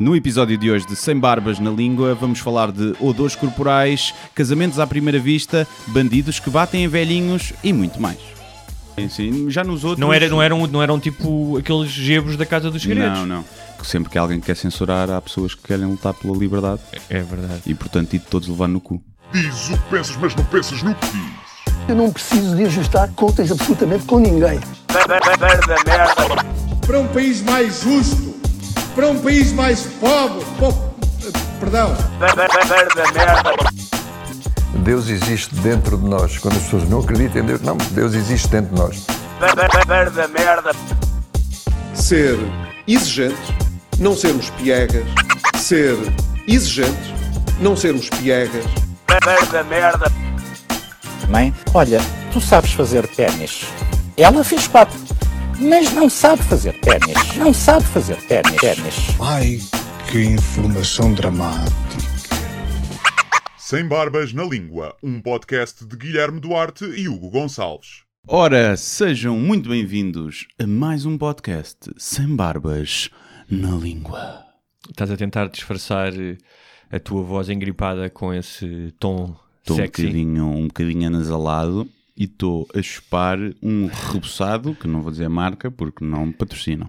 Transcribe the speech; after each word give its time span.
No 0.00 0.16
episódio 0.16 0.56
de 0.56 0.70
hoje 0.70 0.86
de 0.86 0.96
Sem 0.96 1.18
Barbas 1.18 1.58
na 1.58 1.70
Língua, 1.70 2.14
vamos 2.14 2.38
falar 2.38 2.72
de 2.72 2.94
odores 2.98 3.36
corporais, 3.36 4.14
casamentos 4.34 4.78
à 4.78 4.86
primeira 4.86 5.18
vista, 5.18 5.68
bandidos 5.88 6.40
que 6.40 6.48
batem 6.48 6.84
em 6.84 6.88
velhinhos 6.88 7.52
e 7.62 7.70
muito 7.70 8.00
mais. 8.00 8.16
Sim, 9.10 9.50
já 9.50 9.62
nos 9.62 9.84
outros. 9.84 10.00
Não, 10.00 10.10
era, 10.10 10.26
não, 10.28 10.40
eram, 10.42 10.66
não 10.66 10.82
eram 10.82 10.98
tipo 10.98 11.58
aqueles 11.58 11.90
gebros 11.90 12.36
da 12.38 12.46
Casa 12.46 12.70
dos 12.70 12.80
Segredos. 12.82 13.18
Não, 13.20 13.26
não. 13.26 13.44
Sempre 13.84 14.10
que 14.10 14.16
alguém 14.16 14.40
quer 14.40 14.56
censurar, 14.56 15.10
há 15.10 15.20
pessoas 15.20 15.54
que 15.54 15.62
querem 15.62 15.84
lutar 15.86 16.14
pela 16.14 16.36
liberdade 16.36 16.80
É 17.08 17.20
verdade. 17.22 17.60
e, 17.66 17.74
portanto, 17.74 18.14
ir 18.14 18.20
todos 18.20 18.48
levar 18.48 18.68
no 18.68 18.80
cu. 18.80 19.02
Diz 19.32 19.68
o 19.68 19.76
que 19.76 19.90
pensas, 19.90 20.16
mas 20.16 20.34
não 20.34 20.44
pensas 20.46 20.82
no 20.82 20.94
que 20.94 21.06
diz. 21.08 21.30
Eu 21.88 21.94
não 21.96 22.10
preciso 22.10 22.56
de 22.56 22.64
ajustar 22.64 23.08
contas 23.12 23.50
absolutamente 23.52 24.04
com 24.04 24.18
ninguém. 24.18 24.58
para 26.86 27.00
um 27.00 27.08
país 27.08 27.42
mais 27.42 27.82
justo, 27.82 28.29
para 28.94 29.08
um 29.08 29.18
país 29.20 29.52
mais 29.52 29.82
pobre, 30.00 30.44
po- 30.58 30.74
perdão, 31.58 31.94
Deus 34.82 35.08
existe 35.08 35.54
dentro 35.56 35.96
de 35.98 36.04
nós. 36.04 36.38
Quando 36.38 36.56
as 36.56 36.62
pessoas 36.64 36.88
não 36.88 37.00
acreditam 37.00 37.42
em 37.42 37.46
Deus, 37.46 37.60
não, 37.62 37.76
Deus 37.92 38.14
existe 38.14 38.48
dentro 38.48 38.74
de 38.74 38.80
nós. 38.80 39.06
ser 41.94 42.38
exigente, 42.86 43.36
não 43.98 44.16
sermos 44.16 44.50
piegas, 44.50 45.04
ser 45.56 45.96
exigente, 46.48 47.14
não 47.60 47.76
sermos 47.76 48.08
piegas, 48.10 48.64
Mãe, 51.28 51.54
olha, 51.74 52.00
tu 52.32 52.40
sabes 52.40 52.72
fazer 52.72 53.06
ténis. 53.08 53.64
Ela 54.16 54.42
fez 54.42 54.66
quatro, 54.66 54.98
mas 55.60 55.92
não 55.92 56.08
sabe 56.08 56.42
fazer 56.42 56.72
ténis. 56.80 57.36
Não 57.36 57.52
sabe 57.52 57.84
fazer 57.86 58.16
ténis. 58.22 58.56
ténis. 58.56 58.94
ai 59.20 59.58
que 60.10 60.22
informação 60.22 61.12
dramática. 61.14 61.76
Sem 63.58 63.86
Barbas 63.86 64.32
na 64.32 64.42
Língua, 64.44 64.96
um 65.02 65.20
podcast 65.20 65.84
de 65.86 65.96
Guilherme 65.96 66.40
Duarte 66.40 66.84
e 66.84 67.08
Hugo 67.08 67.30
Gonçalves. 67.30 68.02
Ora, 68.26 68.76
sejam 68.76 69.38
muito 69.38 69.68
bem-vindos 69.68 70.46
a 70.58 70.66
mais 70.66 71.06
um 71.06 71.16
podcast 71.16 71.90
Sem 71.96 72.34
Barbas 72.34 73.10
na 73.48 73.70
Língua. 73.76 74.44
Estás 74.90 75.10
a 75.10 75.16
tentar 75.16 75.48
disfarçar 75.48 76.12
eh, 76.18 76.36
a 76.90 76.98
tua 76.98 77.22
voz 77.22 77.48
engripada 77.48 78.10
com 78.10 78.34
esse 78.34 78.92
tom 78.98 79.36
Estou 79.60 79.76
um 79.76 79.80
sexy. 79.80 80.02
bocadinho, 80.02 80.46
um 80.46 80.66
bocadinho 80.66 81.06
anasalado 81.06 81.88
e 82.20 82.24
estou 82.24 82.68
a 82.74 82.82
chupar 82.82 83.38
um 83.62 83.86
rebuçado, 83.86 84.74
que 84.74 84.86
não 84.86 85.00
vou 85.00 85.10
dizer 85.10 85.24
a 85.24 85.30
marca 85.30 85.70
porque 85.70 86.04
não 86.04 86.26
me 86.26 86.32
patrocinam. 86.34 86.88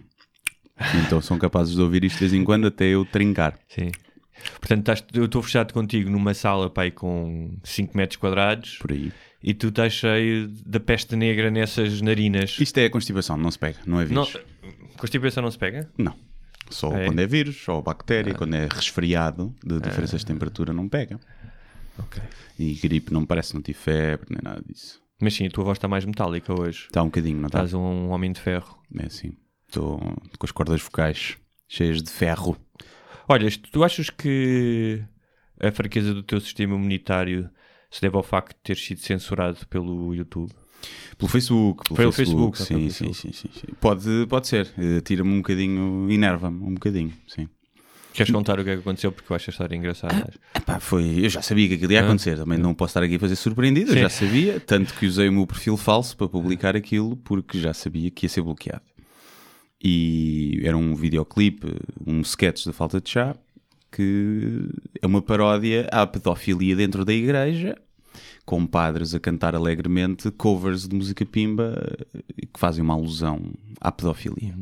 Então 1.05 1.21
são 1.21 1.37
capazes 1.39 1.73
de 1.75 1.81
ouvir 1.81 2.03
isto 2.03 2.15
de 2.15 2.19
vez 2.21 2.33
em 2.33 2.43
quando 2.43 2.67
até 2.67 2.85
eu 2.85 3.05
trincar. 3.05 3.57
Sim. 3.69 3.91
Portanto, 4.59 4.79
estás- 4.79 5.05
eu 5.13 5.25
estou 5.25 5.41
fechado 5.41 5.73
contigo 5.73 6.09
numa 6.09 6.33
sala 6.33 6.69
pai, 6.69 6.91
com 6.91 7.55
5 7.63 7.95
metros 7.95 8.17
quadrados 8.17 8.77
Por 8.79 8.91
aí. 8.91 9.11
e 9.41 9.53
tu 9.53 9.67
estás 9.67 9.93
cheio 9.93 10.47
da 10.65 10.79
peste 10.79 11.15
negra 11.15 11.49
nessas 11.51 12.01
narinas. 12.01 12.57
Isto 12.59 12.79
é 12.79 12.85
a 12.85 12.89
constipação, 12.89 13.37
não 13.37 13.51
se 13.51 13.59
pega, 13.59 13.77
não 13.85 14.01
é 14.01 14.05
Não, 14.07 14.25
vírus. 14.25 14.43
constipação 14.97 15.43
não 15.43 15.51
se 15.51 15.57
pega? 15.59 15.89
Não. 15.97 16.15
Só 16.71 16.91
É? 16.97 17.05
quando 17.05 17.19
é 17.19 17.27
vírus, 17.27 17.67
ou 17.69 17.81
bactéria, 17.81 18.33
quando 18.33 18.55
é 18.55 18.67
resfriado, 18.69 19.53
de 19.63 19.79
diferenças 19.79 20.21
de 20.21 20.25
temperatura, 20.25 20.73
não 20.73 20.89
pega. 20.89 21.19
Ok. 21.99 22.21
E 22.57 22.73
gripe 22.75 23.13
não 23.13 23.25
parece, 23.25 23.53
não 23.53 23.61
tive 23.61 23.77
febre, 23.77 24.27
nem 24.29 24.39
nada 24.41 24.63
disso. 24.67 24.99
Mas 25.21 25.35
sim, 25.35 25.45
a 25.45 25.49
tua 25.49 25.63
voz 25.63 25.77
está 25.77 25.87
mais 25.87 26.03
metálica 26.03 26.59
hoje. 26.59 26.85
Está 26.85 27.01
um 27.03 27.05
bocadinho, 27.05 27.37
não 27.37 27.47
está? 27.47 27.59
Estás 27.59 27.73
um 27.73 28.09
homem 28.09 28.31
de 28.31 28.39
ferro. 28.39 28.77
É 28.99 29.05
assim. 29.05 29.33
Estou 29.67 29.99
com 29.99 30.45
as 30.45 30.51
cordas 30.51 30.81
vocais 30.81 31.37
cheias 31.67 32.01
de 32.01 32.09
ferro. 32.09 32.57
Olha, 33.29 33.47
tu 33.71 33.83
achas 33.83 34.09
que 34.09 35.01
a 35.59 35.71
fraqueza 35.71 36.13
do 36.13 36.23
teu 36.23 36.41
sistema 36.41 36.75
imunitário 36.75 37.49
se 37.89 38.01
deve 38.01 38.17
ao 38.17 38.23
facto 38.23 38.55
de 38.57 38.63
ter 38.63 38.77
sido 38.77 38.99
censurado 38.99 39.65
pelo 39.67 40.13
YouTube? 40.13 40.51
Pelo 41.17 41.29
Facebook. 41.29 41.93
Pelo 41.93 42.11
Facebook, 42.11 42.57
Facebook, 42.57 42.57
sim, 42.57 42.75
pelo 42.75 42.91
sim, 42.91 43.05
Facebook. 43.13 43.37
sim, 43.37 43.49
sim, 43.49 43.59
sim. 43.59 43.73
Pode, 43.79 44.25
pode 44.27 44.47
ser. 44.47 44.73
Eh, 44.77 45.01
Tira-me 45.01 45.29
um 45.29 45.37
bocadinho, 45.37 46.09
enerva-me 46.09 46.63
um 46.63 46.73
bocadinho, 46.73 47.13
sim. 47.27 47.47
Queres 48.13 48.31
contar 48.31 48.59
o 48.59 48.63
que 48.63 48.69
é 48.69 48.73
que 48.75 48.81
aconteceu 48.81 49.11
porque 49.11 49.31
eu 49.31 49.35
acho 49.35 49.49
a 49.49 49.51
história 49.51 49.75
engraçada? 49.75 50.29
Epá, 50.53 50.79
foi, 50.79 51.25
eu 51.25 51.29
já 51.29 51.41
sabia 51.41 51.67
que 51.67 51.75
aquilo 51.75 51.91
ia 51.93 52.01
Ah. 52.01 52.05
acontecer, 52.05 52.37
também 52.37 52.57
não 52.57 52.73
posso 52.73 52.91
estar 52.91 53.03
aqui 53.03 53.15
a 53.15 53.19
fazer 53.19 53.35
surpreendido, 53.35 53.91
eu 53.91 53.95
Sim. 53.95 54.01
já 54.01 54.09
sabia, 54.09 54.59
tanto 54.59 54.93
que 54.95 55.05
usei 55.05 55.29
o 55.29 55.31
meu 55.33 55.47
perfil 55.47 55.77
falso 55.77 56.15
para 56.17 56.27
publicar 56.27 56.75
aquilo 56.75 57.15
porque 57.17 57.59
já 57.59 57.73
sabia 57.73 58.11
que 58.11 58.25
ia 58.25 58.29
ser 58.29 58.41
bloqueado. 58.41 58.81
E 59.83 60.61
era 60.63 60.77
um 60.77 60.93
videoclipe, 60.95 61.67
um 62.05 62.21
sketch 62.21 62.65
da 62.65 62.73
falta 62.73 63.01
de 63.01 63.09
chá, 63.09 63.35
que 63.91 64.67
é 65.01 65.07
uma 65.07 65.21
paródia 65.21 65.87
à 65.91 66.05
pedofilia 66.05 66.75
dentro 66.75 67.03
da 67.03 67.13
igreja, 67.13 67.75
com 68.51 68.67
padres 68.67 69.15
a 69.15 69.19
cantar 69.19 69.55
alegremente 69.55 70.29
covers 70.29 70.85
de 70.85 70.93
música 70.93 71.25
pimba 71.25 71.73
eh, 72.13 72.47
que 72.53 72.59
fazem 72.59 72.83
uma 72.83 72.93
alusão 72.93 73.41
à 73.79 73.89
pedofilia. 73.93 74.53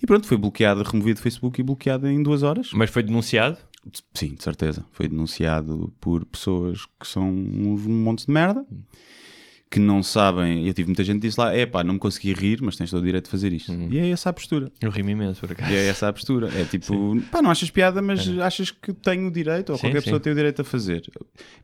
E 0.00 0.06
pronto, 0.06 0.28
foi 0.28 0.36
bloqueado, 0.36 0.84
removido 0.84 1.18
do 1.18 1.22
Facebook 1.24 1.60
e 1.60 1.64
bloqueado 1.64 2.06
em 2.06 2.22
duas 2.22 2.44
horas. 2.44 2.70
Mas 2.72 2.88
foi 2.90 3.02
denunciado? 3.02 3.58
Sim, 4.14 4.36
de 4.36 4.44
certeza. 4.44 4.86
Foi 4.92 5.08
denunciado 5.08 5.92
por 6.00 6.24
pessoas 6.24 6.86
que 7.00 7.04
são 7.04 7.28
uns 7.28 7.84
montes 7.84 8.26
de 8.26 8.32
merda, 8.32 8.64
que 9.72 9.80
não 9.80 10.02
sabem. 10.02 10.66
Eu 10.66 10.74
tive 10.74 10.88
muita 10.88 11.02
gente 11.02 11.20
que 11.20 11.26
disse 11.28 11.40
lá: 11.40 11.52
é 11.54 11.64
pá, 11.66 11.82
não 11.82 11.94
me 11.94 11.98
consegui 11.98 12.32
rir, 12.34 12.60
mas 12.62 12.76
tens 12.76 12.90
todo 12.90 13.00
o 13.02 13.04
direito 13.06 13.24
de 13.24 13.30
fazer 13.30 13.52
isto. 13.52 13.72
E 13.72 13.98
é 13.98 14.10
essa 14.10 14.28
a 14.28 14.32
postura. 14.32 14.70
Eu 14.80 14.90
rimo 14.90 15.10
imenso, 15.10 15.40
por 15.40 15.50
acaso. 15.50 15.72
E 15.72 15.74
é 15.74 15.86
essa 15.88 16.08
a 16.08 16.12
postura. 16.12 16.48
É 16.54 16.64
tipo, 16.64 17.20
pá, 17.30 17.40
não 17.42 17.50
achas 17.50 17.70
piada, 17.70 18.00
mas 18.02 18.28
achas 18.38 18.70
que 18.70 18.92
tenho 18.92 19.26
o 19.28 19.30
direito, 19.30 19.70
ou 19.70 19.76
Sim, 19.76 19.82
qualquer 19.86 20.00
sim. 20.00 20.04
pessoa 20.04 20.20
tem 20.20 20.32
o 20.32 20.36
direito 20.36 20.60
a 20.60 20.64
fazer. 20.64 21.02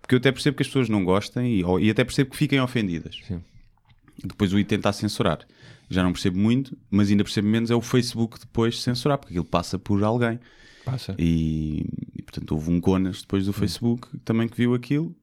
Porque 0.00 0.14
eu 0.14 0.19
até 0.19 0.32
percebo 0.32 0.56
que 0.56 0.62
as 0.62 0.66
pessoas 0.66 0.88
não 0.88 1.04
gostem 1.04 1.56
e, 1.58 1.64
ou- 1.64 1.78
e 1.78 1.91
até 1.91 2.02
percebo 2.02 2.30
que 2.30 2.36
fiquem 2.36 2.60
ofendidas. 2.60 3.20
Sim. 3.26 3.41
Depois 4.25 4.52
o 4.52 4.58
ir 4.58 4.64
tentar 4.64 4.92
censurar. 4.94 5.38
Já 5.90 6.02
não 6.02 6.12
percebo 6.12 6.38
muito, 6.38 6.76
mas 6.90 7.10
ainda 7.10 7.22
percebo 7.25 7.46
menos 7.48 7.70
é 7.70 7.75
o 7.75 7.80
Facebook 7.80 8.38
depois 8.40 8.82
censurar, 8.82 9.16
porque 9.19 9.32
aquilo 9.34 9.44
passa 9.44 9.78
por 9.78 10.02
alguém. 10.02 10.38
Passa. 10.84 11.14
E, 11.19 11.84
e, 12.16 12.22
portanto 12.22 12.52
houve 12.52 12.70
um 12.70 12.80
Conas 12.80 13.20
depois 13.22 13.44
do 13.46 13.52
Facebook 13.52 14.08
também 14.25 14.48
que 14.48 14.56
viu 14.56 14.75
aquilo 14.75 15.14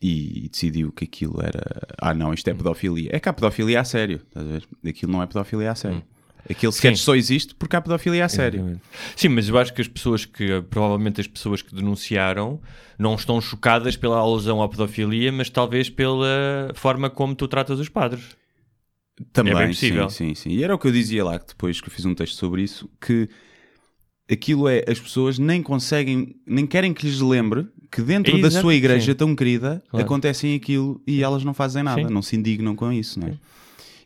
e, 0.00 0.48
decidiu 0.50 0.90
que 0.92 1.04
aquilo 1.04 1.40
era 1.42 1.62
ah 1.98 2.14
não, 2.14 2.32
isto 2.32 2.48
é 2.48 2.54
pedofilia. 2.54 3.10
É 3.12 3.20
que 3.20 3.28
há 3.28 3.32
pedofilia 3.32 3.80
a 3.80 3.84
sério, 3.84 4.20
estás 4.28 4.46
a 4.46 4.50
ver? 4.50 4.64
Aquilo 4.86 5.12
não 5.12 5.22
é 5.22 5.26
pedofilia 5.26 5.70
a 5.70 5.74
sério. 5.74 6.02
Aquele 6.48 6.72
sketch 6.72 6.96
Sim. 6.96 7.04
só 7.04 7.14
existe 7.14 7.54
porque 7.54 7.76
há 7.76 7.80
pedofilia 7.82 8.24
a 8.24 8.28
sério. 8.28 8.60
Exatamente. 8.60 8.82
Sim, 9.14 9.28
mas 9.28 9.48
eu 9.48 9.58
acho 9.58 9.74
que 9.74 9.82
as 9.82 9.88
pessoas 9.88 10.24
que, 10.24 10.62
provavelmente 10.62 11.20
as 11.20 11.26
pessoas 11.26 11.60
que 11.60 11.74
denunciaram, 11.74 12.60
não 12.98 13.14
estão 13.14 13.40
chocadas 13.40 13.94
pela 13.96 14.16
alusão 14.16 14.62
à 14.62 14.68
pedofilia, 14.68 15.30
mas 15.30 15.50
talvez 15.50 15.90
pela 15.90 16.70
forma 16.74 17.10
como 17.10 17.34
tu 17.34 17.46
tratas 17.46 17.78
os 17.78 17.88
padres. 17.88 18.24
Também, 19.34 19.52
É 19.52 19.56
bem 19.56 19.68
possível. 19.68 20.08
sim, 20.08 20.34
sim, 20.34 20.50
sim. 20.50 20.50
E 20.50 20.64
era 20.64 20.74
o 20.74 20.78
que 20.78 20.86
eu 20.88 20.92
dizia 20.92 21.22
lá, 21.22 21.38
que 21.38 21.48
depois 21.48 21.78
que 21.78 21.88
eu 21.88 21.92
fiz 21.92 22.06
um 22.06 22.14
texto 22.14 22.36
sobre 22.36 22.62
isso, 22.62 22.88
que 22.98 23.28
aquilo 24.30 24.68
é, 24.68 24.84
as 24.88 24.98
pessoas 25.00 25.38
nem 25.38 25.62
conseguem, 25.62 26.36
nem 26.46 26.66
querem 26.66 26.92
que 26.92 27.06
lhes 27.06 27.20
lembre 27.20 27.66
que 27.90 28.00
dentro 28.02 28.32
da 28.40 28.46
Exato, 28.48 28.62
sua 28.62 28.74
igreja 28.74 29.12
sim. 29.12 29.16
tão 29.18 29.34
querida 29.34 29.82
Claro. 29.90 30.06
acontecem 30.06 30.54
aquilo 30.54 31.02
e 31.06 31.22
elas 31.22 31.42
não 31.44 31.52
fazem 31.52 31.82
nada, 31.82 32.06
Sim. 32.06 32.12
não 32.14 32.22
se 32.22 32.36
indignam 32.36 32.76
com 32.76 32.92
isso, 32.92 33.18
não 33.18 33.28
é? 33.28 33.34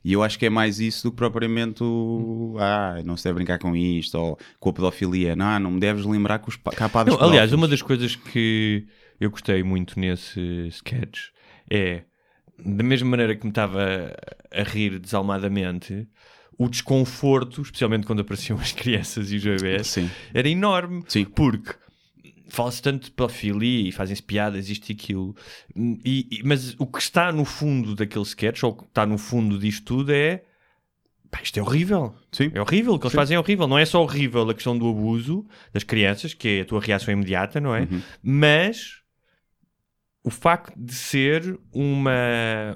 E 0.02 0.12
eu 0.12 0.22
acho 0.22 0.38
que 0.38 0.44
é 0.44 0.50
mais 0.50 0.80
isso 0.80 1.04
do 1.04 1.10
que 1.10 1.16
propriamente 1.16 1.82
o, 1.82 2.56
ah, 2.60 3.00
não 3.06 3.16
se 3.16 3.24
deve 3.24 3.36
brincar 3.36 3.58
com 3.58 3.74
isto, 3.74 4.14
ou 4.18 4.38
com 4.60 4.68
a 4.68 4.72
pedofilia. 4.72 5.34
Não, 5.34 5.58
não 5.58 5.70
me 5.70 5.80
deves 5.80 6.04
lembrar 6.04 6.40
que, 6.40 6.48
os, 6.50 6.58
Não, 7.06 7.22
aliás, 7.22 7.54
uma 7.54 7.66
das 7.66 7.80
coisas 7.80 8.14
que 8.14 8.86
eu 9.18 9.30
gostei 9.30 9.62
muito 9.62 9.98
nesse 9.98 10.40
sketch 10.68 11.28
é, 11.70 12.02
da 12.62 12.84
mesma 12.84 13.08
maneira 13.10 13.34
que 13.34 13.44
me 13.44 13.50
estava 13.50 14.14
a 14.52 14.62
rir 14.62 14.98
desalmadamente, 14.98 16.06
o 16.58 16.68
desconforto, 16.68 17.62
especialmente 17.62 18.06
quando 18.06 18.20
apareciam 18.20 18.58
as 18.58 18.72
crianças 18.72 19.30
e 19.32 19.36
os 19.36 19.44
bebés, 19.44 19.86
Sim. 19.88 20.10
era 20.32 20.48
enorme. 20.48 21.02
Sim. 21.08 21.24
Porque 21.24 21.74
fala-se 22.48 22.80
tanto 22.82 23.04
de 23.06 23.10
pedofilia 23.10 23.88
e 23.88 23.92
fazem-se 23.92 24.22
piadas, 24.22 24.68
isto 24.68 24.88
e 24.88 24.92
aquilo. 24.92 25.34
E- 25.76 26.26
e- 26.30 26.42
mas 26.44 26.74
o 26.78 26.86
que 26.86 26.98
está 27.00 27.32
no 27.32 27.44
fundo 27.44 27.94
daquele 27.94 28.24
sketch, 28.24 28.62
ou 28.62 28.70
o 28.70 28.74
que 28.76 28.84
está 28.84 29.04
no 29.04 29.18
fundo 29.18 29.58
disto 29.58 29.84
tudo 29.84 30.12
é. 30.12 30.42
Pá, 31.30 31.40
isto 31.42 31.58
é 31.58 31.62
horrível. 31.62 32.14
Sim. 32.30 32.52
É 32.54 32.60
horrível. 32.60 32.94
O 32.94 32.98
que 32.98 33.06
eles 33.06 33.14
fazem 33.14 33.34
é 33.34 33.40
horrível. 33.40 33.66
Não 33.66 33.76
é 33.76 33.84
só 33.84 34.00
horrível 34.00 34.48
a 34.48 34.54
questão 34.54 34.78
do 34.78 34.88
abuso 34.88 35.44
das 35.72 35.82
crianças, 35.82 36.32
que 36.32 36.46
é 36.48 36.60
a 36.60 36.64
tua 36.64 36.80
reação 36.80 37.12
imediata, 37.12 37.60
não 37.60 37.74
é? 37.74 37.80
Uhum. 37.90 38.00
Mas 38.22 39.00
o 40.22 40.30
facto 40.30 40.72
de 40.76 40.94
ser 40.94 41.58
uma, 41.72 42.12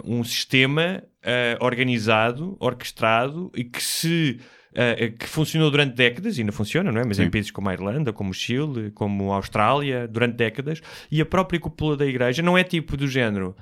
um 0.04 0.24
sistema 0.24 1.04
ah, 1.28 1.64
organizado, 1.64 2.56
orquestrado 2.58 3.52
e 3.54 3.62
que 3.62 3.82
se 3.82 4.40
ah, 4.74 4.94
que 5.18 5.26
funcionou 5.26 5.70
durante 5.70 5.94
décadas, 5.94 6.38
e 6.38 6.40
ainda 6.40 6.52
funciona, 6.52 6.90
não 6.90 7.00
é? 7.00 7.04
Mas 7.04 7.18
Sim. 7.18 7.24
em 7.24 7.30
países 7.30 7.50
como 7.50 7.68
a 7.68 7.72
Irlanda, 7.72 8.12
como 8.12 8.30
o 8.30 8.34
Chile, 8.34 8.90
como 8.92 9.32
a 9.32 9.36
Austrália, 9.36 10.08
durante 10.08 10.36
décadas, 10.36 10.80
e 11.10 11.20
a 11.20 11.26
própria 11.26 11.60
cúpula 11.60 11.96
da 11.96 12.06
igreja 12.06 12.42
não 12.42 12.56
é 12.56 12.64
tipo 12.64 12.96
do 12.96 13.06
género. 13.06 13.54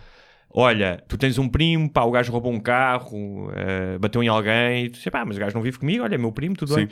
Olha, 0.49 1.03
tu 1.09 1.19
tens 1.19 1.39
um 1.39 1.49
primo, 1.49 1.91
pá, 1.91 2.03
o 2.03 2.11
gajo 2.11 2.31
roubou 2.31 2.53
um 2.53 2.61
carro, 2.61 3.51
ah, 3.51 3.99
bateu 3.99 4.23
em 4.23 4.29
alguém, 4.29 4.85
e 4.85 4.89
tu 4.91 4.95
dizes, 4.95 5.09
pá, 5.09 5.25
mas 5.25 5.37
o 5.37 5.41
gajo 5.41 5.55
não 5.55 5.63
vive 5.63 5.79
comigo, 5.79 6.05
olha, 6.05 6.15
é 6.15 6.19
meu 6.19 6.33
primo, 6.33 6.55
tudo 6.55 6.75
bem. 6.75 6.89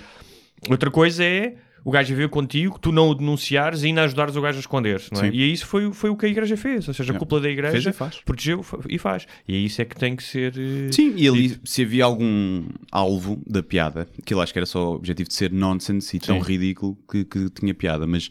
Outra 0.69 0.91
coisa 0.91 1.23
é 1.23 1.55
o 1.85 1.91
gajo 1.91 2.15
ver 2.17 2.31
contigo, 2.31 2.79
tu 2.79 2.91
não 2.91 3.11
o 3.11 3.15
denunciares 3.15 3.83
e 3.83 3.87
ainda 3.87 4.03
ajudares 4.05 4.35
o 4.37 4.41
gajo 4.41 4.57
a 4.57 4.61
esconder-se, 4.61 5.13
não 5.13 5.21
é? 5.21 5.31
Sim. 5.31 5.37
E 5.37 5.53
isso 5.53 5.67
foi, 5.67 5.93
foi 5.93 6.09
o 6.09 6.17
que 6.17 6.25
a 6.25 6.29
igreja 6.29 6.57
fez, 6.57 6.89
ou 6.89 6.95
seja, 6.95 7.13
a 7.13 7.19
cúpula 7.19 7.43
da 7.43 7.51
igreja 7.51 7.91
e 7.91 8.25
protegeu 8.25 8.65
e 8.89 8.99
faz. 8.99 9.27
E 9.47 9.55
é 9.55 9.59
isso 9.59 9.83
é 9.83 9.85
que 9.85 9.95
tem 9.95 10.17
que 10.17 10.23
ser. 10.23 10.55
eh, 10.57 10.91
Sim, 10.91 11.13
e 11.15 11.29
ali 11.29 11.61
se 11.63 11.83
havia 11.83 12.05
algum 12.05 12.65
alvo 12.91 13.43
da 13.47 13.63
piada, 13.63 14.09
aquilo 14.19 14.41
acho 14.41 14.53
que 14.53 14.59
era 14.59 14.67
só 14.67 14.93
o 14.93 14.95
objetivo 14.95 15.29
de 15.29 15.35
ser 15.35 15.53
nonsense 15.53 16.17
e 16.17 16.21
tão 16.21 16.43
Sim. 16.43 16.49
ridículo 16.49 16.97
que, 17.11 17.25
que 17.25 17.51
tinha 17.51 17.75
piada, 17.75 18.07
mas 18.07 18.31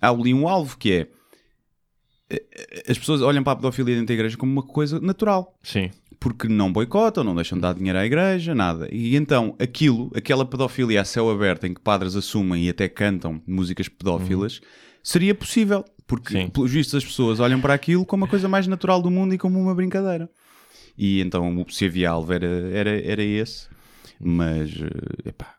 há 0.00 0.08
ali 0.08 0.34
um 0.34 0.48
alvo 0.48 0.76
que 0.76 0.92
é 0.92 1.06
eh, 2.30 2.42
eh, 2.52 2.82
as 2.90 2.98
pessoas 2.98 3.22
olham 3.22 3.44
para 3.44 3.52
a 3.52 3.56
pedofilia 3.56 3.94
dentro 3.94 4.08
da 4.08 4.14
igreja 4.14 4.36
como 4.36 4.50
uma 4.50 4.62
coisa 4.62 4.98
natural. 4.98 5.56
Sim. 5.62 5.90
Porque 6.20 6.48
não 6.48 6.72
boicotam, 6.72 7.22
não 7.22 7.34
deixam 7.34 7.56
de 7.58 7.62
dar 7.62 7.74
dinheiro 7.74 7.98
à 7.98 8.04
igreja, 8.04 8.54
nada. 8.54 8.88
E 8.92 9.14
então 9.16 9.54
aquilo, 9.58 10.10
aquela 10.14 10.44
pedofilia 10.44 11.00
a 11.00 11.04
céu 11.04 11.30
aberto 11.30 11.64
em 11.66 11.74
que 11.74 11.80
padres 11.80 12.16
assumem 12.16 12.64
e 12.66 12.68
até 12.70 12.88
cantam 12.88 13.40
músicas 13.46 13.88
pedófilas, 13.88 14.60
seria 15.02 15.34
possível. 15.34 15.84
Porque, 16.06 16.32
Sim. 16.32 16.48
pelos 16.48 16.70
vistos, 16.72 16.94
as 16.94 17.04
pessoas 17.04 17.38
olham 17.38 17.60
para 17.60 17.74
aquilo 17.74 18.04
como 18.06 18.24
a 18.24 18.28
coisa 18.28 18.48
mais 18.48 18.66
natural 18.66 19.02
do 19.02 19.10
mundo 19.10 19.34
e 19.34 19.38
como 19.38 19.60
uma 19.60 19.74
brincadeira. 19.74 20.28
E 20.96 21.20
então 21.20 21.54
o 21.60 21.70
se 21.70 21.84
havia 21.84 22.08
alvo 22.10 22.32
era, 22.32 22.46
era, 22.46 22.90
era 23.02 23.22
esse. 23.22 23.68
Mas, 24.18 24.70
eh, 24.70 25.28
epá, 25.28 25.54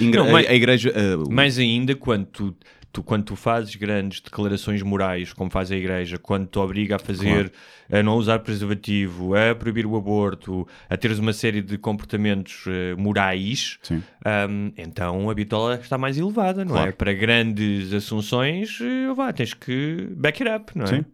Não, 0.00 0.30
mas- 0.30 0.46
a, 0.46 0.54
igreja... 0.54 0.94
o- 1.26 1.30
Mais 1.32 1.58
ainda 1.58 1.94
quando 1.96 2.24
tu, 2.26 2.56
tu- 2.92 3.02
quando 3.02 3.24
tu 3.24 3.36
fazes 3.36 3.74
grandes 3.76 4.20
declarações 4.20 4.82
morais, 4.82 5.32
como 5.32 5.50
faz 5.50 5.70
a 5.70 5.76
Igreja, 5.76 6.18
quando 6.18 6.46
te 6.46 6.58
obriga 6.58 6.96
a 6.96 6.98
fazer, 6.98 7.52
a 7.90 8.02
não 8.02 8.16
usar 8.16 8.38
preservativo, 8.40 9.34
a 9.34 9.54
proibir 9.54 9.86
o 9.86 9.96
aborto, 9.96 10.66
a 10.88 10.96
teres 10.96 11.18
uma 11.18 11.32
série 11.32 11.60
de 11.62 11.76
comportamentos 11.78 12.64
eh, 12.68 12.94
morais, 12.96 13.78
hum, 13.90 14.72
então 14.76 15.28
a 15.30 15.34
bitola 15.34 15.74
está 15.76 15.96
mais 15.98 16.18
elevada, 16.18 16.64
não 16.64 16.74
é? 16.76 16.78
Claro. 16.82 16.92
Para 16.96 17.12
grandes 17.12 17.92
assunções, 17.92 18.78
eh, 18.80 19.12
vá, 19.14 19.32
tens 19.32 19.54
que 19.54 20.08
back 20.16 20.42
it 20.42 20.54
up, 20.62 20.72
não 20.76 20.84
é? 20.84 20.88
Sim. 20.88 21.04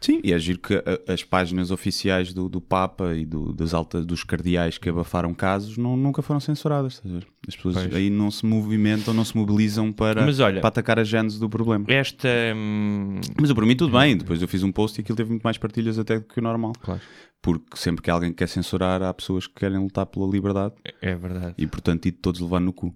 Sim, 0.00 0.20
e 0.24 0.32
é 0.32 0.38
giro 0.38 0.58
que 0.58 0.74
a- 0.74 1.12
as 1.12 1.22
páginas 1.24 1.70
oficiais 1.70 2.32
do, 2.32 2.48
do 2.48 2.60
Papa 2.60 3.14
e 3.14 3.24
do- 3.26 3.52
das 3.52 3.74
altas, 3.74 4.04
dos 4.06 4.22
cardeais 4.24 4.78
que 4.78 4.88
abafaram 4.88 5.32
casos 5.34 5.76
não- 5.76 5.96
nunca 5.96 6.22
foram 6.22 6.40
censuradas. 6.40 7.02
As 7.46 7.56
pessoas 7.56 7.74
Pois. 7.76 7.94
aí 7.94 8.10
não 8.10 8.30
se 8.30 8.44
movimentam, 8.46 9.12
não 9.14 9.24
se 9.24 9.36
mobilizam 9.36 9.92
para, 9.92 10.24
Mas 10.24 10.38
olha- 10.40 10.60
para 10.60 10.68
atacar 10.68 10.98
a 10.98 11.04
gênese 11.04 11.38
do 11.40 11.48
problema. 11.48 11.84
Esta. 11.88 12.28
hum, 12.56 13.20
Mas 13.40 13.48
eu, 13.50 13.56
para 13.56 13.66
mim 13.66 13.76
tudo 13.76 13.96
bem, 13.98 14.16
depois 14.16 14.40
eu 14.42 14.48
fiz 14.48 14.62
um 14.62 14.70
post 14.72 14.98
e 14.98 15.02
aquilo 15.02 15.16
teve 15.16 15.30
muito 15.30 15.42
mais 15.42 15.56
partilhas 15.58 15.98
até 15.98 16.18
do 16.18 16.24
que 16.26 16.38
o 16.38 16.42
normal. 16.42 16.72
Claro. 16.80 17.00
Porque 17.40 17.76
sempre 17.76 18.02
que 18.02 18.10
alguém 18.10 18.32
quer 18.32 18.48
censurar, 18.48 19.00
há 19.02 19.14
pessoas 19.14 19.46
que 19.46 19.54
querem 19.54 19.78
lutar 19.78 20.06
pela 20.06 20.26
liberdade 20.26 20.74
é 21.00 21.14
verdade. 21.14 21.54
e, 21.56 21.66
portanto, 21.66 22.06
e 22.06 22.12
todos 22.12 22.40
levar 22.40 22.60
no 22.60 22.72
cu. 22.72 22.94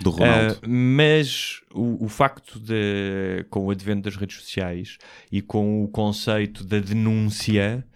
Do 0.00 0.10
Ronaldo. 0.10 0.54
Uh, 0.54 0.68
mas 0.68 1.60
o, 1.72 2.04
o 2.04 2.08
facto 2.08 2.58
de, 2.58 3.46
com 3.48 3.66
o 3.66 3.70
advento 3.70 4.02
das 4.02 4.16
redes 4.16 4.36
sociais 4.36 4.98
e 5.30 5.40
com 5.40 5.84
o 5.84 5.88
conceito 5.88 6.64
da 6.64 6.80
denúncia, 6.80 7.86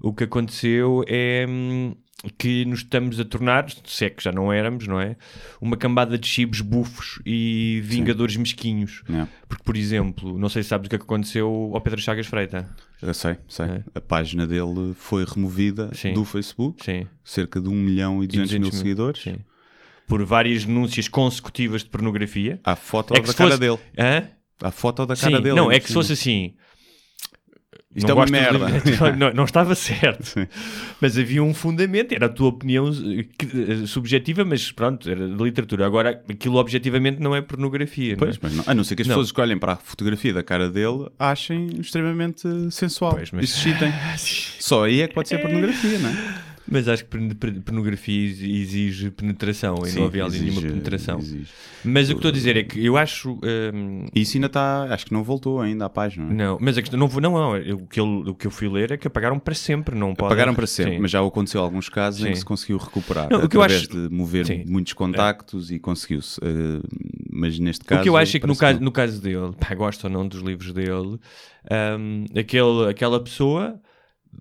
o 0.00 0.12
que 0.12 0.24
aconteceu 0.24 1.02
é 1.08 1.46
hum, 1.48 1.94
que 2.36 2.64
nos 2.64 2.80
estamos 2.80 3.20
a 3.20 3.24
tornar, 3.24 3.66
se 3.84 4.04
é 4.06 4.10
que 4.10 4.22
já 4.24 4.32
não 4.32 4.52
éramos, 4.52 4.86
não 4.88 5.00
é? 5.00 5.16
Uma 5.60 5.76
cambada 5.76 6.18
de 6.18 6.26
chibos 6.26 6.60
bufos 6.60 7.20
e 7.24 7.80
vingadores 7.84 8.36
mesquinhos. 8.36 9.02
É. 9.08 9.26
Porque, 9.48 9.62
por 9.62 9.76
exemplo, 9.76 10.36
não 10.36 10.48
sei 10.48 10.62
se 10.64 10.70
sabes 10.70 10.86
o 10.86 10.90
que 10.90 10.96
é 10.96 10.98
aconteceu 10.98 11.70
ao 11.72 11.80
Pedro 11.80 12.00
Chagas 12.00 12.26
Freita. 12.26 12.68
Eu 13.00 13.14
sei, 13.14 13.36
sei. 13.48 13.66
É. 13.66 13.82
A 13.94 14.00
página 14.00 14.46
dele 14.48 14.94
foi 14.96 15.24
removida 15.24 15.90
Sim. 15.94 16.12
do 16.12 16.24
Facebook, 16.24 16.84
Sim. 16.84 17.06
cerca 17.24 17.60
de 17.60 17.68
1 17.68 17.72
milhão 17.72 18.22
e 18.22 18.26
200 18.26 18.50
mil 18.52 18.60
200 18.60 18.70
mil, 18.72 18.78
seguidores. 18.78 19.22
Sim. 19.22 19.36
Por 20.08 20.24
várias 20.24 20.64
denúncias 20.64 21.06
consecutivas 21.06 21.82
de 21.84 21.90
pornografia. 21.90 22.58
Há 22.64 22.74
foto 22.74 23.14
É 23.14 23.20
da 23.20 23.32
cara 23.32 23.50
fosse- 23.50 23.60
dele. 23.60 23.78
Hã? 23.96 24.28
Há 24.60 24.70
foto 24.72 25.06
da 25.06 25.14
cara 25.14 25.36
Sim, 25.36 25.42
dele. 25.42 25.54
não, 25.54 25.70
é 25.70 25.78
que 25.78 25.86
se 25.86 25.92
fosse 25.94 26.14
assim. 26.14 26.54
Isto 27.96 28.06
não 28.08 28.14
é 28.16 28.18
uma 28.18 28.26
de- 28.26 28.32
merda. 28.32 28.68
não, 29.16 29.32
não 29.32 29.44
estava 29.44 29.74
certo. 29.74 30.22
Sim. 30.24 30.46
Mas 31.00 31.16
havia 31.18 31.42
um 31.42 31.54
fundamento, 31.54 32.12
era 32.12 32.26
a 32.26 32.28
tua 32.28 32.48
opinião 32.48 32.88
eh, 32.88 33.24
eh, 33.82 33.86
subjetiva, 33.86 34.44
mas 34.44 34.70
pronto, 34.70 35.08
era 35.10 35.26
de 35.26 35.42
literatura. 35.42 35.86
Agora, 35.86 36.22
aquilo 36.28 36.56
objetivamente 36.56 37.18
não 37.20 37.34
é 37.34 37.40
pornografia. 37.40 38.08
não 38.14 38.24
é? 38.24 38.26
Pois, 38.26 38.38
mas 38.42 38.54
não. 38.54 38.64
A 38.66 38.74
não 38.74 38.84
ser 38.84 38.94
que 38.94 39.02
as 39.02 39.08
pessoas 39.08 39.32
que 39.32 39.40
olhem 39.40 39.58
para 39.58 39.72
a 39.72 39.76
fotografia 39.76 40.34
da 40.34 40.42
cara 40.42 40.68
dele 40.68 41.08
achem 41.18 41.80
extremamente 41.80 42.46
sensual 42.70 43.14
Pois, 43.14 43.30
mas- 43.32 43.44
e 43.44 43.46
se 43.46 43.68
excitem. 43.70 43.92
Só 44.60 44.84
aí 44.84 45.00
é 45.00 45.08
que 45.08 45.14
pode 45.14 45.28
ser 45.28 45.38
pornografia, 45.38 45.98
não 45.98 46.10
é? 46.10 46.34
Mas 46.70 46.86
acho 46.88 47.04
que 47.04 47.34
pornografia 47.64 48.26
ex- 48.28 48.40
exige 48.42 49.10
penetração 49.10 49.76
e 49.86 49.92
não 49.92 50.04
havia 50.04 50.24
ali 50.24 50.38
nenhuma 50.40 50.60
penetração. 50.60 51.18
exige. 51.18 51.46
Mas 51.84 52.08
o 52.10 52.12
que 52.12 52.18
estou 52.18 52.28
a 52.28 52.32
dizer 52.32 52.56
é 52.56 52.62
que 52.62 52.84
eu 52.84 52.96
acho. 52.96 53.38
hum, 53.72 54.06
E 54.14 54.20
isso 54.20 54.36
ainda 54.36 54.48
está. 54.48 54.84
Acho 54.92 55.06
que 55.06 55.12
não 55.12 55.22
voltou 55.22 55.60
ainda 55.60 55.86
à 55.86 55.88
página. 55.88 56.26
Não 56.26 56.32
é? 56.32 56.34
não, 56.34 56.58
mas 56.60 56.76
a 56.76 56.82
questão, 56.82 56.98
não, 56.98 57.08
não, 57.08 57.20
não, 57.32 57.74
o, 57.76 57.86
que 57.86 57.98
eu, 58.00 58.06
o 58.06 58.34
que 58.34 58.46
eu 58.46 58.50
fui 58.50 58.68
ler 58.68 58.92
é 58.92 58.96
que 58.96 59.06
apagaram 59.06 59.38
para 59.38 59.54
sempre. 59.54 59.94
Não 59.96 60.14
podem- 60.14 60.28
Pagaram 60.36 60.54
para 60.54 60.66
sempre, 60.66 60.94
Sim. 60.94 61.00
mas 61.00 61.10
já 61.10 61.24
aconteceu 61.24 61.60
alguns 61.62 61.88
casos 61.88 62.20
em 62.20 62.24
Sim. 62.26 62.32
que 62.32 62.38
se 62.38 62.44
conseguiu 62.44 62.76
recuperar 62.78 63.28
Não, 63.30 63.44
o 63.44 63.48
que 63.48 63.56
eu 63.56 63.62
acho- 63.62 63.88
de 63.88 64.14
mover 64.14 64.44
Sim. 64.46 64.64
muitos 64.66 64.92
contactos 64.92 65.70
e 65.70 65.78
conseguiu-se. 65.78 66.38
eh, 66.42 66.80
mas 67.30 67.58
neste 67.58 67.84
caso. 67.84 68.00
O 68.00 68.02
que 68.02 68.08
eu 68.08 68.16
acho 68.16 68.36
é 68.36 68.40
que 68.40 68.46
no 68.46 68.56
caso, 68.56 68.80
no 68.80 68.92
caso 68.92 69.22
dele, 69.22 69.52
pá, 69.58 69.74
gosto 69.74 70.04
ou 70.04 70.10
não 70.10 70.26
dos 70.28 70.40
livros 70.42 70.72
dele, 70.72 71.18
hum, 71.98 72.24
aquele, 72.36 72.90
aquela 72.90 73.22
pessoa 73.22 73.80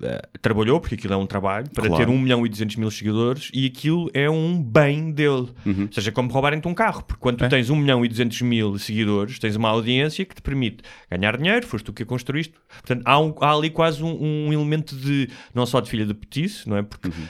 eh, 0.02 0.22
trabalhou, 0.42 0.80
porque 0.80 0.96
aquilo 0.96 1.14
é 1.14 1.18
um 1.18 1.26
trabalho, 1.26 1.70
para 1.72 1.88
Claro. 1.88 2.06
ter 2.06 2.12
1 2.12 2.18
milhão 2.20 2.46
e 2.46 2.50
200 2.50 2.76
mil 2.76 2.92
seguidores 2.92 3.50
e 3.54 3.66
aquilo 3.66 4.10
é 4.14 4.30
um 4.30 4.62
bem 4.62 5.12
dele. 5.12 5.50
Ou 5.66 5.92
seja, 5.92 6.10
é 6.10 6.12
como 6.14 6.32
roubarem-te 6.32 6.68
um 6.68 6.74
carro, 6.74 7.04
porque 7.04 7.20
quando 7.22 7.38
tu 7.38 7.42
Uhum. 7.42 7.48
É. 7.48 7.50
tens 7.50 7.70
1 7.70 7.76
milhão 7.76 8.06
e 8.06 8.08
200 8.08 8.42
mil 8.42 8.78
seguidores, 8.78 9.40
tens 9.40 9.56
uma 9.56 9.70
audiência 9.70 10.24
que 10.26 10.36
te 10.36 10.42
permite 10.42 10.84
ganhar 11.10 11.36
dinheiro, 11.38 11.66
foste 11.66 11.86
tu 11.86 11.94
que 11.94 12.04
a 12.04 12.06
construíste. 12.06 12.54
Portanto, 12.82 13.02
há, 13.06 13.20
um- 13.20 13.34
há 13.42 13.54
ali 13.54 13.70
quase 13.70 14.04
um, 14.04 14.48
um 14.48 14.54
elemento 14.54 14.96
de, 14.96 15.30
não 15.54 15.66
só 15.66 15.80
de 15.80 15.90
filha 15.90 16.06
de 16.06 16.14
petice, 16.14 16.68
não 16.70 16.78
é? 16.78 16.84
Porque 16.84 17.08
Uhum. 17.10 17.26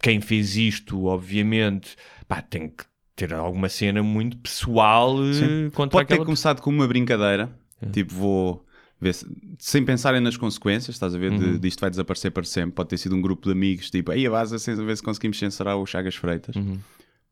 quem 0.00 0.20
fez 0.20 0.56
isto, 0.56 1.04
obviamente, 1.06 1.96
pá, 2.26 2.40
tem 2.40 2.68
que 2.68 2.84
ter 3.16 3.34
alguma 3.34 3.68
cena 3.68 4.02
muito 4.02 4.36
pessoal 4.36 5.16
eh, 5.24 5.32
Sim. 5.32 5.70
contra 5.74 5.98
Pode 5.98 6.08
ter 6.08 6.24
começado 6.24 6.60
com 6.62 6.70
uma 6.70 6.86
brincadeira, 6.86 7.50
É. 7.82 7.86
tipo, 7.90 8.14
vou 8.14 8.64
ver 9.00 9.14
se- 9.14 9.26
sem 9.58 9.84
pensarem 9.84 10.20
nas 10.20 10.36
consequências, 10.36 10.94
estás 10.96 11.14
a 11.14 11.18
ver? 11.18 11.30
Uhum. 11.32 11.38
De, 11.38 11.58
disto 11.58 11.80
vai 11.80 11.90
desaparecer 11.90 12.30
para 12.30 12.44
sempre. 12.44 12.72
Pode 12.72 12.88
ter 12.88 12.96
sido 12.98 13.14
um 13.14 13.20
grupo 13.20 13.46
de 13.46 13.52
amigos, 13.52 13.90
tipo, 13.90 14.10
aí 14.10 14.26
a 14.26 14.30
base, 14.30 14.58
sem 14.58 14.74
ver 14.74 14.96
se 14.96 15.02
conseguimos 15.02 15.38
censurar 15.38 15.76
o 15.76 15.86
Chagas 15.86 16.14
Freitas. 16.16 16.56
Uhum. 16.56 16.78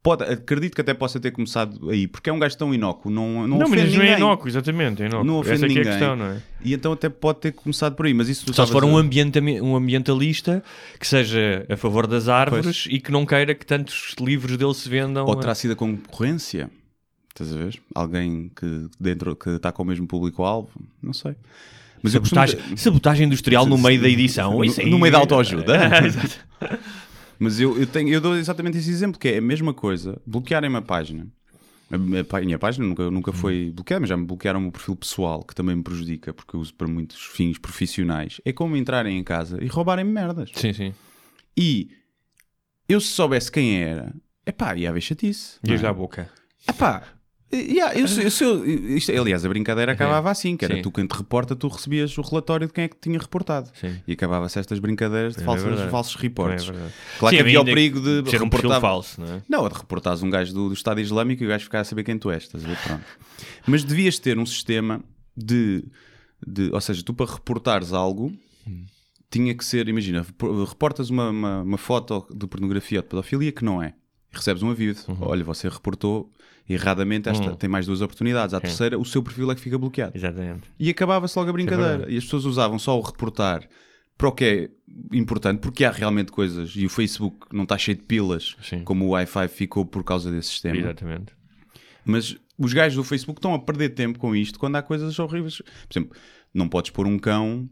Pode, 0.02 0.22
acredito 0.22 0.72
que 0.76 0.80
até 0.80 0.94
possa 0.94 1.18
ter 1.18 1.32
começado 1.32 1.90
aí, 1.90 2.06
porque 2.06 2.30
é 2.30 2.32
um 2.32 2.38
gajo 2.38 2.56
tão 2.56 2.72
inócuo, 2.72 3.10
não, 3.10 3.40
não, 3.48 3.58
Não, 3.58 3.66
ofende 3.66 3.82
mas 3.86 3.94
não 3.94 4.00
é 4.00 4.04
ninguém. 4.04 4.16
inócuo, 4.18 4.46
exatamente, 4.48 5.02
é 5.02 5.06
inócuo. 5.06 5.26
Não 5.26 5.34
ofende 5.38 5.54
Essa 5.56 5.64
é 5.64 5.66
a 5.66 5.68
ninguém. 5.68 5.84
questão, 5.84 6.14
não 6.14 6.26
é? 6.26 6.42
E 6.64 6.72
então 6.74 6.92
até 6.92 7.08
pode 7.08 7.40
ter 7.40 7.50
começado 7.50 7.96
por 7.96 8.06
aí, 8.06 8.14
mas 8.14 8.28
isso 8.28 8.54
Só 8.54 8.64
se 8.64 8.70
for 8.70 8.84
um, 8.84 8.96
a- 8.96 9.00
ambientami- 9.00 9.60
um 9.60 9.74
ambientalista 9.74 10.62
que 11.00 11.08
seja 11.08 11.66
a 11.68 11.76
favor 11.76 12.06
das 12.06 12.28
árvores 12.28 12.86
e 12.88 13.00
que 13.00 13.10
não 13.10 13.26
queira 13.26 13.52
que 13.52 13.66
tantos 13.66 14.14
livros 14.20 14.56
dele 14.56 14.74
se 14.74 14.88
vendam. 14.88 15.26
Ou 15.26 15.32
a- 15.32 15.36
terá 15.40 15.56
sido 15.56 15.72
a 15.72 15.76
concorrência? 15.76 16.70
Estás 17.38 17.52
a 17.52 17.56
ver? 17.56 17.82
Alguém 17.94 18.50
que 18.56 18.88
dentro 18.98 19.36
que 19.36 19.50
está 19.50 19.70
com 19.70 19.82
o 19.82 19.86
mesmo 19.86 20.06
público-alvo? 20.06 20.70
Não 21.02 21.12
sei. 21.12 21.36
Mas 22.02 22.14
eu 22.14 22.20
costumo- 22.20 22.46
sabotagem, 22.46 22.76
sabotagem 22.76 23.26
industrial 23.26 23.66
no 23.66 23.76
meio 23.76 24.00
da 24.00 24.08
edição. 24.08 24.54
No- 24.54 24.64
isso 24.64 24.80
aí- 24.80 24.88
no 24.90 24.98
meio 24.98 25.12
da 25.12 25.18
autoajuda. 25.18 25.76
Exato. 26.06 26.38
Mas 27.38 27.60
eu, 27.60 27.78
eu, 27.78 27.86
tenho, 27.86 28.08
eu 28.08 28.20
dou 28.20 28.36
exatamente 28.36 28.78
esse 28.78 28.88
exemplo, 28.90 29.18
que 29.20 29.28
é 29.28 29.38
a 29.38 29.40
mesma 29.42 29.74
coisa, 29.74 30.20
bloquearem 30.26 30.70
uma 30.70 30.80
página. 30.80 31.26
A 31.90 31.98
minha, 31.98 32.58
página 32.58 32.84
nunca, 32.86 33.10
nunca 33.10 33.32
foi 33.32 33.70
bloqueada, 33.72 34.00
mas 34.00 34.08
já 34.08 34.16
me 34.16 34.24
bloquearam 34.26 34.58
o 34.58 34.62
meu 34.62 34.72
perfil 34.72 34.96
pessoal, 34.96 35.44
que 35.44 35.54
também 35.54 35.76
me 35.76 35.82
prejudica, 35.84 36.32
porque 36.34 36.56
eu 36.56 36.60
uso 36.60 36.74
para 36.74 36.88
muitos 36.88 37.22
fins 37.22 37.58
profissionais. 37.58 38.40
É 38.44 38.52
como 38.52 38.76
entrarem 38.76 39.16
em 39.18 39.22
casa 39.22 39.62
e 39.62 39.66
roubarem-me 39.68 40.10
merdas. 40.10 40.50
sim, 40.54 40.72
sim. 40.72 40.94
E 41.56 41.90
eu 42.88 43.00
se 43.00 43.08
soubesse 43.08 43.52
quem 43.52 43.82
era, 43.82 44.12
epá, 44.46 44.74
ia 44.76 44.90
haver 44.90 45.00
chatice. 45.00 45.58
não 45.62 45.72
é? 45.74 45.76
Dias 45.76 45.84
à 45.88 45.92
boca. 45.92 46.28
Epá, 46.68 47.04
yeah, 47.52 47.94
eu, 47.98 48.06
eu, 48.06 48.64
eu, 48.66 48.96
isto, 48.96 49.12
aliás, 49.12 49.44
a 49.44 49.48
brincadeira 49.48 49.92
acabava 49.92 50.30
assim, 50.30 50.56
que 50.56 50.64
era 50.64 50.76
Sim. 50.76 50.82
tu 50.82 50.90
quem 50.90 51.06
te 51.06 51.12
reporta, 51.16 51.54
tu 51.54 51.68
recebias 51.68 52.16
o 52.18 52.22
relatório 52.22 52.66
de 52.66 52.72
quem 52.72 52.84
é 52.84 52.88
que 52.88 52.96
tinha 53.00 53.18
reportado. 53.18 53.70
Sim. 53.80 53.96
E 54.06 54.12
acabava-se 54.12 54.58
estas 54.58 54.78
brincadeiras 54.78 55.34
de 55.36 55.42
É 55.42 55.44
falsos 55.44 56.16
é 56.16 56.22
reportes. 56.22 56.66
verdade. 56.66 56.92
Claro 57.18 57.30
Sim, 57.36 57.36
que 57.36 57.48
havia 57.48 57.60
o 57.60 57.64
perigo 57.64 58.00
de 58.00 58.22
de 58.22 58.30
ser 58.30 58.40
um 58.42 58.44
reportar- 58.46 58.80
falso, 58.80 59.20
não 59.20 59.34
é? 59.34 59.42
Não, 59.48 59.68
de 59.68 59.74
reportares 59.74 60.22
um 60.22 60.30
gajo 60.30 60.52
do, 60.52 60.68
do 60.68 60.74
Estado 60.74 61.00
Islâmico 61.00 61.42
e 61.42 61.46
o 61.46 61.48
gajo 61.48 61.64
ficar 61.64 61.80
a 61.80 61.84
saber 61.84 62.02
quem 62.04 62.18
tu 62.18 62.30
és, 62.30 62.42
estás 62.42 62.64
a 62.64 62.68
ver? 62.68 62.78
Pronto. 62.82 63.04
Mas 63.66 63.84
devias 63.84 64.18
ter 64.18 64.38
um 64.38 64.46
sistema 64.46 65.00
de, 65.36 65.84
de. 66.46 66.70
Ou 66.72 66.80
seja, 66.80 67.02
tu 67.02 67.14
para 67.14 67.30
reportares 67.32 67.92
algo 67.92 68.32
tinha 69.30 69.54
que 69.54 69.64
ser, 69.64 69.88
imagina, 69.88 70.22
repor- 70.22 70.64
reportas 70.68 71.10
uma, 71.10 71.30
uma, 71.30 71.62
uma 71.62 71.78
foto 71.78 72.26
de 72.34 72.46
pornografia 72.46 72.98
ou 73.00 73.02
de 73.02 73.08
pedofilia 73.08 73.52
que 73.52 73.64
não 73.64 73.82
é. 73.82 73.92
Recebes 74.36 74.62
um 74.62 74.70
aviso. 74.70 75.04
Uhum. 75.08 75.16
Olha, 75.20 75.44
você 75.44 75.68
reportou 75.68 76.30
erradamente 76.68 77.28
esta, 77.28 77.54
tem 77.56 77.68
mais 77.70 77.86
duas 77.86 78.00
oportunidades. 78.00 78.54
À 78.54 78.60
terceira, 78.60 78.98
o 78.98 79.04
seu 79.04 79.22
perfil 79.22 79.50
é 79.50 79.54
que 79.54 79.60
fica 79.60 79.78
bloqueado. 79.78 80.16
Exatamente. 80.16 80.62
E 80.78 80.90
acabava-se 80.90 81.38
logo 81.38 81.50
a 81.50 81.52
brincadeira. 81.52 81.88
verdade. 81.90 82.14
e 82.14 82.18
as 82.18 82.24
pessoas 82.24 82.44
usavam 82.44 82.78
só 82.78 82.98
o 82.98 83.02
reportar 83.02 83.68
para 84.18 84.28
o 84.28 84.32
que 84.32 84.44
é 84.44 84.70
importante, 85.16 85.60
porque 85.60 85.84
há 85.84 85.90
realmente 85.90 86.32
coisas. 86.32 86.72
E 86.74 86.86
o 86.86 86.88
Facebook 86.88 87.46
não 87.52 87.64
está 87.64 87.76
cheio 87.76 87.96
de 87.96 88.04
pilas, 88.04 88.56
Sim. 88.62 88.82
como 88.82 89.04
o 89.06 89.08
Wi-Fi 89.10 89.48
ficou 89.48 89.84
por 89.84 90.02
causa 90.02 90.30
desse 90.30 90.48
sistema. 90.48 90.76
Exatamente. 90.76 91.32
Mas 92.04 92.36
os 92.58 92.72
gajos 92.72 92.96
do 92.96 93.04
Facebook 93.04 93.38
estão 93.38 93.54
a 93.54 93.58
perder 93.58 93.90
tempo 93.90 94.18
com 94.18 94.34
isto 94.34 94.58
quando 94.58 94.76
há 94.76 94.82
coisas 94.82 95.18
horríveis. 95.18 95.58
Por 95.58 95.92
exemplo, 95.92 96.16
não 96.54 96.68
podes 96.68 96.90
pôr 96.90 97.06
um 97.06 97.18
cão, 97.18 97.68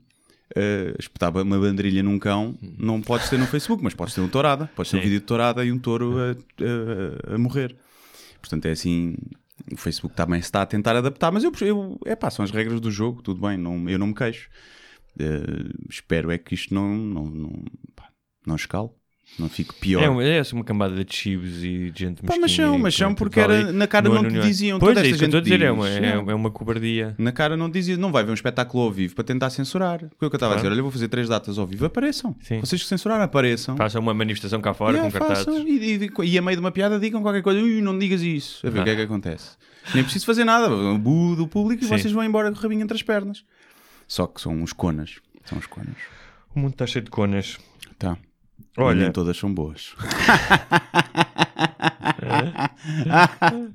uh, 0.56 0.96
espetar 0.98 1.36
uma 1.36 1.58
banderilha 1.58 2.02
num 2.02 2.18
cão, 2.18 2.56
não 2.78 3.00
podes 3.00 3.28
ter 3.30 3.38
no 3.38 3.46
Facebook, 3.46 3.82
mas 3.82 3.94
podes 3.94 4.14
ter 4.14 4.20
um 4.20 4.28
tourada, 4.28 4.70
podes 4.74 4.90
ter 4.90 4.96
um 4.96 5.00
Sim. 5.00 5.04
vídeo 5.04 5.20
de 5.20 5.26
tourada 5.26 5.64
e 5.64 5.70
um 5.72 5.78
touro 5.78 6.16
a, 6.18 6.30
a- 7.30 7.34
a 7.34 7.38
morrer. 7.38 7.76
Portanto, 8.40 8.66
é 8.66 8.70
assim. 8.72 9.16
O 9.72 9.76
Facebook 9.76 10.14
também 10.14 10.40
está 10.40 10.62
a 10.62 10.66
tentar 10.66 10.94
adaptar, 10.96 11.30
mas 11.32 11.42
eu, 11.44 11.52
eu 11.62 11.98
é 12.04 12.14
pá, 12.16 12.28
são 12.30 12.44
as 12.44 12.50
regras 12.50 12.80
do 12.80 12.90
jogo, 12.90 13.22
tudo 13.22 13.40
bem, 13.40 13.56
não, 13.56 13.88
eu 13.88 13.98
não 13.98 14.08
me 14.08 14.14
queixo. 14.14 14.50
Uh, 15.18 15.72
espero 15.88 16.30
é 16.30 16.36
que 16.36 16.54
isto 16.54 16.74
não, 16.74 16.94
não, 16.94 17.24
não, 17.26 17.64
pá, 17.94 18.08
não 18.44 18.56
escale, 18.56 18.90
não 19.38 19.48
fique 19.48 19.74
pior. 19.74 20.00
É, 20.22 20.38
é 20.38 20.42
uma 20.52 20.64
cambada 20.64 21.04
de 21.04 21.14
chibos 21.14 21.64
e 21.64 21.90
de 21.90 22.04
gente 22.04 22.22
Pá, 22.22 22.36
mas 22.40 22.52
são, 22.52 22.78
mas 22.78 22.94
são 22.94 23.14
porque 23.14 23.40
vale. 23.40 23.54
era, 23.54 23.72
na 23.72 23.86
cara 23.86 24.08
No 24.08 24.22
não 24.22 24.28
te 24.30 24.40
diziam. 24.40 24.78
Pois 24.78 24.94
toda 24.94 25.04
é 25.04 25.10
isso 25.10 25.18
que 25.18 25.24
eu 25.24 25.26
estou 25.26 25.38
a 25.40 25.42
dizer, 25.42 25.60
é 25.62 25.66
diz, 25.70 25.74
uma, 25.74 25.88
é, 25.88 26.16
não. 26.16 26.30
é 26.30 26.34
uma 26.34 26.50
cobardia. 26.50 27.14
Na 27.18 27.32
cara 27.32 27.56
não 27.56 27.68
dizia, 27.68 27.96
não 27.96 28.12
vai 28.12 28.22
ver 28.22 28.30
um 28.30 28.34
espetáculo 28.34 28.84
ao 28.84 28.92
vivo 28.92 29.14
para 29.14 29.24
tentar 29.24 29.50
censurar. 29.50 30.04
O 30.04 30.08
que 30.08 30.24
eu 30.24 30.28
estava 30.28 30.52
a 30.54 30.56
dizer, 30.56 30.68
olha, 30.70 30.78
eu 30.78 30.84
vou 30.84 30.92
fazer 30.92 31.08
três 31.08 31.28
datas 31.28 31.58
ao 31.58 31.66
vivo, 31.66 31.84
apareçam. 31.84 32.36
Sim. 32.40 32.60
Vocês 32.60 32.82
que 32.82 32.88
censuraram, 32.88 33.24
apareçam. 33.24 33.76
Façam 33.76 34.00
uma 34.00 34.14
manifestação 34.14 34.60
cá 34.60 34.72
fora 34.72 34.92
Yeah, 34.92 35.10
com 35.10 35.18
cartazes. 35.18 35.44
façam. 35.44 35.66
E, 35.66 36.10
e, 36.22 36.30
e 36.30 36.38
a 36.38 36.42
meio 36.42 36.56
de 36.56 36.60
uma 36.60 36.70
piada 36.70 36.98
digam 37.00 37.20
qualquer 37.20 37.42
coisa, 37.42 37.60
Ui, 37.60 37.80
não 37.82 37.98
digas 37.98 38.22
isso. 38.22 38.64
A 38.66 38.70
ver 38.70 38.80
o 38.80 38.84
que 38.84 38.90
é 38.90 38.96
que 38.96 39.02
acontece. 39.02 39.50
Nem 39.92 40.02
preciso 40.02 40.24
fazer 40.24 40.44
nada, 40.44 40.70
um 40.70 40.98
bu 40.98 41.34
do 41.36 41.46
público 41.48 41.82
e 41.84 41.86
Sim. 41.88 41.98
vocês 41.98 42.12
vão 42.12 42.24
embora 42.24 42.50
com 42.50 42.56
o 42.58 42.60
rabinho 42.60 42.82
entre 42.82 42.96
as 42.96 43.02
pernas. 43.02 43.44
Só 44.06 44.26
que 44.26 44.40
são 44.40 44.52
uns 44.54 44.72
conas. 44.72 45.16
São 45.44 45.58
uns 45.58 45.66
conas. 45.66 45.96
O 46.54 46.58
mundo 46.60 46.72
está 46.72 46.86
cheio 46.86 47.04
de 47.04 47.10
conas. 47.10 47.58
Olha. 48.76 49.02
Nem 49.02 49.12
todas 49.12 49.36
são 49.36 49.52
boas. 49.52 49.94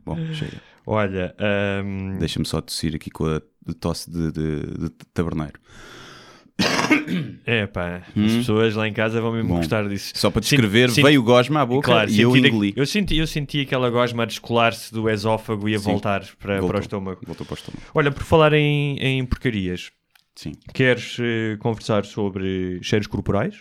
Bom, 0.05 0.17
chega. 0.33 0.61
Olha, 0.85 1.35
hum, 1.83 2.17
Deixa-me 2.19 2.45
só 2.45 2.61
tossir 2.61 2.95
aqui 2.95 3.09
com 3.09 3.25
a 3.25 3.41
tosse 3.79 4.09
de, 4.09 4.31
de, 4.31 4.59
de 4.77 4.89
taberneiro. 5.13 5.59
é 7.45 7.65
pá, 7.67 8.01
as 8.17 8.33
pessoas 8.33 8.75
lá 8.75 8.85
em 8.87 8.91
casa 8.91 9.21
vão 9.21 9.31
mesmo 9.31 9.49
Hum. 9.49 9.53
Bom, 9.53 9.57
gostar 9.57 9.87
disso. 9.87 10.11
Só 10.15 10.29
para 10.29 10.41
descrever, 10.41 10.89
sim. 10.89 11.01
veio 11.03 11.23
gosma 11.23 11.61
à 11.61 11.65
boca 11.65 11.85
Claro, 11.85 12.09
e 12.09 12.19
eu 12.19 12.35
engoli. 12.35 12.73
Eu 12.75 12.85
senti, 12.85 13.15
eu 13.17 13.25
senti 13.27 13.61
aquela 13.61 13.89
gosma 13.89 14.23
a 14.23 14.25
descolar-se 14.25 14.91
do 14.91 15.09
esófago 15.09 15.69
e 15.69 15.75
a 15.75 15.79
Sim. 15.79 15.85
voltar 15.85 16.25
para, 16.39 16.55
Voltou. 16.55 16.69
para 16.69 16.77
o 16.77 16.81
estômago. 16.81 17.21
Voltou 17.25 17.45
para 17.45 17.53
o 17.53 17.57
estômago. 17.57 17.83
Olha, 17.93 18.11
por 18.11 18.23
falar 18.23 18.51
em, 18.53 18.97
em 18.97 19.25
porcarias, 19.25 19.91
Sim, 20.35 20.53
queres 20.73 21.17
eh, 21.19 21.55
conversar 21.59 22.03
sobre 22.05 22.79
cheiros 22.81 23.07
corporais? 23.07 23.55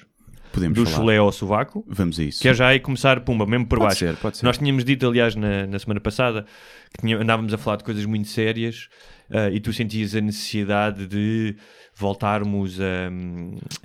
Podemos 0.52 0.76
Do 0.76 0.85
falar. 0.85 0.97
chulé 0.97 1.17
ao 1.19 1.31
sovaco? 1.33 1.85
Vamos 1.88 2.19
a 2.19 2.25
isso. 2.25 2.43
Quer 2.43 2.55
já 2.55 2.69
aí 2.69 2.81
começar, 2.81 3.21
pumba, 3.21 3.47
mesmo 3.47 3.67
por 3.67 3.78
Pode 3.78 3.88
baixo. 3.90 3.99
ser, 4.00 4.17
pode 4.17 4.37
ser. 4.38 4.45
Nós 4.47 4.59
tínhamos 4.59 4.85
dito, 4.85 5.07
aliás, 5.07 5.35
na, 5.35 5.67
na 5.67 5.78
semana 5.78 6.00
passada, 6.00 6.45
que 6.95 7.00
tinha- 7.07 7.19
andávamos 7.19 7.52
a 7.55 7.59
falar 7.59 7.76
de 7.76 7.85
coisas 7.85 8.05
muito 8.05 8.28
sérias 8.28 8.88
ah, 9.31 9.50
e 9.50 9.61
tu 9.61 9.73
sentias 9.73 10.14
a 10.14 10.21
necessidade 10.21 11.07
de 11.07 11.57
voltarmos 11.95 12.78
a, 12.81 13.11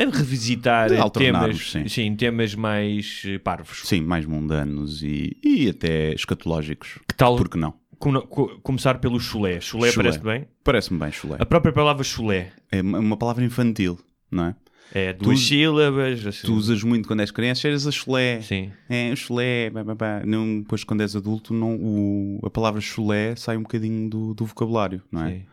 a 0.02 0.06
revisitar 0.18 0.88
temas, 0.90 1.04
alternarmos, 1.04 1.72
sim. 1.92 2.16
temas 2.16 2.54
mais 2.56 3.24
eh, 3.26 3.40
parvos. 3.40 3.82
Sim, 3.86 4.02
mais 4.02 4.26
mundanos 4.26 5.02
e, 5.04 5.36
e 5.44 5.70
até 5.70 6.14
escatológicos. 6.14 7.00
Que 7.08 7.16
tal 7.16 7.36
Por 7.36 7.50
que 7.50 7.58
não? 7.58 7.74
com- 7.98 8.22
co- 8.22 8.60
começar 8.62 9.00
pelo 9.00 9.20
chulé? 9.20 9.60
Chulé, 9.60 9.92
Chulé. 9.92 10.04
parece 10.04 10.20
bem? 10.24 10.46
Parece-me 10.64 11.00
bem, 11.00 11.12
chulé. 11.12 11.38
A 11.40 11.46
própria 11.46 11.74
palavra 11.74 12.04
chulé 12.04 12.52
É 12.72 12.82
uma 12.82 13.18
palavra 13.18 13.44
infantil, 13.44 14.00
não 14.30 14.46
é? 14.48 14.56
É 14.92 15.14
duas 15.14 15.40
Tu- 15.40 15.46
sílabas. 15.46 16.26
Assim. 16.26 16.48
Tu 16.48 16.54
usas 16.54 16.84
muito 16.84 17.08
quando 17.08 17.20
és 17.22 17.32
criança, 17.32 17.62
cheiras 17.62 17.86
a 17.88 17.92
chulé. 17.92 18.42
Sim. 18.42 18.72
É, 18.90 19.12
o 19.12 19.16
chulé, 19.16 19.72
pá. 19.98 20.22
Não, 20.26 20.62
depois 20.62 20.84
quando 20.84 21.02
és 21.02 21.16
adulto, 21.16 21.54
não, 21.54 21.76
o, 21.76 22.40
a 22.44 22.50
palavra 22.50 22.82
chulé 22.82 23.36
sai 23.36 23.58
um 23.58 23.62
bocadinho 23.64 24.10
do, 24.10 24.34
do 24.34 24.46
vocabulário, 24.46 25.02
não 25.12 25.26
é? 25.26 25.30
Sim. 25.32 25.46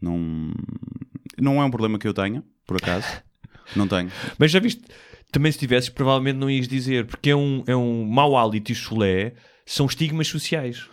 Não, 0.00 0.52
não 1.40 1.62
é 1.62 1.64
um 1.64 1.70
problema 1.70 1.98
que 1.98 2.06
eu 2.06 2.14
tenha, 2.14 2.42
por 2.66 2.76
acaso. 2.76 3.06
não 3.74 3.86
tenho. 3.88 4.10
Mas 4.38 4.50
já 4.50 4.60
viste, 4.60 4.82
também 5.32 5.50
se 5.50 5.58
tivesses, 5.58 5.88
provavelmente 5.88 6.36
não 6.36 6.50
ias 6.50 6.68
dizer, 6.68 7.06
porque 7.06 7.30
é 7.30 7.36
um, 7.36 7.62
é 7.66 7.74
um 7.76 8.04
mau 8.04 8.36
hálito 8.36 8.70
e 8.72 8.74
chulé 8.74 9.32
são 9.64 9.86
estigmas 9.86 10.28
sociais. 10.28 10.86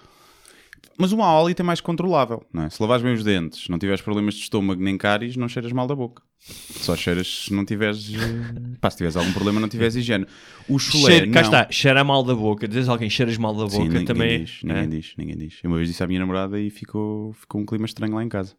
Mas 0.98 1.12
uma 1.12 1.26
óleo 1.26 1.56
é 1.58 1.64
mais 1.64 1.82
controlável, 1.82 2.44
não 2.54 2.64
é? 2.64 2.70
Se 2.70 2.82
lavares 2.82 3.04
bem 3.04 3.14
os 3.14 3.24
dentes, 3.24 3.68
não 3.68 3.80
tiveres 3.80 4.02
problemas 4.02 4.36
de 4.36 4.42
estômago 4.42 4.82
nem 4.82 4.98
cáries, 4.98 5.36
não 5.36 5.48
cheiras 5.50 5.72
mal 5.72 5.88
da 5.88 5.96
boca. 5.96 6.22
Só 6.40 6.96
cheiras 6.96 7.46
se 7.46 7.54
não 7.54 7.66
tiveres... 7.66 8.12
eh, 8.14 8.78
Pá, 8.80 8.90
se 8.92 8.98
tiveres 8.98 9.16
algum 9.16 9.32
problema, 9.34 9.60
não 9.60 9.68
tiveres 9.70 9.96
higiene. 9.96 10.28
O 10.70 10.78
chulé, 10.78 11.12
Cheira- 11.20 11.28
cá 11.32 11.42
não. 11.42 11.48
está, 11.48 11.68
cheira 11.72 12.04
mal 12.04 12.24
da 12.24 12.36
boca. 12.36 12.68
Dizes 12.68 12.90
alguém 12.90 13.10
cheiras 13.10 13.38
mal 13.38 13.54
da 13.54 13.64
boca 13.64 13.76
Sim, 13.76 13.84
ninguém 13.88 14.06
também. 14.06 14.44
diz, 14.44 14.60
ninguém 14.64 14.84
é? 14.84 14.88
diz, 14.88 15.14
ninguém 15.18 15.38
diz. 15.38 15.60
Eu 15.64 15.70
uma 15.70 15.78
vez 15.78 15.90
disse 15.90 16.04
à 16.04 16.08
minha 16.08 16.20
namorada 16.20 16.60
e 16.60 16.70
ficou, 16.70 17.34
ficou 17.34 17.62
um 17.62 17.66
clima 17.66 17.86
estranho 17.86 18.14
lá 18.14 18.24
em 18.24 18.30
casa. 18.30 18.56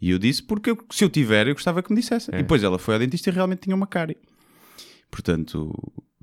E 0.00 0.10
eu 0.10 0.18
disse 0.18 0.42
porque 0.42 0.70
eu- 0.70 0.78
se 0.90 1.04
eu 1.04 1.08
tiver, 1.08 1.46
eu 1.48 1.54
gostava 1.54 1.82
que 1.82 1.90
me 1.92 1.98
dissesse. 2.00 2.30
É. 2.34 2.38
E 2.38 2.42
depois 2.42 2.62
ela 2.62 2.78
foi 2.78 2.94
ao 2.94 3.00
dentista 3.00 3.30
e 3.30 3.32
realmente 3.32 3.60
tinha 3.60 3.74
uma 3.76 3.86
cárie. 3.86 4.16
Portanto, 5.10 5.72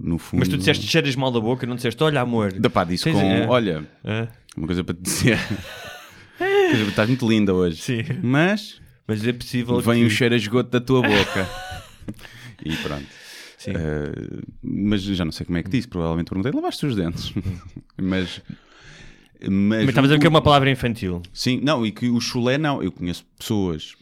no 0.03 0.17
fundo... 0.19 0.39
Mas 0.41 0.49
tu 0.49 0.57
disseste 0.57 0.85
cheiras 0.85 1.15
mal 1.15 1.31
da 1.31 1.39
boca, 1.39 1.65
não 1.65 1.75
disseste, 1.75 2.03
olha 2.03 2.21
amor. 2.21 2.51
Da 2.53 2.69
pá, 2.69 2.83
disse 2.83 3.05
Tens- 3.05 3.15
com... 3.15 3.21
é. 3.21 3.47
Olha, 3.47 3.87
É? 4.03 4.27
uma 4.55 4.67
coisa 4.67 4.83
para 4.83 4.93
te 4.93 5.01
dizer. 5.01 5.39
Coisa- 6.37 6.89
Estás 6.89 7.07
muito 7.07 7.27
linda 7.27 7.53
hoje. 7.53 7.77
Sim. 7.81 8.01
Mas 8.21 8.81
Mas 9.07 9.25
é 9.25 9.31
possível 9.33 9.79
vem 9.79 10.01
que... 10.01 10.05
o 10.05 10.09
cheiro 10.09 10.33
a 10.33 10.37
esgoto 10.37 10.69
da 10.69 10.81
tua 10.81 11.01
boca. 11.01 11.49
e 12.65 12.75
pronto. 12.77 13.05
Sim. 13.57 13.71
Eh, 13.71 14.41
mas 14.61 15.01
já 15.03 15.23
não 15.23 15.31
sei 15.31 15.45
como 15.45 15.57
é 15.57 15.63
que 15.63 15.69
disse. 15.69 15.87
Provavelmente 15.87 16.27
perguntei, 16.29 16.51
lavaste 16.51 16.85
os 16.85 16.95
dentes. 16.95 17.31
mas... 18.01 18.41
Mas, 19.45 19.79
Mas 19.81 19.89
estavas 19.89 20.09
a 20.09 20.13
dizer 20.13 20.19
que 20.21 20.25
é 20.25 20.29
uma 20.29 20.41
palavra 20.41 20.69
infantil. 20.71 21.21
Sim, 21.33 21.59
não, 21.63 21.85
e 21.85 21.91
que 21.91 22.07
o 22.09 22.19
chulé 22.21 22.57
não. 22.57 22.81
Eu 22.81 22.91
conheço 22.91 23.25
pessoas 23.37 23.93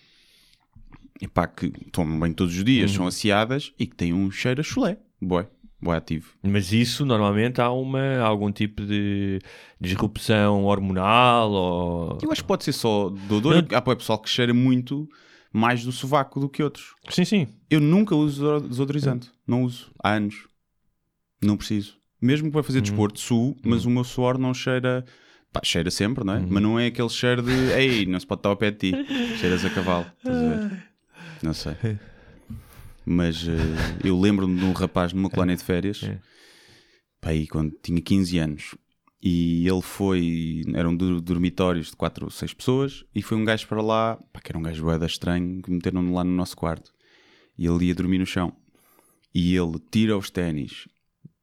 epá, 1.19 1.47
que 1.47 1.69
tomam 1.91 2.19
bem 2.19 2.31
todos 2.31 2.55
os 2.55 2.63
dias, 2.63 2.91
Uhum. 2.91 2.97
são 2.97 3.07
aciadas 3.07 3.73
e 3.79 3.85
que 3.87 3.95
têm 3.95 4.13
um 4.13 4.29
cheiro 4.31 4.61
a 4.61 4.63
chulé. 4.63 4.97
Boé, 5.21 5.47
boé 5.81 5.97
ativo. 5.97 6.33
Mas 6.43 6.71
isso, 6.71 7.05
normalmente, 7.05 7.59
há 7.59 7.71
uma, 7.71 7.99
há 7.99 8.23
algum 8.25 8.51
tipo 8.51 8.83
de 8.85 9.39
disrupção 9.79 10.63
hormonal 10.65 11.51
ou... 11.51 12.17
Eu 12.21 12.31
acho 12.31 12.41
que 12.41 12.47
pode 12.47 12.63
ser 12.63 12.73
só 12.73 13.09
do 13.09 13.37
odor. 13.37 13.65
Há 13.73 13.81
pô, 13.81 13.91
é 13.91 13.95
pessoal 13.95 14.19
que 14.19 14.29
cheira 14.29 14.53
muito 14.53 15.09
mais 15.51 15.83
do 15.83 15.91
sovaco 15.91 16.39
do 16.39 16.47
que 16.47 16.61
outros. 16.63 16.93
Sim, 17.09 17.25
sim. 17.25 17.47
Eu 17.69 17.79
nunca 17.81 18.15
uso 18.15 18.59
desodorizante. 18.61 19.29
Não 19.47 19.63
uso. 19.63 19.91
Há 20.01 20.11
anos. 20.11 20.47
Não 21.43 21.57
preciso. 21.57 21.95
Mesmo 22.21 22.51
para 22.51 22.59
Uhum. 22.59 22.63
fazer 22.63 22.81
desporto, 22.81 23.19
suo, 23.19 23.57
mas 23.65 23.83
o 23.85 23.89
meu 23.89 24.03
suor 24.03 24.37
não 24.37 24.53
cheira. 24.53 25.03
Pá, 25.51 25.59
cheira 25.63 25.89
sempre, 25.91 26.21
Uhum. 26.21 26.27
não 26.27 26.33
é? 26.35 26.39
Mas 26.47 26.63
não 26.63 26.79
é 26.79 26.85
aquele 26.85 27.09
cheiro 27.09 27.41
de. 27.41 27.51
Ei, 27.73 28.05
não 28.05 28.19
se 28.19 28.27
pode 28.27 28.39
estar 28.39 28.49
ao 28.49 28.55
pé 28.55 28.69
de 28.71 28.77
ti. 28.91 29.05
Cheiras 29.37 29.65
a 29.65 29.69
cavalo. 29.71 30.05
Estás 30.19 30.37
a 30.37 30.47
ver? 30.47 30.83
Não 31.41 31.53
sei. 31.53 31.73
Mas 33.05 33.47
eh, 33.47 34.07
eu 34.07 34.19
lembro-me 34.19 34.59
de 34.59 34.65
um 34.65 34.73
rapaz 34.73 35.13
numa 35.13 35.29
colónia 35.29 35.55
de 35.55 35.63
férias. 35.63 36.03
É. 36.03 36.19
Aí 37.21 37.47
quando 37.47 37.75
tinha 37.81 38.01
15 38.01 38.37
anos. 38.37 38.75
E 39.21 39.67
ele 39.67 39.81
foi. 39.81 40.63
Eram 40.73 40.95
dormitórios 40.95 41.87
de 41.87 41.95
4 41.95 42.25
ou 42.25 42.31
6 42.31 42.53
pessoas. 42.53 43.05
E 43.13 43.21
foi 43.21 43.37
um 43.37 43.45
gajo 43.45 43.67
para 43.67 43.81
lá. 43.81 44.17
Pá, 44.33 44.39
que 44.39 44.51
era 44.51 44.57
um 44.57 44.63
gajo 44.63 44.83
boeda 44.83 45.05
estranho. 45.05 45.61
Que 45.61 45.71
meteram 45.71 46.13
lá 46.13 46.23
no 46.23 46.31
nosso 46.31 46.55
quarto. 46.55 46.91
E 47.57 47.67
ele 47.67 47.85
ia 47.85 47.95
dormir 47.95 48.17
no 48.17 48.25
chão. 48.25 48.53
E 49.33 49.55
ele 49.55 49.79
tira 49.91 50.17
os 50.17 50.29
ténis. 50.29 50.87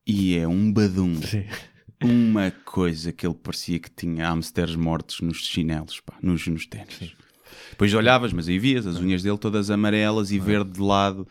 E 0.06 0.36
é 0.36 0.48
um 0.48 0.72
badum. 0.72 1.14
Sim. 1.22 1.44
Uma 2.02 2.50
coisa 2.50 3.12
que 3.12 3.26
ele 3.26 3.34
parecia 3.34 3.78
que 3.78 3.90
tinha 3.90 4.28
hamsters 4.28 4.76
mortos 4.76 5.20
nos 5.20 5.38
chinelos, 5.38 6.00
pá, 6.00 6.16
nos, 6.22 6.46
nos 6.46 6.64
ténis. 6.64 7.16
Depois 7.70 7.92
olhavas, 7.94 8.32
mas 8.32 8.48
aí 8.48 8.58
vias 8.58 8.86
as 8.86 8.96
unhas 8.98 9.22
dele 9.22 9.38
todas 9.38 9.70
amarelas 9.70 10.30
e 10.30 10.38
verde 10.38 10.72
de 10.72 10.80
lado. 10.80 11.26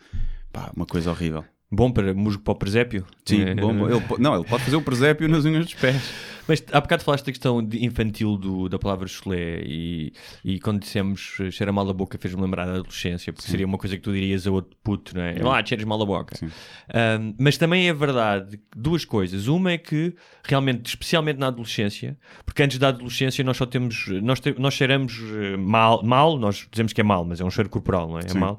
Pá, 0.52 0.70
uma 0.74 0.86
coisa 0.86 1.10
horrível. 1.10 1.44
Bom 1.70 1.90
para 1.92 2.14
musgo 2.14 2.42
para 2.42 2.52
o 2.52 2.56
presépio. 2.56 3.04
Sim, 3.26 3.42
É. 3.42 3.54
bom. 3.54 3.86
Ele, 3.90 4.02
não, 4.18 4.34
ele 4.36 4.44
pode 4.44 4.64
fazer 4.64 4.76
o 4.76 4.80
presépio 4.82 5.28
nas 5.28 5.44
unhas 5.44 5.66
dos 5.66 5.74
pés. 5.74 6.02
Mas 6.48 6.64
há 6.72 6.80
bocado 6.80 7.04
falaste 7.04 7.26
da 7.26 7.32
questão 7.32 7.60
infantil 7.74 8.38
do, 8.38 8.70
da 8.70 8.78
palavra 8.78 9.06
chulé 9.06 9.60
e, 9.66 10.14
e 10.42 10.58
quando 10.60 10.80
dissemos 10.80 11.36
eh, 11.40 11.50
cheira 11.50 11.70
mal 11.70 11.84
da 11.84 11.92
boca 11.92 12.16
fez-me 12.18 12.40
lembrar 12.40 12.64
da 12.64 12.72
adolescência, 12.72 13.30
porque 13.34 13.50
seria 13.50 13.66
uma 13.66 13.76
coisa 13.76 13.96
que 13.98 14.02
tu 14.02 14.10
dirias 14.14 14.46
a 14.46 14.50
outro 14.50 14.74
puto, 14.82 15.14
não 15.14 15.22
é? 15.22 15.34
Ah, 15.42 15.62
cheiras 15.62 15.84
mal 15.84 15.98
da 15.98 16.06
boca. 16.06 16.34
Sim. 16.38 16.48
Ahm, 16.94 17.34
mas 17.38 17.58
também 17.58 17.86
é 17.86 17.92
verdade 17.92 18.58
duas 18.74 19.04
coisas. 19.04 19.46
Uma 19.46 19.72
é 19.72 19.76
que, 19.76 20.14
realmente, 20.44 20.86
especialmente 20.86 21.38
na 21.38 21.48
adolescência, 21.48 22.16
porque 22.46 22.62
antes 22.62 22.78
da 22.78 22.88
adolescência 22.88 23.44
nós 23.44 23.58
só 23.58 23.66
temos, 23.66 24.06
nós, 24.22 24.40
te- 24.40 24.54
nós 24.58 24.72
cheiramos 24.72 25.20
eh, 25.34 25.58
mal, 25.58 26.02
mal, 26.02 26.38
nós 26.38 26.66
dizemos 26.72 26.94
que 26.94 27.00
é 27.02 27.04
mal, 27.04 27.26
mas 27.26 27.42
é 27.42 27.44
um 27.44 27.50
cheiro 27.50 27.68
corporal, 27.68 28.08
não 28.08 28.18
é? 28.18 28.22
É 28.24 28.28
Sim. 28.28 28.38
mal. 28.38 28.58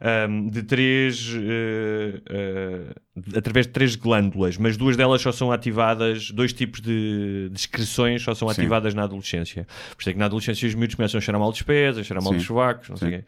Ahm, 0.00 0.48
de 0.48 0.62
três 0.62 1.34
eh, 1.36 2.20
eh, 2.30 2.94
através 3.36 3.66
de 3.66 3.72
três 3.72 3.96
glândulas, 3.96 4.56
mas 4.56 4.76
duas 4.76 4.96
delas 4.96 5.20
só 5.20 5.32
são 5.32 5.50
ativadas, 5.50 6.30
dois 6.30 6.52
tipos 6.52 6.80
de, 6.80 7.48
de 7.50 7.56
excreções 7.58 8.22
só 8.22 8.32
são 8.32 8.48
Sim. 8.48 8.60
ativadas 8.60 8.94
na 8.94 9.02
adolescência. 9.02 9.66
Por 9.96 10.00
isso 10.00 10.10
é 10.10 10.12
que 10.12 10.18
na 10.18 10.26
adolescência 10.26 10.68
os 10.68 10.74
miúdos 10.76 10.94
começam 10.94 11.18
a 11.18 11.20
cheirar 11.20 11.40
mal 11.40 11.50
dos 11.50 11.62
pés, 11.62 11.98
a 11.98 12.04
cheirar 12.04 12.22
mal 12.22 12.32
Sim. 12.32 12.38
dos 12.38 12.48
não 12.88 12.96
sei 12.96 13.08
o 13.08 13.10
Sim. 13.10 13.18
quê. 13.18 13.24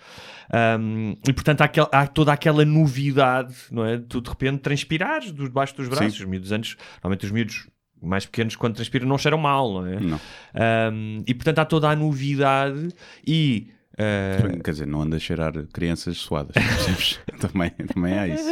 Ahm, 0.53 1.15
e 1.29 1.33
portanto 1.33 1.61
há, 1.63 1.65
aquel- 1.65 1.89
há 1.91 2.07
toda 2.07 2.33
aquela 2.33 2.65
novidade, 2.65 3.55
não 3.73 3.85
é? 3.85 3.99
Tu 3.99 4.21
de 4.21 4.29
repente 4.31 4.59
transpirares 4.61 5.33
dos 5.33 5.47
debaixo 5.49 5.77
dos 5.77 5.89
braços. 5.89 6.21
Os 6.21 6.25
miúdos 6.25 6.53
antes, 6.53 6.77
normalmente 7.03 7.25
os 7.27 7.33
miúdos 7.33 7.69
mais 8.01 8.25
pequenos, 8.25 8.55
quando 8.57 8.77
transpiram, 8.77 9.07
não 9.09 9.19
cheiram 9.19 9.39
mal, 9.39 9.73
não 9.73 9.87
é? 9.87 10.01
Não. 10.01 10.21
Um, 10.93 11.23
e 11.27 11.35
portanto 11.35 11.59
há 11.59 11.65
toda 11.65 11.89
a 11.91 11.97
novidade 11.97 12.89
e. 13.27 13.73
uh, 14.01 14.63
Quer 14.63 14.71
dizer, 14.73 14.87
não 14.87 15.03
anda 15.03 15.17
a 15.17 15.21
cheirar 15.21 15.53
crianças 15.73 16.17
suadas. 16.19 16.55
também, 17.39 17.71
também 17.71 18.19
há 18.19 18.29
isso. 18.29 18.45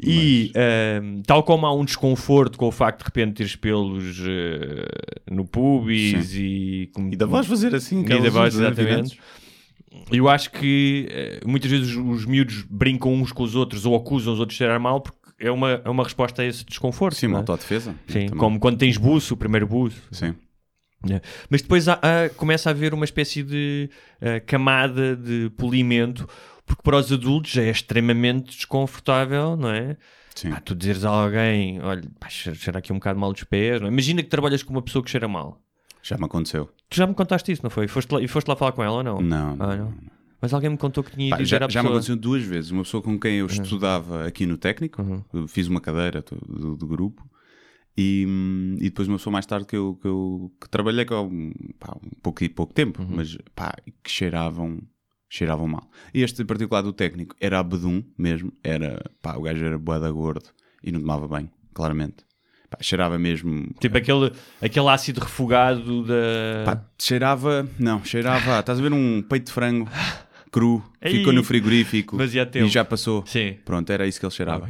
E 0.00 0.52
ehm, 0.54 1.22
tal 1.26 1.42
como 1.42 1.66
há 1.66 1.74
um 1.74 1.84
desconforto 1.84 2.56
com 2.56 2.68
o 2.68 2.70
facto 2.72 3.00
de 3.00 3.04
repente 3.06 3.34
teres 3.34 3.56
pelos 3.56 4.20
eh, 4.20 4.86
no 5.30 5.44
pubis 5.44 6.34
e, 6.34 6.88
com- 6.94 7.08
E 7.10 7.16
da 7.16 7.26
voz 7.26 7.46
fazer 7.48 7.74
assim, 7.74 8.02
e 8.04 8.22
da 8.22 8.30
voz, 8.30 8.54
exatamente. 8.54 9.18
Eu 10.12 10.28
acho 10.28 10.52
que 10.52 11.08
eh, 11.10 11.40
muitas 11.44 11.68
vezes 11.68 11.88
os, 11.90 11.96
os 11.96 12.26
miúdos 12.26 12.64
brincam 12.70 13.12
uns 13.12 13.32
com 13.32 13.42
os 13.42 13.56
outros 13.56 13.84
ou 13.84 13.96
acusam 13.96 14.32
os 14.34 14.38
outros 14.38 14.54
de 14.54 14.58
cheirar 14.58 14.78
mal 14.80 15.00
porque 15.00 15.18
é 15.40 15.50
uma, 15.50 15.80
é 15.84 15.88
uma 15.90 16.04
resposta 16.04 16.42
a 16.42 16.44
esse 16.44 16.64
desconforto. 16.64 17.16
Sim, 17.16 17.26
não 17.26 17.34
uma 17.34 17.38
é? 17.38 17.42
autodefesa. 17.42 17.92
Sim, 18.06 18.26
Também. 18.26 18.38
como 18.38 18.60
quando 18.60 18.78
tens 18.78 18.96
buço, 18.96 19.34
o 19.34 19.36
primeiro 19.36 19.66
buço. 19.66 20.00
Sim. 20.12 20.34
É. 21.08 21.20
Mas 21.48 21.62
depois 21.62 21.86
há- 21.88 22.00
há- 22.02 22.28
começa 22.36 22.68
a 22.68 22.72
haver 22.72 22.92
uma 22.94 23.04
espécie 23.04 23.42
de 23.42 23.88
eh, 24.20 24.40
camada 24.40 25.14
de 25.14 25.50
polimento, 25.56 26.28
porque 26.66 26.82
para 26.82 26.96
os 26.96 27.12
adultos 27.12 27.52
já 27.52 27.62
é 27.62 27.70
extremamente 27.70 28.56
desconfortável, 28.56 29.56
não 29.56 29.70
é? 29.70 29.96
Sim. 30.34 30.50
Pá, 30.50 30.60
tu 30.60 30.74
dizeres 30.74 31.04
a 31.04 31.10
alguém, 31.10 31.80
olha, 31.82 32.02
pá, 32.18 32.28
cheira 32.28 32.78
aqui 32.78 32.92
um 32.92 32.96
bocado 32.96 33.18
mal 33.18 33.32
dos 33.32 33.44
pés, 33.44 33.80
é? 33.80 33.86
Imagina 33.86 34.22
que 34.22 34.28
trabalhas 34.28 34.62
com 34.62 34.72
uma 34.72 34.82
pessoa 34.82 35.04
que 35.04 35.10
cheira 35.10 35.28
mal. 35.28 35.60
Já 36.02 36.16
me 36.16 36.24
aconteceu. 36.24 36.68
Tu 36.88 36.96
já 36.96 37.06
me 37.06 37.14
contaste 37.14 37.52
isso, 37.52 37.62
não 37.62 37.70
foi? 37.70 37.86
Foste 37.88 38.10
lá, 38.12 38.20
e 38.20 38.28
foste 38.28 38.46
lá 38.48 38.56
falar 38.56 38.72
com 38.72 38.82
ela 38.82 38.96
ou 38.98 39.02
não? 39.02 39.20
Não, 39.20 39.56
Ah, 39.58 39.76
não. 39.76 39.94
Mas 40.40 40.54
alguém 40.54 40.70
me 40.70 40.76
contou 40.78 41.02
que 41.02 41.10
tinha 41.12 41.26
ido 41.28 41.36
Pá, 41.36 41.42
já, 41.44 41.58
já 41.68 41.82
me 41.82 41.88
aconteceu 41.88 42.14
duas 42.16 42.42
vezes. 42.44 42.70
Uma 42.70 42.84
pessoa 42.84 43.02
com 43.02 43.18
quem 43.18 43.36
eu 43.38 43.46
estudava 43.46 44.24
aqui 44.26 44.46
no 44.46 44.56
técnico, 44.56 45.02
Uhum. 45.02 45.48
fiz 45.48 45.66
uma 45.66 45.80
cadeira 45.80 46.22
do, 46.22 46.36
do- 46.60 46.76
do 46.76 46.86
grupo, 46.86 47.28
e, 48.00 48.24
e 48.78 48.84
depois 48.84 49.08
uma 49.08 49.16
pessoa 49.16 49.32
mais 49.32 49.44
tarde 49.44 49.66
que 49.66 49.74
eu, 49.76 49.98
que 50.00 50.06
eu 50.06 50.52
que 50.60 50.68
trabalhei 50.68 51.04
com 51.04 51.52
pá, 51.80 51.96
um 52.00 52.10
pouco, 52.22 52.48
pouco 52.50 52.72
tempo, 52.72 53.02
Uhum. 53.02 53.08
mas 53.16 53.36
pá, 53.56 53.74
que 54.04 54.10
cheiravam, 54.10 54.78
cheiravam 55.28 55.66
mal. 55.66 55.90
E 56.14 56.22
este 56.22 56.40
em 56.42 56.46
particular 56.46 56.82
do 56.82 56.92
técnico 56.92 57.34
era 57.40 57.58
abedum 57.58 58.02
mesmo, 58.16 58.52
era, 58.62 59.02
pá, 59.20 59.36
o 59.36 59.42
gajo 59.42 59.64
era 59.64 59.76
boada 59.78 60.08
gordo 60.12 60.48
e 60.82 60.92
não 60.92 61.00
tomava 61.00 61.26
bem, 61.26 61.50
claramente. 61.74 62.24
Pá, 62.70 62.78
cheirava 62.82 63.18
mesmo. 63.18 63.66
Tipo 63.80 63.96
aquele, 63.98 64.30
aquele 64.62 64.88
ácido 64.88 65.20
refogado 65.20 66.04
da. 66.04 66.14
Pá, 66.66 66.84
cheirava. 66.98 67.66
Não, 67.78 68.04
cheirava. 68.04 68.60
Estás 68.60 68.78
a 68.78 68.82
ver 68.82 68.92
um 68.92 69.22
peito 69.22 69.46
de 69.46 69.52
frango 69.52 69.88
cru, 70.52 70.82
Ei, 71.00 71.12
ficou 71.16 71.32
no 71.32 71.42
frigorífico 71.42 72.16
e 72.22 72.68
já 72.68 72.84
passou. 72.84 73.24
Sim. 73.26 73.56
Pronto, 73.64 73.90
era 73.90 74.06
isso 74.06 74.20
que 74.20 74.26
ele 74.26 74.34
cheirava. 74.34 74.68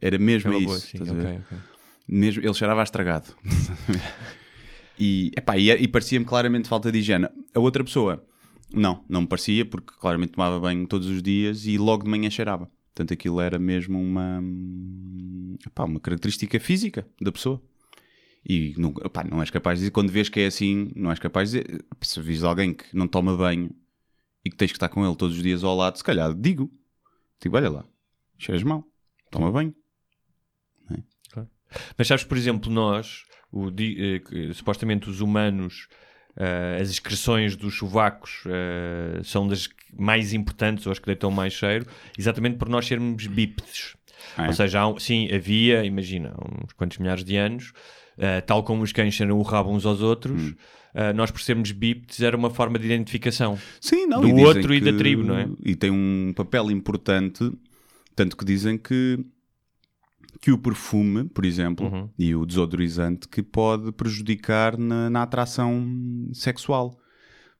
Era 0.00 0.18
mesmo 0.18 0.52
É 0.54 0.58
isso. 0.58 0.80
sim, 0.80 0.98
estás 0.98 1.10
a 1.10 1.12
ver? 1.14 1.26
ok, 1.26 1.38
ok. 1.52 1.58
Mesmo, 2.06 2.42
ele 2.42 2.54
cheirava 2.54 2.80
a 2.80 2.84
estragado. 2.84 3.34
e, 4.98 5.30
epá, 5.36 5.56
e, 5.56 5.70
e 5.70 5.88
parecia-me 5.88 6.24
claramente 6.24 6.68
falta 6.68 6.92
de 6.92 6.98
higiene. 6.98 7.28
A 7.54 7.60
outra 7.60 7.82
pessoa, 7.82 8.24
não, 8.72 9.04
não 9.08 9.22
me 9.22 9.26
parecia, 9.26 9.64
porque 9.64 9.94
claramente 9.98 10.32
tomava 10.32 10.60
banho 10.60 10.86
todos 10.86 11.08
os 11.08 11.22
dias 11.22 11.66
e 11.66 11.78
logo 11.78 12.04
de 12.04 12.10
manhã 12.10 12.28
cheirava. 12.28 12.70
Portanto, 12.94 13.12
aquilo 13.12 13.40
era 13.40 13.58
mesmo 13.58 14.00
uma, 14.00 14.40
epá, 15.66 15.84
uma 15.84 15.98
característica 15.98 16.60
física 16.60 17.06
da 17.20 17.32
pessoa. 17.32 17.60
E 18.46 18.74
não, 18.76 18.94
epá, 19.04 19.24
não 19.24 19.40
és 19.40 19.50
capaz 19.50 19.78
de 19.78 19.84
dizer, 19.84 19.90
quando 19.90 20.12
vês 20.12 20.28
que 20.28 20.40
é 20.40 20.46
assim, 20.46 20.92
não 20.94 21.10
és 21.10 21.18
capaz 21.18 21.50
de 21.50 21.62
dizer, 21.62 21.84
se 22.02 22.20
vis 22.20 22.44
alguém 22.44 22.74
que 22.74 22.84
não 22.94 23.08
toma 23.08 23.36
banho 23.36 23.70
e 24.44 24.50
que 24.50 24.56
tens 24.56 24.70
que 24.70 24.76
estar 24.76 24.88
com 24.90 25.04
ele 25.04 25.16
todos 25.16 25.36
os 25.36 25.42
dias 25.42 25.64
ao 25.64 25.74
lado, 25.74 25.96
se 25.96 26.04
calhar 26.04 26.32
digo, 26.34 26.70
digo, 27.42 27.56
olha 27.56 27.70
lá, 27.70 27.84
cheiras 28.38 28.62
mal, 28.62 28.86
toma 29.30 29.50
banho. 29.50 29.74
Mas 31.96 32.06
sabes, 32.08 32.24
por 32.24 32.36
exemplo, 32.36 32.70
nós, 32.72 33.24
o 33.52 33.68
eh, 33.68 34.52
supostamente 34.52 35.08
os 35.08 35.20
humanos, 35.20 35.88
eh, 36.36 36.78
as 36.80 36.90
excreções 36.90 37.56
dos 37.56 37.76
sovacos 37.76 38.42
eh, 38.46 39.20
são 39.22 39.46
das 39.46 39.68
mais 39.96 40.32
importantes 40.32 40.86
ou 40.86 40.92
as 40.92 40.98
que 40.98 41.06
deitam 41.06 41.30
mais 41.30 41.52
cheiro, 41.52 41.86
exatamente 42.18 42.56
por 42.56 42.68
nós 42.68 42.86
sermos 42.86 43.26
bípedes. 43.26 43.94
Ah, 44.36 44.44
é? 44.44 44.48
Ou 44.48 44.52
seja, 44.54 44.86
um- 44.86 44.98
sim, 44.98 45.28
havia, 45.32 45.84
imagina, 45.84 46.34
uns 46.64 46.72
quantos 46.72 46.98
milhares 46.98 47.22
de 47.24 47.36
anos, 47.36 47.72
tal 48.46 48.62
como 48.64 48.82
os 48.82 48.92
cães 48.92 49.14
cheiram 49.14 49.38
o 49.38 49.42
rabo 49.42 49.70
uns 49.70 49.84
aos 49.86 50.00
outros, 50.00 50.40
Hum. 50.42 50.54
eh, 50.94 51.12
nós 51.12 51.30
por 51.30 51.40
sermos 51.40 51.70
bípedes 51.72 52.20
era 52.20 52.36
uma 52.36 52.50
forma 52.50 52.78
de 52.78 52.86
identificação. 52.86 53.58
Sim, 53.80 54.06
não, 54.06 54.20
do 54.22 54.28
e 54.38 54.44
outro 54.44 54.74
e 54.74 54.80
que- 54.80 54.90
da 54.90 54.96
tribo, 54.98 55.22
não 55.22 55.36
é? 55.36 55.48
E 55.64 55.76
tem 55.76 55.90
um 55.90 56.32
papel 56.34 56.70
importante, 56.70 57.48
tanto 58.16 58.36
que 58.36 58.44
dizem 58.44 58.78
que, 58.78 59.18
que 60.40 60.50
o 60.52 60.58
perfume, 60.58 61.24
por 61.24 61.44
exemplo, 61.44 61.86
Uhum. 61.86 62.10
e 62.18 62.34
o 62.34 62.44
desodorizante, 62.44 63.28
que 63.28 63.42
pode 63.42 63.92
prejudicar 63.92 64.76
na, 64.78 65.08
na 65.10 65.22
atração 65.22 65.86
sexual, 66.32 66.98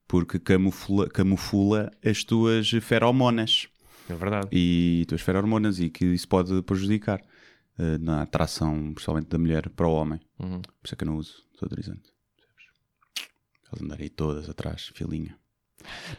porque 0.07 0.39
camufla, 0.39 1.09
camufla 1.09 1.91
as 2.05 2.23
tuas 2.25 2.69
feromonas 2.83 3.69
É 4.09 4.15
verdade. 4.15 4.49
e 4.53 5.01
as 5.03 5.07
tuas 5.07 5.21
feromonas 5.23 5.79
e 5.81 5.89
que 5.91 6.05
isso 6.05 6.29
pode 6.29 6.63
prejudicar 6.63 7.21
eh, 7.79 7.99
na 7.99 8.23
atração, 8.23 8.93
principalmente 8.93 9.29
da 9.29 9.39
mulher 9.39 9.69
para 9.71 9.87
o 9.89 9.93
homem. 9.93 10.21
Uhum. 10.39 10.61
Por 10.61 10.85
isso 10.85 10.95
é 10.95 10.97
que 10.97 11.05
eu 11.05 11.09
não 11.09 11.17
uso 11.17 11.43
desodorizante. 11.55 12.13
Elas 13.69 13.83
andarem 13.83 14.09
todas 14.09 14.49
atrás, 14.49 14.91
filinha. 14.95 15.37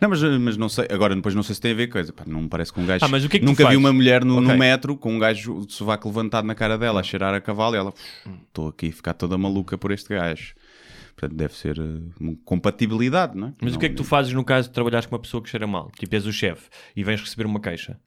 Não, 0.02 0.10
mas, 0.10 0.22
mas 0.22 0.58
não 0.58 0.70
sei, 0.70 0.88
agora 0.92 1.16
depois 1.16 1.34
não 1.36 1.44
sei 1.44 1.56
se 1.56 1.62
tem 1.62 1.72
a 1.72 1.76
ver 1.76 1.88
com 1.88 1.94
coisa. 1.94 2.12
Pá, 2.14 2.24
não 2.26 2.42
me 2.44 2.48
parece 2.50 2.72
que 2.74 2.80
um 2.80 2.86
gajo. 2.86 3.04
Ah, 3.04 3.08
mas 3.08 3.24
o 3.26 3.30
que 3.30 3.38
é 3.38 3.40
que 3.40 3.46
Nunca 3.46 3.68
vi 3.70 3.76
uma 3.76 3.92
mulher 3.94 4.24
no, 4.26 4.40
no 4.42 4.48
Ok. 4.48 4.58
metro 4.60 4.96
com 4.98 5.14
um 5.14 5.20
gajo 5.20 5.66
de 5.66 5.74
sovaco 5.74 6.08
levantado 6.08 6.46
na 6.46 6.56
cara 6.56 6.78
dela 6.78 7.00
a 7.00 7.04
cheirar 7.04 7.34
a 7.34 7.42
cavalo 7.42 7.76
e 7.76 7.78
ela. 7.78 7.94
Estou 8.48 8.70
aqui 8.70 8.90
a 8.90 8.92
ficar 8.92 9.14
toda 9.14 9.38
maluca 9.38 9.78
por 9.78 9.92
este 9.92 10.10
gajo. 10.10 10.54
Portanto, 11.16 11.38
deve 11.38 11.54
ser 11.54 11.80
uma 12.20 12.36
compatibilidade, 12.44 13.38
não 13.38 13.48
é? 13.48 13.54
Mas 13.62 13.72
Não- 13.72 13.78
o 13.78 13.80
que 13.80 13.86
é 13.86 13.90
que 13.90 13.96
tu 13.96 14.04
fazes 14.04 14.34
no 14.34 14.44
caso 14.44 14.68
de 14.68 14.74
trabalhares 14.74 15.06
com 15.08 15.16
uma 15.16 15.22
pessoa 15.22 15.42
que 15.42 15.50
cheira 15.50 15.66
mal? 15.66 15.90
Tipo, 15.98 16.14
és 16.14 16.26
o 16.26 16.34
chefe 16.34 16.70
e 16.96 17.04
vens 17.06 17.22
receber 17.22 17.46
uma 17.46 17.60
queixa. 17.60 17.98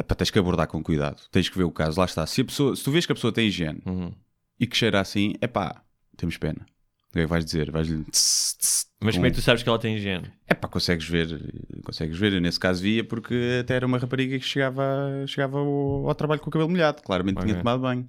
Epá, 0.00 0.14
tens 0.14 0.30
que 0.30 0.38
abordar 0.38 0.66
com 0.66 0.82
cuidado. 0.82 1.22
Tens 1.30 1.48
que 1.48 1.56
ver 1.56 1.64
o 1.64 1.70
caso. 1.70 1.98
Lá 1.98 2.06
está. 2.06 2.26
Se, 2.26 2.40
a 2.40 2.44
pessoa, 2.44 2.74
se 2.76 2.82
tu 2.84 2.90
vês 2.90 3.04
que 3.06 3.12
a 3.12 3.14
pessoa 3.14 3.32
tem 3.32 3.46
higiene 3.48 3.80
Uhum. 3.86 4.12
e 4.58 4.66
que 4.66 4.76
cheira 4.76 5.00
assim, 5.00 5.34
é 5.40 5.46
pá, 5.46 5.82
temos 6.16 6.36
pena. 6.36 6.66
O 7.10 7.12
que 7.12 7.18
é 7.20 7.22
que 7.22 7.28
vais 7.28 7.44
dizer? 7.44 7.70
Vais-lhe. 7.70 8.04
Mas 9.00 9.14
como 9.14 9.26
é 9.26 9.30
que 9.30 9.36
tu 9.36 9.42
sabes 9.42 9.62
que 9.62 9.68
ela 9.68 9.78
tem 9.78 9.96
higiene? 9.96 10.30
É 10.46 10.54
pá, 10.54 10.68
consegues 10.68 11.08
ver, 11.08 11.28
consegues 11.82 12.18
ver. 12.18 12.34
Eu 12.34 12.40
nesse 12.40 12.60
caso 12.60 12.82
via 12.82 13.02
porque 13.02 13.58
até 13.60 13.74
era 13.76 13.86
uma 13.86 13.98
rapariga 13.98 14.38
que 14.38 14.44
chegava, 14.44 15.24
chegava 15.26 15.58
ao, 15.58 16.08
ao 16.08 16.14
trabalho 16.14 16.40
com 16.40 16.48
o 16.48 16.52
cabelo 16.52 16.68
molhado. 16.70 17.02
Claramente 17.02 17.40
tinha 17.40 17.52
Ok. 17.52 17.62
tomado 17.62 17.80
banho. 17.80 18.08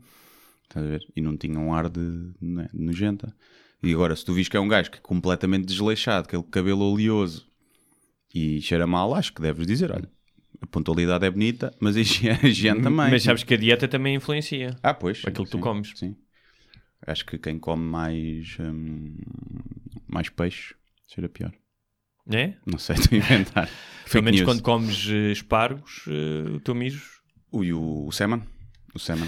Estás 0.64 0.86
a 0.86 0.90
ver? 0.90 1.02
E 1.16 1.22
não 1.22 1.38
tinha 1.38 1.58
um 1.58 1.74
ar 1.74 1.90
de, 1.90 2.32
né, 2.42 2.70
nojenta. 2.74 3.34
E 3.82 3.94
agora, 3.94 4.16
se 4.16 4.26
tu 4.26 4.34
vis 4.34 4.50
que 4.50 4.58
é 4.58 4.60
um 4.60 4.68
gajo 4.68 4.92
que 4.92 4.98
é 4.98 5.02
completamente 5.02 5.66
desleixado, 5.66 6.28
aquele 6.28 6.44
cabelo 6.44 6.92
oleoso 6.92 7.48
e 8.36 8.62
cheira 8.62 8.86
mal, 8.86 9.16
acho 9.16 9.34
que 9.34 9.42
deves 9.42 9.66
dizer: 9.66 9.92
olha, 9.92 10.10
a 10.62 10.68
pontualidade 10.68 11.26
é 11.26 11.32
bonita, 11.32 11.74
mas 11.80 11.96
a 11.96 12.02
higiene, 12.02 12.82
também. 12.82 13.10
Mas 13.10 13.24
sabes 13.24 13.44
que 13.44 13.54
a 13.54 13.58
dieta 13.58 13.88
também 13.88 14.16
influencia. 14.16 14.76
Ah, 14.84 14.94
pois. 14.94 15.22
aquilo 15.26 15.46
que 15.46 15.52
tu 15.52 15.58
sim, 15.58 15.64
comes. 15.64 15.94
Sim. 15.96 16.16
Acho 17.06 17.26
que 17.26 17.38
quem 17.38 17.58
come 17.58 17.84
mais, 17.84 18.58
hum, 18.60 19.16
mais 20.08 20.30
peixe 20.30 20.76
cheira 21.08 21.30
pior. 21.30 21.52
É? 22.32 22.54
Não 22.66 22.78
sei, 22.78 22.96
estou 23.00 23.16
a 23.18 23.20
inventar. 23.20 23.70
Pelo 24.12 24.24
menos 24.24 24.40
news. 24.40 24.50
quando 24.50 24.62
comes 24.62 25.08
eh, 25.10 25.32
espargos, 25.32 26.06
eh, 26.08 26.50
o 26.56 26.60
teu 26.60 26.76
mijo. 26.76 27.04
Ui, 27.52 27.74
o, 27.74 28.08
o 28.08 28.12
Seman. 28.12 28.44
O 28.94 29.00
Seman. 29.00 29.28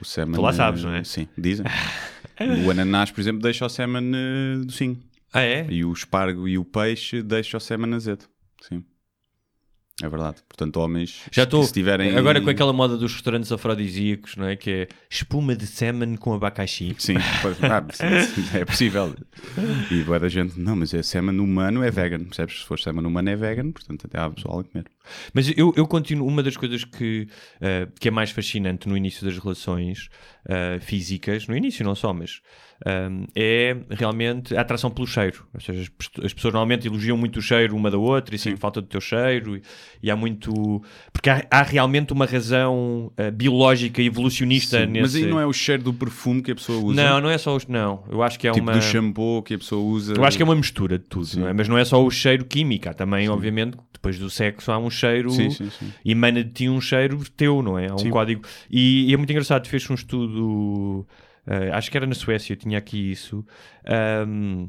O 0.00 0.04
Seman. 0.04 0.34
Tu 0.36 0.42
lá 0.42 0.50
eh, 0.50 0.52
sabes, 0.52 0.84
não 0.84 0.94
é? 0.94 1.02
Sim, 1.02 1.28
dizem. 1.36 1.66
o 2.64 2.70
ananás, 2.70 3.10
por 3.10 3.20
exemplo, 3.20 3.40
deixa 3.40 3.66
o 3.66 3.68
Seman 3.68 4.12
eh, 4.14 4.64
docinho. 4.64 5.00
Ah, 5.32 5.42
é? 5.42 5.66
E 5.68 5.84
o 5.84 5.92
espargo 5.92 6.46
e 6.46 6.56
o 6.56 6.64
peixe 6.64 7.22
deixa 7.22 7.56
o 7.56 7.60
Seman 7.60 7.94
azedo. 7.94 8.26
Sim. 8.62 8.84
É 10.02 10.08
verdade. 10.10 10.36
Portanto, 10.46 10.76
homens, 10.76 11.22
Já 11.32 11.44
estou. 11.44 11.62
se 11.64 11.72
tiverem... 11.72 12.14
Agora 12.18 12.38
com 12.42 12.50
aquela 12.50 12.70
moda 12.72 12.98
dos 12.98 13.14
restaurantes 13.14 13.50
afrodisíacos, 13.50 14.36
não 14.36 14.46
é? 14.46 14.54
Que 14.54 14.70
é 14.70 14.88
espuma 15.08 15.56
de 15.56 15.66
salmon 15.66 16.16
com 16.16 16.34
abacaxi. 16.34 16.94
Sim, 16.98 17.14
pode- 17.40 17.56
ah, 17.64 17.82
é 18.58 18.64
possível. 18.66 19.14
E 19.90 20.02
boa 20.02 20.20
da 20.20 20.28
gente, 20.28 20.60
não, 20.60 20.76
mas 20.76 20.92
é 20.92 21.02
semen 21.02 21.38
humano 21.40 21.82
é 21.82 21.90
vegan, 21.90 22.24
percebes? 22.24 22.60
Se 22.60 22.66
for 22.66 22.78
semen 22.78 23.06
humano 23.06 23.30
é 23.30 23.36
vegan, 23.36 23.70
portanto 23.72 24.04
até 24.06 24.18
há 24.20 24.28
pessoal 24.28 24.60
a 24.60 24.64
comer. 24.64 24.84
Mas 25.32 25.50
eu, 25.56 25.72
eu 25.74 25.86
continuo. 25.86 26.26
Uma 26.28 26.42
das 26.42 26.58
coisas 26.58 26.84
que, 26.84 27.26
eh, 27.60 27.88
que 27.98 28.08
é 28.08 28.10
mais 28.10 28.30
fascinante 28.30 28.86
no 28.88 28.96
início 28.96 29.24
das 29.24 29.38
relações 29.38 30.08
eh, 30.48 30.78
físicas, 30.80 31.46
no 31.48 31.56
início 31.56 31.84
não 31.84 31.94
só, 31.94 32.12
mas 32.12 32.40
ehm, 32.84 33.24
é 33.34 33.76
realmente 33.90 34.56
a 34.56 34.60
atração 34.60 34.90
pelo 34.90 35.06
cheiro. 35.06 35.44
Ou 35.52 35.60
seja, 35.60 35.80
as, 35.82 35.88
pes- 35.88 36.24
as 36.24 36.32
pessoas 36.32 36.54
normalmente 36.54 36.86
elogiam 36.86 37.16
muito 37.16 37.38
o 37.38 37.42
cheiro 37.42 37.74
uma 37.74 37.90
da 37.90 37.98
outra 37.98 38.34
e 38.34 38.38
sentem 38.38 38.56
falta 38.58 38.80
do 38.80 38.86
teu 38.86 39.00
cheiro. 39.00 39.56
E, 39.56 39.62
e 40.02 40.10
há 40.10 40.14
muito. 40.16 40.82
Porque 41.12 41.28
há, 41.30 41.44
há 41.50 41.62
realmente 41.62 42.12
uma 42.12 42.26
razão 42.26 43.10
eh, 43.16 43.30
biológica 43.30 44.00
e 44.00 44.06
evolucionista 44.06 44.80
Sim, 44.80 44.92
nesse. 44.92 45.02
Mas 45.02 45.16
aí 45.16 45.26
não 45.30 45.40
é 45.40 45.46
o 45.46 45.52
cheiro 45.52 45.82
do 45.82 45.92
perfume 45.92 46.42
que 46.42 46.52
a 46.52 46.54
pessoa 46.54 46.78
usa, 46.78 47.02
Não, 47.02 47.20
não 47.20 47.30
é 47.30 47.38
só 47.38 47.56
os. 47.56 47.66
Não, 47.66 48.04
eu 48.10 48.22
acho 48.22 48.38
que 48.38 48.46
é 48.46 48.52
tipo 48.52 48.64
uma. 48.64 48.72
do 48.72 48.82
shampoo 48.82 49.42
que 49.42 49.54
a 49.54 49.58
pessoa 49.58 49.82
usa. 49.82 50.14
Eu 50.14 50.24
acho 50.24 50.36
que 50.36 50.42
é 50.42 50.44
uma 50.46 50.54
mistura 50.54 50.98
de 50.98 51.04
tudo, 51.06 51.28
não 51.40 51.48
é? 51.48 51.52
Mas 51.52 51.68
não 51.68 51.76
é 51.76 51.84
só 51.84 52.02
o 52.04 52.10
cheiro 52.10 52.44
químico, 52.44 52.88
há 52.88 52.94
também, 52.94 53.28
obviamente, 53.28 53.76
depois 53.92 54.18
do 54.18 54.28
sexo 54.30 54.70
há 54.70 54.78
um 54.78 54.90
cheiro, 54.90 55.30
Sim, 55.30 55.50
sim, 55.50 55.68
sim. 55.70 55.92
emana 56.04 56.44
de 56.44 56.50
ti 56.52 56.68
um 56.68 56.80
cheiro 56.80 57.18
teu, 57.36 57.62
não 57.62 57.78
é? 57.78 57.88
Há 57.88 57.94
um 57.94 57.98
Sim. 57.98 58.10
código. 58.10 58.42
E, 58.70 59.10
e 59.10 59.14
é 59.14 59.16
muito 59.16 59.30
engraçado, 59.30 59.66
fez 59.66 59.88
um 59.90 59.94
estudo 59.94 60.35
eh, 61.46 61.70
acho 61.72 61.90
que 61.90 61.96
era 61.96 62.06
na 62.06 62.14
Suécia, 62.14 62.52
eu 62.52 62.56
tinha 62.56 62.78
aqui 62.78 63.10
isso, 63.12 63.44
ahm, 63.84 64.68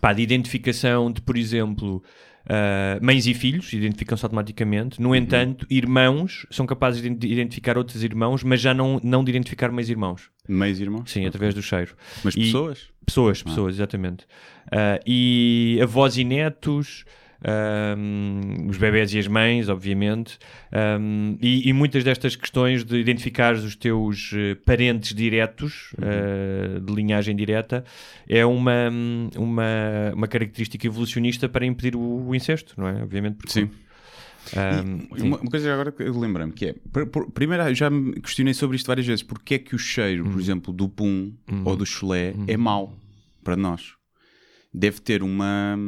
pá, 0.00 0.12
de 0.12 0.22
identificação 0.22 1.10
de, 1.12 1.20
por 1.20 1.36
exemplo, 1.36 2.02
ah, 2.48 2.98
mães 3.02 3.26
e 3.26 3.34
filhos, 3.34 3.72
identificam-se 3.72 4.24
automaticamente. 4.24 4.98
Uhum. 5.00 5.08
No 5.08 5.14
entanto, 5.14 5.66
irmãos 5.70 6.46
são 6.50 6.66
capazes 6.66 7.00
de 7.02 7.08
ident- 7.08 7.24
identificar 7.24 7.76
outros 7.78 8.02
irmãos, 8.02 8.42
mas 8.42 8.60
já 8.60 8.72
não, 8.74 9.00
não 9.02 9.22
de 9.24 9.30
identificar 9.30 9.70
meios 9.70 9.88
irmãos. 9.90 10.30
Meios 10.48 10.80
irmãos? 10.80 11.10
Sim, 11.10 11.26
através 11.26 11.54
do 11.54 11.62
cheiro. 11.62 11.94
Mas 12.24 12.34
E- 12.34 12.40
pessoas? 12.40 12.90
Pessoas, 13.04 13.42
pessoas, 13.42 13.74
exatamente. 13.76 14.26
Ah, 14.70 14.98
e 15.06 15.78
avós 15.82 16.16
e 16.16 16.24
netos, 16.24 17.04
ahm, 17.44 18.68
os 18.68 18.76
bebés 18.78 19.12
e 19.14 19.18
as 19.18 19.26
mães, 19.26 19.68
obviamente, 19.68 20.38
ahm, 20.72 21.36
e, 21.40 21.68
e 21.68 21.72
muitas 21.72 22.04
destas 22.04 22.36
questões 22.36 22.84
de 22.84 22.96
identificar 22.98 23.54
os 23.54 23.76
teus 23.76 24.30
eh, 24.34 24.54
parentes 24.64 25.14
diretos, 25.14 25.94
ah, 26.00 26.78
de 26.80 26.92
linhagem 26.92 27.34
direta, 27.36 27.84
é 28.28 28.44
uma, 28.46 28.88
uma, 29.36 29.64
uma 30.14 30.28
característica 30.28 30.86
evolucionista 30.86 31.48
para 31.48 31.66
impedir 31.66 31.96
o, 31.96 32.28
o 32.28 32.34
incesto, 32.34 32.74
não 32.76 32.88
é? 32.88 33.02
Obviamente. 33.02 33.36
Porque, 33.36 33.52
Sim. 33.52 33.70
sim. 34.46 35.24
Uma, 35.24 35.38
uma 35.38 35.50
coisa 35.50 35.72
agora 35.72 35.92
que 35.92 36.02
eu 36.02 36.18
lembrei-me 36.18 36.52
que 36.52 36.66
é, 36.66 36.74
pr- 36.92 37.06
pr- 37.06 37.30
primeiro 37.32 37.62
eu 37.64 37.74
já 37.74 37.88
me 37.88 38.12
questionei 38.20 38.52
sobre 38.54 38.76
isto 38.76 38.86
várias 38.86 39.06
vezes, 39.06 39.22
porque 39.22 39.54
é 39.54 39.58
que 39.58 39.74
o 39.74 39.78
cheiro, 39.78 40.26
Hum. 40.26 40.32
por 40.32 40.40
exemplo, 40.40 40.72
do 40.72 40.88
pum 40.88 41.32
ou 41.64 41.76
do 41.76 41.86
chulé 41.86 42.34
é 42.46 42.56
mau 42.56 42.96
para 43.44 43.56
nós? 43.56 43.94
Deve 44.74 45.00
ter 45.00 45.22
uma 45.22 45.78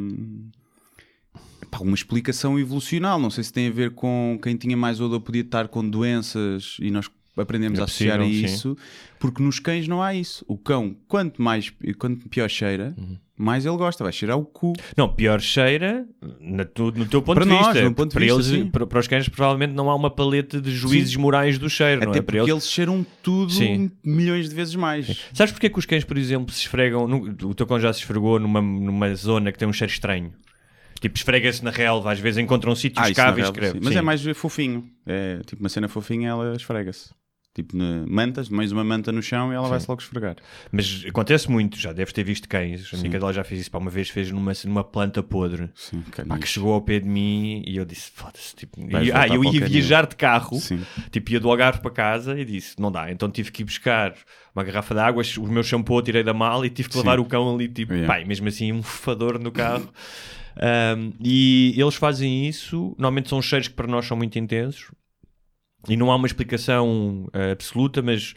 pá, 1.79 1.83
uma 1.83 1.95
explicação 1.95 2.59
evolucional, 2.59 3.19
não 3.19 3.31
sei 3.31 3.45
se 3.45 3.53
tem 3.53 3.69
a 3.69 3.73
ver 3.73 3.91
com 3.91 4.39
quem 4.43 4.57
tinha 4.57 4.77
mais 4.77 5.01
odor 5.01 5.21
podia 5.21 5.43
estar 5.43 5.69
com 5.69 5.89
doenças 5.89 6.77
e 6.81 6.91
nós 6.91 7.11
aprendemos 7.37 7.79
É 7.79 7.83
a 7.83 7.85
associar 7.85 8.21
a 8.21 8.25
possível, 8.25 8.49
sim. 8.49 8.55
isso, 8.55 8.77
porque 9.19 9.43
nos 9.43 9.59
cães 9.59 9.89
não 9.89 10.01
há 10.03 10.15
isso. 10.15 10.45
O 10.47 10.57
cão, 10.57 10.95
quanto 11.09 11.43
mais 11.43 11.73
quanto 11.99 12.29
pior 12.29 12.49
cheira, 12.49 12.95
Uhum. 12.97 13.17
mais 13.37 13.67
ele 13.67 13.77
gosta, 13.77 14.05
vai 14.05 14.13
cheirar 14.13 14.39
o 14.39 14.45
cu. 14.45 14.73
Não, 14.97 15.09
pior 15.13 15.41
cheira 15.41 16.07
na 16.41 16.65
tu- 16.65 16.93
no 16.93 17.05
teu 17.07 17.21
ponto 17.21 17.35
Para 17.35 17.45
de 17.45 17.51
nós, 17.51 17.67
vista. 17.75 17.91
ponto 17.91 18.09
de 18.11 18.15
para, 18.15 18.21
vista, 18.25 18.37
eles, 18.37 18.47
sim. 18.47 18.71
para, 18.71 18.87
para 18.87 19.01
os 19.01 19.09
cães, 19.09 19.29
provavelmente 19.29 19.73
não 19.73 19.91
há 19.91 19.97
uma 19.97 20.11
paleta 20.11 20.61
de 20.61 20.71
juízes 20.71 21.17
morais 21.17 21.59
do 21.59 21.69
cheiro, 21.69 22.03
não 22.03 22.11
Até 22.11 22.21
é? 22.21 22.23
Para 22.23 22.35
porque 22.37 22.39
eles, 22.39 22.51
eles 22.65 22.71
cheiram 22.71 23.05
tudo 23.21 23.51
Sim. 23.53 23.91
milhões 24.05 24.49
de 24.49 24.55
vezes 24.55 24.77
mais. 24.77 25.27
Sabes 25.33 25.51
porque 25.53 25.67
é 25.67 25.71
que 25.71 25.79
os 25.81 25.87
cães, 25.87 26.05
por 26.05 26.17
exemplo, 26.17 26.55
se 26.55 26.61
esfregam? 26.61 27.09
no- 27.09 27.49
o 27.49 27.55
teu 27.55 27.67
cão 27.67 27.81
já 27.81 27.93
se 27.93 27.99
esfregou 27.99 28.39
numa, 28.39 28.63
numa 28.63 29.13
zona 29.17 29.51
que 29.51 29.59
tem 29.59 29.67
um 29.67 29.73
cheiro 29.73 29.93
estranho. 29.93 30.33
Tipo, 31.05 31.19
esfrega-se 31.19 31.63
na 31.63 31.71
relva, 31.71 32.13
às 32.13 32.19
vezes 32.19 32.39
encontra 32.39 32.71
um 32.71 32.75
sítio 32.75 33.03
Ah, 33.03 33.11
escava 33.11 33.39
e 33.39 33.43
escreve. 33.43 33.73
sim. 33.73 33.79
Mas 33.83 33.93
Sim. 33.93 33.99
é 33.99 34.03
mais 34.03 34.23
fofinho. 34.35 34.89
É 35.05 35.41
tipo 35.45 35.61
uma 35.63 35.69
cena 35.69 35.87
fofinha, 35.87 36.31
ela 36.31 36.57
esfrega-se. 36.57 37.11
Tipo, 37.55 37.77
mantas, 38.09 38.49
mais 38.49 38.73
uma 38.73 38.83
manta 38.83 39.13
no 39.13 39.23
chão 39.23 39.53
e 39.53 39.55
ela 39.55 39.69
vai-se 39.69 39.87
logo 39.89 40.01
esfregar. 40.01 40.37
Mas 40.73 41.05
acontece 41.07 41.49
muito, 41.51 41.79
já 41.79 41.93
deves 41.93 42.13
ter 42.15 42.25
visto 42.25 42.49
cães. 42.49 42.89
A 42.93 42.97
minha 42.97 43.11
cadela 43.11 43.35
já 43.35 43.45
fez 43.45 43.61
isso, 43.61 43.71
pá, 43.71 43.77
uma 43.79 43.91
vez 43.91 44.09
fez 44.09 44.31
numa, 44.31 44.53
numa 44.65 44.83
planta 44.83 45.23
podre. 45.23 45.69
Sim, 45.75 46.03
Pá, 46.27 46.39
que 46.39 46.49
chegou 46.49 46.73
ao 46.73 46.81
pé 46.81 46.99
de 47.01 47.07
mim 47.07 47.63
e 47.67 47.77
eu 47.77 47.85
disse, 47.85 48.11
foda-se, 48.15 48.57
tipo, 48.57 48.81
e- 48.81 49.13
ah, 49.13 49.29
eu 49.29 49.43
para 49.43 49.51
ia 49.53 49.67
viajar 49.69 50.07
de 50.07 50.17
carro, 50.17 50.57
Sim. 50.59 50.81
tipo, 51.13 51.31
ia 51.33 51.39
do 51.39 51.51
Algarve 51.51 51.81
para 51.83 51.91
casa 51.91 52.41
e 52.41 52.47
disse, 52.47 52.75
não 52.81 52.91
dá, 52.91 53.13
então 53.13 53.31
tive 53.31 53.53
que 53.53 53.61
ir 53.63 53.67
buscar 53.67 54.15
uma 54.57 54.65
garrafa 54.65 54.95
de 54.95 55.01
água, 55.03 55.23
o 55.39 55.47
meu 55.47 55.63
shampoo 55.63 56.01
tirei 56.03 56.25
da 56.25 56.33
mala 56.35 56.67
e 56.67 56.71
tive 56.71 56.89
que 56.89 56.95
Sim. 56.95 57.01
levar 57.03 57.21
o 57.21 57.25
cão 57.27 57.55
ali, 57.55 57.69
tipo, 57.69 57.93
Yeah. 57.93 58.13
pá, 58.21 58.27
mesmo 58.27 58.49
assim 58.49 58.73
um 58.73 58.83
fador 58.83 59.39
no 59.39 59.53
carro. 59.53 59.89
Um, 60.57 61.13
e 61.21 61.75
eles 61.77 61.95
fazem 61.97 62.47
isso, 62.47 62.95
normalmente 62.99 63.29
são 63.29 63.43
cheiros 63.43 63.69
que 63.69 63.75
para 63.75 63.89
nós 63.89 64.07
são 64.07 64.17
muito 64.17 64.39
intensos 64.39 64.91
e 65.89 65.97
não 65.97 66.11
há 66.11 66.17
uma 66.17 66.27
explicação 66.27 67.29
eh, 67.33 67.53
absoluta, 67.53 68.01
mas 68.03 68.35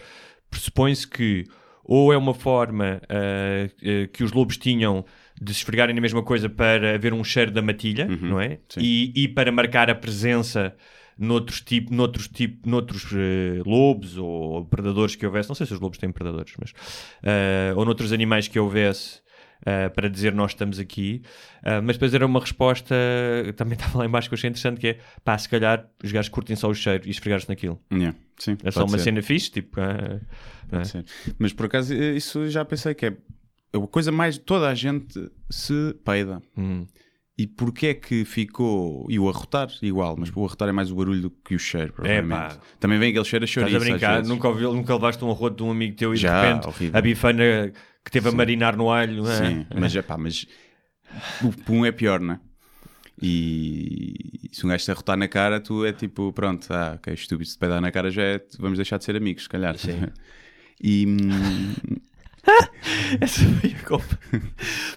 pressupõe-se 0.49 1.07
que 1.07 1.45
ou 1.83 2.11
é 2.11 2.17
uma 2.17 2.33
forma 2.33 3.01
eh, 3.07 3.69
eh, 3.81 4.07
que 4.07 4.23
os 4.23 4.33
lobos 4.33 4.57
tinham 4.57 5.05
de 5.41 5.53
se 5.53 5.59
esfregarem 5.59 5.95
na 5.95 6.01
mesma 6.01 6.21
coisa 6.21 6.49
para 6.49 6.95
haver 6.95 7.13
um 7.13 7.23
cheiro 7.23 7.51
da 7.51 7.61
matilha, 7.61 8.05
não 8.27 8.41
é? 8.41 8.59
E, 8.81 9.13
e 9.15 9.27
para 9.27 9.51
marcar 9.51 9.89
a 9.89 9.95
presença 9.95 10.75
noutros, 11.17 11.61
tipo, 11.61 11.93
noutros, 11.93 12.27
tipo, 12.27 12.67
noutros 12.69 13.05
eh, 13.13 13.61
lobos 13.65 14.17
ou 14.17 14.65
predadores 14.65 15.15
que 15.15 15.25
houvesse, 15.25 15.47
não 15.47 15.55
sei 15.55 15.65
se 15.65 15.73
os 15.73 15.79
lobos 15.79 15.97
têm 15.97 16.11
predadores, 16.11 16.53
mas 16.59 16.73
ou 17.75 17.85
noutros 17.85 18.11
animais 18.11 18.47
que 18.47 18.59
houvesse 18.59 19.21
eh, 19.65 19.89
para 19.89 20.09
dizer 20.09 20.33
nós 20.33 20.51
estamos 20.51 20.79
aqui, 20.79 21.21
Ah, 21.63 21.81
mas 21.81 21.95
depois 21.97 22.13
era 22.13 22.25
uma 22.25 22.39
resposta, 22.39 22.95
também 23.55 23.73
estava 23.79 23.99
lá 23.99 24.05
em 24.05 24.09
baixo 24.09 24.29
que 24.29 24.33
eu 24.33 24.37
achei 24.37 24.49
interessante, 24.49 24.79
que 24.79 24.87
é 24.87 24.99
pá, 25.23 25.37
se 25.37 25.49
calhar 25.49 25.85
os 26.03 26.11
gajos 26.11 26.29
curtem 26.29 26.55
só 26.55 26.69
o 26.69 26.73
cheiro 26.75 27.03
e 27.07 27.09
esfregar-se 27.09 27.49
naquilo. 27.49 27.79
Yeah, 27.91 28.17
sim, 28.37 28.57
É 28.63 28.71
só 28.71 28.85
uma 28.85 28.97
ser, 28.97 29.05
cena 29.05 29.21
fixe, 29.21 29.51
tipo. 29.51 29.79
é? 29.79 30.19
Mas 31.39 31.53
por 31.53 31.65
acaso, 31.65 31.93
eh, 31.93 32.15
isso 32.15 32.49
já 32.49 32.63
pensei 32.65 32.93
que 32.93 33.05
é 33.07 33.17
a 33.73 33.79
coisa 33.87 34.11
mais. 34.11 34.37
Toda 34.37 34.67
a 34.69 34.75
gente 34.75 35.29
se 35.49 35.95
peida. 36.05 36.41
Hum. 36.57 36.85
E 37.39 37.45
porquê 37.45 37.87
é 37.87 37.93
que 37.93 38.25
ficou. 38.25 39.05
E 39.09 39.19
o 39.19 39.29
arrotar, 39.29 39.69
igual, 39.83 40.15
mas 40.17 40.31
o 40.35 40.43
arrotar 40.43 40.67
é 40.69 40.71
mais 40.71 40.91
o 40.91 40.95
barulho 40.95 41.21
do 41.21 41.29
que 41.29 41.53
o 41.53 41.59
cheiro, 41.59 41.93
provavelmente. 41.93 42.29
pá. 42.55 42.57
Também 42.79 42.97
vem 42.97 43.09
aquele 43.09 43.25
cheiro 43.25 43.43
a 43.43 43.45
Estás 43.45 43.69
chouriço. 43.69 43.75
a 43.75 43.93
às 43.93 43.99
brincar, 43.99 44.23
nunca, 44.23 44.47
ouvi, 44.47 44.63
nunca 44.63 44.93
levaste 44.95 45.23
um 45.23 45.29
arroto 45.29 45.57
de 45.57 45.63
um 45.63 45.69
amigo 45.69 45.95
teu 45.95 46.13
e 46.13 46.17
Já, 46.17 46.41
de 46.41 46.47
repente 46.47 46.67
horrível. 46.67 46.97
a 46.97 47.01
bifana 47.01 47.43
que 48.07 48.11
teve 48.11 48.29
a 48.29 48.31
marinar 48.31 48.77
no 48.77 48.89
alho. 48.89 49.23
não 49.23 49.31
é? 49.31 49.35
Sim, 49.35 49.65
mas 49.75 49.93
é 49.95 50.01
pá, 50.01 50.17
mas 50.17 50.45
o 51.43 51.51
pum 51.51 51.85
é 51.85 51.91
pior, 51.91 52.19
não 52.21 52.35
é? 52.35 52.39
E 53.21 54.49
se 54.51 54.65
um 54.65 54.69
gajo 54.69 54.85
te 54.85 54.91
arrotar 54.91 55.17
na 55.17 55.27
cara, 55.27 55.59
tu 55.59 55.83
é 55.85 55.91
tipo, 55.91 56.31
pronto, 56.31 56.71
ah, 56.71 56.93
ok, 56.95 57.13
estúpido, 57.13 57.47
se 57.49 57.55
te 57.55 57.59
peidar 57.59 57.81
na 57.81 57.91
cara 57.91 58.09
já 58.09 58.21
é, 58.21 58.41
vamos 58.59 58.77
deixar 58.77 58.97
de 58.97 59.03
ser 59.03 59.15
amigos, 59.15 59.43
se 59.43 59.49
calhar. 59.49 59.77
Sim. 59.77 60.03
E 60.79 61.07
hum, 61.07 61.73
Essa 63.19 63.41
foi 63.43 63.71
a 63.71 63.83
culpa. 63.87 64.19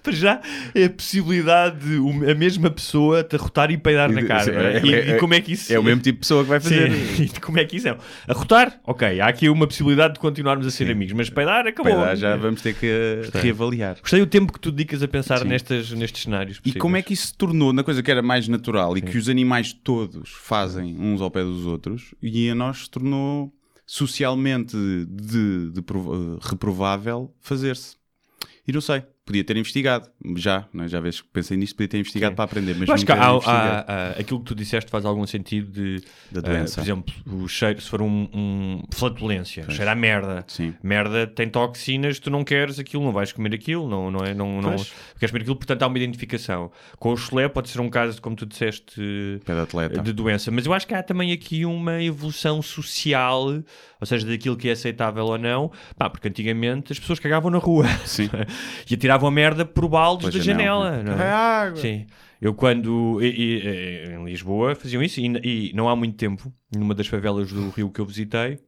Para 0.02 0.12
já 0.12 0.40
é 0.74 0.84
a 0.84 0.90
possibilidade 0.90 1.78
de 1.80 2.30
a 2.30 2.34
mesma 2.34 2.70
pessoa 2.70 3.22
te 3.24 3.36
arrotar 3.36 3.70
e 3.70 3.76
peidar 3.78 4.10
na 4.10 4.22
cara. 4.24 4.50
é? 4.52 4.76
É- 4.78 4.82
E, 4.86 4.94
é- 4.94 5.16
e 5.16 5.18
como 5.18 5.34
é 5.34 5.40
que 5.40 5.52
isso 5.52 5.72
é 5.72 5.78
o 5.78 5.82
mesmo 5.82 6.00
tipo 6.00 6.16
de 6.16 6.20
pessoa 6.20 6.42
que 6.44 6.48
vai 6.50 6.60
fazer. 6.60 6.90
Sim, 6.92 7.22
e 7.36 7.40
como 7.40 7.58
é 7.58 7.64
que 7.64 7.76
isso 7.76 7.88
é? 7.88 7.96
Arrotar? 8.28 8.80
Ok, 8.86 9.20
há 9.20 9.26
aqui 9.26 9.48
uma 9.48 9.66
possibilidade 9.66 10.14
de 10.14 10.20
continuarmos 10.20 10.66
a 10.66 10.70
ser 10.70 10.90
amigos, 10.90 11.12
mas 11.12 11.28
peidar 11.30 11.66
acabou. 11.66 11.92
Peidar 11.92 12.16
já 12.16 12.36
vamos 12.36 12.62
ter 12.62 12.74
que 12.74 13.20
reavaliar. 13.34 13.96
Gostei 14.00 14.20
do 14.20 14.26
tempo 14.26 14.52
que 14.52 14.60
tu 14.60 14.70
dedicas 14.70 15.02
a 15.02 15.08
pensar 15.08 15.38
Sim. 15.38 15.48
nestas, 15.48 15.90
nestes 15.92 16.22
cenários. 16.22 16.60
E 16.64 16.72
como 16.72 16.96
é 16.96 17.02
que 17.02 17.12
isso 17.12 17.28
se 17.28 17.34
tornou 17.34 17.72
na 17.72 17.82
coisa 17.82 18.02
que 18.02 18.10
era 18.10 18.22
mais 18.22 18.48
natural 18.48 18.96
e 18.96 19.02
que 19.02 19.18
os 19.18 19.28
animais 19.28 19.72
todos 19.72 20.30
fazem 20.30 20.96
uns 20.98 21.20
ao 21.20 21.30
pé 21.30 21.42
dos 21.42 21.66
outros 21.66 22.14
e 22.22 22.48
a 22.50 22.54
nós 22.54 22.82
se 22.84 22.90
tornou 22.90 23.52
socialmente 23.90 24.76
de, 25.08 25.72
de 25.72 25.82
prov- 25.82 26.38
reprovável 26.42 27.34
fazer-se? 27.40 27.96
E 28.64 28.72
não 28.72 28.80
sei, 28.80 29.02
podia 29.24 29.44
ter 29.44 29.56
investigado, 29.56 30.08
já, 30.36 30.66
não 30.72 30.84
é? 30.84 30.88
já 30.88 30.98
vês 30.98 31.20
que 31.20 31.28
pensei 31.28 31.56
nisto, 31.56 31.76
podia 31.76 31.88
ter 31.88 31.98
investigado 31.98 32.32
Sim. 32.32 32.36
para 32.36 32.44
aprender, 32.46 32.74
mas 32.76 32.88
Eu 32.88 32.94
acho 32.94 33.06
que 33.06 33.12
há, 33.12 33.16
há- 33.16 33.84
há- 33.86 34.10
aquilo 34.18 34.40
que 34.40 34.46
tu 34.46 34.54
disseste 34.56 34.90
faz 34.90 35.04
algum 35.04 35.24
sentido 35.24 35.70
de, 35.70 36.02
Da 36.32 36.40
eh, 36.40 36.42
doença. 36.42 36.74
por 36.76 36.80
exemplo, 36.86 37.14
o 37.26 37.46
cheiro, 37.46 37.80
se 37.80 37.88
for 37.88 38.02
um, 38.02 38.28
um 38.34 38.82
flatulência, 38.92 39.70
cheira 39.70 39.92
a 39.92 39.94
merda. 39.94 40.44
Sim. 40.48 40.74
Merda 40.82 41.28
tem 41.28 41.48
toxinas, 41.48 42.18
tu 42.18 42.28
não 42.28 42.42
queres 42.42 42.78
aquilo, 42.80 43.04
não 43.04 43.12
vais 43.12 43.32
comer 43.32 43.54
aquilo, 43.54 43.88
não, 43.88 44.10
não 44.10 44.24
é? 44.24 44.34
Não, 44.34 44.60
não 44.60 44.70
Pois. 44.74 44.92
queres 45.18 45.30
comer 45.30 45.42
aquilo, 45.42 45.56
portanto 45.56 45.82
há 45.82 45.86
uma 45.86 45.96
identificação. 45.98 46.72
Com 46.98 47.12
o 47.12 47.16
chulé 47.16 47.48
pode 47.48 47.68
ser 47.68 47.80
um 47.80 47.88
caso, 47.88 48.20
como 48.20 48.34
tu 48.34 48.44
disseste, 48.46 49.00
de 50.02 50.12
doença, 50.12 50.50
mas 50.50 50.66
eu 50.66 50.72
acho 50.72 50.86
que 50.88 50.94
há 50.94 51.02
também 51.04 51.30
aqui 51.30 51.64
uma 51.64 52.02
evolução 52.02 52.60
social, 52.60 53.44
ou 54.00 54.06
seja, 54.06 54.26
daquilo 54.26 54.56
que 54.56 54.68
é 54.68 54.72
aceitável 54.72 55.24
ou 55.26 55.38
não, 55.38 55.70
pá, 55.96 56.10
porque 56.10 56.26
antigamente 56.26 56.92
as 56.92 56.98
pessoas 56.98 57.20
cagavam 57.20 57.48
na 57.50 57.58
rua 57.58 57.84
e 58.90 58.94
atiravam 58.94 59.09
a 59.10 59.30
merda 59.30 59.64
por 59.64 59.88
baldes 59.88 60.28
Pela 60.30 60.38
da 60.38 60.44
janela, 60.44 60.90
janela. 60.96 61.16
não 61.16 61.22
é? 61.24 61.30
água. 61.30 61.76
Sim. 61.76 62.06
Eu 62.40 62.54
quando 62.54 63.18
e- 63.22 63.26
e- 63.26 63.58
e- 63.58 64.14
em 64.14 64.24
Lisboa 64.24 64.74
faziam 64.74 65.02
isso 65.02 65.20
e, 65.20 65.26
e 65.70 65.72
não 65.74 65.88
há 65.88 65.94
muito 65.96 66.16
tempo, 66.16 66.52
numa 66.74 66.94
das 66.94 67.06
favelas 67.06 67.52
do 67.52 67.68
Rio 67.70 67.90
que 67.90 68.00
eu 68.00 68.06
visitei, 68.06 68.58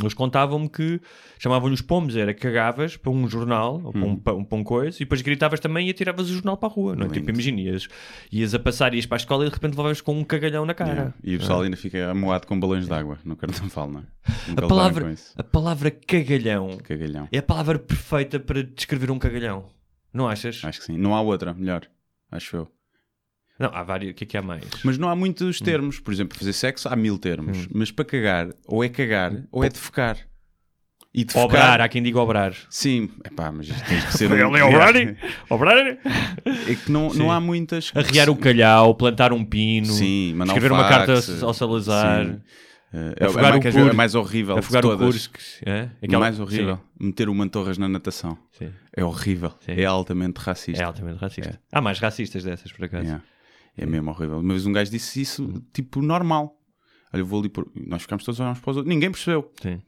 eles 0.00 0.12
contavam-me 0.14 0.68
que 0.68 1.00
chamavam-lhe 1.38 1.74
os 1.74 1.80
pomos, 1.80 2.16
era 2.16 2.34
cagavas 2.34 2.96
para 2.96 3.10
um 3.12 3.28
jornal 3.28 3.80
ou 3.84 3.92
para 3.92 4.04
um, 4.04 4.16
pa- 4.16 4.34
para 4.44 4.58
um 4.58 4.64
coisa 4.64 4.96
e 4.96 5.00
depois 5.00 5.22
gritavas 5.22 5.60
também 5.60 5.86
e 5.86 5.90
atiravas 5.90 6.28
o 6.30 6.34
jornal 6.34 6.56
para 6.56 6.68
a 6.68 6.72
rua. 6.72 6.96
Não 6.96 7.06
é? 7.06 7.08
Tipo, 7.10 7.30
imagina, 7.30 7.60
ias, 7.60 7.86
ias 8.32 8.54
a 8.54 8.58
passar, 8.58 8.92
ias 8.94 9.06
para 9.06 9.16
a 9.16 9.18
escola 9.18 9.44
e 9.44 9.48
de 9.48 9.54
repente 9.54 9.72
levavas 9.72 10.00
com 10.00 10.18
um 10.18 10.24
cagalhão 10.24 10.66
na 10.66 10.74
cara. 10.74 10.92
Yeah. 10.92 11.14
E 11.22 11.36
o 11.36 11.38
pessoal 11.38 11.60
ainda 11.62 11.76
fica 11.76 12.10
amoado 12.10 12.46
com 12.46 12.58
balões 12.58 12.86
de 12.86 12.92
água 12.92 13.18
no 13.24 13.36
carnaval, 13.36 13.88
não 13.90 14.00
é? 14.00 14.04
Nunca 14.48 14.64
A 14.64 14.68
palavra, 14.68 15.14
a 15.36 15.42
palavra 15.44 15.90
cagalhão 15.90 16.76
Cagalhão. 16.82 17.28
é 17.30 17.38
a 17.38 17.42
palavra 17.42 17.78
perfeita 17.78 18.40
para 18.40 18.62
descrever 18.64 19.10
um 19.10 19.18
cagalhão. 19.18 19.66
Não 20.12 20.28
achas? 20.28 20.60
Acho 20.64 20.80
que 20.80 20.86
sim. 20.86 20.96
Não 20.98 21.14
há 21.14 21.20
outra, 21.20 21.52
melhor. 21.54 21.82
Acho 22.30 22.56
eu. 22.56 22.68
Não, 23.58 23.70
há 23.72 23.82
vários. 23.82 24.12
O 24.12 24.14
que 24.14 24.24
é 24.24 24.26
que 24.26 24.36
há 24.36 24.42
mais? 24.42 24.64
Mas 24.82 24.98
não 24.98 25.08
há 25.08 25.12
Hum. 25.12 25.16
muitos 25.16 25.60
termos. 25.60 26.00
Por 26.00 26.12
exemplo, 26.12 26.36
fazer 26.36 26.52
sexo 26.52 26.88
há 26.88 26.96
mil 26.96 27.18
termos. 27.18 27.66
Mas 27.72 27.90
para 27.90 28.04
cagar, 28.04 28.48
ou 28.66 28.82
é 28.82 28.88
cagar, 28.88 29.32
ou 29.52 29.62
é 29.64 29.68
defecar. 29.68 30.16
E 31.16 31.24
defecar... 31.24 31.44
Obrar, 31.44 31.80
há 31.80 31.88
quem 31.88 32.02
diga 32.02 32.18
obrar. 32.18 32.52
Sim. 32.68 33.08
Epá, 33.24 33.52
mas 33.52 33.68
isto 33.68 33.84
tem 33.86 34.00
que 34.00 34.12
ser... 34.18 34.24
Ele 34.32 34.42
um... 34.44 34.56
é 34.56 34.64
obrar? 34.64 34.94
Obrar? 35.48 35.76
É 36.68 36.74
que 36.74 36.90
não, 36.90 37.10
Sim. 37.10 37.18
não 37.18 37.30
há 37.30 37.38
muitas... 37.38 37.92
Arriar 37.94 38.28
o 38.28 38.34
calhau, 38.34 38.94
plantar 38.96 39.32
um 39.32 39.44
pino, 39.44 39.86
Sim, 39.86 40.36
escrever 40.44 40.72
um 40.72 40.74
uma 40.74 40.88
carta 40.88 41.12
ao 41.42 41.54
Salazar. 41.54 42.26
sim. 42.26 42.40
É, 42.92 43.24
Afogar 43.26 43.54
é, 43.54 43.58
o 43.58 43.62
mais- 43.62 43.76
é 43.76 43.92
mais 43.92 44.14
horrível 44.14 44.56
Afogar 44.56 44.86
o. 44.86 44.96
Kursk. 44.96 45.36
É? 45.66 45.88
É 46.00 46.16
mais 46.16 46.38
horrível. 46.38 46.78
Meter 46.98 47.28
o 47.28 47.34
Mantorras 47.34 47.76
na 47.76 47.88
natação. 47.88 48.38
Sim, 48.52 48.66
sim. 48.68 48.72
É 48.96 49.04
horrível. 49.04 49.52
Sim. 49.66 49.72
É 49.72 49.84
altamente 49.84 50.38
racista. 50.40 50.80
É 50.80 50.84
altamente 50.86 51.18
racista. 51.18 51.60
Há 51.72 51.80
mais 51.80 51.98
racistas 51.98 52.44
dessas, 52.44 52.70
por 52.70 52.84
acaso. 52.84 53.10
É, 53.10 53.20
é 53.76 53.86
mesmo 53.86 54.10
horrível. 54.10 54.38
Uma 54.40 54.54
vez 54.54 54.66
um 54.66 54.72
gajo 54.72 54.90
disse 54.90 55.20
isso, 55.20 55.62
tipo, 55.72 56.00
normal. 56.02 56.58
Olha, 57.12 57.20
eu 57.22 57.26
vou 57.26 57.40
ali 57.40 57.48
por. 57.48 57.70
Nós 57.74 58.02
ficámos 58.02 58.24
todos 58.24 58.40
a 58.40 58.44
olhar 58.44 58.52
uns 58.52 58.60
para 58.60 58.70
os 58.70 58.76
outros. 58.78 58.92
Ninguém 58.94 59.10
percebeu. 59.10 59.52
Sim. 59.62 59.80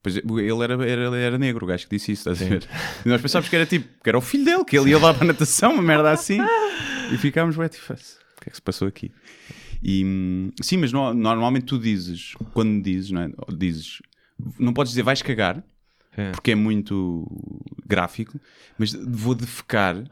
Pois 0.00 0.16
ele 0.16 0.62
era, 0.62 0.74
era, 0.88 1.16
era 1.16 1.38
negro, 1.38 1.64
o 1.64 1.68
gajo 1.68 1.84
que 1.88 1.96
disse 1.96 2.12
isso, 2.12 2.30
estás 2.30 2.40
a 2.40 2.48
ver? 2.48 2.68
E 3.04 3.08
nós 3.08 3.20
pensávamos 3.20 3.48
que 3.50 3.56
era 3.56 3.66
tipo, 3.66 3.88
que 4.02 4.08
era 4.08 4.16
o 4.16 4.20
filho 4.20 4.44
dele, 4.44 4.64
que 4.64 4.78
ele 4.78 4.90
ia 4.90 4.98
lá 4.98 5.12
para 5.12 5.24
a 5.24 5.26
natação, 5.26 5.72
uma 5.74 5.82
merda 5.82 6.12
assim. 6.12 6.38
E 7.12 7.18
ficámos, 7.18 7.56
ué, 7.56 7.68
tipo, 7.68 7.92
o 7.92 7.96
que 7.96 8.48
é 8.48 8.50
que 8.50 8.54
se 8.56 8.62
passou 8.62 8.86
aqui? 8.86 9.10
E, 9.82 10.52
sim, 10.62 10.76
mas 10.76 10.92
no- 10.92 11.12
normalmente 11.12 11.66
tu 11.66 11.78
dizes, 11.78 12.34
quando 12.54 12.80
dizes, 12.82 13.10
não 13.10 13.22
é? 13.22 13.30
Dizes, 13.56 13.98
não 14.58 14.72
podes 14.72 14.92
dizer 14.92 15.02
vais 15.02 15.20
cagar, 15.20 15.64
É. 16.16 16.30
porque 16.30 16.52
é 16.52 16.54
muito 16.54 17.26
gráfico, 17.84 18.40
mas 18.78 18.92
vou 18.92 19.34
defecar 19.34 20.04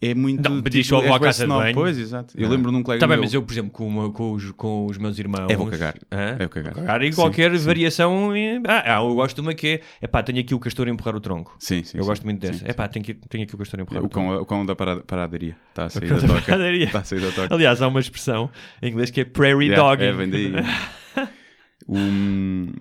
é 0.00 0.14
muito. 0.14 0.48
Não, 0.48 0.62
mas 0.62 0.72
tipo, 0.72 0.96
à 0.96 1.00
bué 1.02 1.18
casa 1.18 1.44
de 1.44 1.48
banho. 1.52 1.74
Pois, 1.74 1.98
exato. 1.98 2.34
Eu 2.38 2.46
Ah. 2.46 2.50
lembro 2.50 2.70
de 2.70 2.76
um 2.76 2.82
colega 2.82 3.00
Tá 3.00 3.06
bem, 3.06 3.16
meu- 3.16 3.24
mas 3.24 3.34
eu, 3.34 3.42
por 3.42 3.52
exemplo, 3.52 3.70
com, 3.72 4.12
com 4.12 4.32
os, 4.32 4.50
com 4.52 4.86
os 4.86 4.96
meus 4.98 5.18
irmãos. 5.18 5.48
É, 5.50 5.56
vou 5.56 5.66
cagar. 5.66 5.94
Hã? 6.12 6.16
É, 6.18 6.36
vou 6.38 6.48
cagar. 6.48 6.74
Vou 6.74 6.84
cagar 6.84 7.02
Sim, 7.04 7.12
qualquer 7.12 7.58
sim. 7.58 7.64
variação. 7.66 8.30
Ah, 8.66 8.96
ah, 8.96 9.00
eu 9.02 9.14
gosto 9.14 9.34
de 9.36 9.40
uma 9.40 9.54
que 9.54 9.66
é. 9.66 9.80
É 10.00 10.06
pá, 10.06 10.22
tenho 10.22 10.38
aqui 10.40 10.54
o 10.54 10.58
castor 10.60 10.86
a 10.86 10.90
empurrar 10.90 11.16
o 11.16 11.20
tronco. 11.20 11.56
Sim, 11.58 11.82
sim. 11.82 11.98
eu 11.98 12.04
sim, 12.04 12.08
gosto 12.08 12.24
muito 12.24 12.40
dessa. 12.40 12.60
sim. 12.60 12.64
É 12.68 12.72
pá, 12.72 12.86
tenho, 12.86 13.02
aqui- 13.02 13.14
tenho 13.28 13.44
aqui 13.44 13.54
o 13.54 13.58
castor 13.58 13.80
a 13.80 13.82
empurrar 13.82 14.02
O 14.02 14.06
o 14.06 14.08
tronco. 14.08 14.34
o 14.42 14.46
cão 14.46 14.64
da 14.64 14.76
parada- 14.76 15.02
paradaria. 15.06 15.56
Está 15.70 15.86
a 15.86 15.88
sair 15.90 16.08
da 16.08 16.14
da 16.16 16.26
toca. 16.28 16.40
paradaria. 16.42 16.84
Está 16.84 16.98
a 17.00 17.04
sair 17.04 17.20
da 17.20 17.30
toca. 17.32 17.54
Aliás, 17.54 17.82
há 17.82 17.88
uma 17.88 18.00
expressão 18.00 18.50
em 18.80 18.90
inglês 18.90 19.10
que 19.10 19.20
é 19.22 19.24
prairie 19.24 19.68
Yeah, 19.68 19.82
dog. 19.82 20.02
É, 20.04 20.12
vem 20.12 20.30
daí. 20.30 20.52
um, 21.88 22.72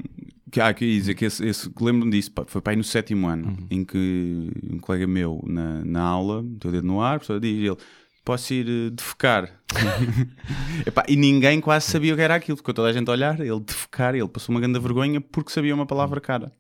que, 0.52 0.60
ah, 0.62 0.74
que 0.74 0.86
ia 0.86 1.00
dizer 1.00 1.16
que 1.16 1.26
esse, 1.26 1.46
esse, 1.46 1.72
lembro-me 1.80 2.12
disso, 2.12 2.32
pá, 2.32 2.44
foi 2.48 2.62
para 2.62 2.74
aí 2.74 2.78
no 2.78 2.84
sétimo 2.84 3.28
ano, 3.28 3.48
Uhum. 3.48 3.68
em 3.70 3.84
que 3.86 4.50
um 4.72 4.80
colega 4.80 5.06
meu 5.08 5.44
na, 5.48 5.84
na 5.84 6.02
aula, 6.02 6.42
meteu 6.44 6.70
o 6.70 6.74
dedo 6.74 6.88
no 6.88 7.02
ar, 7.02 7.16
a 7.16 7.18
professora 7.20 7.40
diz 7.40 7.58
ele. 7.58 7.78
Posso 8.24 8.54
ir 8.54 8.68
eh, 8.68 8.90
defecar? 8.90 9.50
Epá, 10.86 11.06
e 11.08 11.16
ninguém 11.16 11.62
quase 11.62 11.90
sabia 11.90 12.14
o 12.14 12.16
que 12.18 12.22
era 12.22 12.36
aquilo, 12.36 12.58
ficou 12.58 12.74
toda 12.74 12.90
a 12.90 12.94
gente 12.94 13.08
a 13.08 13.12
olhar. 13.12 13.40
Ele 13.40 13.60
defecar, 13.60 14.16
ele 14.16 14.28
passou 14.28 14.54
uma 14.54 14.60
grande 14.60 14.80
vergonha 14.80 15.22
porque 15.22 15.52
sabia 15.52 15.74
uma 15.74 15.86
palavra 15.86 16.20
cara. 16.20 16.52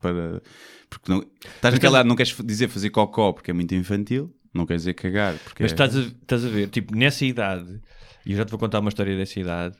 Para, 0.00 0.42
porque 0.90 1.10
não, 1.10 1.24
estás 1.56 1.74
naquela, 1.74 2.04
não 2.04 2.14
queres 2.16 2.36
dizer 2.44 2.68
fazer 2.68 2.90
cocó 2.90 3.32
porque 3.32 3.50
é 3.50 3.54
muito 3.54 3.74
infantil, 3.74 4.30
não 4.52 4.66
queres 4.66 4.82
dizer 4.82 4.94
cagar 4.94 5.34
porque 5.38 5.62
Mas 5.62 5.72
é- 5.72 5.74
estás 5.74 5.96
a, 5.96 6.00
estás 6.00 6.44
a 6.44 6.48
ver, 6.48 6.68
tipo, 6.68 6.94
nessa 6.94 7.24
idade, 7.24 7.80
e 8.24 8.32
eu 8.32 8.36
já 8.36 8.44
te 8.44 8.50
vou 8.50 8.58
contar 8.58 8.80
uma 8.80 8.88
história 8.90 9.16
dessa 9.16 9.40
idade, 9.40 9.74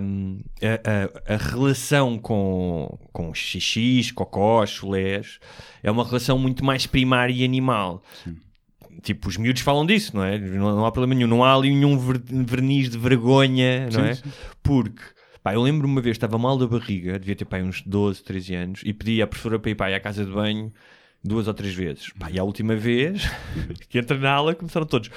hum, 0.00 0.40
a, 0.62 1.30
a- 1.30 1.34
a 1.34 1.36
relação 1.36 2.18
com, 2.18 2.98
com 3.12 3.32
xixis, 3.34 4.10
cocós, 4.12 4.70
chulés, 4.70 5.38
é 5.82 5.90
uma 5.90 6.04
relação 6.04 6.38
muito 6.38 6.64
mais 6.64 6.86
primária 6.86 7.32
e 7.32 7.44
animal. 7.44 8.02
Tipo, 9.02 9.28
os 9.28 9.36
miúdos 9.36 9.62
falam 9.62 9.84
disso, 9.84 10.16
não 10.16 10.24
é? 10.24 10.38
Não, 10.38 10.74
não 10.76 10.86
há 10.86 10.90
problema 10.90 11.14
nenhum, 11.14 11.28
não 11.28 11.44
há 11.44 11.54
ali 11.54 11.70
nenhum 11.70 11.98
ver- 11.98 12.22
verniz 12.24 12.88
de 12.90 12.98
vergonha, 12.98 13.84
não 13.92 14.00
Sim, 14.02 14.06
é? 14.08 14.14
sim. 14.14 14.32
Porque, 14.62 15.02
pá, 15.42 15.52
eu 15.54 15.62
lembro 15.62 15.86
uma 15.86 16.00
vez, 16.00 16.16
estava 16.16 16.38
mal 16.38 16.56
da 16.56 16.66
barriga, 16.66 17.18
devia 17.18 17.36
ter 17.36 17.44
pá, 17.44 17.58
uns 17.58 17.82
12, 17.82 18.22
13 18.24 18.54
anos, 18.54 18.80
e 18.84 18.92
pedi 18.92 19.20
à 19.20 19.26
professora 19.26 19.58
para 19.58 19.70
ir 19.70 19.74
pá, 19.74 19.88
à 19.94 20.00
casa 20.00 20.24
de 20.24 20.32
banho 20.32 20.72
duas 21.22 21.46
ou 21.46 21.54
três 21.54 21.74
vezes. 21.74 22.10
Pá, 22.18 22.30
e 22.30 22.38
a 22.38 22.42
última 22.44 22.74
vez 22.74 23.22
que 23.88 23.98
entra 23.98 24.16
na 24.16 24.30
aula 24.32 24.54
começaram 24.54 24.86
todos 24.86 25.10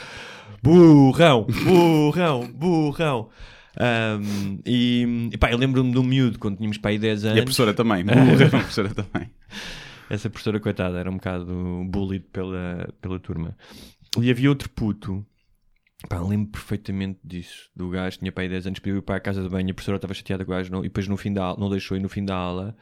burrão, 0.62 1.48
burrão, 1.64 2.48
burrão. 2.52 3.30
Ahm, 3.80 4.60
e, 4.66 5.30
e 5.32 5.38
pá, 5.38 5.52
eu 5.52 5.58
lembro-me 5.58 5.98
um 5.98 6.04
miúdo 6.04 6.38
quando 6.38 6.58
tínhamos 6.58 6.78
pá, 6.78 6.90
aí 6.90 7.00
10 7.00 7.26
anos. 7.26 7.38
E 7.38 7.40
a 7.40 7.44
professora 7.44 7.74
também, 7.74 8.04
a 8.04 8.50
professora 8.50 8.90
também. 8.90 9.30
Essa 10.10 10.30
professora, 10.30 10.60
coitada, 10.60 11.00
era 11.00 11.10
um 11.10 11.16
bocado 11.16 11.86
bullied 11.88 12.26
pela, 12.34 12.90
pela 13.02 13.20
turma. 13.20 13.56
E 14.20 14.30
havia 14.30 14.50
outro 14.50 14.70
puto, 14.70 15.26
pá, 16.10 16.20
lembro 16.20 16.52
perfeitamente 16.52 17.20
disso. 17.24 17.70
Do 17.74 17.90
gajo, 17.90 18.20
tinha 18.20 18.32
pá, 18.32 18.42
aí 18.42 18.50
10 18.50 18.68
anos, 18.68 18.80
pediu 18.80 18.98
ir 18.98 19.02
para 19.02 19.16
a 19.16 19.20
casa 19.20 19.42
de 19.42 19.48
banho, 19.48 19.72
a 19.72 19.74
professora 19.74 19.96
estava 19.96 20.14
chateada 20.14 20.44
com 20.44 20.52
o 20.52 20.56
gajo, 20.56 20.72
não, 20.72 20.80
e 20.80 20.84
depois 20.84 21.08
no 21.08 21.16
fim 21.16 21.32
da 21.32 21.46
aula, 21.46 21.60
não 21.60 21.70
deixou, 21.70 21.96
e 21.96 22.02
no 22.02 22.10
fim 22.10 22.26
da 22.26 22.36
aula, 22.36 22.76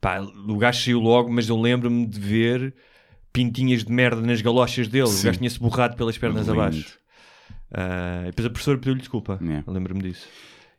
pá, 0.00 0.20
o 0.20 0.56
gajo 0.56 0.82
saiu 0.82 0.98
logo, 0.98 1.30
mas 1.30 1.48
eu 1.48 1.60
lembro-me 1.60 2.04
de 2.04 2.18
ver 2.18 2.74
pintinhas 3.32 3.84
de 3.84 3.92
merda 3.92 4.20
nas 4.20 4.40
galochas 4.40 4.88
dele. 4.88 5.06
Sim. 5.06 5.20
O 5.20 5.24
gajo 5.24 5.38
tinha-se 5.38 5.60
borrado 5.60 5.94
pelas 5.94 6.18
pernas 6.18 6.48
Lindo. 6.48 6.60
abaixo. 6.60 6.98
E 7.76 8.26
depois 8.26 8.46
a 8.46 8.50
professora 8.50 8.78
pediu-lhe 8.78 9.00
desculpa. 9.00 9.38
Yeah. 9.42 9.64
Eu 9.66 9.72
Lembro-me 9.72 10.02
disso. 10.02 10.26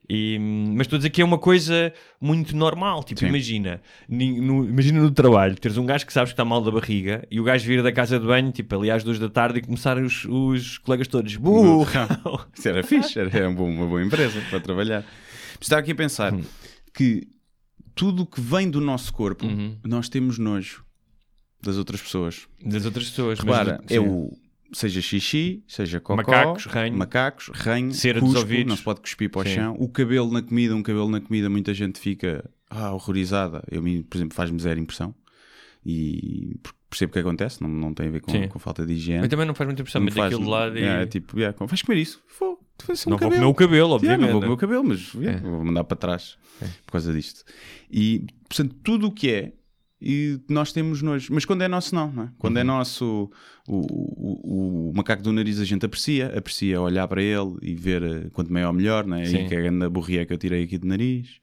E, 0.07 0.37
mas 0.39 0.81
estou 0.85 0.97
a 0.97 0.99
dizer 0.99 1.09
que 1.09 1.19
é 1.19 1.25
uma 1.25 1.39
coisa 1.39 1.91
muito 2.21 2.55
normal. 2.55 3.03
Tipo, 3.03 3.21
Sim. 3.21 3.27
imagina, 3.27 3.81
no, 4.07 4.63
imagina 4.69 5.01
no 5.01 5.09
trabalho, 5.09 5.55
teres 5.55 5.77
um 5.77 5.85
gajo 5.85 6.05
que 6.05 6.13
sabes 6.13 6.29
que 6.31 6.33
está 6.33 6.45
mal 6.45 6.61
da 6.61 6.69
barriga 6.69 7.25
e 7.31 7.39
o 7.39 7.43
gajo 7.43 7.65
vir 7.65 7.81
da 7.81 7.91
casa 7.91 8.19
de 8.19 8.25
banho, 8.27 8.51
tipo, 8.51 8.75
ali 8.75 8.91
às 8.91 9.03
duas 9.03 9.17
da 9.17 9.27
tarde 9.29 9.57
e 9.59 9.61
começarem 9.63 10.03
os, 10.03 10.23
os 10.25 10.77
colegas 10.77 11.07
todos, 11.07 11.35
burra! 11.37 12.07
Isso 12.55 12.69
era 12.69 12.83
fixe, 12.83 13.19
era, 13.19 13.49
uma, 13.49 13.55
boa, 13.55 13.67
uma 13.69 13.87
boa 13.87 14.03
empresa 14.03 14.39
para 14.47 14.59
trabalhar. 14.59 15.01
Mas 15.03 15.61
Estava 15.61 15.81
aqui 15.81 15.91
a 15.91 15.95
pensar 15.95 16.31
Hum. 16.35 16.43
que 16.93 17.27
tudo 17.95 18.23
o 18.23 18.25
que 18.27 18.39
vem 18.39 18.69
do 18.69 18.79
nosso 18.79 19.11
corpo, 19.11 19.43
Uhum. 19.47 19.75
nós 19.83 20.07
temos 20.07 20.37
nojo 20.37 20.85
das 21.63 21.77
outras 21.77 21.99
pessoas. 21.99 22.47
Das 22.63 22.85
outras 22.85 23.09
pessoas. 23.09 23.39
mas 23.39 23.57
Repara, 23.57 23.77
do- 23.83 23.91
é 23.91 23.99
o 23.99 24.31
seja 24.75 25.01
xixi, 25.01 25.63
seja 25.67 25.99
cocó, 25.99 26.17
Macacos, 26.17 26.65
ranho. 26.65 26.97
macacos, 26.97 27.49
ranho, 27.53 27.91
Cera 27.93 28.19
dos 28.19 28.29
cuspo, 28.29 28.41
ouvidos. 28.41 28.65
não 28.67 28.75
se 28.77 28.83
pode 28.83 29.01
cuspir 29.01 29.29
para 29.29 29.41
o 29.41 29.43
Sim. 29.45 29.55
chão. 29.55 29.75
O 29.79 29.87
cabelo 29.89 30.31
na 30.31 30.41
comida, 30.41 30.75
um 30.75 30.83
cabelo 30.83 31.09
na 31.09 31.21
comida, 31.21 31.49
muita 31.49 31.73
gente 31.73 31.99
fica 31.99 32.49
ah, 32.69 32.91
horrorizada. 32.93 33.63
Eu, 33.71 33.81
por 34.09 34.17
exemplo, 34.17 34.35
faz-me 34.35 34.59
zero 34.59 34.79
impressão. 34.79 35.13
E 35.85 36.55
percebo 36.89 37.11
o 37.11 37.13
que 37.13 37.19
acontece, 37.19 37.61
não, 37.61 37.69
não 37.69 37.93
tem 37.93 38.07
a 38.07 38.11
ver 38.11 38.21
com, 38.21 38.47
com 38.47 38.59
falta 38.59 38.85
de 38.85 38.93
higiene. 38.93 39.19
Mas 39.21 39.29
também 39.29 39.45
não 39.45 39.53
faz 39.53 39.67
muita 39.67 39.81
impressão, 39.81 40.01
meter 40.01 40.15
faz- 40.15 40.33
aquilo 40.33 40.45
de 40.45 40.49
lado 40.51 40.77
e... 40.77 40.81
yeah, 40.81 41.01
é 41.03 41.05
tipo, 41.05 41.37
yeah, 41.37 41.55
vais 41.65 41.81
comer 41.81 41.99
isso? 42.01 42.21
Vou, 42.39 42.59
tu 42.77 42.87
não 43.09 43.17
vou 43.17 43.29
comer 43.29 43.43
o 43.45 43.53
cabelo, 43.53 43.77
Yeah, 43.77 43.93
obviamente. 43.95 44.21
não 44.21 44.31
vou 44.31 44.41
comer 44.41 44.53
o 44.53 44.57
cabelo, 44.57 44.83
mas 44.83 45.13
yeah, 45.13 45.37
É. 45.37 45.41
vou 45.41 45.63
mandar 45.63 45.83
para 45.83 45.97
trás 45.97 46.37
por 46.85 46.93
causa 46.93 47.13
disto. 47.13 47.43
E, 47.91 48.25
portanto, 48.47 48.75
tudo 48.83 49.07
o 49.07 49.11
que 49.11 49.29
é, 49.29 49.53
e 50.05 50.39
nós 50.47 50.71
temos 50.71 51.01
nojo. 51.01 51.33
Mas 51.33 51.43
quando 51.45 51.63
é 51.63 51.67
nosso, 51.67 51.95
não, 51.95 52.11
não 52.11 52.23
é? 52.23 52.29
Quando 52.37 52.57
é 52.57 52.61
Uhum. 52.61 52.67
nosso, 52.67 53.31
o, 53.67 53.77
o, 53.77 54.89
o 54.91 54.93
macaco 54.95 55.23
do 55.23 55.33
nariz 55.33 55.59
a 55.59 55.65
gente 55.65 55.85
aprecia, 55.85 56.27
aprecia 56.37 56.79
olhar 56.79 57.07
para 57.07 57.21
ele 57.21 57.55
e 57.61 57.73
ver 57.75 58.03
eh, 58.03 58.27
quanto 58.31 58.53
maior 58.53 58.71
melhor, 58.71 59.05
não 59.05 59.17
é? 59.17 59.25
Sim. 59.25 59.45
E 59.45 59.47
que 59.47 59.55
é 59.55 59.57
a 59.57 59.61
grande 59.61 59.89
borria 59.89 60.25
que 60.25 60.33
eu 60.33 60.37
tirei 60.37 60.63
aqui 60.63 60.77
do 60.77 60.87
nariz. 60.87 61.39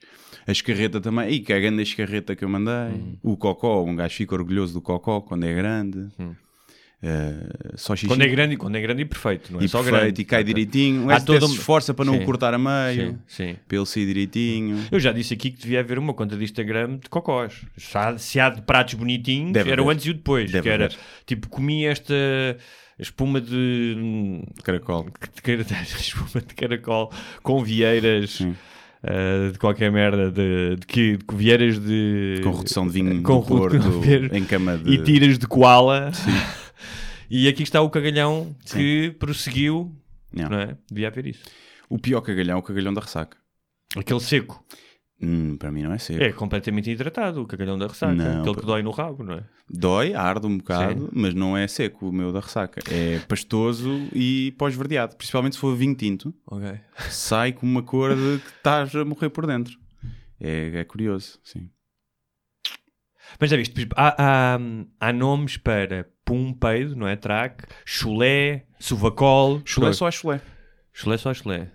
A 0.47 0.51
escarreta 0.51 0.99
também, 1.01 1.29
e 1.31 1.39
que 1.39 1.51
é 1.53 1.57
a 1.57 1.59
grande 1.59 1.83
escarreta 1.83 2.35
que 2.35 2.43
eu 2.43 2.49
mandei. 2.49 2.73
Uhum. 2.99 3.17
O 3.21 3.37
cocó, 3.37 3.83
um 3.83 3.95
gajo 3.95 4.15
fica 4.15 4.35
orgulhoso 4.35 4.73
do 4.73 4.81
cocó 4.81 5.21
quando 5.21 5.43
é 5.45 5.53
grande. 5.53 6.07
Eh, 7.05 7.73
só 7.75 7.97
xixi. 7.97 8.07
Quando 8.07 8.21
é 8.21 8.27
grande, 8.27 8.55
quando 8.55 8.77
é 8.77 8.81
grande 8.81 9.01
e 9.01 9.05
perfeito, 9.05 9.51
não 9.51 9.59
é 9.59 9.65
e 9.65 9.67
só 9.67 9.79
perfeito, 9.83 10.01
grande. 10.03 10.21
e 10.21 10.23
cai 10.25 10.41
direitinho. 10.41 11.11
Há 11.11 11.19
todo 11.19 11.45
se 11.49 11.55
esforça 11.55 11.93
para 11.93 12.05
não 12.05 12.13
Sim. 12.13 12.21
o 12.21 12.25
cortar 12.25 12.53
a 12.53 12.57
meio, 12.57 13.11
Sim, 13.11 13.17
sim. 13.27 13.55
para 13.67 13.77
ele 13.77 13.85
sair 13.85 14.05
direitinho. 14.05 14.85
Eu 14.89 15.01
já 15.01 15.11
disse 15.11 15.33
aqui 15.33 15.51
que 15.51 15.59
devia 15.59 15.81
haver 15.81 15.99
uma 15.99 16.13
conta 16.13 16.37
de 16.37 16.43
Instagram 16.45 16.97
de 16.99 17.09
cocós. 17.09 17.65
Se 17.75 17.97
há, 17.97 18.17
se 18.17 18.39
há 18.39 18.49
de 18.49 18.61
pratos 18.61 18.93
bonitinhos, 18.93 19.51
Deve 19.51 19.69
era 19.69 19.83
o 19.83 19.89
antes 19.89 20.05
e 20.05 20.11
o 20.11 20.13
depois. 20.13 20.49
Deve 20.49 20.63
que 20.63 20.69
era 20.69 20.85
haver. 20.85 20.97
tipo, 21.25 21.49
comi 21.49 21.85
esta 21.85 22.13
espuma 22.97 23.41
de. 23.41 24.41
Caracol. 24.63 25.07
espuma 25.99 26.41
de 26.47 26.53
caracol 26.55 27.11
com 27.41 27.61
vieiras. 27.61 28.29
Sim. 28.29 28.55
uh, 29.03 29.51
de 29.51 29.59
qualquer 29.59 29.91
merda, 29.91 30.31
de, 30.31 30.77
de, 30.77 30.87
que, 30.87 31.17
de 31.17 31.35
vieiras 31.35 31.77
de. 31.79 32.39
Com 32.41 32.51
redução 32.51 32.87
de 32.87 32.93
vinho 32.93 33.21
com 33.23 33.41
do 33.41 33.45
Porto, 33.45 33.77
com 33.77 34.35
em 34.37 34.45
cama 34.45 34.77
de... 34.77 34.89
E 34.89 35.03
tiras 35.03 35.37
de 35.37 35.45
koala. 35.47 36.09
e 37.35 37.47
aqui 37.47 37.63
está 37.63 37.81
o 37.81 37.89
cagalhão 37.89 38.55
Sim. 38.65 38.77
que 38.77 39.15
prosseguiu. 39.17 39.95
Não. 40.31 40.49
Não 40.49 40.59
é? 40.59 40.77
Devia 40.89 41.07
haver 41.07 41.25
isso. 41.27 41.43
O 41.89 41.97
pior 41.97 42.21
cagalhão 42.21 42.57
é 42.57 42.59
o 42.59 42.63
cagalhão 42.63 42.93
da 42.93 43.01
ressaca. 43.01 43.37
Aquele 43.95 44.19
seco. 44.19 44.63
Hum, 45.21 45.55
para 45.57 45.71
mim 45.71 45.83
não 45.83 45.93
é 45.93 45.97
seco. 45.97 46.21
É 46.21 46.33
completamente 46.33 46.89
hidratado, 46.89 47.41
o 47.41 47.47
cagalhão 47.47 47.77
da 47.77 47.87
ressaca. 47.87 48.13
Não, 48.13 48.41
aquele 48.41 48.55
que 48.55 48.65
dói 48.65 48.83
no 48.83 48.91
rabo, 48.91 49.23
não 49.23 49.35
é? 49.35 49.43
Dói, 49.69 50.13
arde 50.13 50.45
um 50.47 50.57
bocado, 50.57 51.05
Sim. 51.05 51.09
mas 51.13 51.33
não 51.33 51.55
é 51.55 51.67
seco 51.67 52.09
o 52.09 52.11
meu 52.11 52.31
da 52.33 52.39
ressaca. 52.39 52.81
É 52.91 53.19
pastoso 53.19 53.89
e 54.13 54.53
pós-verdeado. 54.57 55.15
Principalmente 55.15 55.53
se 55.53 55.59
for 55.59 55.75
vinho 55.75 55.95
tinto, 55.95 56.33
Ok. 56.45 56.79
sai 57.09 57.53
com 57.53 57.65
uma 57.65 57.81
cor 57.81 58.15
de 58.15 58.39
que 58.43 58.49
estás 58.49 58.93
a 58.95 59.05
morrer 59.05 59.29
por 59.29 59.47
dentro. 59.47 59.77
É, 60.39 60.71
é 60.79 60.83
curioso, 60.83 61.39
sim. 61.43 61.69
Mas 63.39 63.49
já 63.49 63.57
viste, 63.57 63.87
há, 63.95 64.55
há, 64.55 64.59
há 64.99 65.13
nomes 65.13 65.57
para 65.57 66.07
pum, 66.25 66.53
peido, 66.53 66.95
não 66.95 67.07
é? 67.07 67.15
Traque, 67.15 67.65
chulé, 67.85 68.65
suvacol. 68.79 69.61
Chulé 69.65 69.93
só 69.93 70.07
é 70.07 70.11
chulé, 70.11 70.41
Chulé 70.93 71.17
só 71.17 71.33
chulé. 71.33 71.69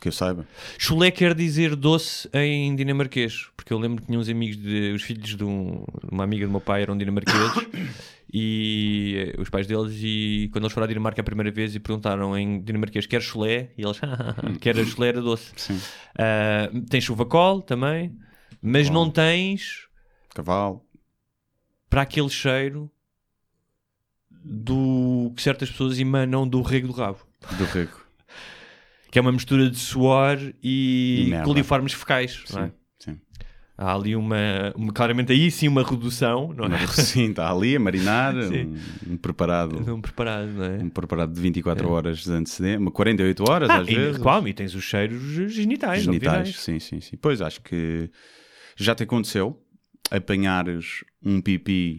que 0.00 0.08
eu 0.08 0.12
saiba. 0.12 0.46
Chulé 0.78 1.10
quer 1.10 1.34
dizer 1.34 1.76
doce 1.76 2.28
em 2.34 2.74
dinamarquês, 2.74 3.48
porque 3.56 3.72
eu 3.72 3.78
lembro 3.78 4.00
que 4.00 4.06
tinha 4.06 4.18
uns 4.18 4.28
amigos, 4.28 4.56
de, 4.56 4.92
os 4.92 5.02
filhos 5.02 5.36
de, 5.36 5.44
um- 5.44 5.84
uma 6.10 6.24
amiga 6.24 6.44
do 6.46 6.50
meu 6.50 6.60
pai 6.60 6.82
eram 6.82 6.96
dinamarqueses 6.96 7.52
e 8.32 9.32
eh, 9.36 9.40
os 9.40 9.48
pais 9.50 9.66
deles 9.66 9.92
e 10.02 10.48
quando 10.52 10.64
eles 10.64 10.72
foram 10.72 10.84
à 10.86 10.88
Dinamarca 10.88 11.20
a 11.20 11.24
primeira 11.24 11.50
vez 11.50 11.74
e 11.74 11.80
perguntaram 11.80 12.36
em 12.36 12.60
dinamarquês 12.62 13.06
quer 13.06 13.20
chulé 13.20 13.70
e 13.76 13.82
eles 13.82 14.00
quer 14.60 14.78
a 14.78 14.84
chulé 14.84 15.08
era 15.08 15.20
doce 15.20 15.52
Sim. 15.56 15.78
Ah, 16.18 16.68
tens 16.88 17.04
chuvacol 17.04 17.62
também 17.62 18.16
mas 18.60 18.88
não 18.90 19.10
tens 19.10 19.86
Cavalo. 20.34 20.82
para 21.90 22.02
aquele 22.02 22.28
cheiro 22.30 22.90
do 24.44 25.32
que 25.36 25.42
certas 25.42 25.70
pessoas 25.70 25.98
emanam 25.98 26.46
do 26.46 26.60
rego 26.62 26.88
do 26.88 26.92
rabo 26.92 27.18
Do 27.58 27.64
rego. 27.66 28.00
que 29.10 29.18
é 29.18 29.22
uma 29.22 29.32
mistura 29.32 29.68
de 29.70 29.78
suor 29.78 30.38
e, 30.62 31.30
E 31.32 31.44
coliformes 31.44 31.92
fecais 31.92 32.42
é? 32.56 32.66
Sim. 32.66 32.72
Sim. 32.98 33.20
há 33.76 33.94
ali 33.94 34.14
uma, 34.16 34.72
uma- 34.74 34.92
claramente 34.92 35.32
aí 35.32 35.50
sim 35.50 35.68
uma 35.68 35.82
redução 35.82 36.52
não 36.56 36.64
é? 36.66 36.86
Sim, 36.88 37.30
está 37.30 37.50
ali 37.52 37.76
a 37.76 37.80
marinar, 37.80 38.34
um, 38.50 39.12
um 39.12 39.16
preparado. 39.16 39.80
não 39.86 40.00
preparado 40.00 40.48
não 40.48 40.64
é? 40.64 40.78
Um 40.78 40.88
preparado 40.90 41.32
de 41.32 41.40
24 41.40 41.88
horas 41.88 42.18
de 42.24 42.32
antecedência, 42.32 42.90
48 42.90 43.44
horas 43.50 43.70
Ah, 43.70 43.78
às 43.78 43.88
e, 43.88 43.94
vezes. 43.94 44.20
claro, 44.22 44.48
e 44.48 44.52
tens 44.54 44.74
os 44.74 44.82
cheiros 44.84 45.22
genitais, 45.52 46.02
genitais. 46.02 46.08
obviamente. 46.48 46.58
Sim, 46.58 46.78
sim, 46.80 47.00
sim. 47.00 47.16
Pois 47.20 47.40
acho 47.40 47.60
que 47.62 48.10
já 48.76 48.94
te 48.94 49.02
aconteceu 49.04 49.60
apanhares 50.10 51.04
um 51.24 51.40
pipi 51.40 51.98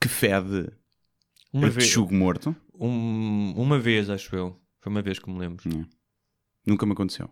que 0.00 0.08
fede 0.08 0.68
Uma 1.52 1.66
a 1.66 1.70
vez, 1.70 1.84
texugo 1.86 2.14
morto. 2.14 2.54
um- 2.78 3.52
uma 3.56 3.78
vez, 3.78 4.08
acho 4.10 4.34
eu. 4.34 4.56
Foi 4.80 4.90
uma 4.90 5.02
vez 5.02 5.18
que 5.18 5.30
me 5.30 5.38
lembro. 5.38 5.62
Nunca 6.66 6.86
me 6.86 6.92
aconteceu. 6.92 7.28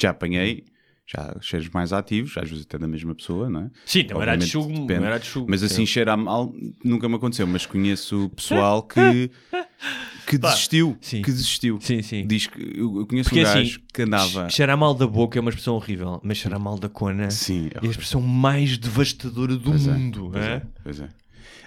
Já 0.00 0.10
apanhei, 0.10 0.64
já 1.06 1.36
cheiros 1.40 1.68
mais 1.70 1.92
ativos, 1.92 2.36
às 2.38 2.48
vezes 2.48 2.64
até 2.64 2.78
da 2.78 2.88
mesma 2.88 3.14
pessoa, 3.14 3.50
não 3.50 3.62
é? 3.62 3.70
Sim, 3.84 4.04
também 4.04 4.22
era 4.22 4.36
de 4.36 4.46
chugo, 4.46 4.70
não 4.72 5.04
era 5.04 5.18
de 5.18 5.26
chugo. 5.26 5.46
Mas 5.50 5.62
assim, 5.62 5.84
cheira 5.84 6.16
mal, 6.16 6.52
nunca 6.84 7.08
me 7.08 7.16
aconteceu. 7.16 7.46
Mas 7.46 7.66
conheço 7.66 8.30
pessoal 8.34 8.82
que, 8.82 9.30
que 10.26 10.38
Pá, 10.38 10.50
desistiu. 10.50 10.96
sim. 11.00 11.20
Que 11.22 11.30
desistiu. 11.30 11.78
Sim, 11.80 12.00
sim. 12.02 12.26
Diz 12.26 12.46
que 12.46 12.60
eu 12.62 13.00
eu 13.00 13.06
conheço 13.06 13.28
Porque 13.28 13.40
um 13.40 13.44
gajo 13.44 13.60
assim, 13.76 13.84
que 13.92 14.02
andava. 14.02 14.48
Cheirar 14.48 14.78
mal 14.78 14.94
da 14.94 15.06
boca 15.06 15.38
é 15.38 15.40
uma 15.40 15.50
expressão 15.50 15.74
horrível, 15.74 16.20
mas 16.22 16.38
cheirar 16.38 16.60
mal 16.60 16.78
da 16.78 16.88
cona 16.88 17.30
Sim, 17.30 17.68
é 17.74 17.86
a 17.86 17.90
expressão 17.90 18.20
mais 18.22 18.78
devastadora 18.78 19.56
do 19.56 19.70
Pois 19.70 19.86
é, 19.86 19.92
mundo. 19.92 20.30
pois 20.32 20.44
é? 20.44 20.52
é, 20.54 20.62
pois 20.82 21.00
é. 21.00 21.08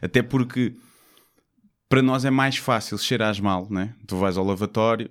Até 0.01 0.23
porque 0.23 0.73
para 1.89 2.01
nós 2.01 2.25
é 2.25 2.29
mais 2.29 2.57
fácil 2.57 2.97
cheirares 2.97 3.39
mal, 3.39 3.67
né? 3.69 3.93
Tu 4.07 4.15
vais 4.17 4.37
ao 4.37 4.43
lavatório, 4.45 5.09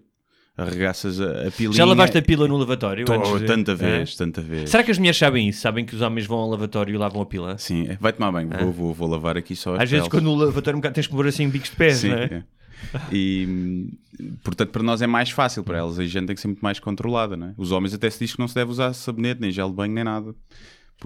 arregaças 0.57 1.21
a, 1.21 1.49
a 1.49 1.51
pilinha. 1.51 1.75
Já 1.75 1.85
lavaste 1.85 2.19
a 2.19 2.23
pila 2.23 2.47
no 2.49 2.57
lavatório? 2.57 3.05
Tô- 3.07 3.39
de- 3.39 3.47
tanta 3.47 3.73
é? 3.73 3.75
vez, 3.75 4.17
tanta 4.17 4.41
vez. 4.41 4.71
Será 4.71 4.83
que 4.83 4.91
as 4.91 4.99
mulheres 4.99 5.17
sabem 5.19 5.49
isso? 5.49 5.61
Sabem 5.61 5.85
que 5.85 5.95
os 5.95 6.01
homens 6.01 6.27
vão 6.27 6.39
ao 6.39 6.51
lavatório 6.51 6.95
e 6.95 6.99
lavam 6.99 7.23
a 7.23 7.27
pila? 7.27 7.59
Sim, 7.59 7.87
é, 7.89 7.97
vai 8.01 8.13
tomar 8.13 8.33
banho. 8.33 8.49
Vou, 8.51 8.73
vou, 8.73 8.95
vou 8.95 9.09
lavar 9.09 9.37
aqui 9.37 9.55
só 9.57 9.75
Às 9.75 9.91
vezes, 9.91 10.09
peles. 10.09 10.09
quando 10.09 10.31
o 10.31 10.35
lavatório 10.37 10.81
é 10.85 10.91
tens 10.91 11.07
que 11.07 11.13
pôr 11.15 11.27
assim 11.27 11.49
bicos 11.49 11.71
de 11.71 11.77
pés, 11.77 11.97
Sim, 11.99 12.09
não 12.11 12.19
é? 12.19 12.25
é. 12.25 12.43
E 13.13 13.89
portanto, 14.43 14.71
para 14.71 14.83
nós 14.83 15.01
é 15.01 15.07
mais 15.07 15.31
fácil, 15.31 15.65
para 15.65 15.79
elas 15.79 15.99
a 15.99 16.05
higiene 16.05 16.27
tem 16.27 16.35
que 16.37 16.41
ser 16.43 16.49
muito 16.49 16.61
mais 16.61 16.79
controlada, 16.79 17.37
né? 17.37 17.55
Os 17.57 17.73
homens 17.73 17.95
até 17.95 18.09
se 18.11 18.19
diz 18.19 18.35
que 18.35 18.39
não 18.39 18.47
se 18.49 18.55
deve 18.55 18.71
usar 18.71 18.93
sabonete, 18.93 19.41
nem 19.41 19.51
gel 19.51 19.71
de 19.71 19.75
banho, 19.75 19.93
nem 19.95 20.05
nada, 20.05 20.35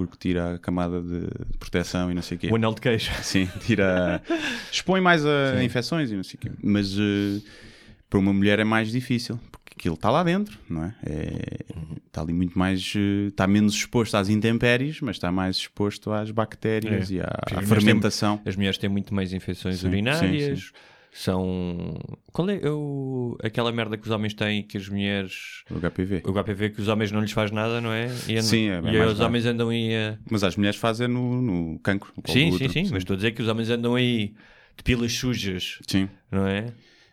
porque 0.06 0.16
tira 0.18 0.54
a 0.54 0.58
camada 0.58 1.02
de 1.02 1.26
proteção 1.58 2.11
e 2.11 2.14
não 2.14 2.22
sei 2.22 2.37
o 2.37 2.40
quê. 2.40 2.48
O 2.50 2.56
anel 2.56 2.72
de 2.74 2.80
queijo. 2.80 3.11
Sim, 3.22 3.48
tira. 3.66 4.22
expõe 4.70 5.00
mais 5.00 5.24
a 5.26 5.62
infecções 5.64 6.11
e 6.11 6.14
não 6.16 6.22
sei 6.22 6.37
o 6.37 6.38
quê. 6.38 6.50
Mas 6.62 6.94
eh, 6.98 7.40
para 8.08 8.18
uma 8.18 8.32
mulher 8.32 8.58
é 8.61 8.64
mais 8.64 8.90
difícil, 8.92 9.38
porque 9.50 9.74
aquilo 9.76 9.94
está 9.96 10.11
lá 10.11 10.22
dentro, 10.22 10.58
não 10.68 10.84
é? 10.84 10.94
É- 11.04 11.58
Está 12.06 12.22
ali 12.22 12.32
muito 12.32 12.58
mais. 12.58 12.94
eh, 12.96 13.28
Está 13.28 13.46
menos 13.46 13.74
exposto 13.74 14.16
às 14.16 14.28
intempéries, 14.28 15.00
mas 15.00 15.16
está 15.16 15.30
mais 15.30 15.56
exposto 15.56 16.11
às 16.11 16.30
bactérias 16.30 17.11
É. 17.11 17.14
e 17.14 17.20
à, 17.20 17.38
Sim, 17.48 17.56
à 17.56 17.62
fermentação. 17.62 18.40
As 18.46 18.56
mulheres 18.56 18.78
têm 18.78 18.88
muito 18.88 19.14
mais 19.14 19.32
infecções 19.32 19.80
Sim, 19.80 19.88
urinárias. 19.88 20.58
sim, 20.58 20.72
São. 21.12 21.98
Qual 22.32 22.48
é 22.50 22.60
o... 22.70 23.36
aquela 23.42 23.72
merda 23.72 23.96
que 23.96 24.04
os 24.06 24.10
homens 24.10 24.34
têm 24.34 24.62
que 24.62 24.76
as 24.76 24.88
mulheres. 24.88 25.64
O 25.70 25.78
HPV. 25.78 26.22
O 26.24 26.32
HPV 26.32 26.70
que 26.70 26.80
os 26.80 26.88
homens 26.88 27.10
não 27.10 27.20
lhes 27.20 27.32
faz 27.32 27.50
nada, 27.50 27.80
não 27.80 27.92
é? 27.92 28.06
E, 28.28 28.32
andam- 28.32 28.42
Sim, 28.42 28.68
é- 28.68 28.74
é 28.74 28.78
e 28.78 28.82
mais 28.98 29.12
os 29.12 29.20
homens 29.20 29.46
andam 29.46 29.68
aí 29.70 29.94
a. 29.94 30.18
Mas 30.30 30.44
as 30.44 30.56
mulheres 30.56 30.78
fazem 30.78 31.08
no, 31.08 31.40
no 31.42 31.78
cancro. 31.80 32.12
no 32.16 32.32
Sim, 32.32 32.50
sim, 32.50 32.54
útero, 32.56 32.72
sim, 32.72 32.82
mas 32.92 32.98
estou 32.98 33.14
a 33.14 33.16
dizer 33.16 33.32
que 33.32 33.42
os 33.42 33.48
homens 33.48 33.70
andam 33.70 33.94
aí 33.94 34.34
de 34.76 34.82
pilas 34.84 35.12
sujas, 35.12 35.78
Sim. 35.88 36.08
não 36.30 36.46
é? 36.46 36.72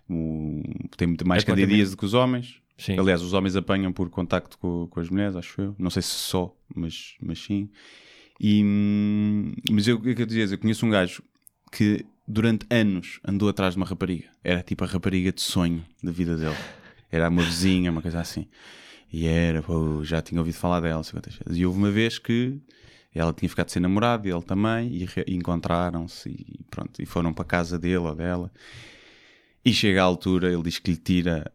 O- 0.10 0.62
tem 0.98 1.08
muito 1.08 1.28
mais 1.28 1.42
É 1.44 1.46
candidíase 1.46 1.92
do 1.92 1.98
que 1.98 2.06
os 2.06 2.14
homens. 2.14 2.62
Sim. 2.78 3.00
Aliás, 3.00 3.22
os 3.22 3.34
homens 3.34 3.56
apanham 3.56 3.92
por 3.94 4.10
contacto 4.10 4.58
com, 4.60 4.86
com 4.88 5.00
as 5.00 5.10
mulheres, 5.10 5.36
acho 5.36 5.60
eu. 5.62 5.76
Não 5.80 5.90
sei 5.90 6.02
se 6.02 6.10
só, 6.10 6.54
mas, 6.76 7.16
mas 7.22 7.40
sim. 7.40 7.70
E, 8.40 8.62
hum, 8.64 9.54
mas 9.72 9.88
eu, 9.88 9.96
o 9.96 10.02
que 10.02 10.10
é 10.10 10.22
eu 10.22 10.26
dizia? 10.26 10.44
Eu 10.44 10.58
conheço 10.60 10.86
um 10.86 10.90
gajo 10.90 11.24
que 11.72 12.06
durante 12.28 12.66
anos 12.70 13.20
andou 13.24 13.50
atrás 13.50 13.74
de 13.74 13.78
uma 13.78 13.86
rapariga. 13.86 14.28
Era 14.44 14.62
tipo 14.64 14.84
a 14.84 14.88
rapariga 14.88 15.32
de 15.32 15.42
sonho 15.42 15.86
da 16.02 16.12
vida 16.12 16.36
dele. 16.36 16.56
Era 17.12 17.30
uma 17.30 17.44
vizinha, 17.44 17.92
uma 17.92 18.02
coisa 18.02 18.20
assim. 18.20 18.48
E 19.12 19.28
era, 19.28 19.62
pô, 19.62 20.04
já 20.04 20.22
tinha 20.22 20.42
ouvido 20.42 20.56
falar 20.56 20.82
dela. 20.82 21.02
E 21.52 21.66
houve 21.66 21.78
uma 21.78 21.92
vez 21.92 22.20
que 22.20 22.60
ela 23.14 23.32
tinha 23.32 23.48
ficado 23.48 23.70
sem 23.70 23.82
namorado 23.82 24.28
e 24.28 24.32
ele 24.32 24.42
também, 24.42 24.90
e, 24.92 25.08
e 25.28 25.36
encontraram-se 25.36 26.30
e 26.30 26.64
pronto, 26.70 27.02
e 27.02 27.06
foram 27.06 27.34
para 27.34 27.44
a 27.44 27.48
casa 27.48 27.80
dele 27.80 27.98
ou 27.98 28.16
dela. 28.16 28.52
E 29.64 29.74
chega 29.74 30.02
à 30.02 30.04
altura, 30.04 30.52
ele 30.52 30.64
diz 30.64 30.80
que 30.80 30.92
lhe 30.92 30.98
tira, 30.98 31.52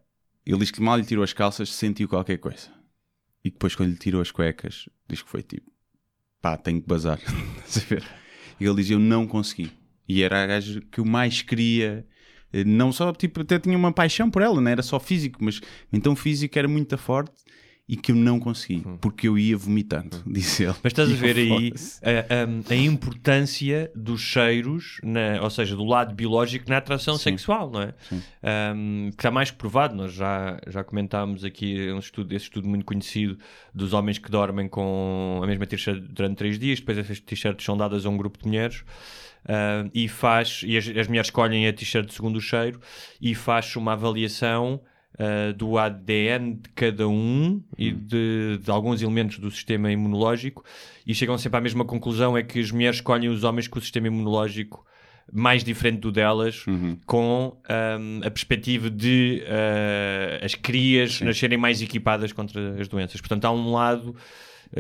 ele 0.47 0.59
diz 0.59 0.71
que 0.71 0.81
mal 0.81 0.97
lhe 0.97 1.05
tirou 1.05 1.23
as 1.23 1.33
calças, 1.33 1.73
sentiu 1.73 2.09
qualquer 2.09 2.39
coisa. 2.39 2.69
E 3.45 3.51
depois, 3.51 3.75
quando 3.75 3.91
lhe 3.91 3.97
tirou 3.97 4.21
as 4.21 4.31
cuecas, 4.31 4.89
diz 5.09 5.23
que 5.23 5.29
foi 5.29 5.43
tipo, 5.43 5.71
pá, 6.41 6.57
tenho 6.57 6.81
que 6.81 6.89
bazar. 6.89 7.19
E 8.61 8.67
ele 8.67 8.75
diz: 8.77 8.91
Eu 8.91 8.99
não 8.99 9.27
consegui. 9.27 9.73
E 10.13 10.23
era 10.23 10.43
a 10.43 10.47
gaja 10.47 10.81
que 10.91 10.99
eu 11.01 11.05
mais 11.05 11.43
queria, 11.43 12.05
eh, 12.53 12.65
não 12.65 12.91
só, 12.91 13.13
tipo, 13.13 13.43
até 13.43 13.59
tinha 13.59 13.77
uma 13.77 13.93
paixão 13.93 14.29
por 14.31 14.43
ela, 14.43 14.61
não 14.61 14.71
era 14.71 14.83
só 14.83 14.99
físico, 14.99 15.39
mas 15.43 15.61
então 15.93 16.17
físico 16.17 16.59
era 16.59 16.67
muito 16.67 16.97
forte 16.99 17.33
e 17.89 17.97
que 17.97 18.13
eu 18.13 18.17
não 18.17 18.39
consegui, 18.39 18.85
porque 19.01 19.27
eu 19.27 19.37
ia 19.37 19.57
vomitando, 19.57 20.23
disse 20.25 20.63
ele. 20.63 20.75
Mas 20.83 20.93
estás 20.93 21.11
a 21.11 21.15
ver 21.17 21.37
aí 21.37 21.73
a, 22.03 22.71
a- 22.71 22.73
a 22.73 22.77
importância 22.77 23.91
dos 23.97 24.21
cheiros, 24.21 24.99
na- 25.03 25.43
ou 25.43 25.51
seja, 25.51 25.75
do 25.75 25.85
lado 25.85 26.15
biológico 26.15 26.69
na 26.69 26.77
atração 26.77 27.17
sexual, 27.19 27.69
não 27.71 27.83
é? 27.83 27.95
Um, 28.75 29.11
que 29.11 29.17
está 29.17 29.31
mais 29.31 29.51
que 29.51 29.57
provado. 29.57 29.95
Nós 29.97 30.13
já, 30.13 30.61
já 30.69 30.85
comentámos 30.85 31.45
aqui 31.45 31.91
um 31.93 31.99
estudo, 31.99 32.33
esse 32.35 32.45
estudo 32.45 32.69
muito 32.69 32.85
conhecido 32.85 33.37
dos 33.75 33.93
homens 33.93 34.19
que 34.19 34.31
dormem 34.31 34.69
com 34.69 35.41
a 35.43 35.47
mesma 35.47 35.67
t-shirt 35.67 36.01
durante 36.11 36.37
três 36.37 36.59
dias, 36.59 36.79
depois 36.81 36.97
essas 36.99 37.19
t-shirts 37.21 37.65
são 37.65 37.77
dadas 37.77 38.07
a 38.07 38.09
um 38.09 38.17
grupo 38.17 38.39
de 38.39 38.47
mulheres. 38.47 38.85
Uh, 39.45 39.91
e 39.95 40.09
faz 40.09 40.63
e 40.65 40.77
as, 40.77 40.87
as 40.89 41.09
mulheres 41.09 41.29
escolhem 41.29 41.67
a 41.67 41.73
t-shirt 41.73 42.11
segundo 42.11 42.37
o 42.37 42.41
cheiro 42.41 42.81
e 43.21 43.35
faz 43.35 43.75
uma 43.77 43.93
avaliação 43.93 44.81
uh, 45.15 45.53
do 45.55 45.79
ADN 45.79 46.55
de 46.55 46.69
cada 46.71 47.09
um 47.09 47.63
e 47.79 47.93
de, 47.93 48.59
de 48.63 48.71
alguns 48.71 49.03
elementos 49.03 49.39
do 49.39 49.51
sistema 49.51 49.91
imunológico 49.91 50.65
e 51.07 51.15
chegam 51.15 51.37
sempre 51.39 51.59
à 51.59 51.61
mesma 51.61 51.85
conclusão 51.85 52.37
é 52.37 52.43
que 52.43 52.61
as 52.61 52.71
mulheres 52.71 52.97
escolhem 52.97 53.29
os 53.29 53.45
homens 53.45 53.69
com 53.69 53.79
o 53.79 53.83
sistema 53.83 54.07
imunológico 54.07 54.85
mais 55.33 55.63
diferente 55.63 56.01
do 56.01 56.11
delas 56.11 56.65
com 57.07 57.57
um, 57.69 58.27
a 58.27 58.31
perspectiva 58.31 58.91
de 58.91 59.45
uh, 59.45 60.45
as 60.45 60.55
crias 60.55 61.21
nascerem 61.21 61.57
mais 61.57 61.81
equipadas 61.81 62.33
contra 62.33 62.81
as 62.81 62.89
doenças. 62.89 63.21
Portanto, 63.21 63.45
há 63.45 63.53
um 63.53 63.71
lado 63.71 64.17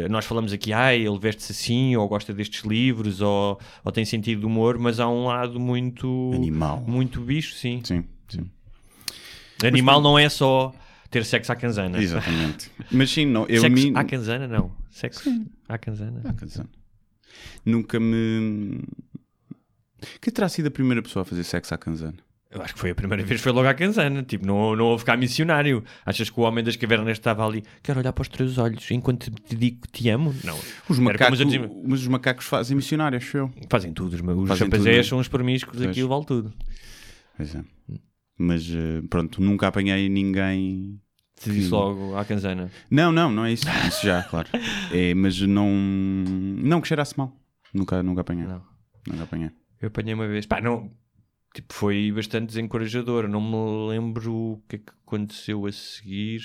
nós 0.09 0.25
falamos 0.25 0.53
aqui, 0.53 0.73
ah, 0.73 0.95
ele 0.95 1.19
veste-se 1.19 1.53
assim, 1.53 1.97
ou 1.97 2.09
gosta 2.09 2.33
destes 2.33 2.65
livros, 2.65 3.21
ou, 3.21 3.59
ou 3.85 3.91
tem 3.93 4.05
sentido 4.05 4.41
de 4.41 4.47
humor, 4.47 4.79
mas 4.79 5.01
há 5.01 5.09
um 5.09 5.27
lado 5.27 5.59
muito 5.59 6.31
Animal. 6.35 6.85
muito 6.87 7.21
bicho, 7.21 7.55
sim. 7.55 7.81
Sim, 7.85 8.05
sim. 8.29 8.49
Animal 9.65 10.01
não 10.01 10.19
é 10.19 10.29
só 10.29 10.73
ter 11.11 11.25
sexo 11.25 11.53
à 11.53 11.57
canzana. 11.57 12.01
Exatamente. 12.01 12.71
Mas 12.91 13.11
sim, 13.11 13.27
não, 13.27 13.47
eu 13.47 13.61
Sexo 13.61 13.85
mim... 13.87 13.93
à 13.97 14.05
canzana, 14.05 14.47
não. 14.47 14.73
Sexo 14.91 15.29
à 15.69 15.77
canzana. 15.77 16.23
Ah, 16.25 16.33
canção. 16.33 16.67
Nunca 17.65 17.99
me. 17.99 18.81
Que 20.21 20.31
terá 20.31 20.49
sido 20.49 20.69
a 20.69 20.71
primeira 20.71 21.03
pessoa 21.03 21.23
a 21.23 21.25
fazer 21.27 21.45
sexo 21.45 21.75
à 21.75 21.79
canzana? 21.79 22.17
Eu 22.51 22.61
acho 22.63 22.75
que 22.75 22.81
foi 22.81 22.91
a 22.91 22.95
primeira 22.97 23.23
vez 23.23 23.41
que 23.41 23.45
foi 23.45 23.53
logo 23.53 23.69
à 23.69 23.75
canzana. 23.75 24.25
Tipo, 24.25 24.45
não, 24.45 24.75
não 24.75 24.87
houve 24.87 25.05
cá 25.05 25.17
missionário. 25.17 25.85
Achas 26.05 26.29
que 26.29 26.41
o 26.41 26.43
homem 26.43 26.65
das 26.65 26.75
cavernas 26.75 27.13
estava 27.13 27.47
ali? 27.47 27.63
Quero 27.81 28.01
olhar 28.01 28.13
para 28.13 28.23
os 28.23 28.29
teus 28.29 28.59
olhos 28.59 28.91
enquanto 28.91 29.31
te 29.31 29.55
digo 29.55 29.83
que 29.83 29.89
te 30.03 30.09
amo? 30.09 30.35
Não. 30.43 30.59
Os 30.89 30.99
macacos, 30.99 31.39
dizia- 31.39 31.71
mas 31.87 32.01
os 32.01 32.09
macacos 32.09 32.47
fazem 32.47 32.77
missionário, 32.77 33.17
acho 33.17 33.37
eu. 33.37 33.51
Fazem 33.69 33.93
tudo. 33.93 34.15
Os, 34.15 34.21
os 34.21 34.49
Fazem 34.49 35.03
são 35.05 35.19
os 35.19 35.29
permiscos, 35.29 35.77
Pois. 35.79 35.89
aquilo 35.91 36.09
vale 36.09 36.25
tudo. 36.25 36.53
Pois 37.37 37.55
é. 37.55 37.63
Mas 38.37 38.69
eh, 38.69 39.03
pronto, 39.09 39.41
nunca 39.41 39.69
apanhei 39.69 40.09
ninguém. 40.09 40.99
Te 41.41 41.51
disse 41.53 41.71
logo 41.71 42.17
à 42.17 42.25
canzana. 42.25 42.69
Não, 42.91 43.13
não, 43.13 43.31
não 43.31 43.45
é 43.45 43.53
isso. 43.53 43.65
Isso 43.87 44.05
já, 44.05 44.23
claro. 44.25 44.49
É, 44.93 45.15
mas 45.15 45.41
não. 45.41 45.69
Não 45.71 46.81
que 46.81 46.89
cheirasse 46.89 47.17
mal. 47.17 47.33
Nunca, 47.73 48.03
nunca 48.03 48.23
apanhei. 48.23 48.45
Não. 48.47 48.61
Nunca 49.07 49.23
apanhei. 49.23 49.51
Eu 49.81 49.87
apanhei 49.89 50.15
uma 50.15 50.27
vez. 50.27 50.47
Pá, 50.47 50.61
não. 50.61 50.91
Tipo, 51.55 51.75
foi 51.75 52.13
bastante 52.13 52.47
desencorajador. 52.49 53.27
Não 53.29 53.41
me 53.41 53.91
lembro 53.91 54.33
o 54.35 54.63
que 54.69 54.77
é 54.77 54.79
que 54.79 54.93
aconteceu 55.07 55.67
a 55.67 55.73
seguir. 55.73 56.41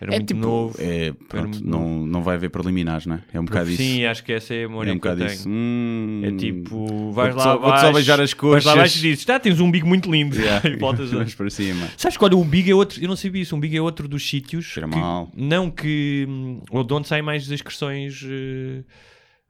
Era 0.00 0.14
é 0.14 0.16
muito 0.16 0.28
tipo, 0.28 0.40
novo. 0.40 0.76
é, 0.80 1.12
pronto, 1.28 1.48
muito 1.58 1.68
não, 1.68 2.06
não 2.06 2.22
vai 2.22 2.34
haver 2.36 2.48
preliminares, 2.48 3.04
não 3.04 3.16
é? 3.16 3.24
É 3.34 3.38
um 3.38 3.44
bocado 3.44 3.68
isso. 3.68 3.82
Sim, 3.82 4.04
acho 4.06 4.24
que 4.24 4.32
essa 4.32 4.54
é 4.54 4.64
a 4.64 4.68
memória 4.68 4.90
é 4.90 4.94
um 4.94 4.98
que 4.98 5.06
eu 5.06 5.14
tenho. 5.16 5.40
Hum, 5.46 6.22
É 6.24 6.32
tipo, 6.36 7.12
vais 7.12 7.34
vou-te 7.34 7.36
lá 7.36 7.42
só, 7.44 7.50
vou-te 7.58 7.66
abaixo, 7.66 7.86
só 7.86 7.92
beijar 7.92 8.20
as 8.20 8.32
vais 8.32 8.32
lá 8.32 8.38
coxas. 8.54 8.66
abaixo 8.72 8.98
e 8.98 9.02
dizes, 9.02 9.24
tá, 9.26 9.38
tens 9.38 9.60
um 9.60 9.66
umbigo 9.66 9.86
muito 9.86 10.10
lindo. 10.10 10.34
Yeah. 10.40 10.66
e 10.70 10.76
voltas 10.76 11.12
a... 11.12 11.16
Vais 11.18 11.34
para 11.34 11.50
cima. 11.50 11.86
Sabes 11.98 12.16
que 12.16 12.24
olha, 12.24 12.34
o 12.34 12.40
umbigo 12.40 12.70
é 12.70 12.74
outro, 12.74 13.02
eu 13.02 13.08
não 13.08 13.14
sabia 13.16 13.42
isso, 13.42 13.54
o 13.54 13.58
umbigo 13.58 13.76
é 13.76 13.80
outro 13.80 14.08
dos 14.08 14.26
sítios 14.26 14.64
Cheira 14.64 14.88
que- 14.88 14.96
mal. 14.96 15.30
não 15.36 15.70
que 15.70 16.24
hum, 16.26 16.62
ou 16.70 16.82
de 16.82 16.94
onde 16.94 17.06
saem 17.06 17.22
mais 17.22 17.50
excreções 17.50 18.22
eh, 18.24 18.82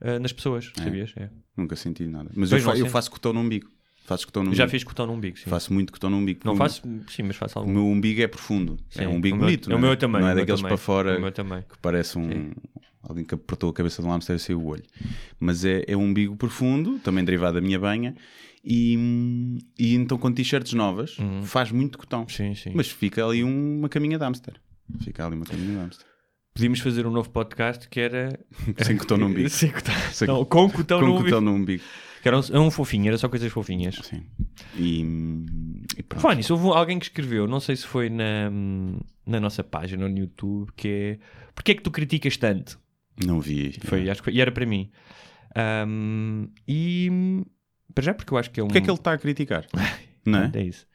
eh, 0.00 0.18
nas 0.18 0.32
pessoas, 0.32 0.72
sabias? 0.76 1.12
É. 1.16 1.28
Nunca 1.56 1.76
senti 1.76 2.04
nada. 2.06 2.28
Mas 2.34 2.50
Pois 2.50 2.62
eu, 2.64 2.70
fa- 2.72 2.76
eu 2.76 2.86
faço 2.86 3.08
cotão 3.10 3.32
no 3.32 3.38
umbigo. 3.40 3.68
Faço 4.10 4.26
cotão 4.26 4.42
no 4.42 4.52
Já 4.52 4.64
umbigo. 4.64 4.70
fiz 4.72 4.82
cotão 4.84 5.06
no 5.06 5.12
umbigo, 5.12 5.38
sim. 5.38 5.48
Faço 5.48 5.72
muito 5.72 5.92
cotão 5.92 6.10
no 6.10 6.16
umbigo. 6.16 6.40
Não 6.44 6.54
O- 6.54 6.56
faço, 6.56 6.82
sim, 7.08 7.22
mas 7.22 7.36
faço 7.36 7.56
O 7.56 7.62
algum. 7.62 7.72
meu 7.72 7.86
umbigo 7.86 8.20
é 8.20 8.26
profundo. 8.26 8.76
Sim, 8.88 9.04
é 9.04 9.08
um 9.08 9.14
umbigo 9.14 9.36
o 9.36 9.38
bonito. 9.40 9.66
o 9.66 9.70
não 9.70 9.78
é? 9.78 9.80
meu 9.80 9.96
também, 9.96 10.20
Não 10.20 10.28
é 10.28 10.32
o 10.32 10.34
daqueles 10.34 10.60
para 10.62 10.76
fora 10.76 11.16
O 11.16 11.32
que 11.62 11.78
parece 11.80 12.18
um. 12.18 12.50
Alguém 13.02 13.24
que 13.24 13.34
apertou 13.36 13.70
a 13.70 13.72
cabeça 13.72 14.02
de 14.02 14.08
um 14.08 14.10
hamster 14.10 14.34
e 14.34 14.38
saiu 14.40 14.60
o 14.60 14.66
olho. 14.66 14.82
Mas 15.38 15.64
é, 15.64 15.84
é 15.86 15.96
um 15.96 16.02
umbigo 16.06 16.34
profundo, 16.36 16.98
também 16.98 17.24
derivado 17.24 17.54
da 17.54 17.60
minha 17.60 17.78
banha. 17.78 18.16
E, 18.64 19.58
e 19.78 19.94
então 19.94 20.18
com 20.18 20.30
t-shirts 20.32 20.72
novas 20.74 21.16
faz 21.44 21.70
muito 21.70 21.96
cotão. 21.96 22.22
Uhum. 22.22 22.28
Sim, 22.28 22.54
sim. 22.56 22.72
Mas 22.74 22.90
fica 22.90 23.24
ali 23.24 23.44
uma 23.44 23.88
caminha 23.88 24.18
de 24.18 24.24
hamster. 24.24 24.54
Fica 25.04 25.24
ali 25.24 25.36
uma 25.36 25.46
caminha 25.46 25.68
de 25.70 25.76
hamster. 25.76 26.06
Podíamos 26.52 26.80
fazer 26.80 27.06
um 27.06 27.10
novo 27.12 27.30
podcast 27.30 27.88
que 27.88 28.00
era. 28.00 28.38
Sem 28.84 28.96
cotão 28.96 29.16
no 29.16 29.26
umbigo. 29.26 29.48
Sem 29.50 29.70
cotão. 29.70 29.94
Sem- 30.12 30.26
Não, 30.26 30.44
com 30.44 30.68
cotão 30.68 30.98
com 31.00 31.06
no 31.06 31.12
cotão 31.22 31.38
umbigo. 31.38 31.40
no 31.40 31.52
umbigo. 31.54 31.82
Que 32.22 32.28
era 32.28 32.38
um, 32.38 32.42
era 32.48 32.60
um 32.60 32.70
fofinho, 32.70 33.08
era 33.08 33.18
só 33.18 33.28
coisas 33.28 33.50
fofinhas. 33.50 33.96
Sim. 34.02 34.22
E, 34.76 35.00
e 35.96 36.02
pronto. 36.02 36.22
Falar 36.22 36.34
nisso, 36.34 36.54
houve 36.54 36.68
alguém 36.76 36.98
que 36.98 37.06
escreveu, 37.06 37.46
não 37.46 37.60
sei 37.60 37.76
se 37.76 37.86
foi 37.86 38.10
na, 38.10 38.50
na 39.26 39.40
nossa 39.40 39.64
página 39.64 40.08
no 40.08 40.18
YouTube, 40.18 40.70
que 40.76 40.88
é 40.88 41.18
Porquê 41.60 41.72
é 41.72 41.74
que 41.74 41.82
tu 41.82 41.90
criticas 41.90 42.38
tanto? 42.38 42.80
Não 43.22 43.38
vi. 43.38 43.78
Foi, 43.84 44.08
acho 44.08 44.22
que 44.22 44.24
foi, 44.24 44.34
e 44.34 44.40
era 44.40 44.50
para 44.50 44.64
mim. 44.64 44.90
Ahm, 45.54 46.46
e 46.66 47.44
para 47.94 48.04
já, 48.04 48.14
porque 48.14 48.32
eu 48.32 48.38
acho 48.38 48.50
que 48.50 48.60
é 48.60 48.62
um. 48.62 48.66
O 48.66 48.70
que 48.70 48.78
é 48.78 48.80
que 48.80 48.88
ele 48.88 48.96
está 48.96 49.12
a 49.12 49.18
criticar? 49.18 49.66
Não 50.24 50.38
é? 50.38 50.50
É 50.54 50.62
isso. 50.62 50.86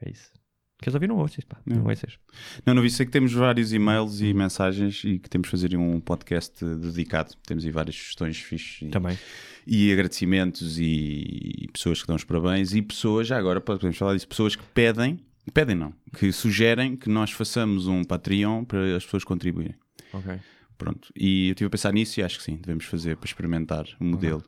É 0.00 0.10
isso. 0.10 0.32
Queres 0.78 0.94
ouvir? 0.94 1.06
Não 1.08 1.16
ouças, 1.16 1.42
pá. 1.44 1.56
Não, 1.64 1.76
Não. 1.78 1.86
ouças. 1.86 2.18
Não, 2.66 2.74
não 2.74 2.82
vi. 2.82 2.90
Sei 2.90 3.06
que 3.06 3.12
temos 3.12 3.32
vários 3.32 3.72
e-mails 3.72 4.20
e 4.20 4.34
mensagens 4.34 5.02
e 5.04 5.18
que 5.18 5.28
temos 5.28 5.46
de 5.46 5.50
fazer 5.50 5.76
um 5.76 5.98
podcast 6.00 6.62
dedicado. 6.64 7.32
Temos 7.46 7.64
aí 7.64 7.70
várias 7.70 7.96
sugestões 7.96 8.36
fixes 8.38 8.82
e, 8.82 8.88
Também. 8.90 9.18
e 9.66 9.90
agradecimentos 9.92 10.78
e, 10.78 11.62
e 11.62 11.68
pessoas 11.72 12.02
que 12.02 12.06
dão 12.06 12.16
os 12.16 12.24
parabéns 12.24 12.74
e 12.74 12.82
pessoas, 12.82 13.26
já 13.26 13.38
agora 13.38 13.60
podemos 13.60 13.96
falar 13.96 14.12
disso, 14.14 14.28
pessoas 14.28 14.54
que 14.54 14.62
pedem, 14.74 15.18
pedem 15.54 15.74
não, 15.74 15.94
que 16.14 16.30
sugerem 16.30 16.94
que 16.94 17.08
nós 17.08 17.30
façamos 17.30 17.86
um 17.86 18.04
Patreon 18.04 18.62
para 18.64 18.96
as 18.96 19.04
pessoas 19.04 19.24
contribuírem. 19.24 19.74
Ok. 20.12 20.34
Pronto. 20.76 21.08
E 21.16 21.46
eu 21.48 21.52
estive 21.52 21.68
a 21.68 21.70
pensar 21.70 21.92
nisso 21.94 22.20
e 22.20 22.22
acho 22.22 22.36
que 22.36 22.44
sim, 22.44 22.56
devemos 22.56 22.84
fazer 22.84 23.16
para 23.16 23.26
experimentar 23.26 23.86
o 23.98 24.04
modelo. 24.04 24.44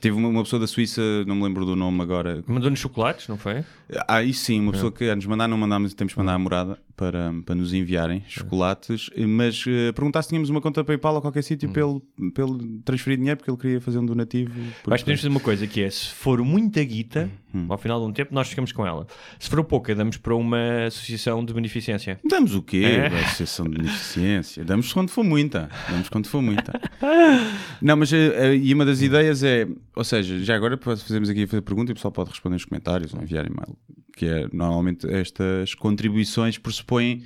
Teve 0.00 0.16
uma, 0.16 0.28
uma 0.28 0.42
pessoa 0.42 0.60
da 0.60 0.66
Suíça, 0.66 1.00
não 1.26 1.36
me 1.36 1.42
lembro 1.44 1.64
do 1.64 1.76
nome 1.76 2.02
agora, 2.02 2.42
Mandou-nos 2.46 2.78
chocolates, 2.78 3.28
não 3.28 3.36
foi? 3.36 3.64
ah, 3.96 4.16
aí 4.16 4.32
sim, 4.32 4.60
uma 4.60 4.72
pessoa 4.72 4.90
que 4.92 5.08
a 5.08 5.16
nos 5.16 5.26
mandar, 5.26 5.48
não 5.48 5.56
mandámos, 5.58 5.94
temos 5.94 6.12
que 6.12 6.18
mandar 6.18 6.34
a 6.34 6.38
morada 6.38 6.78
para, 6.96 7.32
para 7.44 7.54
nos 7.54 7.72
enviarem 7.72 8.22
chocolates, 8.28 9.10
mas 9.28 9.64
uh, 9.66 9.92
perguntar 9.94 10.22
se 10.22 10.28
tínhamos 10.28 10.48
uma 10.50 10.60
conta 10.60 10.84
PayPal 10.84 11.14
ou 11.16 11.20
qualquer 11.20 11.42
sítio 11.42 11.68
para, 11.70 11.82
ele, 11.82 12.00
para 12.32 12.44
ele 12.44 12.80
transferir 12.84 13.18
dinheiro 13.18 13.36
porque 13.38 13.50
ele 13.50 13.58
queria 13.58 13.80
fazer 13.80 13.98
um 13.98 14.06
donativo. 14.06 14.52
Acho 14.52 14.62
que 14.70 14.80
porque- 14.82 15.00
podemos 15.02 15.20
fazer 15.20 15.28
uma 15.30 15.40
coisa 15.40 15.66
que 15.66 15.82
é, 15.82 15.90
se 15.90 16.08
for 16.10 16.42
muita 16.42 16.82
guita, 16.84 17.30
Hum. 17.56 17.66
ao 17.68 17.78
final 17.78 18.00
de 18.00 18.06
um 18.06 18.12
tempo, 18.12 18.34
nós 18.34 18.48
ficamos 18.48 18.72
com 18.72 18.84
ela. 18.84 19.06
Se 19.38 19.48
for 19.48 19.62
pouca, 19.62 19.94
damos 19.94 20.16
para 20.16 20.34
uma 20.34 20.86
associação 20.88 21.44
de 21.44 21.54
beneficência. 21.54 22.18
Damos 22.28 22.52
o 22.52 22.60
quê? 22.60 22.82
É. 22.84 23.06
A 23.06 23.20
Associação 23.26 23.66
de 23.66 23.76
Beneficência. 23.78 24.64
Damos 24.64 24.92
quando 24.92 25.08
for 25.08 25.22
muita. 25.22 25.68
Damos 25.88 26.08
quando 26.08 26.26
for 26.26 26.42
muita. 26.42 26.72
Não, 27.80 27.96
mas 27.96 28.12
eh, 28.12 28.32
eh, 28.34 28.56
e 28.56 28.74
uma 28.74 28.84
das 28.84 29.00
ideias 29.02 29.44
é, 29.44 29.68
ou 29.94 30.02
seja, 30.02 30.38
já 30.40 30.56
agora 30.56 30.76
fazemos 30.76 31.28
aqui 31.28 31.44
a 31.44 31.62
pergunta 31.62 31.90
e 31.90 31.92
o 31.92 31.94
pessoal 31.94 32.10
pode 32.10 32.30
responder 32.30 32.54
nos 32.54 32.64
comentários 32.64 33.14
ou 33.14 33.22
enviar 33.22 33.46
e-mail, 33.46 33.76
que 34.16 34.26
é 34.26 34.48
normalmente 34.52 35.06
estas 35.10 35.74
contribuições 35.74 36.58
pressupõem 36.58 37.24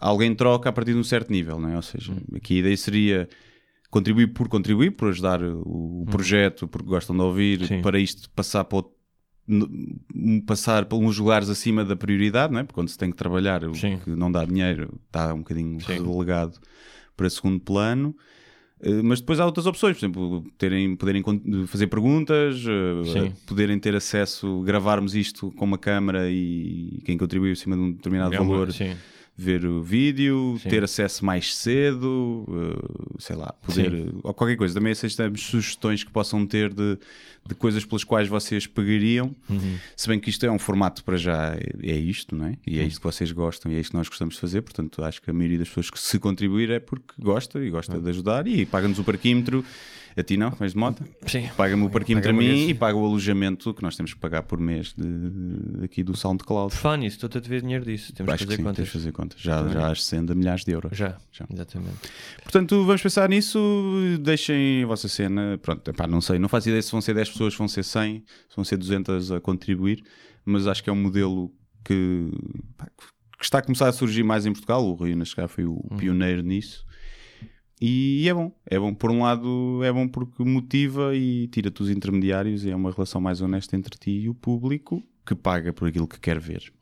alguém 0.00 0.34
troca 0.34 0.68
a 0.68 0.72
partir 0.72 0.92
de 0.92 0.98
um 0.98 1.04
certo 1.04 1.30
nível, 1.30 1.58
não 1.58 1.68
é? 1.68 1.76
Ou 1.76 1.82
seja, 1.82 2.12
aqui 2.34 2.56
a 2.56 2.58
ideia 2.60 2.76
seria 2.76 3.28
contribuir 3.90 4.28
por 4.28 4.48
contribuir, 4.48 4.90
por 4.90 5.08
ajudar 5.08 5.42
o 5.42 5.94
o 6.02 6.06
projeto, 6.06 6.68
porque 6.68 6.86
gostam 6.86 7.16
de 7.16 7.22
ouvir, 7.22 7.66
Sim. 7.66 7.80
para 7.80 7.98
isto 7.98 8.28
passar 8.30 8.64
para 8.64 8.84
passar 10.46 10.84
para 10.86 10.98
uns 10.98 11.18
lugares 11.18 11.48
acima 11.48 11.84
da 11.84 11.96
prioridade, 11.96 12.52
não 12.52 12.60
é? 12.60 12.64
Porque 12.64 12.74
quando 12.74 12.88
se 12.88 12.98
tem 12.98 13.10
que 13.10 13.16
trabalhar, 13.16 13.64
o 13.64 13.74
Sim. 13.74 13.98
que 13.98 14.10
não 14.10 14.30
dá 14.30 14.44
dinheiro 14.44 14.98
está 15.06 15.32
um 15.34 15.38
bocadinho 15.38 15.80
Sim. 15.80 16.02
relegado 16.02 16.58
para 17.16 17.28
segundo 17.28 17.60
plano. 17.60 18.16
Eh, 18.84 19.02
Mas 19.02 19.20
depois 19.20 19.40
há 19.40 19.46
outras 19.46 19.66
opções, 19.66 19.96
por 19.96 20.04
exemplo, 20.04 20.44
terem, 20.58 20.94
poderem 20.94 21.22
fazer 21.66 21.86
perguntas, 21.86 22.62
eh, 22.66 23.04
Sim. 23.12 23.32
poderem 23.46 23.78
ter 23.78 23.94
acesso, 23.96 24.60
gravarmos 24.62 25.14
isto 25.14 25.50
com 25.52 25.64
uma 25.64 25.78
câmara 25.78 26.30
e 26.30 27.00
quem 27.04 27.16
contribuiu 27.16 27.52
acima 27.52 27.74
de 27.76 27.82
um 27.82 27.92
determinado 27.92 28.34
É 28.34 28.40
uma- 28.40 28.50
valor 28.52 28.72
Sim. 28.72 28.94
ver 29.36 29.64
o 29.66 29.82
vídeo, 29.82 30.56
Sim. 30.62 30.68
ter 30.68 30.84
acesso 30.84 31.24
mais 31.24 31.56
cedo, 31.56 32.44
eh, 32.48 33.14
sei 33.18 33.34
lá, 33.36 33.52
poder, 33.66 34.12
ou 34.22 34.34
qualquer 34.34 34.56
coisa. 34.56 34.74
Também 34.74 34.92
aceitamos 34.92 35.40
sugestões 35.42 36.04
que 36.04 36.10
possam 36.12 36.46
ter 36.46 36.72
de, 36.72 36.98
de 37.46 37.54
coisas 37.54 37.84
pelas 37.84 38.04
quais 38.04 38.28
vocês 38.28 38.66
pagariam. 38.66 39.34
Uhum. 39.48 39.78
Se 39.96 40.08
bem 40.08 40.18
que 40.18 40.30
isto 40.30 40.44
é 40.46 40.50
um 40.50 40.58
formato 40.58 41.04
para 41.04 41.16
já, 41.16 41.54
é, 41.82 41.92
isto, 41.96 42.34
não 42.34 42.46
é? 42.46 42.56
E 42.66 42.78
é 42.78 42.84
isto 42.84 43.00
que 43.00 43.04
vocês 43.04 43.30
gostam 43.32 43.70
e 43.70 43.76
é 43.76 43.80
isto 43.80 43.90
que 43.90 43.96
nós 43.96 44.08
gostamos 44.08 44.34
de 44.34 44.40
fazer. 44.40 44.62
Portanto, 44.62 45.04
acho 45.04 45.20
que 45.20 45.30
a 45.30 45.32
maioria 45.32 45.58
das 45.58 45.68
pessoas 45.68 45.90
que 45.90 45.98
se 45.98 46.18
contribuir 46.18 46.70
é 46.70 46.80
porque 46.80 47.14
gosta 47.18 47.62
e 47.62 47.70
gosta 47.70 48.00
de 48.00 48.08
ajudar 48.10 48.46
e 48.46 48.64
paga-nos 48.64 48.98
o 48.98 49.04
parquímetro. 49.04 49.64
A 50.16 50.22
ti 50.22 50.36
não, 50.36 50.50
vais 50.50 50.72
de 50.72 50.78
moto? 50.78 51.04
Sim. 51.26 51.48
Paga-me 51.56 51.86
o 51.86 51.90
parquímetro 51.90 52.30
a 52.30 52.32
Paga-me 52.32 52.52
mim 52.52 52.68
e 52.68 52.74
paga 52.74 52.96
o 52.96 53.04
alojamento 53.04 53.74
que 53.74 53.82
nós 53.82 53.96
temos 53.96 54.14
que 54.14 54.20
pagar 54.20 54.44
por 54.44 54.60
mês 54.60 54.94
de, 54.96 55.84
aqui 55.84 56.04
do 56.04 56.16
SoundCloud. 56.16 56.72
Falar 56.72 56.98
nisso, 56.98 57.16
estou-te 57.16 57.38
a 57.38 57.40
dever 57.40 57.62
dinheiro 57.62 57.84
disso. 57.84 58.12
Temos 58.12 58.32
Acho 58.32 58.46
que 58.46 58.50
que 58.50 58.50
fazer 58.52 58.56
sim, 58.56 58.62
contas. 58.62 58.76
temos 58.76 58.90
de 58.90 58.98
fazer 58.98 59.12
contas. 59.12 59.40
Já, 59.40 59.68
já 59.68 59.90
ascende 59.90 60.30
a 60.30 60.34
milhares 60.36 60.64
de 60.64 60.70
euros. 60.70 60.96
Já. 60.96 61.16
Já. 61.32 61.46
exatamente. 61.52 61.96
Portanto, 62.44 62.84
vamos 62.84 63.02
pensar 63.02 63.28
nisso. 63.28 63.58
Deixem 64.20 64.84
a 64.84 64.86
vossa 64.86 65.08
cena. 65.08 65.58
Pronto, 65.60 65.90
epá, 65.90 66.06
não 66.06 66.20
sei, 66.20 66.38
não 66.38 66.48
faço 66.48 66.68
ideia 66.68 66.80
se 66.80 66.92
vão 66.92 67.00
ser 67.00 67.14
10 67.14 67.30
pessoas, 67.34 67.54
vão 67.54 67.68
ser 67.68 67.82
100, 67.82 68.24
se 68.48 68.56
vão 68.56 68.64
ser 68.64 68.76
200 68.76 69.32
a 69.32 69.40
contribuir, 69.40 70.02
mas 70.44 70.66
acho 70.66 70.82
que 70.82 70.90
é 70.90 70.92
um 70.92 71.00
modelo 71.00 71.52
que, 71.84 72.30
pá, 72.76 72.88
que 73.38 73.44
está 73.44 73.58
a 73.58 73.62
começar 73.62 73.88
a 73.88 73.92
surgir 73.92 74.22
mais 74.22 74.46
em 74.46 74.52
Portugal. 74.52 74.84
O 74.84 74.94
Rui 74.94 75.14
Nascar 75.14 75.48
foi 75.48 75.64
o 75.64 75.76
pioneiro 75.98 76.42
nisso. 76.42 76.86
E 77.80 78.26
é 78.28 78.32
bom, 78.32 78.52
é 78.64 78.78
bom. 78.78 78.94
Por 78.94 79.10
um 79.10 79.22
lado, 79.22 79.80
é 79.82 79.92
bom 79.92 80.08
porque 80.08 80.42
motiva 80.42 81.14
e 81.14 81.48
tira-te 81.48 81.82
os 81.82 81.90
intermediários 81.90 82.64
e 82.64 82.70
é 82.70 82.76
uma 82.76 82.90
relação 82.90 83.20
mais 83.20 83.40
honesta 83.40 83.76
entre 83.76 83.98
ti 83.98 84.10
e 84.10 84.28
o 84.28 84.34
público 84.34 85.02
que 85.26 85.34
paga 85.34 85.72
por 85.72 85.88
aquilo 85.88 86.06
que 86.06 86.18
quer 86.20 86.38
ver. 86.38 86.72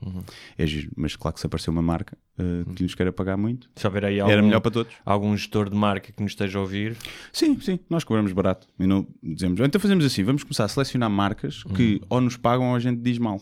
É 0.59 0.67
giro, 0.67 0.91
mas 0.97 1.15
claro 1.17 1.35
que 1.35 1.41
se 1.41 1.47
aparecer 1.47 1.71
uma 1.71 1.83
marca 1.83 2.17
eh, 2.39 2.65
que 2.75 2.83
nos 2.83 2.95
queira 2.95 3.13
pagar 3.13 3.37
muito, 3.37 3.71
Se 3.77 3.87
houver 3.87 4.05
aí 4.05 4.19
algum, 4.21 4.33
era 4.33 4.43
melhor 4.43 4.61
para 4.61 4.71
todos. 4.71 4.93
algum 5.05 5.37
gestor 5.37 5.71
de 5.71 5.77
marca 5.77 6.13
que 6.13 6.23
nos 6.23 6.33
esteja 6.33 6.59
a 6.59 6.63
ouvir, 6.63 6.97
Sim, 7.33 7.59
sim, 7.61 7.79
nós 7.89 8.03
cobramos 8.05 8.33
barato. 8.33 8.67
E 8.81 8.87
não 8.87 9.07
dizemos, 9.23 9.61
então 9.61 9.81
fazemos 9.81 10.05
assim, 10.05 10.25
vamos 10.25 10.43
começar 10.43 10.65
a 10.65 10.69
selecionar 10.69 11.09
marcas 11.11 11.63
que 11.63 12.01
ou 12.09 12.21
nos 12.21 12.37
pagam 12.37 12.71
ou 12.71 12.75
a 12.77 12.81
gente 12.81 13.01
diz 13.01 13.19
mal. 13.19 13.41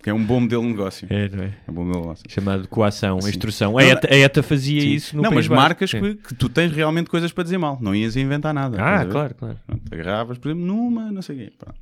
Que 0.00 0.10
é 0.10 0.14
um 0.14 0.24
bom 0.24 0.38
modelo 0.40 0.62
de 0.62 0.68
negócio. 0.68 1.08
é, 1.10 1.28
não 1.28 1.42
é? 1.42 1.58
É 1.66 1.70
um 1.70 1.74
bom 1.74 1.80
modelo 1.84 2.00
de 2.02 2.06
negócio. 2.08 2.24
chamado 2.30 2.68
coação, 2.68 3.20
Sim. 3.20 3.30
instrução. 3.30 3.72
Não, 3.72 3.78
a, 3.78 3.84
ETA, 3.84 4.14
a 4.14 4.16
ETA 4.16 4.42
fazia 4.44 4.80
Sim. 4.80 4.90
isso 4.92 5.16
no 5.16 5.22
não, 5.22 5.32
mas 5.32 5.48
marcas 5.48 5.90
que, 5.90 6.14
que 6.14 6.34
tu 6.36 6.48
tens 6.48 6.70
realmente 6.72 7.10
coisas 7.10 7.32
para 7.32 7.42
dizer 7.42 7.58
mal. 7.58 7.78
Não 7.80 7.92
ias 7.94 8.14
inventar 8.16 8.54
nada. 8.54 8.78
Ah, 8.80 9.04
claro, 9.04 9.34
claro. 9.34 9.58
Pronto, 9.66 9.82
agarravas, 9.92 10.38
por 10.38 10.48
exemplo, 10.48 10.64
numa, 10.64 11.10
não 11.10 11.20
sei 11.20 11.34
o 11.34 11.38
quê. 11.40 11.52
Pronto. 11.58 11.78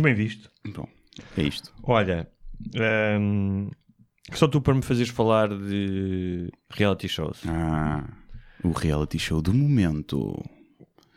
Bem 0.00 0.14
visto. 0.14 0.48
Bom, 0.74 0.86
é 1.36 1.42
isto. 1.42 1.72
Olha, 1.82 2.28
hum, 3.20 3.70
só 4.32 4.46
tu 4.48 4.60
para 4.60 4.74
me 4.74 4.82
fazeres 4.82 5.10
falar 5.10 5.48
de 5.48 6.50
reality 6.70 7.08
shows. 7.08 7.42
Ah, 7.46 8.04
o 8.64 8.70
reality 8.72 9.18
show 9.18 9.40
do 9.40 9.52
momento. 9.54 10.42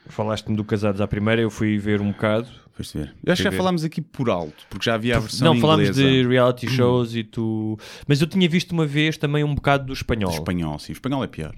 Falaste-me 0.07 0.55
do 0.55 0.63
Casados 0.63 1.01
à 1.01 1.07
Primeira, 1.07 1.41
eu 1.41 1.49
fui 1.51 1.77
ver 1.77 2.01
um 2.01 2.11
bocado. 2.11 2.47
Foste 2.71 2.97
ver. 2.97 3.15
Eu 3.23 3.33
acho 3.33 3.39
que 3.41 3.43
já 3.43 3.49
ver. 3.49 3.57
falámos 3.57 3.83
aqui 3.83 4.01
por 4.01 4.29
alto, 4.29 4.65
porque 4.69 4.85
já 4.85 4.95
havia 4.95 5.17
a 5.17 5.19
versão 5.19 5.53
Não, 5.53 5.59
falámos 5.61 5.89
inglesa. 5.89 6.01
de 6.09 6.27
reality 6.27 6.67
shows 6.69 7.13
e 7.15 7.23
tu. 7.23 7.77
Mas 8.07 8.21
eu 8.21 8.27
tinha 8.27 8.47
visto 8.49 8.71
uma 8.71 8.85
vez 8.87 9.17
também 9.17 9.43
um 9.43 9.53
bocado 9.53 9.85
do 9.85 9.93
espanhol. 9.93 10.31
Do 10.31 10.35
espanhol, 10.37 10.79
sim. 10.79 10.91
O 10.91 10.93
espanhol 10.93 11.23
é 11.23 11.27
pior. 11.27 11.53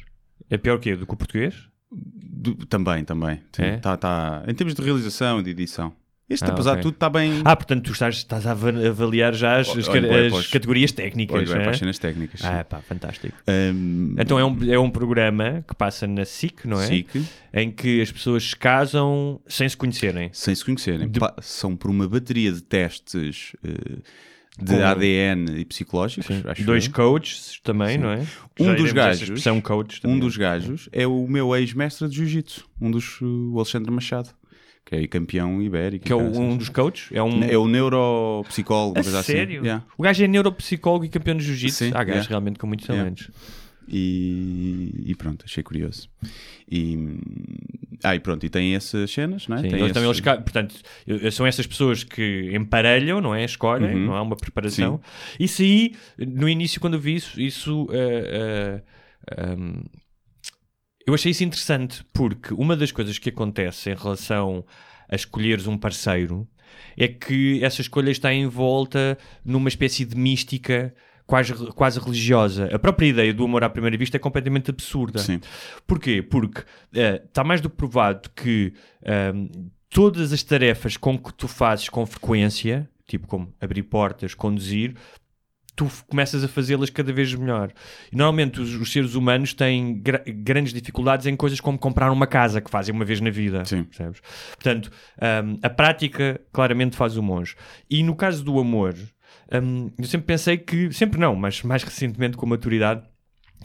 É 0.49 0.57
pior 0.57 0.79
que 0.79 0.95
do 0.95 1.05
que 1.07 1.13
o 1.13 1.17
português? 1.17 1.55
Do- 1.91 2.55
também, 2.65 3.03
também. 3.05 3.41
Sim, 3.53 3.61
É? 3.63 3.77
tá, 3.77 3.95
tá. 3.95 4.43
Em 4.47 4.53
termos 4.53 4.73
de 4.73 4.81
realização 4.81 5.39
e 5.39 5.43
de 5.43 5.51
edição. 5.51 5.93
Este, 6.31 6.45
Ah, 6.45 6.49
apesar 6.53 6.75
de 6.77 6.81
tudo, 6.83 6.93
está 6.93 7.09
bem. 7.09 7.41
Ah, 7.43 7.55
portanto, 7.55 7.83
tu 7.85 7.91
estás, 7.91 8.15
estás 8.15 8.47
a 8.47 8.51
ava- 8.51 8.87
avaliar 8.87 9.33
já 9.33 9.57
as, 9.59 9.67
as, 9.75 9.87
Olha, 9.89 10.27
as 10.27 10.47
categorias 10.47 10.91
técnicas. 10.91 11.49
Olha, 11.49 11.57
é? 11.59 11.61
para 11.61 11.71
as 11.71 11.77
cenas 11.79 11.99
técnicas. 11.99 12.39
sim. 12.39 12.47
Ah, 12.47 12.63
pá, 12.63 12.79
fantástico. 12.81 13.35
Ahm, 13.47 14.15
Então 14.17 14.39
é 14.39 14.45
um, 14.45 14.57
é 14.71 14.79
um 14.79 14.89
programa 14.89 15.63
que 15.67 15.75
passa 15.75 16.07
na 16.07 16.23
SIC, 16.25 16.65
não 16.65 16.79
é? 16.81 16.87
SIC, 16.87 17.21
Em 17.53 17.69
que 17.71 18.01
as 18.01 18.11
pessoas 18.11 18.43
se 18.49 18.55
casam 18.55 19.41
sem 19.47 19.67
se 19.67 19.75
conhecerem. 19.75 20.29
sem 20.31 20.55
se 20.55 20.63
conhecerem. 20.63 21.09
De- 21.09 21.19
Passam 21.19 21.75
por 21.75 21.91
uma 21.91 22.07
bateria 22.07 22.51
de 22.51 22.61
testes 22.61 23.53
eh, 23.63 23.97
de 24.59 24.75
Com- 24.75 24.83
ADN 24.85 25.59
e 25.59 25.65
psicológicos, 25.65 26.27
Dois 26.65 26.85
eu. 26.85 26.91
coaches 26.93 27.59
também, 27.63 27.97
não 27.97 28.09
é? 28.11 28.25
Um 28.59 28.75
dos 28.75 28.91
gajos- 28.91 29.29
coach 29.63 29.97
Um 29.99 30.01
também. 30.01 30.19
dos 30.19 30.37
gajos 30.37 30.89
é 30.91 31.07
o 31.07 31.27
meu 31.27 31.55
ex-mestre 31.55 32.07
de 32.09 32.15
Jiu-Jitsu, 32.17 32.65
um 32.79 32.91
dos, 32.91 33.19
uh, 33.21 33.25
o 33.53 33.57
Alexandre 33.57 33.89
Machado, 33.91 34.29
que 34.85 34.95
é 34.95 35.07
campeão 35.07 35.61
ibérico. 35.61 36.05
Que 36.05 36.11
é 36.11 36.15
o- 36.15 36.39
um 36.39 36.57
dos 36.57 36.69
coaches? 36.69 37.09
É 37.11 37.21
um... 37.23 37.43
É 37.43 37.57
o 37.57 37.67
neuropsicólogo, 37.67 38.99
A 38.99 39.03
coisa 39.03 39.23
sério? 39.23 39.59
assim. 39.59 39.65
Yeah. 39.67 39.85
O 39.97 40.03
gajo 40.03 40.23
é 40.23 40.27
neuropsicólogo 40.27 41.05
e 41.05 41.09
campeão 41.09 41.37
de 41.37 41.43
jiu-jitsu. 41.43 41.85
Sim, 41.85 41.91
Há 41.93 42.03
gajos 42.03 42.07
yeah. 42.25 42.29
realmente 42.29 42.59
com 42.59 42.67
muitos 42.67 42.87
Yeah. 42.87 43.03
talentos. 43.03 43.29
E, 43.93 44.93
e 45.05 45.15
pronto, 45.15 45.43
achei 45.45 45.61
curioso. 45.63 46.07
E, 46.71 46.97
ah, 48.03 48.15
e 48.15 48.19
pronto, 48.19 48.45
e 48.45 48.49
tem 48.49 48.73
essas 48.75 49.11
cenas, 49.11 49.47
não 49.47 49.57
é? 49.57 49.61
Sim, 49.61 49.69
tem 49.69 49.71
também, 49.91 50.09
esse- 50.09 50.21
eles, 50.21 50.41
portanto, 50.43 50.75
são 51.31 51.45
essas 51.45 51.67
pessoas 51.67 52.03
que 52.03 52.51
emparelham, 52.53 53.19
não 53.19 53.35
é? 53.35 53.43
Escolhem, 53.43 53.95
Uhum. 53.95 54.05
não 54.07 54.15
há 54.15 54.21
uma 54.21 54.35
preparação. 54.37 55.01
Isso 55.39 55.61
aí, 55.61 55.93
no 56.17 56.47
início, 56.47 56.79
quando 56.79 56.93
eu 56.93 56.99
vi 56.99 57.15
isso, 57.15 57.39
isso 57.41 57.87
eh, 57.91 58.81
eh, 59.37 59.45
um, 59.57 59.83
eu 61.05 61.13
achei 61.13 61.31
isso 61.31 61.43
interessante 61.43 62.05
porque 62.13 62.53
uma 62.53 62.75
das 62.75 62.91
coisas 62.91 63.17
que 63.17 63.29
acontece 63.29 63.89
em 63.89 63.95
relação 63.95 64.65
a 65.09 65.15
escolheres 65.15 65.67
um 65.67 65.77
parceiro 65.77 66.47
é 66.97 67.07
que 67.07 67.63
essa 67.63 67.81
escolha 67.81 68.11
está 68.11 68.33
envolta 68.33 69.17
numa 69.43 69.69
espécie 69.69 70.05
de 70.05 70.15
mística 70.15 70.93
quase, 71.25 71.53
quase 71.73 71.99
religiosa. 71.99 72.69
A 72.73 72.79
própria 72.79 73.07
ideia 73.07 73.33
do 73.33 73.45
amor 73.45 73.63
à 73.63 73.69
primeira 73.69 73.97
vista 73.97 74.17
é 74.17 74.19
completamente 74.19 74.69
absurda. 74.69 75.19
Sim. 75.19 75.39
Porquê? 75.87 76.21
Porque 76.21 76.63
está 76.93 77.43
mais 77.43 77.61
do 77.61 77.69
que 77.69 77.77
provado 77.77 78.29
que 78.35 78.73
ahm, 79.05 79.47
todas 79.89 80.33
as 80.33 80.43
tarefas 80.43 80.97
com 80.97 81.17
que 81.17 81.33
tu 81.33 81.47
fazes 81.47 81.89
com 81.89 82.05
frequência, 82.05 82.89
tipo 83.07 83.27
como 83.27 83.53
abrir 83.59 83.83
portas, 83.83 84.33
conduzir, 84.33 84.95
tu 85.75 85.89
começas 86.07 86.43
a 86.43 86.47
fazê-las 86.47 86.89
cada 86.89 87.11
vez 87.13 87.33
melhor. 87.33 87.71
E 88.11 88.15
normalmente 88.15 88.59
os, 88.61 88.73
os 88.75 88.91
seres 88.91 89.15
humanos 89.15 89.53
têm 89.53 89.99
gra- 90.01 90.23
grandes 90.27 90.73
dificuldades 90.73 91.25
em 91.25 91.35
coisas 91.35 91.59
como 91.59 91.77
comprar 91.77 92.11
uma 92.11 92.27
casa, 92.27 92.61
que 92.61 92.69
fazem 92.69 92.93
uma 92.93 93.05
vez 93.05 93.19
na 93.21 93.29
vida. 93.29 93.63
Sim. 93.65 93.83
Percebes? 93.83 94.21
Portanto, 94.51 94.91
ahm, 95.19 95.57
a 95.63 95.69
prática 95.69 96.39
claramente 96.51 96.95
faz 96.95 97.17
o 97.17 97.23
monge. 97.23 97.55
E 97.89 98.03
no 98.03 98.15
caso 98.15 98.43
do 98.43 98.59
amor, 98.59 98.93
ahm, 99.51 99.89
eu 99.97 100.05
sempre 100.05 100.27
pensei 100.27 100.57
que, 100.57 100.91
sempre 100.91 101.19
não, 101.19 101.35
mas 101.35 101.63
mais 101.63 101.83
recentemente 101.83 102.37
com 102.37 102.45
a 102.45 102.49
maturidade, 102.49 103.03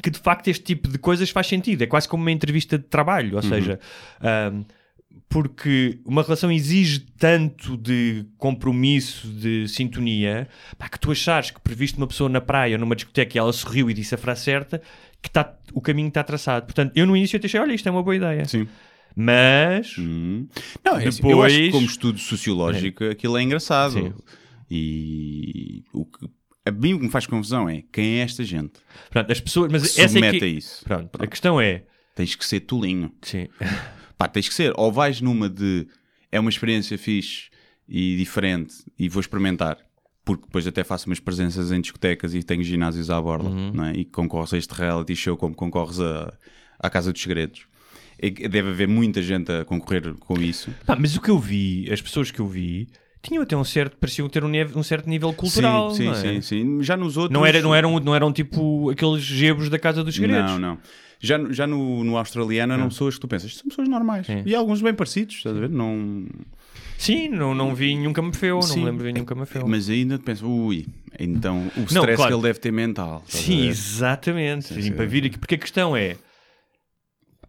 que 0.03 0.11
de 0.11 0.19
facto 0.19 0.49
este 0.49 0.63
tipo 0.65 0.89
de 0.89 0.99
coisas 0.99 1.31
faz 1.31 1.47
sentido. 1.47 1.83
É 1.83 1.87
quase 1.87 2.09
como 2.09 2.23
uma 2.23 2.31
entrevista 2.31 2.79
de 2.79 2.85
trabalho, 2.85 3.37
ou 3.37 3.43
seja, 3.43 3.81
ahm, 4.21 4.63
porque 5.29 5.99
uma 6.05 6.23
relação 6.23 6.51
exige 6.53 7.01
tanto 7.19 7.77
de 7.77 8.25
compromisso, 8.39 9.29
de 9.29 9.67
sintonia, 9.69 10.49
pá, 10.79 10.89
que 10.89 10.99
tu 11.01 11.11
achares 11.11 11.51
que 11.51 11.61
previste 11.61 11.99
uma 11.99 12.07
pessoa 12.07 12.29
na 12.31 12.41
praia 12.41 12.75
ou 12.77 12.81
numa 12.81 12.95
discoteca 12.97 13.37
e 13.37 13.39
ela 13.39 13.53
sorriu 13.53 13.91
e 13.91 13.95
disse 13.95 14.15
a 14.15 14.19
frase 14.19 14.43
certa, 14.45 14.81
que 15.21 15.31
tá, 15.31 15.55
o 15.73 15.81
caminho 15.81 16.09
está 16.09 16.23
traçado. 16.23 16.67
Portanto, 16.67 16.93
eu 16.97 17.07
no 17.07 17.17
início 17.17 17.37
até 17.37 17.47
achei, 17.47 17.61
olha, 17.61 17.75
isto 17.75 17.89
é 17.89 17.93
uma 17.93 18.03
boa 18.03 18.17
ideia. 18.17 18.45
Sim. 18.47 18.69
Mas, 19.15 19.97
Hum. 19.99 20.47
Não, 20.85 20.99
é 20.99 21.09
assim, 21.09 21.29
eu 21.29 21.43
acho 21.43 21.55
que 21.57 21.63
Depois- 21.63 21.73
como 21.73 21.87
estudo 21.87 22.19
sociológico 22.19 23.05
aquilo 23.05 23.37
é 23.37 23.43
engraçado. 23.43 23.93
Sim. 23.93 24.13
E 24.71 25.85
o 25.93 26.05
que, 26.05 26.29
a 26.65 26.71
mim 26.71 26.95
o 26.95 26.99
que 26.99 27.05
me 27.07 27.11
faz 27.11 27.27
confusão 27.27 27.69
é 27.69 27.83
quem 27.93 28.19
é 28.19 28.23
esta 28.23 28.45
gente 28.45 28.73
pronto, 29.11 29.31
as 29.33 29.41
pessoas... 29.41 29.71
Mas 29.73 29.99
essa 29.99 30.19
é 30.19 30.31
que... 30.33 30.45
a 30.45 30.49
isso. 30.49 30.85
Pronto, 30.85 31.11
a 31.23 31.27
questão 31.27 31.61
é... 31.61 31.85
Tens 32.15 32.35
que 32.35 32.45
ser 32.47 32.61
tolinho. 32.61 33.13
Sim. 33.23 33.47
Pá, 34.19 34.29
tens 34.29 34.49
que 34.49 34.55
ser. 34.55 34.73
Ou 34.77 34.91
vais 34.93 35.21
numa 35.21 35.49
de 35.49 35.87
é 36.33 36.41
uma 36.41 36.51
experiência 36.51 36.97
fixe 36.99 37.49
e 37.89 38.17
diferente 38.17 38.75
e 38.99 39.09
vou 39.09 39.21
experimentar. 39.21 39.79
Porque 40.25 40.45
depois 40.47 40.67
até 40.67 40.83
faço 40.83 41.07
umas 41.09 41.21
presenças 41.21 41.71
em 41.71 41.81
discotecas 41.81 42.35
e 42.35 42.43
tenho 42.43 42.63
ginásios 42.65 43.11
à 43.11 43.21
borda, 43.21 43.49
Uhum. 43.49 43.73
não 43.73 43.85
é? 43.85 43.93
E 43.95 44.05
concorres 44.05 44.53
a 44.53 44.59
este 44.59 44.73
reality 44.75 45.15
show 45.15 45.37
como 45.37 45.55
concorres 45.55 46.01
a, 46.01 46.33
à 46.81 46.91
Casa 46.91 47.13
dos 47.13 47.23
Segredos. 47.23 47.67
Deve 48.21 48.71
haver 48.71 48.89
muita 48.89 49.21
gente 49.23 49.53
a 49.53 49.65
concorrer 49.65 50.15
com 50.15 50.41
isso. 50.41 50.71
Pá, 50.87 50.97
mas 50.99 51.15
o 51.15 51.21
que 51.21 51.31
eu 51.31 51.39
vi, 51.39 51.89
as 51.93 52.01
pessoas 52.03 52.31
que 52.31 52.41
eu 52.41 52.49
vi, 52.49 52.89
tinham 53.23 53.43
até 53.43 53.57
um 53.57 53.65
certo, 53.65 53.97
pareciam 53.97 54.29
ter 54.29 54.45
um, 54.45 54.51
um 54.77 54.83
certo 54.83 55.09
nível 55.09 55.33
cultural, 55.33 55.91
sim, 55.91 55.97
sim, 55.97 56.05
não 56.05 56.13
é? 56.13 56.17
sim, 56.17 56.41
sim. 56.41 56.83
Já 56.83 56.97
nos 56.97 57.17
outros. 57.17 57.33
Não, 57.33 57.45
era, 57.45 57.61
não, 57.61 57.75
eram, 57.75 57.99
não 58.01 58.15
eram 58.15 58.33
tipo 58.33 58.91
aqueles 58.91 59.23
gebros 59.23 59.69
da 59.69 59.79
Casa 59.79 60.05
dos 60.05 60.15
Segredos. 60.15 60.53
Não, 60.53 60.59
não. 60.59 60.79
Já, 61.19 61.39
no- 61.39 61.53
já 61.53 61.67
no, 61.67 62.05
no 62.05 62.17
australiano 62.19 62.75
eram 62.75 62.89
pessoas 62.89 63.15
que 63.15 63.21
tu 63.21 63.29
pensas, 63.29 63.57
são 63.57 63.69
pessoas 63.69 63.89
normais. 63.89 64.27
Sim. 64.27 64.43
E 64.45 64.55
alguns 64.55 64.83
bem 64.83 64.95
parecidos, 64.95 65.37
estás 65.37 65.57
a 65.57 65.61
ver? 65.61 65.71
Não... 65.71 66.27
Sim, 66.99 67.29
não, 67.29 67.55
não 67.55 67.75
vi 67.75 67.95
nenhum 67.95 68.13
camafeu, 68.13 68.61
não 68.61 68.77
me 68.77 68.85
lembro 68.85 69.07
de 69.07 69.13
nenhum 69.13 69.25
camafeu. 69.25 69.67
Mas 69.67 69.89
ainda 69.91 70.19
te 70.19 70.25
pensas, 70.25 70.43
ui, 70.43 70.87
então 71.19 71.71
o 71.77 71.83
stress 71.83 72.17
claro. 72.17 72.31
que 72.31 72.35
ele 72.35 72.43
deve 72.43 72.59
ter 72.59 72.73
mental. 72.73 73.23
Sim, 73.27 73.67
exatamente. 73.67 74.73
Sim, 74.75 74.83
sim. 74.83 74.93
para 74.93 75.05
vir 75.05 75.27
aqui, 75.27 75.39
porque 75.39 75.57
a 75.57 75.59
questão 75.59 75.97
é. 75.97 76.17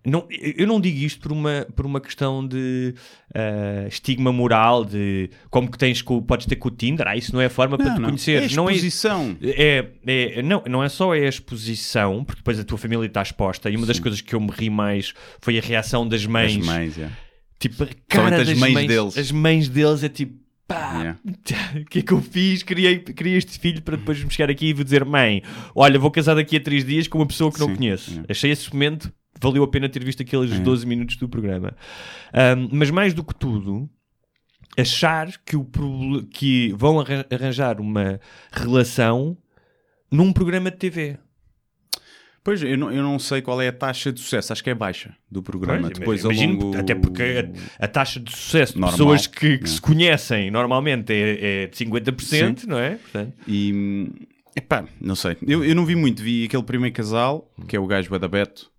Não, 0.10 0.26
eu 0.30 0.66
não 0.66 0.80
digo 0.80 0.98
isto 1.00 1.20
por 1.20 1.32
uma, 1.34 1.68
por 1.76 1.86
uma 1.86 2.00
questão 2.00 2.48
de 2.48 2.94
ah, 3.36 3.86
estigma 3.88 4.32
moral, 4.32 4.86
de 4.86 5.30
como 5.50 5.70
que 5.70 5.78
tens 5.78 6.02
com, 6.02 6.22
podes 6.22 6.46
ter 6.46 6.56
com 6.56 6.70
o 6.70 6.72
Tinder, 6.72 7.06
ah, 7.08 7.18
isso 7.18 7.34
não 7.34 7.42
é 7.42 7.48
a 7.48 7.50
forma 7.50 7.78
para 7.78 7.88
Não, 7.88 7.96
te 7.96 8.00
não. 8.02 8.10
conhecer. 8.10 8.44
É 8.44 8.56
não 8.56 8.70
é, 8.70 8.74
exposição. 8.74 9.36
É, 9.42 9.86
é- 10.06 10.42
não, 10.42 10.64
não 10.68 10.84
é 10.84 10.88
só 10.90 11.12
a 11.12 11.18
exposição, 11.20 12.24
porque 12.24 12.40
depois 12.40 12.58
a 12.60 12.64
tua 12.64 12.78
família 12.78 13.06
está 13.06 13.22
exposta, 13.22 13.70
e 13.70 13.76
uma 13.76 13.86
das 13.86 14.00
coisas 14.00 14.22
que 14.22 14.34
eu 14.34 14.40
me 14.40 14.50
ri 14.52 14.70
mais 14.70 15.14
foi 15.42 15.58
a 15.58 15.62
reação 15.62 16.08
das 16.08 16.26
mães. 16.26 16.58
As 16.58 16.66
mães, 16.66 16.98
é. 16.98 17.10
Tipo, 17.60 17.84
a 17.84 17.88
cara 18.08 18.42
as 18.42 18.48
das 18.48 18.58
mães 18.58 18.74
mães 18.74 18.88
deles. 18.88 19.18
As 19.18 19.32
mães 19.32 19.68
deles 19.68 20.04
é 20.04 20.10
tipo, 20.10 20.36
pá, 20.68 20.94
Yeah. 20.98 21.20
o 21.82 21.86
que 21.90 22.00
é 22.00 22.02
que 22.02 22.12
eu 22.12 22.22
fiz? 22.22 22.62
Criei, 22.64 23.00
criei 23.00 23.38
este 23.38 23.58
filho 23.60 23.82
para 23.82 23.98
depois 23.98 24.24
me 24.24 24.30
chegar 24.32 24.50
aqui 24.50 24.68
e 24.68 24.74
vou 24.74 24.84
dizer, 24.84 25.04
mãe, 25.04 25.42
olha, 25.76 25.98
vou 26.00 26.12
casar 26.12 26.36
daqui 26.36 26.56
a 26.58 26.60
três 26.62 26.86
dias 26.86 27.08
com 27.08 27.18
uma 27.18 27.26
pessoa 27.28 27.52
que 27.52 27.60
não 27.60 27.68
Sim, 27.70 27.76
conheço. 27.76 28.10
yeah. 28.12 28.26
Achei 28.30 28.52
esse 28.52 28.72
momento, 28.72 29.12
valeu 29.42 29.64
a 29.64 29.68
pena 29.68 29.88
ter 29.90 30.04
visto 30.04 30.22
aqueles 30.22 30.52
É. 30.52 30.60
12 30.60 30.86
minutos 30.86 31.16
do 31.18 31.28
programa. 31.30 31.76
Ahm, 32.34 32.70
mas 32.72 32.90
mais 32.92 33.14
do 33.14 33.24
que 33.24 33.34
tudo, 33.36 33.90
achar 34.78 35.28
que, 35.46 35.56
o, 35.56 35.66
que 36.32 36.74
vão 36.78 37.00
arran- 37.00 37.26
arranjar 37.32 37.80
uma 37.82 38.20
relação 38.52 39.38
num 40.12 40.32
programa 40.32 40.70
de 40.72 40.78
TV. 40.78 41.18
Pois, 42.44 42.64
eu 42.64 42.78
não, 42.78 42.90
eu 42.90 43.04
não 43.04 43.20
sei 43.20 43.42
qual 43.42 43.62
é 43.62 43.68
a 43.68 43.74
taxa 43.74 44.10
de 44.10 44.22
sucesso, 44.22 44.54
acho 44.54 44.64
que 44.64 44.70
é 44.70 44.74
baixa 44.76 45.14
do 45.30 45.44
programa. 45.44 45.90
Pois, 45.90 46.00
Depois, 46.00 46.24
imagino, 46.24 46.54
longo... 46.68 46.78
Até 46.78 46.96
porque 46.96 47.22
a, 47.80 47.84
a 47.86 47.88
taxa 47.90 48.22
de 48.22 48.32
sucesso 48.34 48.74
de 48.76 48.80
Normal, 48.80 48.98
pessoas 48.98 49.28
que, 49.28 49.58
que 49.58 49.64
né? 49.66 49.70
se 49.70 49.82
conhecem 49.82 50.50
normalmente 50.50 51.12
é, 51.12 51.64
é 51.64 51.68
de 51.68 51.76
50%, 51.76 52.64
não 52.66 52.80
é? 52.80 52.92
Portanto, 52.96 53.34
E, 53.46 54.08
epá, 54.56 54.86
não 55.02 55.14
sei. 55.14 55.36
Eu, 55.46 55.62
eu 55.66 55.76
não 55.76 55.86
vi 55.86 55.98
muito, 55.98 56.24
vi 56.24 56.46
aquele 56.46 56.64
primeiro 56.64 56.96
casal, 56.96 57.54
que 57.68 57.76
é 57.76 57.80
o 57.82 57.86
gajo 57.86 58.10
Badabeto, 58.10 58.72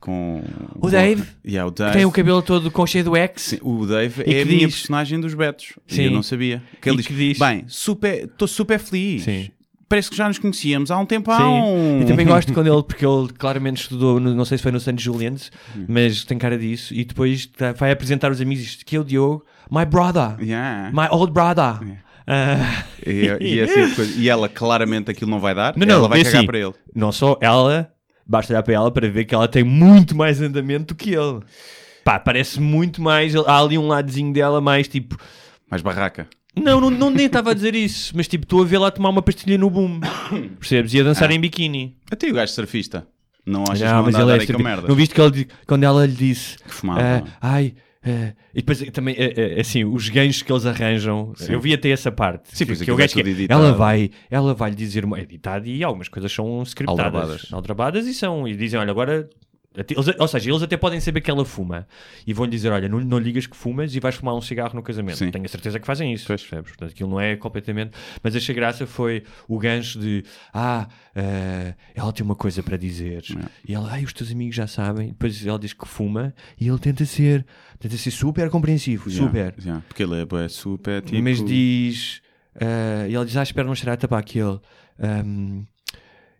com... 0.00 0.42
O 0.80 0.88
Dave? 0.90 1.22
Yeah, 1.46 1.68
o 1.68 1.72
que 1.72 1.78
Dave. 1.82 1.92
tem 1.96 2.04
o 2.06 2.10
cabelo 2.10 2.42
todo 2.42 2.70
com 2.70 2.86
cheio 2.86 3.04
do 3.04 3.14
X. 3.16 3.42
Sim, 3.42 3.58
o 3.62 3.84
Dave 3.86 4.22
é 4.22 4.40
a 4.40 4.44
que 4.44 4.44
minha 4.46 4.66
diz- 4.66 4.76
personagem 4.76 5.20
dos 5.20 5.34
Betos. 5.34 5.74
E 5.88 5.94
Sim. 5.94 6.02
eu 6.04 6.10
não 6.10 6.22
sabia. 6.22 6.62
Que 6.80 6.88
ele 6.88 6.96
diz, 6.98 7.06
que 7.06 7.14
diz- 7.14 7.38
bem, 7.38 7.64
super, 7.68 8.24
estou 8.24 8.48
super 8.48 8.78
feliz. 8.78 9.22
Sim. 9.24 9.50
Parece 9.88 10.08
que 10.08 10.16
já 10.16 10.28
nos 10.28 10.38
conhecíamos 10.38 10.90
há 10.92 10.96
um 10.98 11.04
tempo. 11.04 11.32
Sim. 11.34 12.00
E 12.02 12.04
também 12.06 12.24
gosto 12.24 12.52
quando 12.52 12.72
ele, 12.72 12.82
porque 12.84 13.04
ele 13.04 13.28
claramente 13.36 13.82
estudou, 13.82 14.20
no- 14.20 14.34
não 14.34 14.44
sei 14.44 14.56
se 14.56 14.62
foi 14.62 14.70
no 14.72 14.78
St. 14.80 14.94
Julian's, 14.96 15.50
Hum. 15.76 15.84
mas 15.88 16.24
tem 16.24 16.38
cara 16.38 16.56
disso, 16.56 16.94
e 16.94 17.04
depois 17.04 17.46
tá- 17.46 17.72
vai 17.72 17.90
apresentar 17.90 18.30
os 18.30 18.40
amigos, 18.40 18.78
aqui 18.80 18.94
é 18.96 19.00
o 19.00 19.04
Diogo, 19.04 19.44
my 19.70 19.84
brother, 19.84 20.36
Yeah. 20.40 20.90
my 20.92 21.08
old 21.10 21.32
brother. 21.32 21.80
Ah, 22.26 22.84
E, 23.04 23.26
e, 23.40 23.58
é 23.58 23.64
assim, 23.64 24.14
e 24.22 24.28
ela 24.28 24.48
claramente 24.48 25.10
aquilo 25.10 25.28
não 25.30 25.40
vai 25.40 25.54
dar. 25.54 25.76
Não, 25.76 25.84
não, 25.84 25.94
ela 25.96 26.08
vai 26.08 26.20
é 26.20 26.24
cagar 26.24 26.38
assim. 26.38 26.46
para 26.46 26.58
ele. 26.58 26.72
não 26.94 27.10
só 27.10 27.36
ela, 27.40 27.90
basta 28.30 28.52
olhar 28.52 28.62
para 28.62 28.74
ela 28.74 28.90
para 28.90 29.08
ver 29.10 29.24
que 29.24 29.34
ela 29.34 29.48
tem 29.48 29.64
muito 29.64 30.16
mais 30.16 30.40
andamento 30.40 30.94
do 30.94 30.96
que 30.96 31.10
ele. 31.10 31.40
Pá, 32.04 32.18
parece 32.18 32.60
muito 32.60 33.02
mais. 33.02 33.34
Há 33.34 33.58
ali 33.60 33.76
um 33.76 33.88
ladozinho 33.88 34.32
dela 34.32 34.60
mais 34.60 34.86
tipo. 34.88 35.16
Mais 35.70 35.82
barraca. 35.82 36.26
Não, 36.56 36.80
não, 36.80 36.90
não 36.90 37.10
nem 37.10 37.26
estava 37.26 37.50
a 37.50 37.54
dizer 37.54 37.74
isso, 37.74 38.12
mas 38.16 38.26
tipo, 38.26 38.44
estou 38.44 38.62
a 38.62 38.64
vê-la 38.64 38.88
a 38.88 38.90
tomar 38.90 39.08
uma 39.10 39.22
pastilha 39.22 39.56
no 39.58 39.70
boom. 39.70 40.00
Percebes? 40.58 40.92
E 40.94 41.00
a 41.00 41.04
dançar 41.04 41.30
Ah. 41.30 41.34
em 41.34 41.40
biquíni. 41.40 41.96
Até 42.10 42.28
o 42.28 42.34
gajo 42.34 42.52
surfista. 42.52 43.06
Não 43.46 43.62
achas 43.62 43.80
Não, 43.80 43.88
que 43.88 43.94
não 43.94 44.02
mas 44.04 44.46
ele 44.46 44.52
é 44.60 44.62
merda? 44.62 44.88
Não 44.88 44.94
viste 44.94 45.14
que 45.14 45.20
ele, 45.20 45.48
quando 45.66 45.84
ela 45.84 46.04
lhe 46.06 46.12
disse 46.12 46.58
Que 46.58 46.72
fumava. 46.74 47.00
ah, 47.00 47.22
ai, 47.40 47.74
ah, 48.04 48.32
e 48.54 48.60
depois 48.60 48.80
eh, 48.82 48.90
também 48.90 49.14
eh, 49.18 49.34
eh, 49.56 49.60
assim, 49.60 49.84
os 49.84 50.08
ganchos 50.08 50.42
que 50.42 50.50
eles 50.50 50.64
arranjam, 50.66 51.32
eu 51.48 51.60
vi 51.60 51.74
até 51.74 51.90
essa 51.90 52.10
parte. 52.10 52.48
Sim, 52.56 52.64
que, 52.64 52.66
pois 52.66 52.78
que 52.78 52.90
é 52.90 52.94
tudo 53.08 53.24
que- 53.24 53.46
ela 53.52 53.72
vai, 53.72 54.10
ela 54.30 54.54
vai 54.54 54.70
lhe 54.70 54.76
dizer 54.76 55.04
uma 55.04 55.20
editado 55.20 55.66
e 55.66 55.84
algumas 55.84 56.08
coisas 56.08 56.32
são 56.32 56.62
scriptadas, 56.62 57.04
Aldrabadas. 57.04 57.52
aldrabadas 57.52 58.06
e 58.06 58.14
são 58.14 58.48
e 58.48 58.56
dizem, 58.56 58.80
olha, 58.80 58.90
agora 58.90 59.28
eles- 59.76 60.14
ou 60.18 60.26
seja, 60.28 60.50
eles 60.50 60.62
até 60.62 60.76
podem 60.76 60.98
saber 61.00 61.20
que 61.20 61.30
ela 61.30 61.44
fuma 61.44 61.86
e 62.26 62.32
vão 62.34 62.44
lhe 62.44 62.50
dizer: 62.50 62.70
Olha, 62.72 62.88
não, 62.88 62.98
não 63.00 63.18
ligas 63.18 63.46
que 63.46 63.56
fumas 63.56 63.94
e 63.94 64.00
vais 64.00 64.16
fumar 64.16 64.34
um 64.34 64.40
cigarro 64.40 64.74
no 64.74 64.82
casamento. 64.82 65.16
Sim. 65.18 65.30
Tenho 65.30 65.44
a 65.44 65.48
certeza 65.48 65.78
que 65.78 65.86
fazem 65.86 66.12
isso. 66.12 66.26
Percebes? 66.26 66.70
Portanto, 66.70 66.90
aquilo 66.90 67.08
não 67.10 67.20
é 67.20 67.36
completamente. 67.36 67.92
Mas 68.22 68.34
achei 68.34 68.54
graça 68.54 68.86
foi 68.86 69.22
o 69.46 69.58
gancho 69.58 69.98
de: 70.00 70.24
Ah, 70.52 70.88
eh, 71.14 71.74
ela 71.94 72.12
tem 72.12 72.24
uma 72.24 72.34
coisa 72.34 72.62
para 72.62 72.76
dizer. 72.76 73.22
E 73.66 73.72
ela, 73.72 73.92
ai, 73.92 74.02
os 74.04 74.12
teus 74.12 74.30
amigos 74.32 74.56
já 74.56 74.66
sabem. 74.66 75.08
Depois 75.08 75.46
ela 75.46 75.58
diz 75.58 75.72
que 75.72 75.86
fuma 75.86 76.34
e 76.60 76.66
ele 76.68 76.78
tenta 76.78 77.04
ser, 77.04 77.46
tenta 77.78 77.96
ser 77.96 78.10
super 78.10 78.50
compreensivo, 78.50 79.08
Yeah, 79.08 79.26
super. 79.28 79.54
yeah, 79.64 79.82
porque 79.86 80.02
ele 80.02 80.16
é 80.44 80.48
super 80.48 81.00
tipo. 81.02 81.22
Mas 81.22 81.44
diz. 81.44 82.20
ah, 82.60 83.06
e 83.08 83.14
ele 83.14 83.24
diz: 83.24 83.36
Ah, 83.36 83.42
espero 83.44 83.68
não 83.68 83.74
cheirar 83.76 83.96
tabaco. 83.96 84.36
E 84.36 84.40
ele. 84.40 84.58
ahm, 84.98 85.62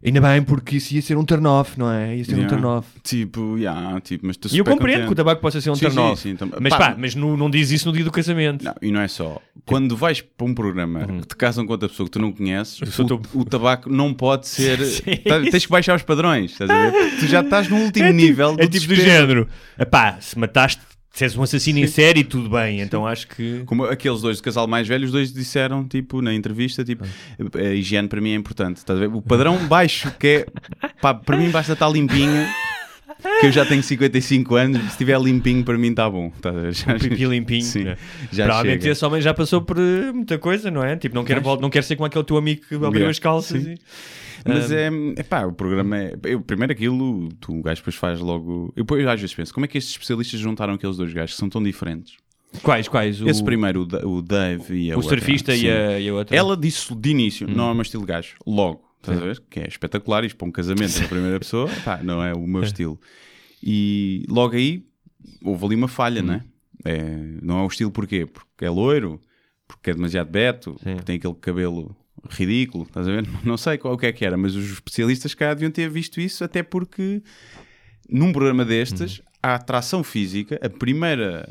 Ainda 0.03 0.19
bem, 0.19 0.43
porque 0.43 0.77
isso 0.77 0.95
ia 0.95 1.03
ser 1.03 1.19
um 1.19 1.25
turn-off, 1.25 1.79
não 1.79 1.93
é? 1.93 2.17
Ia 2.17 2.25
ser 2.25 2.33
um 2.33 2.39
Yeah. 2.39 2.57
turn-off. 2.57 2.89
Tipo, 3.03 3.59
yeah, 3.59 4.01
tipo, 4.01 4.27
mas 4.27 4.37
E 4.51 4.57
eu 4.57 4.65
compreendo 4.65 5.01
que 5.01 5.05
o 5.05 5.09
contente. 5.09 5.17
tabaco 5.19 5.43
possa 5.43 5.61
ser 5.61 5.69
um 5.69 5.75
turn-off. 5.75 6.35
tam- 6.37 6.49
Mas 6.59 6.71
pá, 6.71 6.79
pá, 6.79 6.97
mas 6.99 7.15
não, 7.15 7.37
não 7.37 7.51
diz 7.51 7.71
isso 7.71 7.87
no 7.87 7.93
dia 7.93 8.03
do 8.03 8.11
casamento. 8.11 8.65
Não, 8.65 8.75
e 8.81 8.91
não 8.91 9.01
é 9.03 9.09
só. 9.09 9.39
Quando 9.67 9.95
vais 9.95 10.23
para 10.23 10.47
um 10.47 10.55
programa 10.55 11.07
que 11.07 11.29
te 11.29 11.37
casam 11.37 11.67
com 11.67 11.73
outra 11.73 11.87
pessoa 11.87 12.07
que 12.07 12.13
tu 12.13 12.19
não 12.19 12.33
conheces, 12.33 12.81
Uhum. 12.99 13.21
o, 13.35 13.41
o 13.41 13.45
tabaco 13.45 13.91
não 13.91 14.15
pode 14.15 14.49
ser. 14.49 14.79
Tá- 15.29 15.41
tens 15.51 15.67
que 15.67 15.71
baixar 15.71 15.95
os 15.97 16.03
padrões, 16.03 16.53
estás 16.53 16.71
a 16.71 16.91
ver? 16.91 17.17
Tu 17.21 17.27
já 17.27 17.43
estás 17.43 17.69
no 17.69 17.77
último 17.85 18.11
nível 18.11 18.57
do 18.57 18.63
É 18.63 18.67
tipo 18.67 18.87
do 18.87 18.95
desespero. 18.95 19.11
género. 19.21 19.49
Epá, 19.79 20.17
se 20.19 20.39
mataste, 20.39 20.81
se 21.13 21.25
és 21.25 21.37
um 21.37 21.43
assassino 21.43 21.79
em 21.81 21.87
série, 21.87 22.23
tudo 22.25 22.49
bem. 22.49 22.81
Então 22.81 23.07
acho 23.07 23.27
que. 23.29 23.63
Como 23.67 23.85
aqueles 23.85 24.21
dois 24.21 24.37
de 24.37 24.43
casal 24.43 24.67
mais 24.67 24.87
velho, 24.87 25.05
os 25.05 25.13
dois 25.13 25.33
disseram, 25.33 25.87
tipo, 25.87 26.23
na 26.23 26.33
entrevista, 26.33 26.85
tipo, 26.85 27.05
a 27.57 27.63
higiene 27.75 28.09
para 28.09 28.21
mim 28.21 28.31
é 28.31 28.35
importante. 28.37 28.77
Estás 28.77 28.97
a 28.99 29.01
ver? 29.01 29.09
O 29.15 29.21
padrão 29.21 29.57
baixo, 29.67 30.13
que 30.19 30.27
é, 30.27 30.47
pá, 31.01 31.13
para 31.13 31.37
mim 31.37 31.51
basta 31.51 31.73
estar 31.73 31.89
limpinho, 31.89 32.47
que 33.41 33.47
eu 33.47 33.53
já 33.53 33.67
tenho 33.67 33.83
55 33.83 34.55
anos, 34.55 34.81
se 34.83 34.89
estiver 34.89 35.21
limpinho 35.21 35.65
para 35.65 35.77
mim 35.77 35.91
está 35.91 36.09
bom. 36.09 36.33
Ver? 36.43 36.73
Já- 36.75 36.95
Pipi 36.99 37.27
limpinho. 37.27 37.63
Sim, 37.65 37.85
né? 37.85 37.97
já 38.33 38.45
Provavelmente 38.45 38.83
chega. 38.83 38.93
esse 38.93 39.05
homem 39.05 39.21
já 39.21 39.35
passou 39.35 39.61
por 39.63 39.77
eh, 39.79 40.13
muita 40.13 40.39
coisa, 40.39 40.71
não 40.71 40.83
é? 40.83 40.97
Tipo, 40.97 41.15
não 41.17 41.25
quer, 41.25 41.43
não 41.43 41.69
quer 41.69 41.83
ser 41.85 41.97
como 41.97 42.07
aquele 42.07 42.25
teu 42.25 42.37
amigo 42.37 42.63
que 42.69 42.75
abriu 42.77 42.91
Yeah. 42.93 43.11
as 43.11 43.19
calças. 43.19 43.63
Sim. 43.63 43.75
E... 43.75 43.79
Mas 44.47 44.71
Um, 44.71 44.75
é, 44.75 45.21
é 45.21 45.23
pá, 45.23 45.45
o 45.45 45.53
programa 45.53 45.97
é. 45.99 46.15
Eu, 46.25 46.41
primeiro 46.41 46.73
aquilo, 46.73 47.29
tu, 47.41 47.59
o 47.59 47.63
gajo 47.63 47.81
depois 47.81 47.97
faz 47.97 48.21
logo. 48.21 48.73
Eu, 48.77 48.83
depois 48.85 49.07
às 49.07 49.21
vezes 49.21 49.35
penso, 49.35 49.53
como 49.55 49.65
é 49.65 49.69
que 49.69 49.79
estes 49.79 49.93
especialistas 49.95 50.39
juntaram 50.41 50.75
aqueles 50.75 50.97
dois 50.97 51.13
gajos 51.13 51.35
que 51.35 51.39
são 51.41 51.49
tão 51.49 51.63
diferentes? 51.63 52.17
Quais, 52.63 52.89
quais? 52.89 53.21
O, 53.23 53.29
Esse 53.29 53.45
primeiro, 53.45 53.83
o, 53.83 53.87
Da- 53.87 54.07
o 54.07 54.21
Dave 54.23 54.75
e 54.75 54.91
a 54.91 54.95
o 54.97 54.99
outra, 55.01 55.17
surfista 55.19 55.55
sim. 55.55 55.67
e 55.67 55.71
a, 55.71 56.01
e 56.01 56.09
a 56.09 56.15
outra. 56.15 56.37
Ela 56.37 56.57
disse 56.57 56.93
de 56.95 57.11
início, 57.11 57.47
não 57.49 57.69
é 57.69 57.71
o 57.71 57.75
meu 57.75 57.83
estilo 57.83 58.03
de 58.03 58.09
gajo, 58.09 58.35
logo, 58.45 58.83
estás 59.01 59.19
a 59.19 59.25
ver? 59.25 59.41
Que 59.49 59.61
é 59.61 59.69
espetacular, 59.69 60.25
isto 60.25 60.37
para 60.37 60.49
um 60.49 60.51
casamento 60.51 60.99
da 61.01 61.07
primeira 61.07 61.39
pessoa, 61.39 61.69
pá, 61.85 62.01
não 62.03 62.21
é 62.23 62.35
o 62.35 62.45
meu 62.47 62.63
estilo. 62.65 62.99
E 63.63 64.25
logo 64.29 64.57
aí 64.57 64.85
houve 65.45 65.65
ali 65.67 65.77
uma 65.77 65.89
falha, 65.89 66.23
não 66.23 66.35
é? 66.35 66.45
É, 66.85 67.03
Não 67.43 67.59
é 67.61 67.63
o 67.63 67.67
estilo 67.69 67.91
porquê? 67.91 68.25
Porque 68.27 68.65
é 68.65 68.71
loiro, 68.71 69.21
porque 69.69 69.91
é 69.91 69.95
demasiado 69.95 70.31
beto, 70.31 70.73
porque 70.83 71.03
tem 71.03 71.17
aquele 71.17 71.35
cabelo 71.35 71.95
ridículo, 72.29 72.85
estás 72.85 73.07
a 73.09 73.11
ver? 73.13 73.27
Não 73.45 73.57
sei 73.57 73.79
qual 73.79 73.95
o 73.95 73.99
que 73.99 74.07
é 74.07 74.13
que 74.13 74.25
era, 74.25 74.37
mas 74.37 74.55
os 74.55 74.71
especialistas 74.73 75.35
cá 75.35 75.55
deviam 75.55 75.71
ter 75.71 75.89
visto 75.89 76.21
isso, 76.21 76.45
até 76.45 76.63
porque 76.63 77.23
num 78.09 78.33
programa 78.33 78.65
destes, 78.65 79.23
a 79.43 79.55
atração 79.55 80.03
física, 80.03 80.59
a 80.63 80.69
primeira, 80.69 81.49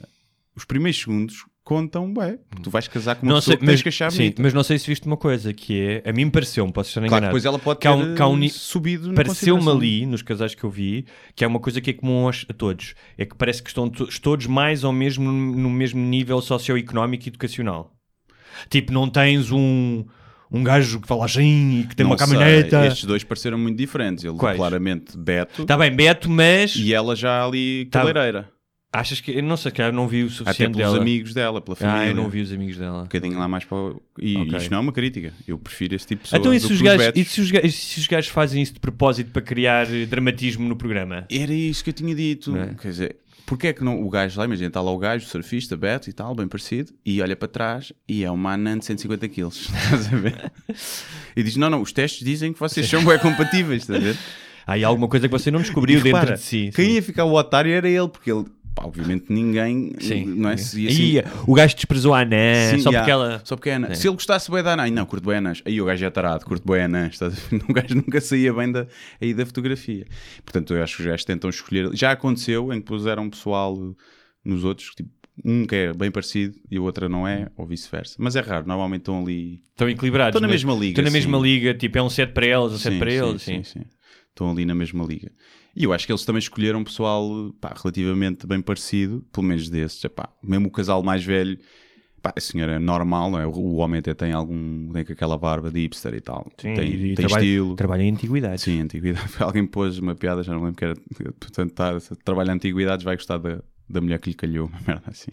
os 0.56 0.66
primeiros 0.66 1.00
segundos 1.00 1.46
contam, 1.64 2.12
bem, 2.12 2.40
tu 2.64 2.70
vais 2.72 2.88
casar 2.88 3.16
com 3.16 3.28
uma 3.28 3.34
não 3.34 3.40
pessoa 3.40 3.54
sei, 3.54 3.60
que 3.60 3.66
mas, 3.72 3.82
que 3.84 3.90
achar 3.90 4.12
sim, 4.12 4.34
mas 4.40 4.54
não 4.56 4.64
sei 4.64 4.80
se 4.80 4.88
viste 4.88 5.06
uma 5.06 5.16
coisa 5.18 5.54
que 5.54 5.80
é. 6.04 6.10
A 6.10 6.12
mim 6.12 6.28
pareceu-me, 6.30 6.74
posso 6.74 6.90
estar 6.90 7.00
Claro, 7.02 7.14
enganado. 7.14 7.28
depois 7.30 7.46
ela 7.46 7.60
pode 7.60 7.80
que 7.80 7.88
ter 7.88 7.94
um- 7.94 8.16
que 8.16 8.24
um 8.24 8.50
subido 8.50 9.14
Pareceu-me 9.14 9.70
ali, 9.70 10.06
nos 10.08 10.24
casais 10.24 10.56
que 10.56 10.64
eu 10.64 10.70
vi, 10.72 11.06
que 11.36 11.44
é 11.44 11.48
uma 11.48 11.60
coisa 11.60 11.80
que 11.80 11.92
é 11.92 11.94
comum 11.94 12.26
aos- 12.26 12.44
a 12.50 12.54
todos. 12.54 12.96
É 13.20 13.24
que 13.26 13.36
parece 13.36 13.62
que 13.62 13.70
estão 13.70 13.88
to- 13.88 14.08
todos 14.20 14.48
mais 14.48 14.84
ou 14.84 14.92
mesmo 14.92 15.32
no 15.32 15.70
mesmo 15.70 16.00
nível 16.02 16.42
socioeconómico 16.42 17.26
e 17.26 17.30
educacional. 17.30 17.94
Tipo, 18.68 18.92
não 18.92 19.08
tens 19.08 19.52
um, 19.52 20.04
um 20.52 20.64
gajo 20.64 21.00
que 21.00 21.08
fala 21.08 21.26
assim 21.26 21.82
e 21.82 21.88
que 21.88 21.96
tem 21.96 22.04
Não 22.04 22.12
uma 22.12 22.18
caminhoneta. 22.18 22.86
Estes 22.88 23.06
dois 23.06 23.24
pareceram 23.24 23.58
muito 23.58 23.78
diferentes. 23.78 24.24
Ele 24.24 24.36
Quais? 24.38 24.58
claramente 24.58 25.18
Beto 25.18 25.62
Está 25.64 25.78
bem, 25.78 25.92
Beto, 25.92 26.30
mas 26.30 26.76
e 26.76 26.94
ela 26.94 27.16
já 27.16 27.46
ali 27.46 27.86
Tá- 27.92 28.00
cabeleireira. 28.00 28.50
achas 28.92 29.22
que. 29.22 29.32
Eu 29.32 29.44
não 29.44 29.56
sei, 29.56 29.72
cara, 29.72 29.92
não 29.92 30.08
vi 30.08 30.24
o 30.24 30.26
Até 30.26 30.36
suficiente 30.36 30.76
pelos 30.78 30.92
dela. 30.94 31.02
amigos 31.04 31.34
dela, 31.34 31.62
pela 31.62 31.76
família. 31.76 32.02
Ah, 32.02 32.08
eu 32.08 32.16
não 32.16 32.30
vi 32.30 32.42
os 32.42 32.52
amigos 32.52 32.78
dela. 32.78 33.00
Um 33.02 33.04
bocadinho 33.04 33.38
lá 33.38 33.48
mais 33.48 33.64
para. 33.66 33.78
o- 33.78 34.02
E 34.20 34.38
Ok. 34.38 34.58
isto 34.58 34.72
não 34.72 34.78
é 34.80 34.82
uma 34.82 34.92
crítica. 34.92 35.32
Eu 35.48 35.58
prefiro 35.60 35.96
esse 35.96 36.08
tipo 36.08 36.24
de 36.24 36.30
pessoa. 36.30 36.40
Então, 36.40 36.54
e 36.54 36.60
se, 36.60 36.66
os 36.66 36.72
os 36.72 36.82
gajos, 36.82 37.12
e 37.16 37.24
se 37.26 37.42
os 37.42 37.52
gajos- 37.52 37.76
se 37.76 38.00
os 38.00 38.08
gajos 38.08 38.30
fazem 38.32 38.62
isso 38.62 38.74
de 38.74 38.80
propósito 38.80 39.30
para 39.32 39.42
criar 39.44 39.88
eh, 39.94 40.06
dramatismo 40.08 40.68
no 40.68 40.76
programa? 40.76 41.26
Era 41.32 41.54
isso 41.54 41.84
que 41.84 41.92
eu 41.92 41.94
tinha 41.94 42.16
dito. 42.16 42.56
É? 42.58 42.74
Quer 42.82 42.88
dizer, 42.90 43.16
porque 43.50 43.66
é 43.66 43.74
que 43.74 43.84
não, 43.84 44.04
o 44.04 44.10
gajo 44.12 44.38
lá, 44.38 44.46
imagina, 44.46 44.68
está 44.68 44.80
lá 44.80 44.92
o 44.92 44.98
gajo, 45.00 45.26
o 45.26 45.28
surfista, 45.28 45.76
Beto 45.76 46.08
e 46.08 46.14
tal, 46.14 46.36
bem 46.36 46.48
parecido, 46.48 46.94
e 47.04 47.20
olha 47.20 47.36
para 47.36 47.48
trás 47.48 47.92
e 48.08 48.24
é 48.24 48.30
uma 48.30 48.54
anã 48.54 48.78
de 48.78 48.86
150 48.86 49.28
quilos. 49.28 49.68
Estás 49.74 50.14
a 50.14 50.18
ver? 50.18 50.52
E 51.36 51.42
diz: 51.42 51.56
Não, 51.56 51.68
não, 51.68 51.82
os 51.82 51.92
testes 51.92 52.24
dizem 52.24 52.54
que 52.54 52.60
vocês 52.60 52.88
são 52.88 53.04
bem 53.04 53.18
compatíveis. 53.18 53.82
Estás 53.82 54.00
a 54.00 54.04
ver? 54.04 54.18
Há 54.68 54.74
aí 54.74 54.84
alguma 54.84 55.08
coisa 55.08 55.28
que 55.28 55.32
você 55.32 55.50
não 55.50 55.62
descobriu 55.62 55.98
E 55.98 56.04
dentro 56.04 56.20
repara, 56.20 56.36
de 56.36 56.44
si. 56.44 56.70
Quem 56.76 56.86
sim. 56.86 56.92
ia 56.92 57.02
ficar 57.02 57.24
o 57.24 57.34
otário 57.34 57.72
era 57.72 57.90
ele, 57.90 58.08
porque 58.08 58.32
ele, 58.32 58.46
pá, 58.74 58.86
obviamente, 58.86 59.26
ninguém, 59.30 59.94
Sim. 60.00 60.26
não 60.26 60.50
é? 60.50 60.58
Se 60.58 60.82
ia 60.82 61.22
assim- 61.22 61.44
o 61.48 61.54
gajo 61.54 61.76
desprezou 61.76 62.14
a 62.14 62.22
Anã 62.22 62.70
Sim, 62.72 62.80
só 62.80 62.92
porque 62.92 63.12
ela. 63.12 63.42
Só 63.44 63.56
porque 63.56 63.70
é 63.70 63.76
anã. 63.76 63.94
Se 63.96 64.08
ele 64.08 64.16
gostasse 64.16 64.50
bem 64.52 64.64
da 64.64 64.74
anã, 64.74 64.90
não, 64.90 65.06
curto 65.06 65.26
bem 65.28 65.38
anãs. 65.38 65.62
Aí 65.66 65.82
o 65.82 65.86
gajo 65.86 66.06
é 66.06 66.10
tarado, 66.10 66.46
curto 66.46 66.66
bem 66.72 66.84
anãs. 66.84 67.20
O 67.70 67.74
gajo 67.74 67.96
nunca 67.96 68.22
saía 68.22 68.54
bem 68.54 68.72
da, 68.72 68.88
aí 69.22 69.34
da 69.34 69.46
fotografia. 69.46 70.06
Portanto, 70.44 70.74
eu 70.74 70.84
acho 70.84 70.96
que 70.98 71.02
os 71.02 71.08
gajos 71.08 71.26
tentam 71.26 71.50
escolher. 71.50 71.90
Já 71.94 72.12
aconteceu 72.12 72.72
em 72.74 72.80
que 72.80 72.86
puseram 72.86 73.30
pessoal 73.30 73.78
nos 74.44 74.64
outros, 74.64 74.90
tipo, 74.96 75.10
um 75.46 75.66
que 75.66 75.76
é 75.76 75.94
bem 75.94 76.12
parecido 76.12 76.56
e 76.70 76.78
o 76.80 76.84
outro 76.84 77.08
não 77.08 77.28
é, 77.28 77.50
ou 77.56 77.66
vice-versa. 77.66 78.16
Mas 78.20 78.36
é 78.36 78.42
raro, 78.42 78.68
normalmente 78.68 79.02
estão 79.02 79.22
ali. 79.22 79.62
Estão 79.70 79.90
equilibrados. 79.90 80.36
Estão 80.36 80.42
na 80.42 80.52
mesma 80.52 80.74
liga, 80.74 80.88
Estão 80.90 81.04
na 81.06 81.12
mesma 81.12 81.38
sim. 81.38 81.44
liga, 81.44 81.74
tipo, 81.74 81.98
é 81.98 82.02
um 82.04 82.10
set 82.10 82.34
para 82.34 82.46
elas, 82.46 82.74
um 82.74 82.78
set 82.78 82.98
para 83.00 83.12
eles. 83.12 83.42
Sim, 83.42 83.64
sim, 83.64 83.80
sim. 83.80 83.86
Estão 84.30 84.52
ali 84.52 84.66
na 84.66 84.76
mesma 84.76 85.06
liga. 85.06 85.32
E 85.80 85.86
eu 85.86 85.94
acho 85.94 86.06
que 86.06 86.12
eles 86.12 86.26
também 86.26 86.40
escolheram 86.40 86.80
um 86.80 86.84
pessoal 86.84 87.54
pá, 87.62 87.74
relativamente 87.82 88.46
bem 88.46 88.62
parecido, 88.62 89.26
pelo 89.32 89.48
menos 89.48 89.70
desses. 89.70 90.04
Epá, 90.04 90.30
mesmo 90.44 90.68
o 90.68 90.72
casal 90.72 91.02
mais 91.02 91.24
velho, 91.24 91.58
pá, 92.22 92.34
a 92.36 92.40
senhora 92.42 92.74
é 92.74 92.80
normal, 92.80 93.32
não 93.32 93.40
é? 93.40 93.48
O 93.48 93.76
homem 93.76 94.00
até 94.00 94.14
tem 94.14 94.34
algum. 94.34 94.92
tem 94.92 95.02
aquela 95.04 95.38
barba 95.38 95.72
de 95.72 95.80
hipster 95.80 96.14
e 96.14 96.20
tal. 96.20 96.46
Sim, 96.60 96.74
tem 96.74 96.94
e 96.94 96.98
tem 97.00 97.16
trabalha- 97.16 97.42
estilo. 97.46 97.76
Trabalha 97.78 98.04
em 98.04 98.12
antiguidade. 98.12 98.60
Sim, 98.62 98.82
antiguidade. 98.82 99.32
Alguém 99.40 99.66
pôs 99.66 99.98
uma 100.00 100.14
piada, 100.16 100.44
já 100.44 100.52
não 100.54 100.60
lembro 100.64 100.76
que 100.76 100.84
era. 100.84 100.96
Portanto, 101.40 101.72
tá, 101.74 101.98
trabalha 102.26 102.52
em 102.52 102.56
antiguidades, 102.56 103.06
vai 103.06 103.16
gostar 103.16 103.38
da, 103.38 103.62
da 103.90 104.02
mulher 104.02 104.20
que 104.20 104.32
lhe 104.32 104.36
calhou, 104.36 104.68
uma 104.74 104.80
merda 104.86 105.04
assim. 105.08 105.32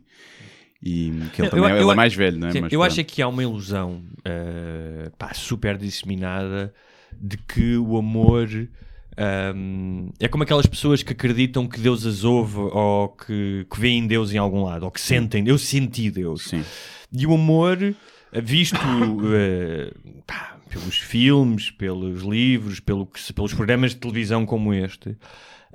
E 0.81 1.11
que 1.33 1.41
ele 1.43 1.49
Eu- 1.49 1.51
também 1.51 1.71
eu- 1.71 1.77
ele 1.77 1.85
eu- 1.85 1.91
é 1.91 1.95
mais 1.97 2.15
velho, 2.15 2.39
não 2.39 2.47
é? 2.49 2.53
Sim, 2.53 2.61
Mas 2.61 2.73
eu 2.73 2.79
pronto. 2.79 2.93
acho 2.93 3.01
é 3.01 3.05
que 3.05 3.21
há 3.21 3.27
uma 3.27 3.43
ilusão 3.43 4.05
eh, 4.25 5.11
pá, 5.19 5.35
super 5.35 5.77
disseminada 5.77 6.73
de 7.21 7.37
que 7.37 7.77
o 7.79 7.97
amor 7.97 8.47
ahm, 9.17 10.11
é 10.21 10.29
como 10.29 10.43
aquelas 10.43 10.67
pessoas 10.67 11.03
que 11.03 11.13
acreditam 11.13 11.67
que 11.67 11.81
Deus 11.81 12.05
as 12.05 12.25
ouve 12.25 12.59
ou 12.59 13.09
que, 13.09 13.67
que 13.71 13.81
veem 13.81 14.07
Deus 14.07 14.33
em 14.33 14.39
algum 14.39 14.65
lado 14.65 14.85
ou 14.85 14.91
que 14.91 15.01
sentem, 15.01 15.47
eu 15.47 15.59
senti 15.59 16.11
Deus. 16.11 16.45
Sim. 16.45 16.65
E 17.13 17.27
o 17.27 17.35
amor, 17.35 17.79
visto 18.33 18.77
eh, 19.35 19.93
pá, 20.27 20.59
pelos 20.69 20.99
filmes, 20.99 21.71
pelos 21.71 22.23
livros, 22.23 22.81
pelo 22.81 23.07
que 23.07 23.33
pelos 23.33 23.55
programas 23.55 23.93
de 23.93 23.99
televisão 23.99 24.45
como 24.45 24.75
este, 24.75 25.17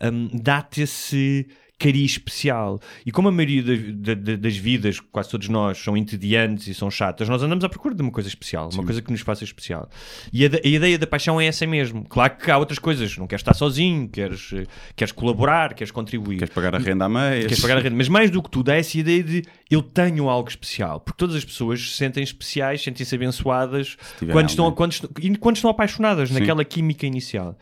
hum, 0.02 0.30
dá-te 0.34 0.82
esse 0.82 1.48
cariz 1.82 2.11
especial. 2.11 2.79
E 3.05 3.11
como 3.11 3.27
a 3.27 3.32
maioria 3.32 3.63
das, 3.63 4.15
da- 4.17 4.36
das 4.36 4.55
vidas, 4.55 4.99
quase 4.99 5.29
todos 5.29 5.47
nós, 5.49 5.77
são 5.77 5.97
entediantes 5.97 6.67
e 6.67 6.73
são 6.73 6.91
chatas, 6.91 7.27
nós 7.27 7.41
andamos 7.41 7.63
à 7.63 7.69
procura 7.69 7.95
de 7.95 8.01
uma 8.01 8.11
coisa 8.11 8.29
especial, 8.29 8.69
uma 8.73 8.84
coisa 8.86 9.01
que 9.01 9.11
nos 9.11 9.21
faça 9.21 9.43
especial. 9.43 9.89
E 10.32 10.45
a, 10.45 10.49
a 10.63 10.67
ideia 10.67 10.97
da 10.99 11.07
paixão 11.07 11.39
é 11.41 11.45
essa 11.45 11.65
mesmo. 11.65 12.05
Claro 12.07 12.36
que 12.38 12.51
há 12.51 12.57
outras 12.57 12.77
coisas, 12.79 13.17
não 13.17 13.27
queres 13.27 13.41
estar 13.41 13.53
sozinho, 13.53 14.07
queres, 14.07 14.53
queres 14.95 15.11
colaborar, 15.11 15.73
queres 15.73 15.91
contribuir. 15.91 16.38
Queres 16.39 16.53
pagar 16.53 16.75
a 16.75 16.77
renda 16.79 17.05
à 17.05 17.09
meia? 17.09 17.41
Queres 17.41 17.59
pagar 17.61 17.77
a 17.77 17.82
renda. 17.82 17.95
Mas 17.95 18.07
mais 18.09 18.29
do 18.29 18.41
que 18.43 18.49
tudo, 18.49 18.69
há 18.69 18.75
essa 18.75 18.97
ideia 18.97 19.23
de 19.23 19.43
eu 19.69 19.82
tenho 19.82 20.29
algo 20.29 20.49
especial. 20.49 20.99
Porque 20.99 21.17
todas 21.17 21.36
as 21.36 21.43
pessoas 21.45 21.82
se 21.82 21.97
sentem 21.97 22.23
especiais, 22.23 22.84
sentem-se 22.84 23.15
abençoadas 23.15 23.97
tiver 24.19 24.32
quando 24.34 24.49
estão, 24.49 24.71
quando, 24.71 24.95
e 25.21 25.36
quando 25.38 25.55
estão 25.55 25.71
apaixonadas 25.71 26.29
naquela 26.32 26.63
química 26.65 27.05
inicial. 27.05 27.57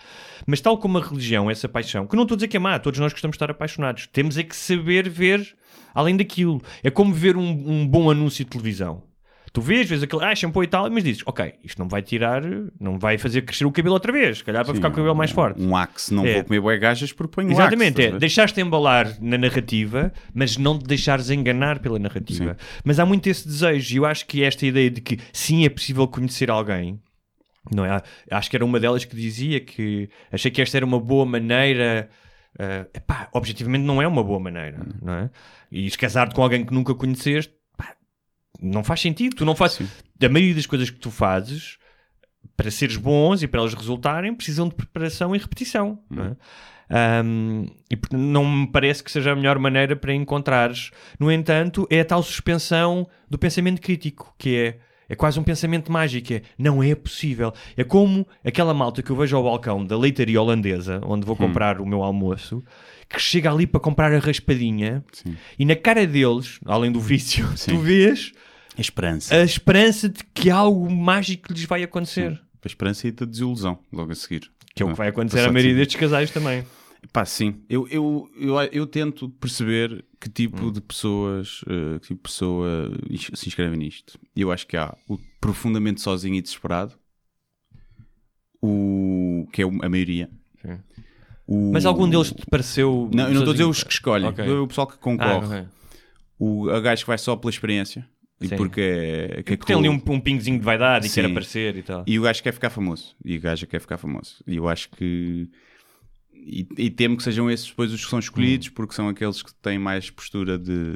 Mas 0.46 0.60
tal 0.62 0.78
como 0.78 0.98
a 0.98 1.02
religião, 1.02 1.50
essa 1.52 1.70
paixão, 1.70 2.08
que 2.08 2.16
não 2.16 2.24
estou 2.24 2.36
a 2.36 2.38
dizer 2.38 2.48
que 2.48 2.58
é 2.58 2.60
má, 2.60 2.80
todos 2.80 3.00
nós 3.00 3.12
gostamos 3.12 3.34
de 3.34 3.38
estar 3.38 3.52
apaixonados. 3.52 4.08
Temos 4.12 4.38
é 4.38 4.44
que 4.44 4.56
saber 4.56 5.08
ver 5.10 5.56
além 5.94 6.16
daquilo. 6.18 6.62
É 6.84 6.90
como 6.90 7.14
ver 7.14 7.36
um, 7.38 7.50
um 7.68 7.88
bom 7.88 8.10
anúncio 8.10 8.44
de 8.46 8.52
televisão. 8.52 9.04
Tu 9.52 9.62
vês, 9.62 9.90
vês 9.90 10.04
aquele, 10.04 10.24
ah, 10.24 10.36
shampoo 10.36 10.64
e 10.64 10.68
tal, 10.68 10.88
mas 10.92 11.04
dizes, 11.04 11.24
ok, 11.26 11.56
isto 11.64 11.80
não 11.80 11.90
vai 11.90 12.04
tirar, 12.04 12.44
não 12.80 13.00
vai 13.00 13.18
fazer 13.18 13.42
crescer 13.42 13.66
o 13.66 13.72
cabelo 13.72 13.96
outra 13.96 14.12
vez, 14.12 14.38
se 14.38 14.44
calhar 14.44 14.64
para 14.64 14.74
Sim, 14.76 14.78
ficar 14.78 14.90
com 14.90 14.94
o 14.94 14.98
cabelo 14.98 15.16
mais 15.16 15.32
forte. 15.32 15.60
Um 15.60 15.76
axe, 15.76 16.14
não 16.14 16.24
É. 16.24 16.36
vou 16.36 16.44
comer 16.44 16.60
bué 16.62 16.78
gajas 16.78 17.12
porque 17.12 17.34
ponho 17.34 17.48
um 17.48 17.52
Exatamente, 17.54 18.00
axe. 18.00 18.14
é 18.16 18.20
deixaste 18.20 18.62
embalar 18.62 19.18
na 19.20 19.40
narrativa, 19.40 20.14
mas 20.36 20.56
não 20.56 20.78
te 20.78 20.86
deixares 20.86 21.32
enganar 21.32 21.80
pela 21.80 21.98
narrativa. 21.98 22.56
Mas 22.84 23.00
há 23.00 23.08
muito 23.08 23.26
esse 23.28 23.48
desejo, 23.48 23.92
e 23.96 23.98
eu 23.98 24.06
acho 24.06 24.28
que 24.28 24.44
esta 24.44 24.68
ideia 24.68 24.92
de 24.92 25.02
que 25.02 25.18
sim 25.34 25.66
é 25.66 25.70
possível 25.70 26.08
conhecer 26.08 26.52
alguém, 26.52 27.00
não 27.74 27.84
é? 27.84 28.00
Acho 28.30 28.52
que 28.52 28.56
era 28.56 28.64
uma 28.64 28.80
delas 28.80 29.04
que 29.04 29.16
dizia 29.16 29.60
que 29.60 30.10
achei 30.32 30.52
que 30.52 30.62
esta 30.62 30.78
era 30.78 30.86
uma 30.86 31.00
boa 31.00 31.26
maneira. 31.26 32.08
Eh, 32.60 32.86
epá, 32.94 33.30
objetivamente 33.32 33.86
não 33.86 34.02
é 34.02 34.08
uma 34.08 34.22
boa 34.22 34.40
maneira, 34.40 34.86
não 35.02 35.14
é? 35.14 35.30
E 35.72 35.90
casar-te 35.92 36.36
com 36.36 36.44
alguém 36.44 36.66
que 36.66 36.74
nunca 36.74 36.94
conheceste, 36.94 37.54
pá, 37.78 37.96
não 38.62 38.84
faz 38.84 39.00
sentido. 39.00 39.38
Tu 39.38 39.46
não 39.46 39.56
fazes. 39.56 39.88
A 40.22 40.28
maioria 40.28 40.54
das 40.54 40.66
coisas 40.66 40.90
que 40.90 41.00
tu 41.00 41.10
fazes 41.10 41.78
para 42.58 42.70
seres 42.70 42.98
bons 42.98 43.42
e 43.42 43.48
para 43.48 43.62
elas 43.62 43.74
resultarem 43.74 44.36
precisam 44.36 44.68
de 44.68 44.76
preparação 44.76 45.34
e 45.34 45.40
repetição. 45.40 46.04
Não 46.10 46.26
é? 46.26 46.36
Um, 47.24 47.66
e 47.90 47.98
não 48.12 48.46
me 48.46 48.68
parece 48.68 49.02
que 49.04 49.12
seja 49.12 49.32
a 49.32 49.36
melhor 49.36 49.58
maneira 49.58 49.96
para 49.96 50.14
encontrares. 50.14 50.92
No 51.18 51.32
entanto, 51.32 51.88
é 51.90 52.02
a 52.02 52.06
tal 52.06 52.22
suspensão 52.22 53.08
do 53.30 53.40
pensamento 53.40 53.80
crítico, 53.80 54.36
que 54.38 54.58
é 54.58 54.80
É 55.10 55.16
quase 55.16 55.40
um 55.40 55.44
pensamento 55.44 55.92
mágico. 55.92 56.32
É, 56.34 56.42
não 56.58 56.82
é 56.84 56.94
possível. 56.94 57.52
É 57.76 57.84
como 57.84 58.26
aquela 58.46 58.74
malta 58.74 59.02
que 59.02 59.10
eu 59.10 59.16
vejo 59.16 59.36
ao 59.36 59.44
balcão 59.44 59.84
da 59.84 59.98
leitaria 59.98 60.40
holandesa, 60.42 61.02
onde 61.04 61.24
Hum. 61.24 61.28
vou 61.28 61.36
comprar 61.36 61.82
o 61.82 61.86
meu 61.86 62.04
almoço, 62.04 62.64
que 63.10 63.20
chega 63.20 63.52
ali 63.52 63.66
para 63.66 63.80
comprar 63.82 64.14
a 64.14 64.20
raspadinha 64.20 65.04
e 65.58 65.66
na 65.66 65.76
cara 65.76 66.06
deles, 66.06 66.60
além 66.64 66.92
do 66.92 67.00
vício, 67.00 67.46
Sim. 67.58 67.72
tu 67.72 67.80
vês 67.80 68.32
A 68.78 68.82
esperança. 68.82 69.36
a 69.36 69.44
esperança 69.44 70.08
de 70.08 70.24
que 70.34 70.50
algo 70.52 70.90
mágico 70.92 71.52
lhes 71.52 71.66
vai 71.66 71.82
acontecer. 71.82 72.40
A 72.64 72.68
esperança 72.68 73.08
e 73.08 73.14
a 73.20 73.26
desilusão 73.26 73.80
logo 73.92 74.12
a 74.12 74.16
seguir. 74.16 74.50
Que 74.76 74.84
é 74.84 74.86
o 74.86 74.90
que 74.90 74.96
vai 74.98 75.08
acontecer 75.08 75.40
à 75.40 75.52
maioria 75.52 75.72
sim. 75.72 75.78
destes 75.78 75.96
casais 76.00 76.30
também. 76.30 76.64
Pá, 77.14 77.26
sim. 77.26 77.64
Eu, 77.70 77.88
eu, 77.88 78.30
eu, 78.40 78.56
eu 78.72 78.86
tento 78.88 79.30
perceber 79.30 80.06
que 80.20 80.30
tipo 80.30 80.66
Hum. 80.66 80.72
de 80.72 80.82
pessoas 80.82 81.62
uh, 81.64 82.00
que 82.00 82.08
tipo 82.10 82.16
de 82.16 82.22
pessoa 82.24 82.92
se 83.36 83.48
inscreve 83.48 83.78
nisto. 83.78 84.20
Eu 84.36 84.52
acho 84.52 84.68
que 84.68 84.76
há 84.78 84.96
o 85.08 85.18
profundamente 85.40 86.02
sozinho 86.02 86.36
e 86.36 86.42
desesperado, 86.42 86.94
o 88.62 89.48
que 89.52 89.62
é 89.62 89.66
o- 89.66 89.84
a 89.84 89.90
maioria. 89.90 90.30
Sim. 90.62 90.78
O- 91.48 91.72
Mas 91.74 91.86
algum 91.86 92.08
deles 92.10 92.32
te 92.32 92.46
pareceu. 92.50 93.10
Não, 93.14 93.24
eu 93.26 93.30
não 93.34 93.38
estou 93.40 93.52
a 93.52 93.54
dizer 93.54 93.64
os 93.66 93.84
que 93.84 93.94
escolhem, 93.94 94.28
Ok. 94.30 94.46
é 94.46 94.52
o 94.52 94.68
pessoal 94.68 94.88
que 94.88 94.94
Ah, 94.96 94.98
concorre. 94.98 95.46
ok. 95.62 95.68
O 96.38 96.70
a 96.70 96.80
gajo 96.80 97.04
que 97.04 97.08
vai 97.08 97.18
só 97.18 97.36
pela 97.36 97.50
experiência 97.50 98.08
e 98.42 98.48
Sim. 98.48 98.56
porque 98.56 98.80
é, 98.82 99.44
que 99.44 99.54
é 99.54 99.58
tem 99.58 99.76
ali 99.76 99.90
um, 99.90 100.02
um 100.08 100.20
pingozinho 100.20 100.58
de 100.60 100.64
vaidade 100.64 101.08
e 101.08 101.10
quer 101.10 101.26
Sim. 101.26 101.32
aparecer 101.32 101.76
e 101.76 101.84
tal. 101.84 102.04
E 102.08 102.20
o 102.20 102.22
gajo 102.22 102.42
quer 102.44 102.54
ficar 102.54 102.70
famoso. 102.70 103.16
E 103.26 103.38
o 103.38 103.42
gajo 103.42 103.66
quer 103.68 103.80
ficar 103.82 103.98
famoso. 103.98 104.44
E 104.48 104.56
eu 104.58 104.68
acho 104.68 104.90
que. 104.92 105.50
E, 106.42 106.68
e 106.78 106.90
temo 106.90 107.18
que 107.18 107.24
sejam 107.24 107.50
esses 107.52 107.68
depois 107.68 107.92
os 107.94 108.04
que 108.04 108.10
são 108.10 108.20
escolhidos, 108.20 108.70
porque 108.70 108.94
são 108.96 109.08
aqueles 109.10 109.42
que 109.44 109.54
têm 109.56 109.78
mais 109.78 110.10
postura 110.10 110.58
de. 110.58 110.96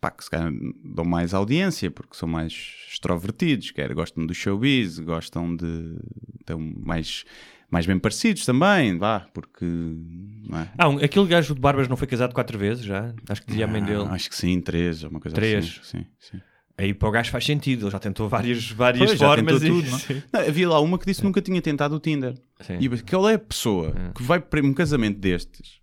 pá, 0.00 0.10
que 0.10 0.24
se 0.24 0.30
calhar 0.30 0.52
dão 0.84 1.04
mais 1.04 1.32
audiência, 1.34 1.90
porque 1.90 2.16
são 2.16 2.28
mais 2.28 2.52
extrovertidos, 2.90 3.70
quer 3.70 3.92
gostam 3.94 4.24
do 4.26 4.34
showbiz, 4.34 4.98
gostam 4.98 5.56
de. 5.56 5.96
estão 6.40 6.58
mais, 6.84 7.24
mais 7.70 7.86
bem 7.86 7.98
parecidos 7.98 8.44
também, 8.44 8.98
vá, 8.98 9.20
porque. 9.32 9.64
Não 9.64 10.58
é? 10.60 10.70
Ah, 10.78 10.88
um- 10.88 10.98
aquele 10.98 11.26
gajo 11.26 11.54
de 11.54 11.60
Barbas 11.60 11.88
não 11.88 11.96
foi 11.96 12.06
casado 12.06 12.34
quatro 12.34 12.58
vezes 12.58 12.84
já? 12.84 13.14
Acho 13.28 13.40
que 13.42 13.48
dizia 13.48 13.64
a 13.64 13.68
mãe 13.68 13.82
dele. 13.82 14.04
Ah, 14.08 14.12
Acho 14.14 14.28
que 14.28 14.36
sim, 14.36 14.60
três, 14.60 15.02
uma 15.02 15.18
coisa 15.20 15.34
Três. 15.34 15.80
assim. 15.82 15.98
Sim, 15.98 16.06
sim. 16.20 16.40
Aí 16.78 16.94
para 16.94 17.06
o 17.08 17.12
gajo 17.12 17.30
faz 17.30 17.44
sentido, 17.44 17.84
ele 17.84 17.90
já 17.92 17.98
tentou 17.98 18.28
várias, 18.30 18.70
várias 18.70 19.04
Pois, 19.10 19.18
formas. 19.18 19.62
e- 19.62 19.66
tudo, 19.66 19.90
não 19.90 19.98
é? 19.98 20.22
Não, 20.32 20.40
havia 20.48 20.68
lá 20.68 20.80
uma 20.80 20.98
que 20.98 21.04
disse 21.06 21.20
que 21.20 21.26
nunca 21.26 21.40
tinha 21.42 21.60
tentado 21.60 21.94
o 21.94 22.00
Tinder. 22.00 22.34
Sim. 22.62 22.78
E 22.80 23.02
qual 23.02 23.28
é 23.28 23.34
a 23.34 23.38
pessoa 23.38 23.94
que 24.14 24.22
vai 24.22 24.40
para 24.40 24.60
um 24.64 24.72
casamento 24.72 25.18
destes, 25.18 25.80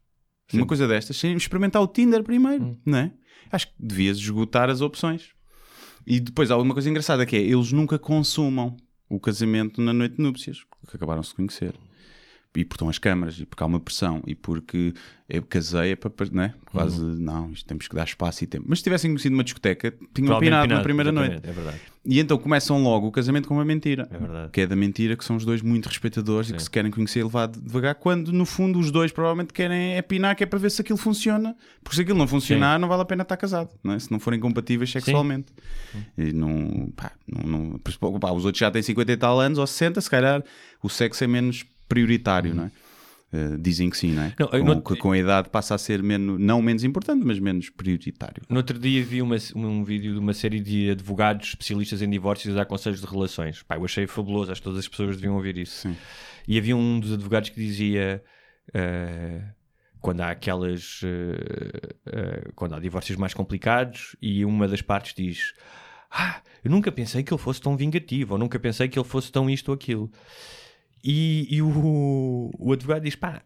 uma 0.53 0.65
coisa 0.65 0.87
destas, 0.87 1.17
sem 1.17 1.35
experimentar 1.35 1.81
o 1.81 1.87
Tinder 1.87 2.23
primeiro, 2.23 2.63
Hum. 2.63 2.77
não 2.85 2.97
é? 2.97 3.11
Acho 3.51 3.67
que 3.67 3.73
devias 3.79 4.17
esgotar 4.17 4.69
as 4.69 4.81
opções. 4.81 5.29
E 6.05 6.19
depois 6.19 6.49
há 6.49 6.57
uma 6.57 6.73
coisa 6.73 6.89
engraçada 6.89 7.25
que 7.25 7.35
é, 7.35 7.39
eles 7.39 7.71
nunca 7.71 7.99
consumam 7.99 8.75
o 9.09 9.19
casamento 9.19 9.81
na 9.81 9.93
noite 9.93 10.15
de 10.17 10.23
núpcias, 10.23 10.63
porque 10.81 10.97
acabaram 10.97 11.21
de 11.21 11.33
conhecer. 11.33 11.73
E 12.55 12.65
porque 12.65 12.75
estão 12.77 12.89
as 12.89 12.97
câmaras, 12.97 13.39
e 13.39 13.45
porque 13.45 13.61
há 13.61 13.67
uma 13.67 13.79
pressão, 13.79 14.23
e 14.25 14.33
porque 14.33 14.91
eu 15.29 15.43
casei, 15.43 15.91
é 15.91 15.95
para, 15.95 16.11
não 16.31 16.41
é? 16.41 16.53
Quase, 16.71 16.99
Uhum. 16.99 17.13
não, 17.19 17.51
isto 17.51 17.63
temos 17.67 17.87
que 17.87 17.95
dar 17.95 18.05
espaço 18.05 18.43
e 18.43 18.47
tempo. 18.47 18.65
Mas 18.67 18.79
se 18.79 18.83
tivessem 18.85 19.11
conhecido 19.11 19.35
uma 19.35 19.43
discoteca, 19.43 19.93
tinham 20.15 20.35
opinado 20.35 20.73
na 20.73 20.81
primeira 20.81 21.11
noite. 21.11 21.41
É 21.43 21.51
verdade. 21.51 21.79
E 22.03 22.19
então 22.19 22.39
começam 22.39 22.81
logo 22.81 23.05
o 23.05 23.11
casamento 23.11 23.47
com 23.47 23.53
uma 23.53 23.63
mentira. 23.63 24.07
É 24.09 24.17
verdade. 24.17 24.51
Que 24.51 24.61
é 24.61 24.67
da 24.67 24.75
mentira, 24.75 25.15
que 25.15 25.23
são 25.23 25.35
os 25.35 25.45
dois 25.45 25.61
muito 25.61 25.85
respeitadores 25.85 26.49
e 26.49 26.53
que 26.53 26.63
se 26.63 26.71
querem 26.71 26.89
conhecer 26.89 27.19
e 27.19 27.23
levar 27.23 27.49
devagar, 27.49 27.93
quando 27.93 28.33
no 28.33 28.47
fundo 28.47 28.79
os 28.79 28.89
dois 28.89 29.11
provavelmente 29.11 29.53
querem 29.53 29.93
é 29.95 30.01
pinar, 30.01 30.35
que 30.35 30.43
é 30.43 30.47
para 30.47 30.57
ver 30.57 30.71
se 30.71 30.81
aquilo 30.81 30.97
funciona. 30.97 31.55
Porque 31.83 31.97
se 31.97 32.01
aquilo 32.01 32.17
não 32.17 32.27
funcionar, 32.27 32.79
não 32.79 32.87
vale 32.87 33.03
a 33.03 33.05
pena 33.05 33.21
estar 33.21 33.37
casado, 33.37 33.69
não 33.83 33.93
é? 33.93 33.99
se 33.99 34.09
não 34.11 34.19
forem 34.19 34.39
compatíveis 34.39 34.89
sexualmente. 34.89 35.53
E 36.17 36.33
não, 36.33 36.91
pá, 36.95 37.11
não, 37.27 37.43
não- 37.69 38.19
pá, 38.19 38.31
os 38.31 38.43
outros 38.43 38.59
já 38.59 38.71
têm 38.71 38.81
50 38.81 39.11
e 39.11 39.17
tal 39.17 39.39
anos 39.39 39.59
ou 39.59 39.67
60, 39.67 40.01
se 40.01 40.09
calhar 40.09 40.43
o 40.81 40.89
sexo 40.89 41.23
é 41.23 41.27
menos 41.27 41.63
prioritário, 41.89 42.55
não 42.55 42.63
é? 42.65 42.71
Eh, 43.31 43.57
dizem 43.59 43.89
que 43.91 43.97
sim, 43.97 44.11
não 44.13 44.23
é? 44.23 44.33
Não, 44.39 44.47
com, 44.47 44.57
não- 44.63 44.81
com 44.81 45.11
a 45.11 45.17
idade 45.17 45.49
passa 45.49 45.75
a 45.75 45.77
ser 45.77 46.01
menos, 46.01 46.39
não 46.39 46.61
menos 46.63 46.83
importante, 46.83 47.23
mas 47.23 47.37
menos 47.39 47.69
prioritário. 47.69 48.41
No 48.49 48.57
outro 48.57 48.79
dia 48.79 49.03
vi 49.03 49.21
uma- 49.21 49.35
um 49.55 49.83
vídeo 49.83 50.13
de 50.13 50.19
uma 50.19 50.33
série 50.33 50.59
de 50.59 50.89
advogados 50.89 51.49
especialistas 51.49 52.01
em 52.01 52.09
divórcios 52.09 52.53
a 52.55 52.57
dar 52.59 52.65
conselhos 52.65 53.01
de 53.01 53.05
relações. 53.05 53.61
Pá, 53.61 53.75
eu 53.75 53.85
achei 53.85 54.07
fabuloso, 54.07 54.51
acho 54.51 54.61
que 54.61 54.65
todas 54.65 54.79
as 54.79 54.87
pessoas 54.87 55.15
deviam 55.17 55.35
ouvir 55.35 55.57
isso. 55.57 55.81
Sim. 55.89 55.95
E 56.47 56.57
havia 56.57 56.75
um 56.75 56.99
dos 56.99 57.13
advogados 57.13 57.49
que 57.49 57.59
dizia 57.59 58.23
eh, 58.73 59.41
quando 60.01 60.21
há 60.21 60.31
aquelas 60.31 61.01
eh, 61.03 62.49
quando 62.55 62.73
há 62.75 62.79
divórcios 62.79 63.17
mais 63.17 63.33
complicados 63.35 64.15
e 64.21 64.43
uma 64.45 64.67
das 64.67 64.81
partes 64.81 65.13
diz 65.13 65.53
ah, 66.11 66.41
eu 66.63 66.71
nunca 66.71 66.91
pensei 66.91 67.21
que 67.21 67.31
ele 67.31 67.39
fosse 67.41 67.61
tão 67.61 67.77
vingativo, 67.77 68.33
ou 68.33 68.39
nunca 68.39 68.57
pensei 68.59 68.87
que 68.87 68.97
ele 68.97 69.07
fosse 69.07 69.31
tão 69.31 69.47
isto 69.47 69.69
ou 69.69 69.75
aquilo. 69.75 70.11
E, 71.03 71.47
e 71.49 71.61
o, 71.61 72.51
o 72.57 72.73
advogado 72.73 73.03
diz: 73.03 73.15
pá, 73.15 73.41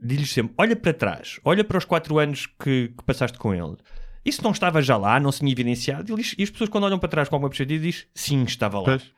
diz-lhe 0.00 0.26
sempre: 0.26 0.54
olha 0.58 0.76
para 0.76 0.92
trás, 0.92 1.40
olha 1.44 1.64
para 1.64 1.78
os 1.78 1.84
quatro 1.84 2.18
anos 2.18 2.46
que, 2.46 2.88
que 2.96 3.04
passaste 3.04 3.38
com 3.38 3.54
ele. 3.54 3.76
Isso 4.24 4.42
não 4.42 4.52
estava 4.52 4.80
já 4.80 4.96
lá, 4.96 5.20
não 5.20 5.30
se 5.30 5.40
tinha 5.40 5.52
evidenciado. 5.52 6.12
E, 6.12 6.16
diz- 6.16 6.34
e 6.38 6.42
as 6.42 6.50
pessoas, 6.50 6.70
quando 6.70 6.84
olham 6.84 6.98
para 6.98 7.08
trás 7.08 7.28
com 7.28 7.34
alguma 7.36 7.50
perspectiva, 7.50 7.82
dizem: 7.84 8.04
sim, 8.14 8.42
estava 8.44 8.78
lá. 8.78 8.84
Pois. 8.84 9.10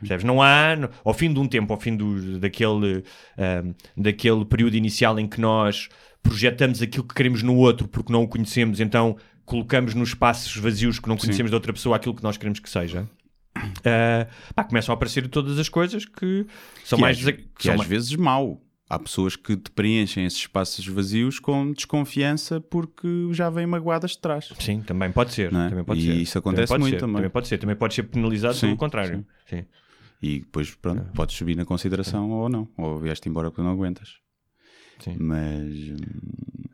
Percebes? 0.00 0.24
Não 0.24 0.40
há, 0.40 0.76
ao 1.04 1.12
fim 1.12 1.32
de 1.32 1.40
um 1.40 1.48
tempo, 1.48 1.72
ao 1.72 1.80
fim 1.80 1.96
do, 1.96 2.38
daquele, 2.38 3.02
ahm, 3.36 3.72
daquele 3.96 4.44
período 4.44 4.76
inicial 4.76 5.18
em 5.18 5.26
que 5.26 5.40
nós 5.40 5.88
projetamos 6.22 6.80
aquilo 6.80 7.02
que 7.04 7.14
queremos 7.14 7.42
no 7.42 7.56
outro 7.56 7.88
porque 7.88 8.12
não 8.12 8.22
o 8.22 8.28
conhecemos, 8.28 8.78
então 8.78 9.16
colocamos 9.44 9.94
nos 9.94 10.10
espaços 10.10 10.56
vazios 10.56 11.00
que 11.00 11.08
não 11.08 11.16
conhecemos 11.16 11.50
de 11.50 11.54
outra 11.56 11.72
pessoa 11.72 11.96
aquilo 11.96 12.14
que 12.14 12.22
nós 12.22 12.36
queremos 12.36 12.60
que 12.60 12.70
seja. 12.70 13.08
Ah, 13.84 14.26
pá, 14.54 14.64
começam 14.64 14.92
a 14.92 14.96
aparecer 14.96 15.28
todas 15.28 15.58
as 15.58 15.68
coisas 15.68 16.04
que 16.04 16.46
são 16.84 16.96
que 16.96 17.02
mais. 17.02 17.18
às, 17.18 17.24
que 17.32 17.44
são 17.60 17.72
às 17.72 17.78
mais- 17.78 17.88
vezes 17.90 18.14
mau. 18.16 18.62
Há 18.90 18.98
pessoas 18.98 19.36
que 19.36 19.54
te 19.54 19.70
preenchem 19.70 20.24
esses 20.24 20.38
espaços 20.38 20.86
vazios 20.86 21.38
com 21.38 21.72
desconfiança 21.74 22.58
porque 22.58 23.28
já 23.32 23.50
vêm 23.50 23.66
magoadas 23.66 24.12
de 24.12 24.18
trás. 24.18 24.50
Sim, 24.58 24.80
também 24.80 25.12
pode 25.12 25.34
ser. 25.34 25.48
É? 25.52 25.68
Também 25.68 25.84
pode 25.84 26.00
E 26.00 26.04
ser. 26.06 26.14
isso 26.16 26.38
acontece 26.38 26.68
pode 26.68 26.80
muito 26.80 26.94
ser, 26.94 27.00
também. 27.00 27.16
Também 27.16 27.30
pode 27.30 27.48
ser. 27.48 27.58
Também 27.58 27.76
pode 27.76 27.92
ser 27.94 28.04
penalizado 28.04 28.54
Sim, 28.54 28.68
pelo 28.68 28.78
contrário. 28.78 29.26
Sim. 29.46 29.64
E 30.22 30.40
depois, 30.40 30.74
pronto, 30.74 31.02
É. 31.02 31.14
podes 31.14 31.36
subir 31.36 31.54
na 31.54 31.66
consideração 31.66 32.30
ou 32.30 32.48
não. 32.48 32.66
Ou 32.78 32.98
vieste 32.98 33.28
embora 33.28 33.50
porque 33.50 33.60
não 33.62 33.70
aguentas. 33.72 34.14
Sim. 35.00 35.16
Mas, 35.20 35.74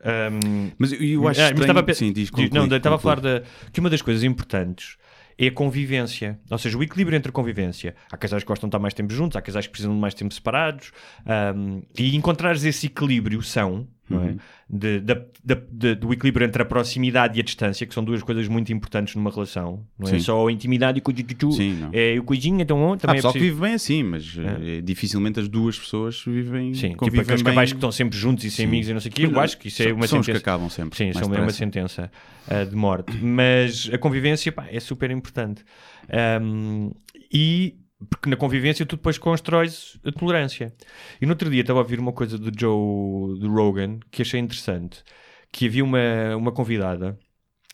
Ahm, 0.03 0.71
mas 0.77 0.91
eu, 0.93 1.27
acho 1.27 1.41
Ah, 1.41 1.43
mas 1.43 1.51
estranho... 1.59 1.71
estava 1.79 1.93
Sim, 1.93 2.13
diz, 2.13 2.29
conclui, 2.29 2.49
não, 2.67 2.77
estava 2.77 2.95
a 2.95 2.99
falar 2.99 3.19
da, 3.19 3.43
que 3.73 3.79
uma 3.79 3.89
das 3.89 4.01
coisas 4.01 4.23
importantes 4.23 4.97
é 5.37 5.47
a 5.47 5.51
convivência. 5.51 6.39
Ou 6.49 6.57
seja, 6.57 6.77
o 6.77 6.83
equilíbrio 6.83 7.17
entre 7.17 7.29
a 7.29 7.33
convivência. 7.33 7.95
Há 8.11 8.17
casais 8.17 8.43
que 8.43 8.47
gostam 8.47 8.67
de 8.67 8.69
estar 8.69 8.79
mais 8.79 8.93
tempo 8.93 9.13
juntos, 9.13 9.35
há 9.35 9.41
casais 9.41 9.65
que 9.65 9.71
precisam 9.71 9.93
de 9.93 9.99
mais 9.99 10.13
tempo 10.13 10.33
separados. 10.33 10.91
ahm, 11.25 11.81
e 11.97 12.15
encontrares 12.15 12.63
esse 12.63 12.87
equilíbrio 12.87 13.41
são, 13.41 13.87
Uhum. 14.09 14.23
é? 14.23 14.35
De- 14.69 14.99
da- 14.99 15.21
da- 15.43 15.61
de- 15.71 15.95
do 15.95 16.13
equilíbrio 16.13 16.45
entre 16.45 16.61
a 16.61 16.65
proximidade 16.65 17.37
e 17.37 17.41
a 17.41 17.43
distância, 17.43 17.85
que 17.87 17.93
são 17.93 18.03
duas 18.03 18.21
coisas 18.23 18.47
muito 18.47 18.71
importantes 18.73 19.15
numa 19.15 19.29
relação. 19.31 19.85
Não 19.97 20.07
é 20.07 20.11
Sim. 20.11 20.19
só 20.19 20.47
a 20.47 20.51
intimidade 20.51 20.99
e 20.99 21.01
o. 21.01 21.51
Sim. 21.51 21.89
É 21.93 22.17
o 22.19 22.23
coisinho, 22.23 22.61
então 22.61 22.77
também 22.97 23.13
é 23.13 23.17
pessoal 23.17 23.33
que 23.33 23.39
preciso... 23.39 23.55
vive 23.55 23.67
bem 23.67 23.73
assim, 23.75 24.03
mas 24.03 24.37
eh, 24.37 24.81
dificilmente 24.81 25.39
as 25.39 25.47
duas 25.47 25.77
pessoas 25.77 26.23
vivem, 26.25 26.73
Sim, 26.73 26.89
tipo 26.89 27.05
aqueles 27.05 27.41
bem. 27.41 27.53
casais 27.53 27.71
que 27.71 27.77
estão 27.77 27.91
sempre 27.91 28.17
juntos 28.17 28.43
e 28.43 28.51
sem 28.51 28.65
Sim. 28.65 28.69
amigos 28.69 28.89
e 28.89 28.93
não 28.93 28.99
sei 28.99 29.11
o 29.11 29.13
quê. 29.13 29.25
Eu 29.25 29.39
acho 29.39 29.57
que 29.57 29.67
isso 29.67 29.81
é 29.83 29.93
uma 29.93 30.07
são 30.07 30.19
os 30.19 30.25
que 30.25 30.31
sentença. 30.33 30.43
acabam 30.51 30.69
sempre 30.69 30.97
Sim, 30.97 31.13
são 31.13 31.33
é 31.33 31.39
uma 31.39 31.51
sentença 31.51 32.11
ah, 32.47 32.63
de 32.63 32.75
morte. 32.75 33.15
Mas 33.17 33.89
a 33.93 33.97
convivência 33.97 34.51
pá, 34.51 34.65
é 34.71 34.79
super 34.79 35.09
importante. 35.11 35.63
Ahm, 36.09 36.91
e 37.31 37.75
porque 38.09 38.29
na 38.29 38.35
convivência 38.35 38.85
tu 38.85 38.95
depois 38.97 39.17
constróis 39.17 39.99
a 40.05 40.11
tolerância. 40.11 40.73
E 41.21 41.25
no 41.25 41.31
outro 41.31 41.49
dia 41.49 41.61
estava 41.61 41.79
a 41.79 41.81
ouvir 41.83 41.99
uma 41.99 42.13
coisa 42.13 42.37
do 42.37 42.51
Joe 42.57 43.39
do 43.39 43.51
Rogan 43.53 43.99
que 44.11 44.21
achei 44.21 44.39
interessante. 44.39 45.03
Que 45.51 45.67
havia 45.67 45.83
uma, 45.83 46.35
uma 46.35 46.51
convidada 46.51 47.17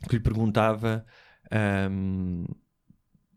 que 0.07 0.15
lhe 0.15 0.22
perguntava 0.22 1.05
ahm, 1.51 2.45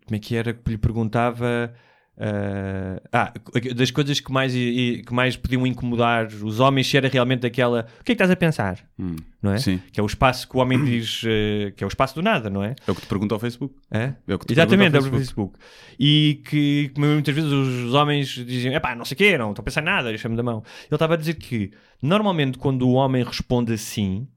como 0.07 0.17
é 0.17 0.19
que 0.19 0.37
era 0.37 0.53
que 0.55 0.71
lhe 0.71 0.79
perguntava 0.79 1.75
ah, 2.17 3.01
ah, 3.13 3.33
das 3.75 3.91
coisas 3.91 4.21
que 4.21 4.31
mais, 4.33 4.53
que 4.53 5.13
mais 5.13 5.37
podiam 5.37 5.67
incomodar 5.67 6.27
os 6.27 6.61
homens 6.61 6.95
era 6.95 7.09
realmente 7.09 7.45
aquela 7.47 7.87
o 8.01 8.05
que 8.05 8.13
é 8.13 8.15
que 8.15 8.23
estás 8.23 8.31
a 8.31 8.37
pensar? 8.37 8.79
Hum, 8.99 9.17
Não 9.43 9.53
é? 9.53 9.59
Sim, 9.59 9.81
Que 9.93 9.99
é 9.99 10.03
o 10.03 10.07
espaço 10.07 10.49
que 10.49 10.57
o 10.57 10.61
homem 10.61 10.83
diz 10.85 11.23
eh, 11.27 11.73
que 11.77 11.83
é 11.83 11.87
o 11.87 11.89
espaço 11.89 12.15
do 12.15 12.23
nada, 12.23 12.49
não 12.49 12.63
é? 12.63 12.77
é 12.87 12.91
o 12.91 12.95
que 12.95 13.01
te 13.01 13.09
pergunta 13.09 13.35
ao 13.35 13.41
Facebook. 13.41 13.75
É? 13.91 14.15
É 14.29 14.35
o 14.35 14.39
que 14.39 14.47
te 14.47 14.53
Exatamente, 14.53 14.89
é 14.97 15.01
pergunta 15.01 15.11
o 15.11 15.15
ao 15.15 15.19
Facebook. 15.19 15.59
E 15.99 16.41
que, 16.49 16.91
que 16.95 17.01
muitas 17.01 17.35
vezes 17.35 17.51
os 17.51 17.95
homens 17.95 18.29
dizem: 18.29 18.75
epá, 18.75 18.95
não 18.95 19.05
sei 19.05 19.15
o 19.15 19.19
quê, 19.19 19.37
não 19.37 19.51
estou 19.51 19.63
a 19.63 19.65
pensar 19.65 19.83
em 19.83 19.87
nada, 19.87 20.09
deixa-me 20.09 20.37
da 20.37 20.43
mão. 20.43 20.63
Ele 20.87 20.95
estava 20.95 21.15
a 21.15 21.17
dizer 21.17 21.35
que 21.35 21.73
normalmente 22.01 22.59
quando 22.59 22.87
o 22.89 22.93
homem 22.93 23.25
responde 23.25 23.73
assim, 23.73 24.29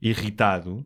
irritado, 0.00 0.84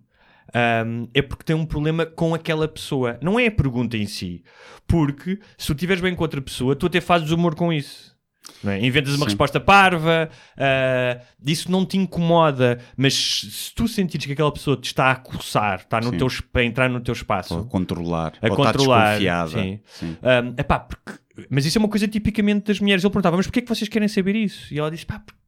ahm, 0.54 1.06
é 1.14 1.22
porque 1.22 1.44
tem 1.44 1.54
um 1.56 1.66
problema 1.66 2.04
com 2.06 2.34
aquela 2.34 2.66
pessoa. 2.68 3.18
Não 3.22 3.38
é 3.38 3.46
a 3.46 3.50
pergunta 3.50 3.96
em 3.96 4.06
si. 4.06 4.42
Porque 4.86 5.38
se 5.56 5.66
tu 5.66 5.72
estiveres 5.72 6.02
bem 6.02 6.14
com 6.14 6.22
outra 6.22 6.40
pessoa, 6.40 6.74
tu 6.76 6.86
até 6.86 7.00
fazes 7.00 7.30
humor 7.30 7.54
com 7.54 7.72
isso. 7.72 8.16
Não 8.64 8.72
é? 8.72 8.80
Inventas 8.84 9.10
uma 9.12 9.18
Sim. 9.18 9.24
resposta 9.26 9.60
parva, 9.60 10.30
ah, 10.56 11.20
isso 11.46 11.70
não 11.70 11.84
te 11.84 11.98
incomoda, 11.98 12.78
mas 12.96 13.14
se 13.14 13.74
tu 13.74 13.86
sentires 13.86 14.24
que 14.24 14.32
aquela 14.32 14.50
pessoa 14.50 14.74
te 14.74 14.86
está 14.86 15.06
a 15.08 15.10
acossar, 15.12 15.80
está 15.80 16.00
no 16.00 16.10
Sim. 16.10 16.16
teu, 16.16 16.28
para 16.50 16.64
entrar 16.64 16.88
no 16.88 16.98
teu 17.00 17.12
espaço, 17.12 17.54
Ou 17.54 17.60
a 17.60 17.64
controlar. 17.66 18.32
a 18.40 18.46
ou 18.46 18.52
está 18.52 18.56
controlar. 18.72 19.00
desconfiada. 19.18 19.50
Sim. 19.50 19.80
Sim. 19.84 20.16
Um, 20.22 20.54
epá, 20.58 20.78
porque- 20.80 21.12
mas 21.50 21.66
isso 21.66 21.76
é 21.76 21.80
uma 21.80 21.88
coisa 21.90 22.08
tipicamente 22.08 22.66
das 22.68 22.80
mulheres. 22.80 23.04
Ele 23.04 23.10
perguntava, 23.12 23.36
mas 23.36 23.46
porquê 23.46 23.58
é 23.58 23.62
que 23.62 23.68
vocês 23.68 23.88
querem 23.88 24.08
saber 24.08 24.34
isso? 24.34 24.72
E 24.72 24.78
ela 24.78 24.90
disse, 24.90 25.04
pá, 25.04 25.18
porque 25.20 25.38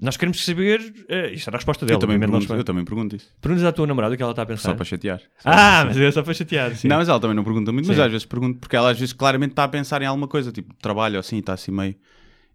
nós 0.00 0.16
queremos 0.16 0.44
saber. 0.44 0.80
eh, 1.08 1.32
isto 1.32 1.48
era 1.48 1.56
a 1.56 1.58
resposta 1.58 1.84
dela. 1.84 1.96
Eu 1.96 2.00
também, 2.00 2.18
pergunto, 2.18 2.54
eu 2.54 2.64
também 2.64 2.84
pergunto 2.84 3.16
isso. 3.16 3.28
Perguntas 3.40 3.64
à 3.64 3.72
tua 3.72 3.86
namorada 3.86 4.14
o 4.14 4.16
que 4.16 4.22
ela 4.22 4.32
está 4.32 4.42
a 4.42 4.46
pensar. 4.46 4.70
Só 4.70 4.74
para 4.74 4.84
chatear. 4.84 5.20
Ah, 5.44 5.84
mas 5.86 5.96
é 5.96 6.10
só 6.12 6.22
para 6.22 6.34
chatear. 6.34 6.74
Sim. 6.76 6.86
Não, 6.88 6.98
mas 6.98 7.08
ela 7.08 7.18
também 7.18 7.34
não 7.34 7.42
pergunta 7.42 7.72
muito, 7.72 7.86
mas 7.86 7.96
Sim. 7.96 8.02
às 8.02 8.10
vezes 8.10 8.24
pergunto, 8.26 8.60
porque 8.60 8.76
ela 8.76 8.90
às 8.90 8.98
vezes 8.98 9.12
claramente 9.12 9.50
está 9.52 9.64
a 9.64 9.68
pensar 9.68 10.00
em 10.00 10.06
alguma 10.06 10.28
coisa, 10.28 10.52
tipo 10.52 10.72
trabalho 10.74 11.18
assim, 11.18 11.38
está 11.38 11.54
assim 11.54 11.72
meio. 11.72 11.96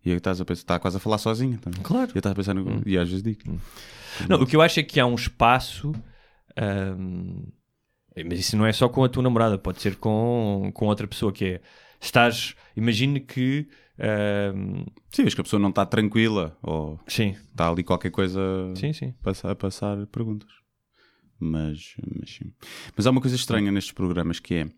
E 0.05 0.11
aí 0.11 0.17
estás 0.17 0.39
a 0.39 0.45
pensar, 0.45 0.61
está 0.61 0.79
quase 0.79 0.97
a 0.97 0.99
falar 0.99 1.17
sozinha. 1.17 1.57
Também. 1.57 1.81
Claro. 1.81 2.11
E 2.11 2.15
eu 2.15 2.19
estava 2.19 2.33
a 2.33 2.35
pensar, 2.35 2.53
no... 2.53 2.81
e 2.85 2.97
às 2.97 3.09
vezes 3.09 3.23
digo. 3.23 3.39
Não, 4.29 4.41
o 4.41 4.45
que 4.45 4.55
eu 4.55 4.61
acho 4.61 4.79
é 4.79 4.83
que 4.83 4.99
há 4.99 5.05
um 5.05 5.15
espaço. 5.15 5.91
ahm, 6.57 7.43
mas 8.29 8.39
isso 8.39 8.55
não 8.55 8.65
é 8.65 8.71
só 8.71 8.87
com 8.87 9.03
a 9.03 9.09
tua 9.09 9.23
namorada, 9.23 9.57
pode 9.57 9.81
ser 9.81 9.95
com, 9.95 10.71
com 10.73 10.85
outra 10.85 11.07
pessoa 11.07 11.31
que 11.31 11.45
é. 11.45 11.61
Estás. 12.03 12.53
Imagine 12.75 13.21
que. 13.21 13.67
ahm, 13.97 14.85
Sim, 15.09 15.23
vês 15.23 15.33
que 15.33 15.41
a 15.41 15.43
pessoa 15.43 15.59
não 15.59 15.69
está 15.69 15.85
tranquila 15.85 16.57
ou 16.61 16.99
sim, 17.07 17.35
está 17.51 17.69
ali 17.69 17.83
qualquer 17.83 18.11
coisa 18.11 18.39
sim, 18.75 18.91
sim. 18.91 19.13
a 19.43 19.55
passar 19.55 20.05
perguntas. 20.07 20.49
Mas, 21.39 21.95
mas 22.15 22.29
sim. 22.29 22.51
Mas 22.95 23.07
há 23.07 23.11
uma 23.11 23.21
coisa 23.21 23.35
estranha 23.35 23.71
nestes 23.71 23.93
programas 23.93 24.39
que 24.39 24.55
é, 24.55 24.69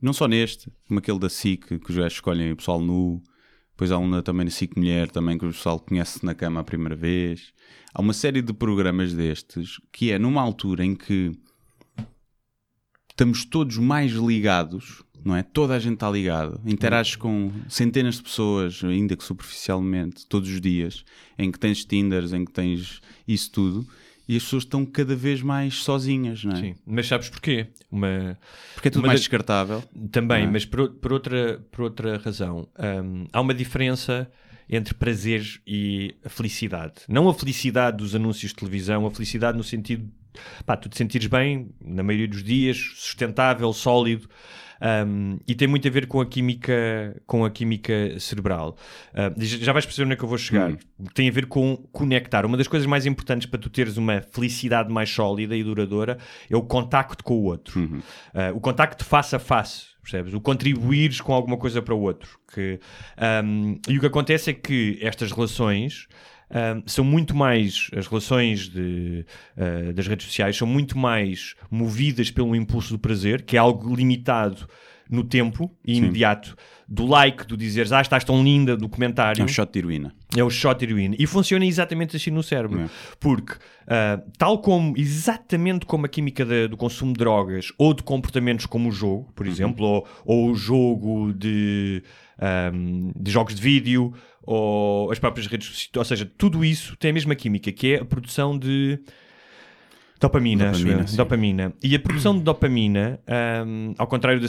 não 0.00 0.12
só 0.12 0.26
neste, 0.26 0.70
como 0.86 0.98
aquele 0.98 1.18
da 1.18 1.28
SIC, 1.28 1.78
que 1.78 1.90
os 1.90 1.96
gajos 1.96 2.14
escolhem 2.14 2.52
o 2.52 2.56
pessoal 2.56 2.80
nu, 2.80 3.22
depois 3.70 3.90
há 3.92 3.98
um 3.98 4.22
também 4.22 4.44
na 4.44 4.50
SIC 4.50 4.76
Mulher, 4.76 5.10
também 5.10 5.38
que 5.38 5.46
o 5.46 5.48
pessoal 5.48 5.80
conhece 5.80 6.24
na 6.24 6.34
cama 6.34 6.60
a 6.60 6.64
primeira 6.64 6.94
vez. 6.94 7.52
Há 7.94 8.00
uma 8.00 8.12
série 8.12 8.42
de 8.42 8.52
programas 8.52 9.14
destes 9.14 9.80
que 9.92 10.12
é 10.12 10.18
numa 10.18 10.42
altura 10.42 10.84
em 10.84 10.94
que 10.94 11.32
estamos 13.20 13.44
todos 13.44 13.76
mais 13.76 14.12
ligados, 14.12 15.02
não 15.22 15.36
é? 15.36 15.42
Toda 15.42 15.74
a 15.74 15.78
gente 15.78 15.92
está 15.94 16.10
ligado, 16.10 16.58
interages 16.64 17.16
com 17.16 17.52
centenas 17.68 18.14
de 18.14 18.22
pessoas, 18.22 18.82
ainda 18.82 19.14
que 19.14 19.22
superficialmente, 19.22 20.26
todos 20.26 20.48
os 20.48 20.58
dias, 20.58 21.04
em 21.38 21.52
que 21.52 21.58
tens 21.58 21.84
Tinders, 21.84 22.32
em 22.32 22.46
que 22.46 22.50
tens 22.52 23.02
isso 23.28 23.52
tudo, 23.52 23.86
e 24.26 24.36
as 24.36 24.44
pessoas 24.44 24.62
estão 24.62 24.86
cada 24.86 25.14
vez 25.14 25.42
mais 25.42 25.74
sozinhas, 25.82 26.42
não 26.44 26.52
é? 26.52 26.60
sim. 26.60 26.74
Mas 26.86 27.08
sabes 27.08 27.28
porquê? 27.28 27.66
Uma, 27.90 28.38
Porque 28.72 28.88
é 28.88 28.90
tudo 28.90 29.02
mais 29.02 29.16
das- 29.16 29.20
descartável. 29.20 29.84
Também, 30.10 30.44
é? 30.44 30.46
mas 30.46 30.64
por, 30.64 30.88
por 30.88 31.12
outra, 31.12 31.62
por 31.70 31.82
outra 31.82 32.16
razão. 32.16 32.66
hum, 33.04 33.26
há 33.30 33.40
uma 33.42 33.52
diferença 33.52 34.30
entre 34.66 34.94
prazer 34.94 35.60
e 35.66 36.14
a 36.24 36.30
felicidade. 36.30 36.94
Não 37.06 37.28
a 37.28 37.34
felicidade 37.34 37.98
dos 37.98 38.14
anúncios 38.14 38.52
de 38.52 38.56
televisão, 38.56 39.04
a 39.04 39.10
felicidade 39.10 39.58
no 39.58 39.64
sentido 39.64 40.08
pá, 40.64 40.76
tu 40.76 40.88
te 40.88 40.96
sentires 40.96 41.26
bem, 41.26 41.70
na 41.80 42.02
maioria 42.02 42.28
dos 42.28 42.42
dias, 42.42 42.76
sustentável, 42.96 43.72
sólido. 43.72 44.28
hum, 45.06 45.38
e 45.46 45.54
tem 45.54 45.68
muito 45.68 45.86
a 45.86 45.90
ver 45.90 46.06
com 46.06 46.20
a 46.20 46.26
química, 46.26 47.20
com 47.26 47.44
a 47.44 47.50
química 47.50 48.18
cerebral. 48.18 48.76
Ah, 49.14 49.32
já 49.36 49.72
vais 49.72 49.84
perceber 49.84 50.06
onde 50.06 50.14
é 50.14 50.16
que 50.16 50.24
eu 50.24 50.28
vou 50.28 50.38
chegar. 50.38 50.70
Tem 51.14 51.28
a 51.28 51.32
ver 51.32 51.46
com 51.46 51.76
conectar. 51.92 52.46
Uma 52.46 52.56
das 52.56 52.66
coisas 52.68 52.86
mais 52.86 53.04
importantes 53.06 53.46
para 53.46 53.60
tu 53.60 53.68
teres 53.68 53.96
uma 53.96 54.22
felicidade 54.22 54.92
mais 54.92 55.10
sólida 55.10 55.54
e 55.56 55.62
duradoura 55.62 56.18
é 56.48 56.56
o 56.56 56.62
contacto 56.62 57.22
com 57.22 57.34
o 57.34 57.44
outro. 57.44 57.78
Ah, 58.32 58.52
o 58.54 58.60
contacto 58.60 59.04
face 59.04 59.36
a 59.36 59.38
face, 59.38 59.86
percebes? 60.02 60.32
O 60.32 60.40
contribuires 60.40 61.20
com 61.20 61.34
alguma 61.34 61.56
coisa 61.58 61.82
para 61.82 61.94
o 61.94 62.00
outro. 62.00 62.38
Que, 62.52 62.80
ahm, 63.16 63.74
e 63.88 63.98
o 63.98 64.00
que 64.00 64.06
acontece 64.06 64.50
é 64.50 64.54
que 64.54 64.98
estas 65.02 65.30
relações 65.30 66.08
são 66.86 67.04
muito 67.04 67.34
mais, 67.36 67.88
as 67.96 68.06
relações 68.06 68.68
de, 68.68 69.24
ah, 69.56 69.92
das 69.92 70.06
redes 70.06 70.26
sociais 70.26 70.56
são 70.56 70.66
muito 70.66 70.98
mais 70.98 71.54
movidas 71.70 72.30
pelo 72.30 72.54
impulso 72.56 72.92
do 72.94 72.98
prazer, 72.98 73.42
que 73.42 73.56
é 73.56 73.58
algo 73.60 73.94
limitado 73.94 74.66
no 75.08 75.24
tempo 75.24 75.68
e 75.84 75.96
imediato, 75.96 76.56
do 76.86 77.04
like, 77.04 77.44
do 77.44 77.56
dizeres, 77.56 77.90
ah, 77.92 78.00
estás 78.00 78.22
tão 78.22 78.42
linda, 78.44 78.76
do 78.76 78.88
comentário. 78.88 79.40
É 79.42 79.44
um 79.44 79.48
shot 79.48 79.72
de 79.72 79.78
heroína. 79.80 80.14
É 80.36 80.42
o 80.44 80.48
shot 80.50 80.84
heroína. 80.84 81.16
E 81.18 81.26
funciona 81.26 81.64
exatamente 81.66 82.16
assim 82.16 82.30
no 82.30 82.42
cérebro. 82.44 82.80
É. 82.82 82.88
Porque, 83.18 83.54
ah, 83.88 84.20
tal 84.38 84.58
como, 84.60 84.94
exatamente 84.96 85.84
como 85.84 86.06
a 86.06 86.08
química 86.08 86.44
da- 86.44 86.68
do 86.68 86.76
consumo 86.76 87.12
de 87.12 87.18
drogas 87.18 87.72
ou 87.76 87.92
de 87.92 88.04
comportamentos 88.04 88.66
como 88.66 88.88
o 88.88 88.92
jogo, 88.92 89.32
por 89.34 89.46
exemplo, 89.48 89.84
ou, 89.84 90.06
ou 90.24 90.50
o 90.50 90.54
jogo 90.54 91.32
de, 91.32 92.02
ahm, 92.38 93.10
de 93.16 93.30
jogos 93.32 93.54
de 93.56 93.60
vídeo, 93.62 94.12
ou 94.42 95.10
as 95.10 95.18
próprias 95.18 95.46
redes 95.46 95.68
sociais, 95.68 95.90
ou 95.96 96.04
seja, 96.04 96.30
tudo 96.38 96.64
isso 96.64 96.96
tem 96.96 97.10
a 97.10 97.14
mesma 97.14 97.34
química, 97.34 97.70
que 97.72 97.94
é 97.94 98.00
a 98.00 98.04
produção 98.04 98.58
de 98.58 98.98
dopamina. 100.20 100.70
acho 100.70 100.80
Dopamina, 100.84 101.06
eu. 101.10 101.16
dopamina. 101.16 101.72
E 101.82 101.94
a 101.94 101.98
produção 102.00 102.36
de 102.36 102.42
dopamina, 102.44 103.18
ahm, 103.26 103.94
ao 103.96 104.06
contrário 104.06 104.38
da, 104.40 104.46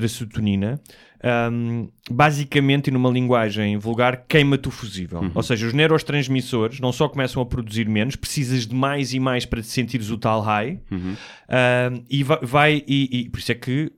da 0.00 0.08
serotonina, 0.08 0.80
ahm, 1.22 1.88
basicamente, 2.10 2.88
e 2.88 2.90
numa 2.90 3.10
linguagem 3.10 3.76
vulgar, 3.76 4.24
queima-te 4.26 4.68
o 4.68 4.70
fusível. 4.70 5.20
Uhum. 5.20 5.30
Ou 5.34 5.42
seja, 5.42 5.66
os 5.66 5.74
neurotransmissores 5.74 6.80
não 6.80 6.90
só 6.92 7.06
começam 7.08 7.42
a 7.42 7.46
produzir 7.46 7.86
menos, 7.88 8.16
precisas 8.16 8.66
de 8.66 8.74
mais 8.74 9.12
e 9.12 9.20
mais 9.20 9.44
para 9.44 9.60
te 9.60 9.68
sentires 9.68 10.10
o 10.10 10.16
tal 10.16 10.40
high, 10.40 10.80
Uhum. 10.90 11.14
ahm, 11.48 12.02
e 12.08 12.22
vai, 12.22 12.38
vai- 12.42 12.84
e, 12.88 13.20
e 13.24 13.28
por 13.28 13.40
isso 13.40 13.52
é 13.52 13.54
que 13.54 13.92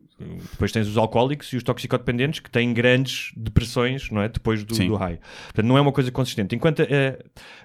depois 0.52 0.72
tens 0.72 0.86
os 0.88 0.96
alcoólicos 0.96 1.52
e 1.52 1.56
os 1.56 1.62
toxicodependentes 1.62 2.40
que 2.40 2.50
têm 2.50 2.72
grandes 2.72 3.32
depressões 3.36 4.10
não 4.10 4.22
é? 4.22 4.28
depois 4.28 4.64
do, 4.64 4.74
do 4.74 4.94
high. 4.96 5.18
Portanto, 5.44 5.66
não 5.66 5.76
é 5.76 5.80
uma 5.80 5.92
coisa 5.92 6.10
consistente. 6.10 6.54
Enquanto 6.54 6.82
a, 6.82 6.86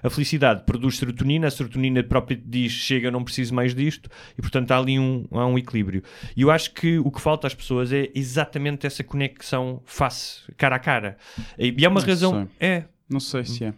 a 0.06 0.10
felicidade 0.10 0.64
produz 0.64 0.96
serotonina, 0.98 1.46
a 1.46 1.50
serotonina 1.50 2.02
própria 2.02 2.40
diz 2.44 2.72
chega, 2.72 3.10
não 3.10 3.22
preciso 3.24 3.54
mais 3.54 3.74
disto, 3.74 4.08
e 4.36 4.42
portanto 4.42 4.70
há 4.72 4.78
ali 4.78 4.98
um, 4.98 5.26
há 5.30 5.46
um 5.46 5.58
equilíbrio. 5.58 6.02
E 6.36 6.42
eu 6.42 6.50
acho 6.50 6.72
que 6.74 6.98
o 6.98 7.10
que 7.10 7.20
falta 7.20 7.46
às 7.46 7.54
pessoas 7.54 7.92
é 7.92 8.10
exatamente 8.14 8.86
essa 8.86 9.02
conexão 9.04 9.82
face, 9.84 10.40
cara 10.56 10.76
a 10.76 10.78
cara. 10.78 11.16
E 11.58 11.84
é 11.84 11.88
uma 11.88 12.00
Não 12.00 12.06
razão, 12.06 12.48
é, 12.60 12.84
Não 13.08 13.20
sei 13.20 13.44
se 13.44 13.64
é. 13.64 13.74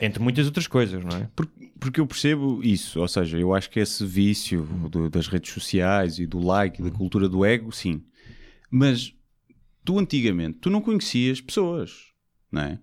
entre 0.00 0.22
muitas 0.22 0.46
outras 0.46 0.66
coisas, 0.66 1.02
não 1.04 1.16
é? 1.16 1.28
Por- 1.34 1.48
Porque 1.80 1.98
eu 2.00 2.06
percebo 2.06 2.60
isso, 2.62 3.00
ou 3.00 3.08
seja, 3.08 3.36
eu 3.38 3.52
acho 3.52 3.68
que 3.68 3.80
esse 3.80 4.06
vício 4.06 4.62
do- 4.88 5.10
das 5.10 5.26
redes 5.26 5.52
sociais 5.52 6.20
e 6.20 6.26
do 6.26 6.38
like 6.38 6.80
e 6.80 6.84
da 6.84 6.90
cultura 6.92 7.28
do 7.28 7.44
ego, 7.44 7.72
sim. 7.72 8.00
Mas 8.74 9.12
tu 9.84 9.98
antigamente, 9.98 10.58
tu 10.60 10.70
não 10.70 10.80
conhecias 10.80 11.40
pessoas, 11.40 11.92
não 12.50 12.62
é? 12.62 12.78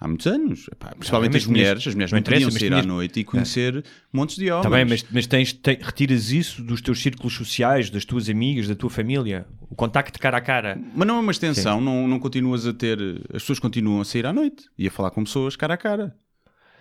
Há 0.00 0.06
muitos 0.06 0.26
anos, 0.28 0.66
epá, 0.70 0.94
principalmente 0.94 1.36
as 1.36 1.46
mulheres, 1.46 1.84
as 1.86 1.92
mulheres 1.94 2.12
não 2.12 2.18
não, 2.18 2.22
podiam 2.22 2.50
sair 2.52 2.66
à 2.66 2.70
tinhas- 2.70 2.86
noite 2.86 3.18
e 3.20 3.24
conhecer 3.24 3.84
montes 4.12 4.36
de 4.36 4.48
homens. 4.48 4.64
Está 4.66 4.76
bem, 4.76 4.84
mas, 4.84 5.04
mas 5.10 5.26
tens, 5.26 5.52
te- 5.52 5.78
retiras 5.80 6.30
isso 6.30 6.62
dos 6.62 6.80
teus 6.80 7.00
círculos 7.00 7.34
sociais, 7.34 7.90
das 7.90 8.04
tuas 8.04 8.28
amigas, 8.28 8.68
da 8.68 8.76
tua 8.76 8.90
família, 8.90 9.44
o 9.68 9.74
contacto 9.74 10.16
cara 10.20 10.36
a 10.36 10.40
cara. 10.40 10.80
Mas 10.94 11.06
não 11.08 11.16
é 11.16 11.20
uma 11.20 11.32
extensão, 11.32 11.80
não, 11.80 12.06
não 12.06 12.20
continuas 12.20 12.64
a 12.64 12.72
ter. 12.72 12.96
As 13.34 13.42
pessoas 13.42 13.58
continuam 13.58 14.00
a 14.00 14.04
sair 14.04 14.24
à 14.26 14.32
noite 14.32 14.66
e 14.78 14.86
a 14.86 14.90
falar 14.90 15.10
com 15.10 15.24
pessoas 15.24 15.56
cara 15.56 15.74
a 15.74 15.76
cara. 15.76 16.16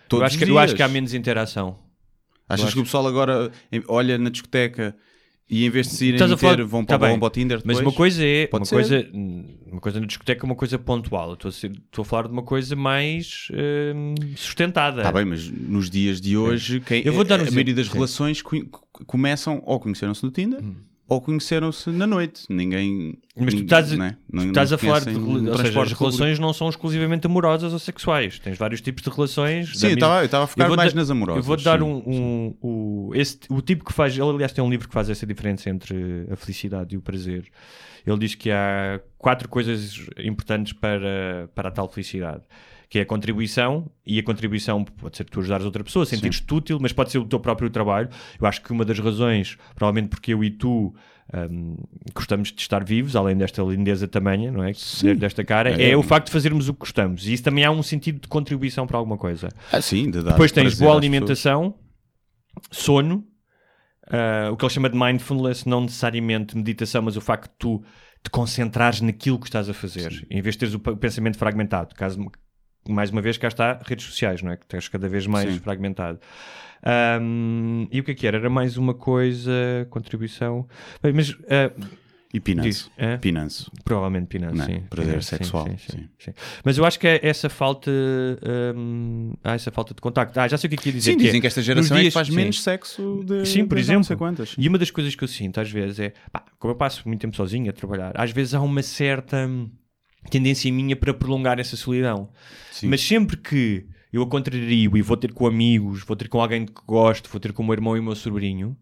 Todos 0.08 0.22
Eu 0.22 0.26
acho, 0.28 0.38
que, 0.38 0.52
eu 0.52 0.60
acho 0.60 0.76
que 0.76 0.84
há 0.84 0.88
menos 0.88 1.14
interação. 1.16 1.80
Achas 2.48 2.66
acho 2.68 2.76
que 2.76 2.82
o 2.82 2.84
pessoal 2.84 3.08
agora 3.08 3.52
olha 3.88 4.18
na 4.20 4.30
discoteca 4.30 4.96
e 5.50 5.66
em 5.66 5.70
vez 5.70 5.88
de 5.88 5.94
se 5.96 6.06
irem 6.08 6.22
a 6.22 6.38
falar- 6.38 6.64
vão 6.66 6.84
tá 6.84 6.98
para, 7.00 7.08
bem. 7.08 7.10
vão 7.12 7.20
para 7.20 7.28
o 7.28 7.30
Tinder 7.30 7.62
Mas 7.64 7.78
depois? 7.78 7.94
uma 7.94 7.98
coisa 7.98 8.26
é 8.26 8.48
Pode 8.48 8.62
uma 8.62 8.66
ser. 8.66 8.76
coisa, 8.76 9.10
uma 9.72 9.80
coisa 9.82 10.00
na 10.00 10.06
discoteca 10.06 10.44
é 10.44 10.46
uma 10.46 10.56
coisa 10.56 10.78
pontual. 10.80 11.34
Estou 11.34 11.50
a, 11.50 11.52
ser- 11.52 11.72
estou 11.72 12.02
a 12.02 12.06
falar 12.06 12.24
de 12.28 12.34
uma 12.34 12.44
coisa 12.44 12.76
mais 12.76 13.48
hum, 13.96 14.16
sustentada. 14.36 15.02
Está 15.02 15.12
bem, 15.12 15.26
mas 15.26 15.50
nos 15.50 15.90
dias 15.90 16.20
de 16.20 16.36
hoje, 16.38 16.80
quem, 16.82 17.02
Eu 17.06 17.14
vou 17.14 17.24
dar 17.24 17.40
um 17.40 17.46
a, 17.46 17.48
a 17.48 17.52
maioria 17.52 17.74
das 17.76 17.88
sim. 17.88 17.94
relações 17.94 18.42
co- 18.42 18.66
co- 18.66 19.06
começam 19.06 19.62
ou 19.66 19.80
conheceram-se 19.80 20.24
no 20.24 20.32
Tinder 20.32 20.60
ou 21.10 21.22
conheceram-se 21.22 21.90
na 21.90 22.06
noite. 22.06 22.44
Ninguém. 22.50 23.18
Mas 23.36 23.54
tu 23.54 23.62
estás, 23.62 23.92
né? 23.94 24.18
tu 24.30 24.36
Não- 24.36 24.48
estás 24.48 24.72
não 24.72 24.76
a 24.76 24.78
falar 24.80 25.00
de 25.06 25.18
um 25.18 25.50
ou 25.50 25.58
seja, 25.58 25.82
as 25.82 25.92
relações 25.94 26.40
não 26.40 26.52
são 26.54 26.68
exclusivamente 26.70 27.26
amorosas 27.28 27.72
ou 27.72 27.80
sexuais. 27.80 28.40
Tens 28.40 28.58
vários 28.58 28.82
tipos 28.82 29.04
de 29.04 29.10
relações. 29.10 29.70
Sim, 29.78 29.88
mesma- 29.88 29.94
estava- 29.94 30.22
eu 30.22 30.26
estava 30.26 30.44
a 30.44 30.48
focar 30.48 30.76
mais 30.76 30.94
nas 30.94 31.10
amorosas, 31.10 31.38
Eu 31.40 31.44
vou 31.48 31.58
dar 31.58 31.80
sim, 31.80 31.86
um, 31.86 32.04
um- 32.06 32.56
o, 32.62 33.12
esse, 33.16 33.40
o 33.50 33.62
tipo 33.62 33.86
que 33.86 33.94
faz. 33.94 34.14
Ele, 34.18 34.30
aliás, 34.30 34.52
tem 34.52 34.64
um 34.64 34.70
livro 34.70 34.88
que 34.88 34.94
faz 34.94 35.10
essa 35.10 35.26
diferença 35.26 35.70
entre 35.70 36.26
a 36.30 36.36
felicidade 36.36 36.96
e 36.96 36.98
o 36.98 37.02
prazer. 37.02 37.46
Ele 38.06 38.18
diz 38.20 38.36
que 38.36 38.50
há 38.52 39.00
quatro 39.18 39.48
coisas 39.50 40.00
importantes 40.24 40.74
para, 40.74 41.50
para 41.54 41.70
a 41.70 41.72
tal 41.72 41.88
felicidade. 41.90 42.42
Que 42.90 43.00
é 43.00 43.02
a 43.02 43.06
contribuição, 43.06 43.92
e 44.06 44.18
a 44.18 44.24
contribuição 44.24 44.84
pode 44.84 45.18
ser 45.18 45.26
tu 45.26 45.40
ajudares 45.42 45.66
outra 45.66 45.84
pessoa, 45.84 46.06
sentires-te 46.06 46.54
útil, 46.54 46.78
mas 46.82 46.94
pode 46.94 47.12
ser 47.12 47.18
o 47.18 47.26
teu 47.26 47.40
próprio 47.40 47.70
trabalho. 47.70 48.10
Eu 48.40 48.48
acho 48.48 48.62
que 48.62 48.72
uma 48.72 48.86
das 48.86 48.98
razões, 49.00 49.58
provavelmente 49.76 50.10
porque 50.10 50.34
eu 50.34 50.42
e 50.42 50.50
tu 50.50 50.96
hum, 51.52 51.76
gostamos 52.14 52.52
de 52.54 52.62
estar 52.62 52.84
vivos, 52.86 53.16
além 53.16 53.36
desta 53.36 53.62
lindeza 53.62 54.08
tamanha, 54.08 54.52
não 54.52 54.64
é? 54.64 54.72
Desta 55.18 55.44
cara, 55.44 55.70
é, 55.82 55.92
É. 55.92 55.98
o 55.98 56.02
facto 56.04 56.28
de 56.28 56.32
fazermos 56.32 56.70
o 56.70 56.74
que 56.74 56.80
gostamos. 56.80 57.28
E 57.28 57.34
isso 57.34 57.44
também 57.44 57.66
há 57.66 57.72
um 57.72 57.84
sentido 57.84 58.22
de 58.22 58.28
contribuição 58.30 58.88
para 58.88 58.98
alguma 58.98 59.18
coisa. 59.18 59.50
Ah, 59.72 59.82
sim, 59.82 60.10
de 60.10 60.24
dar 60.24 60.32
Depois 60.32 60.52
tens 60.54 60.80
boa 60.80 60.96
alimentação, 60.96 61.76
sono, 62.72 63.26
ah, 64.10 64.50
o 64.52 64.56
que 64.56 64.64
ele 64.64 64.74
chama 64.74 64.90
de 64.90 64.98
mindfulness, 64.98 65.66
não 65.66 65.82
necessariamente 65.82 66.56
meditação, 66.56 67.02
mas 67.02 67.18
o 67.18 67.22
facto 67.22 67.52
de 67.52 67.58
tu 67.60 67.84
te 68.24 68.30
concentrares 68.30 69.02
naquilo 69.02 69.38
que 69.40 69.48
estás 69.48 69.70
a 69.70 69.74
fazer, 69.74 70.26
em 70.30 70.42
vez 70.42 70.56
de 70.56 70.60
teres 70.60 70.74
o 70.74 70.80
pensamento 70.80 71.38
fragmentado. 71.38 71.94
Caso, 71.94 72.20
mais 72.92 73.10
uma 73.12 73.22
vez, 73.22 73.38
cá 73.38 73.48
está, 73.48 73.80
redes 73.86 74.06
sociais, 74.06 74.42
não 74.42 74.52
é? 74.52 74.58
Que 74.58 74.64
estás 74.66 74.88
cada 74.88 75.08
vez 75.10 75.26
mais 75.28 75.54
Sim. 75.54 75.60
fragmentado. 75.60 76.20
Ahm, 76.84 77.88
e 77.92 78.00
o 78.00 78.04
que 78.04 78.12
é 78.12 78.16
que 78.16 78.28
era? 78.28 78.38
Era 78.38 78.50
mais 78.50 78.78
uma 78.78 78.94
coisa, 78.94 79.52
contribuição. 79.90 80.68
Bem, 81.02 81.12
mas 81.14 81.36
ah, 81.50 81.72
E 82.34 82.40
Pinanço. 82.40 82.92
É? 82.98 83.18
Pinanço. 83.18 83.72
provavelmente 83.84 84.28
Pinance, 84.28 84.56
Não 84.58 84.64
é? 84.64 84.68
sim. 84.68 84.84
Prazer 84.90 85.24
sexual, 85.24 85.66
sim, 85.68 85.78
sim, 85.78 86.10
sim. 86.20 86.32
Mas 86.64 86.78
eu 86.78 86.86
acho 86.86 87.00
que 87.00 87.08
é 87.08 87.20
essa 87.24 87.50
falta. 87.50 87.90
hum, 88.76 89.34
ah, 89.44 89.54
essa 89.56 89.72
falta 89.72 89.94
de 89.94 90.02
contacto. 90.02 90.40
Ah, 90.40 90.48
já 90.48 90.58
sei 90.58 90.68
o 90.68 90.70
que 90.70 90.76
é 90.76 90.78
que 90.78 90.90
ia 90.90 90.94
dizer. 90.94 91.12
Sim, 91.12 91.18
que 91.18 91.24
é, 91.24 91.26
dizem 91.28 91.42
que 91.42 91.48
esta 91.48 91.62
geração 91.62 91.84
nos 91.90 91.92
é 91.92 91.96
que 91.96 92.02
dias- 92.02 92.14
faz 92.14 92.30
menos 92.30 92.62
sexo 92.62 93.24
de, 93.26 93.46
Sim, 93.46 93.66
por 93.66 93.76
de 93.76 93.82
exemplo. 93.82 94.00
não 94.00 94.04
sei 94.04 94.16
quantas. 94.18 94.56
E 94.58 94.68
uma 94.68 94.78
das 94.78 94.92
coisas 94.92 95.16
que 95.16 95.24
eu 95.24 95.28
sinto 95.28 95.60
às 95.60 95.72
vezes 95.72 96.00
é, 96.00 96.14
pá, 96.32 96.44
como 96.60 96.72
eu 96.74 96.76
passo 96.78 97.08
muito 97.08 97.22
tempo 97.22 97.36
sozinho 97.36 97.70
a 97.70 97.74
trabalhar, 97.74 98.12
às 98.16 98.32
vezes 98.32 98.54
há 98.54 98.62
uma 98.62 98.84
certa 98.84 99.48
hum, 99.48 99.70
tendência 100.30 100.72
minha 100.72 100.96
para 100.96 101.14
prolongar 101.14 101.60
essa 101.60 101.76
solidão. 101.76 102.30
Sim. 102.72 102.88
Mas 102.88 103.02
sempre 103.02 103.38
que 103.38 103.86
eu 104.12 104.22
a 104.22 104.28
contrario 104.28 104.96
e 104.98 105.02
vou 105.02 105.18
ter 105.18 105.34
com 105.34 105.48
amigos, 105.48 106.04
vou 106.04 106.16
ter 106.16 106.28
com 106.30 106.42
alguém 106.42 106.66
que 106.66 106.82
gosto, 106.86 107.30
vou 107.30 107.40
ter 107.40 107.54
com 107.54 107.64
o 107.64 107.66
meu 107.66 107.74
irmão 107.74 107.96
e 107.96 108.00
o 108.00 108.04
meu 108.04 108.16
sobrinho, 108.16 108.78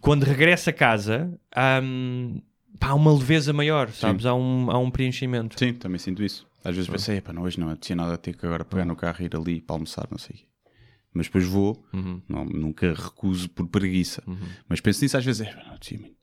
quando 0.00 0.24
regresso 0.24 0.70
a 0.70 0.72
casa, 0.72 1.38
há, 1.54 1.80
hum, 1.82 2.40
pá, 2.78 2.88
há 2.88 2.94
uma 2.94 3.12
leveza 3.12 3.52
maior, 3.52 3.90
sabes? 3.90 4.26
Há 4.26 4.34
um, 4.34 4.70
há 4.70 4.78
um 4.78 4.90
preenchimento. 4.90 5.58
Sim, 5.58 5.72
também 5.74 5.98
sinto 5.98 6.22
isso. 6.22 6.46
Às 6.64 6.74
vezes 6.74 6.90
pensei, 6.90 7.18
"Epá, 7.18 7.32
não, 7.32 7.42
hoje 7.42 7.60
não 7.60 7.68
apetecia 7.68 7.94
nada 7.94 8.16
ter 8.16 8.34
que 8.36 8.46
agora 8.46 8.64
pegar 8.64 8.84
no 8.86 8.96
carro 8.96 9.18
e 9.20 9.24
ir 9.26 9.36
ali 9.36 9.60
para 9.60 9.76
almoçar, 9.76 10.08
não 10.10 10.18
sei. 10.18 10.46
Mas 11.12 11.26
depois 11.26 11.44
vou, 11.44 11.84
não, 12.28 12.44
nunca 12.44 12.92
recuso 12.92 13.48
por 13.50 13.68
preguiça. 13.68 14.22
Mas 14.68 14.80
penso 14.80 15.02
nisso 15.04 15.16
às 15.16 15.24
vezes, 15.24 15.46
é, 15.46 15.54
não 15.54 15.78
muito. 16.00 16.16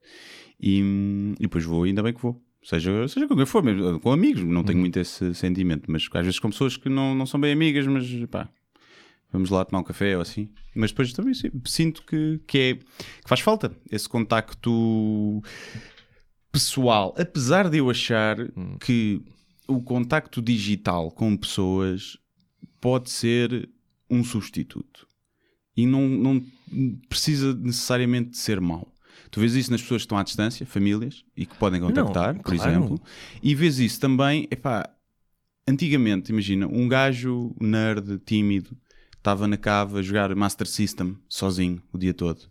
E, 0.60 0.84
hum, 0.84 1.34
e 1.40 1.44
depois 1.44 1.64
vou, 1.64 1.84
ainda 1.84 2.04
bem 2.04 2.14
que 2.14 2.22
vou. 2.22 2.40
Seja, 2.64 3.08
seja 3.08 3.28
com 3.28 3.36
quem 3.36 3.46
for, 3.46 3.64
mesmo, 3.64 4.00
com 4.00 4.12
amigos, 4.12 4.44
não 4.44 4.64
tenho 4.64 4.80
muito 4.80 4.98
esse 5.00 5.34
sentimento. 5.34 5.90
Mas 5.92 6.08
às 6.14 6.26
vezes 6.26 6.40
com 6.40 6.50
pessoas 6.50 6.78
que 6.78 6.90
não, 6.90 7.16
não 7.16 7.26
são 7.26 7.40
bem 7.40 7.52
amigas, 7.52 7.88
mas 7.88 8.08
pá, 8.30 8.48
vamos 9.32 9.50
lá 9.50 9.66
tomar 9.66 9.80
um 9.80 9.84
café 9.84 10.16
ou 10.16 10.22
assim. 10.22 10.50
Mas 10.76 10.92
depois 10.92 11.12
também 11.12 11.34
sim, 11.34 11.50
sinto 11.66 12.04
que, 12.04 12.40
que, 12.46 12.58
é, 12.58 12.74
que 12.76 13.28
faz 13.28 13.42
falta 13.42 13.76
esse 13.92 14.08
contacto 14.08 15.42
pessoal. 16.52 17.16
Apesar 17.18 17.68
de 17.68 17.80
eu 17.80 17.90
achar 17.90 18.38
que 18.80 19.22
o 19.68 19.82
contacto 19.82 20.42
digital 20.42 21.12
com 21.12 21.36
pessoas 21.36 22.18
pode 22.80 23.10
ser 23.10 23.70
um 24.10 24.24
substituto. 24.24 25.08
E 25.76 25.86
não, 25.86 26.08
não 26.08 26.46
precisa 27.08 27.54
necessariamente 27.54 28.32
de 28.32 28.38
ser 28.38 28.60
mau. 28.60 28.91
Tu 29.32 29.40
vês 29.40 29.56
isso 29.56 29.72
nas 29.72 29.82
pessoas 29.82 30.02
que 30.02 30.06
estão 30.06 30.18
à 30.18 30.24
distância, 30.24 30.66
famílias, 30.66 31.24
e 31.36 31.46
que 31.46 31.56
podem 31.56 31.80
contactar, 31.80 32.36
por 32.36 32.54
claro. 32.54 32.70
exemplo. 32.70 33.02
E 33.42 33.56
vês 33.56 33.80
isso 33.80 34.00
também, 34.00 34.46
epá, 34.52 34.90
antigamente, 35.68 36.32
imagina, 36.32 36.68
um 36.68 36.88
gajo 36.88 37.56
nerd, 37.60 38.20
tímido, 38.26 38.78
estava 39.18 39.48
na 39.48 39.56
cava 39.56 40.00
a 40.00 40.02
jogar 40.02 40.36
Master 40.36 40.68
System 40.68 41.18
sozinho 41.30 41.82
o 41.94 41.98
dia 41.98 42.14
todo. 42.14 42.42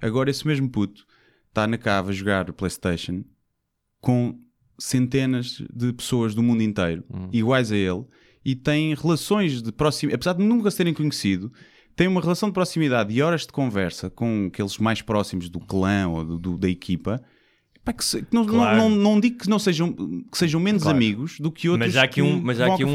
Agora 0.00 0.30
esse 0.30 0.46
mesmo 0.46 0.70
puto 0.70 1.04
está 1.48 1.66
na 1.66 1.76
cava 1.76 2.10
a 2.10 2.12
jogar 2.12 2.52
Playstation 2.52 3.24
com 4.00 4.38
centenas 4.78 5.60
de 5.74 5.92
pessoas 5.92 6.34
do 6.34 6.42
mundo 6.42 6.62
inteiro 6.62 7.04
iguais 7.32 7.72
a 7.72 7.76
ele 7.76 8.04
e 8.44 8.54
tem 8.54 8.94
relações 8.94 9.60
de 9.60 9.72
proximidade, 9.72 10.14
apesar 10.14 10.34
de 10.34 10.44
nunca 10.44 10.70
se 10.70 10.76
terem 10.76 10.94
conhecido, 10.94 11.52
tem 11.98 12.06
uma 12.06 12.20
relação 12.20 12.48
de 12.48 12.52
proximidade 12.54 13.12
e 13.12 13.20
horas 13.20 13.42
de 13.42 13.48
conversa 13.48 14.08
com 14.08 14.46
aqueles 14.46 14.78
mais 14.78 15.02
próximos 15.02 15.48
do 15.50 15.58
clã 15.58 16.06
ou 16.08 16.24
do- 16.24 16.38
do- 16.38 16.56
da 16.58 16.68
equipa. 16.70 17.20
Pá, 17.84 17.92
que 17.92 18.04
se- 18.04 18.22
que 18.22 18.32
não, 18.34 18.46
Claro. 18.46 18.76
não, 18.76 18.88
não, 18.88 18.96
não 19.14 19.20
digo 19.20 19.38
que, 19.38 19.48
não 19.50 19.58
sejam, 19.58 19.92
que 19.92 20.38
sejam 20.38 20.60
menos 20.60 20.82
Claro. 20.84 20.96
amigos 20.96 21.40
do 21.40 21.50
que 21.50 21.68
outros 21.68 21.88
Mas 21.88 21.96
há 21.96 22.04
aqui, 22.04 22.22
um, 22.22 22.40
mas 22.40 22.60
há 22.60 22.72
aqui 22.72 22.84
um, 22.84 22.94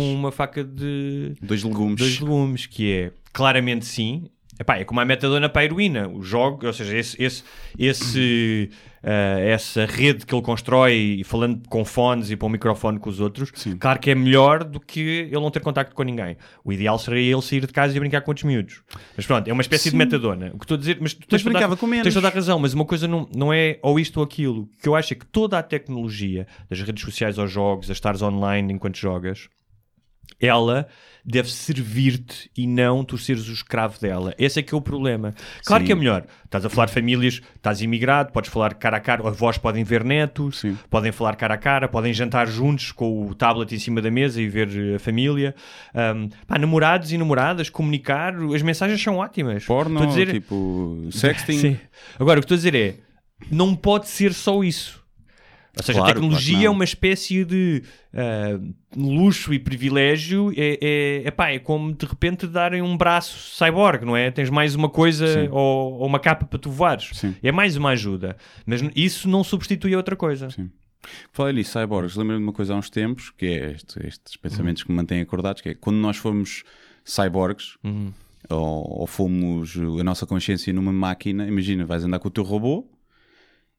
um- 0.00 0.14
uma 0.14 0.30
faca 0.30 0.62
de 0.62 1.32
Dois 1.42 1.64
legumes. 1.64 1.96
dois 1.96 2.20
legumes, 2.20 2.66
que 2.66 2.92
é 2.92 3.12
claramente 3.32 3.84
sim. 3.86 4.26
Epá, 4.60 4.76
é 4.78 4.84
como 4.84 5.00
a 5.00 5.04
metadona 5.04 5.48
para 5.48 5.62
a 5.62 5.64
heroína. 5.64 6.08
O 6.08 6.22
jogo, 6.22 6.64
ou 6.64 6.72
seja, 6.72 6.96
esse, 6.96 7.20
esse, 7.20 7.42
esse, 7.76 8.70
ah, 9.04 9.38
essa 9.40 9.84
rede 9.86 10.24
que 10.26 10.34
ele 10.34 10.42
constrói, 10.42 10.94
e 11.20 11.24
falando 11.24 11.60
com 11.68 11.84
fones 11.84 12.30
e 12.30 12.36
para 12.36 12.46
um 12.46 12.50
microfone 12.50 12.98
com 12.98 13.10
os 13.10 13.20
outros, 13.20 13.50
claro 13.78 13.98
que 14.00 14.10
é 14.10 14.14
melhor 14.14 14.64
do 14.64 14.80
que 14.80 15.00
ele 15.00 15.32
não 15.40 15.50
ter 15.50 15.60
contacto 15.60 15.94
com 15.94 16.02
ninguém. 16.02 16.36
O 16.64 16.72
ideal 16.72 16.98
seria 16.98 17.32
ele 17.32 17.42
sair 17.42 17.60
de 17.60 17.72
casa 17.72 17.96
e 17.96 18.00
brincar 18.00 18.20
com 18.22 18.30
outros 18.30 18.44
miúdos. 18.44 18.82
Mas 19.16 19.26
pronto, 19.26 19.46
é 19.48 19.52
uma 19.52 19.62
espécie 19.62 19.90
de 19.90 19.96
metadona. 19.96 20.50
O 20.54 20.58
que 20.58 20.64
estou 20.64 20.76
a 20.76 20.78
dizer, 20.78 20.98
mas 21.00 21.14
tu 21.14 21.26
tens 21.26 21.42
toda 21.42 21.50
a- 21.50 21.52
brincava 21.52 21.76
com 21.76 21.86
menos. 21.86 22.04
Tens 22.04 22.14
toda 22.14 22.28
a 22.28 22.30
razão, 22.30 22.58
mas 22.58 22.72
uma 22.74 22.84
coisa 22.84 23.06
não, 23.06 23.28
não 23.34 23.52
é 23.52 23.78
ou 23.82 23.98
isto 24.00 24.16
ou 24.18 24.24
aquilo. 24.24 24.62
O 24.62 24.68
que 24.82 24.88
eu 24.88 24.94
acho 24.94 25.12
é 25.12 25.16
que 25.16 25.26
toda 25.26 25.58
a 25.58 25.62
tecnologia, 25.62 26.46
das 26.70 26.80
redes 26.80 27.04
sociais 27.04 27.38
aos 27.38 27.50
jogos, 27.50 27.90
a 27.90 27.92
estares 27.92 28.22
online 28.22 28.72
enquanto 28.72 28.96
jogas, 28.96 29.48
ela 30.40 30.86
deve 31.26 31.50
servir-te 31.50 32.50
e 32.54 32.66
não 32.66 33.02
tu 33.02 33.16
seres 33.16 33.48
o 33.48 33.52
escravo 33.52 33.98
dela. 33.98 34.34
Esse 34.38 34.60
é 34.60 34.62
que 34.62 34.74
é 34.74 34.76
o 34.76 34.80
problema. 34.82 35.32
Claro 35.64 35.82
Sim. 35.82 35.86
que 35.86 35.92
é 35.92 35.94
melhor. 35.94 36.26
Estás 36.44 36.66
a 36.66 36.68
falar 36.68 36.86
de 36.86 36.92
famílias, 36.92 37.40
estás 37.56 37.80
imigrado, 37.80 38.30
podes 38.30 38.50
falar 38.50 38.74
cara 38.74 38.98
a 38.98 39.00
cara, 39.00 39.26
avós 39.26 39.56
podem 39.56 39.82
ver 39.84 40.04
netos, 40.04 40.60
Sim. 40.60 40.76
podem 40.90 41.12
falar 41.12 41.34
cara 41.36 41.54
a 41.54 41.56
cara, 41.56 41.88
podem 41.88 42.12
jantar 42.12 42.46
juntos 42.46 42.92
com 42.92 43.26
o 43.26 43.34
tablet 43.34 43.74
em 43.74 43.78
cima 43.78 44.02
da 44.02 44.10
mesa 44.10 44.38
e 44.40 44.46
ver 44.48 44.68
eh, 44.76 44.96
a 44.96 44.98
família. 44.98 45.54
Ahm, 45.94 46.28
pá, 46.46 46.58
namorados 46.58 47.10
e 47.10 47.16
namoradas, 47.16 47.70
comunicar, 47.70 48.34
as 48.54 48.60
mensagens 48.60 49.02
são 49.02 49.16
ótimas. 49.16 49.64
Porno, 49.64 50.06
dizer- 50.06 50.30
tipo 50.30 51.08
sexting. 51.10 51.58
Sim. 51.58 51.78
Agora, 52.18 52.38
o 52.38 52.42
que 52.42 52.44
estou 52.44 52.54
a 52.56 52.58
dizer 52.58 52.74
é, 52.74 52.96
não 53.50 53.74
pode 53.74 54.08
ser 54.08 54.34
só 54.34 54.62
isso. 54.62 55.02
Ou 55.76 55.82
seja, 55.82 55.98
Claro, 55.98 56.10
a 56.10 56.14
tecnologia 56.14 56.52
claro 56.54 56.66
é 56.66 56.70
uma 56.70 56.84
espécie 56.84 57.44
de 57.44 57.82
ah, 58.14 58.60
luxo 58.96 59.52
e 59.52 59.58
privilégio. 59.58 60.52
É, 60.56 60.78
é, 60.80 61.28
epá, 61.28 61.50
é 61.50 61.58
como 61.58 61.92
de 61.92 62.06
repente 62.06 62.46
darem 62.46 62.80
um 62.80 62.96
braço 62.96 63.36
cyborg, 63.56 64.04
não 64.04 64.16
é? 64.16 64.30
Tens 64.30 64.50
mais 64.50 64.74
uma 64.74 64.88
coisa 64.88 65.48
ou, 65.50 65.94
ou 65.94 66.06
uma 66.06 66.20
capa 66.20 66.46
para 66.46 66.58
tu 66.58 66.70
voares. 66.70 67.10
Sim. 67.14 67.34
É 67.42 67.50
mais 67.50 67.76
uma 67.76 67.90
ajuda. 67.90 68.36
Mas 68.64 68.82
isso 68.94 69.28
não 69.28 69.42
substitui 69.42 69.94
a 69.94 69.96
outra 69.96 70.14
coisa. 70.14 70.48
Sim. 70.50 70.70
Falei 71.32 71.52
nisso, 71.52 71.78
cyborgs. 71.78 72.16
Lembro-me 72.16 72.38
de 72.40 72.44
uma 72.46 72.52
coisa 72.52 72.72
há 72.72 72.76
uns 72.76 72.88
tempos, 72.88 73.30
que 73.36 73.44
é 73.46 73.72
este- 73.72 74.06
estes 74.06 74.36
pensamentos 74.36 74.82
que 74.84 74.90
me 74.90 74.96
mantêm 74.96 75.20
acordados, 75.20 75.60
que 75.60 75.70
é 75.70 75.74
quando 75.74 75.96
nós 75.96 76.16
fomos 76.16 76.62
cyborgs, 77.04 77.76
ou, 78.48 79.00
ou 79.00 79.06
fomos 79.06 79.76
a 79.76 80.04
nossa 80.04 80.24
consciência 80.26 80.72
numa 80.72 80.92
máquina, 80.92 81.46
imagina, 81.46 81.84
vais 81.84 82.04
andar 82.04 82.18
com 82.18 82.28
o 82.28 82.30
teu 82.30 82.44
robô 82.44 82.86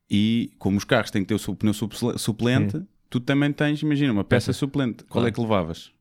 e 0.09 0.51
como 0.59 0.77
os 0.77 0.83
carros 0.83 1.11
têm 1.11 1.21
que 1.23 1.27
ter 1.27 1.35
o 1.35 1.39
seu 1.39 1.55
pneu 1.55 1.73
suple- 1.73 2.17
suplente, 2.17 2.81
tu 3.09 3.19
também 3.19 3.51
tens, 3.51 3.81
imagina, 3.81 4.11
uma 4.13 4.23
peça 4.23 4.53
suplente. 4.53 5.03
Qual 5.05 5.21
Claro. 5.23 5.27
é 5.27 5.31
que 5.31 5.39
levavas? 5.41 5.91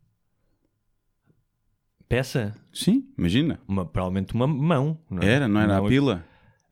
Peça? 2.09 2.55
Sim, 2.72 3.05
imagina. 3.18 3.59
Uma, 3.66 3.84
provavelmente 3.84 4.34
uma 4.34 4.46
mão. 4.46 4.98
Não 5.11 5.22
é? 5.22 5.26
Era, 5.26 5.48
não 5.48 5.61
era 5.61 5.78
a 5.78 5.82
pila? 5.82 6.24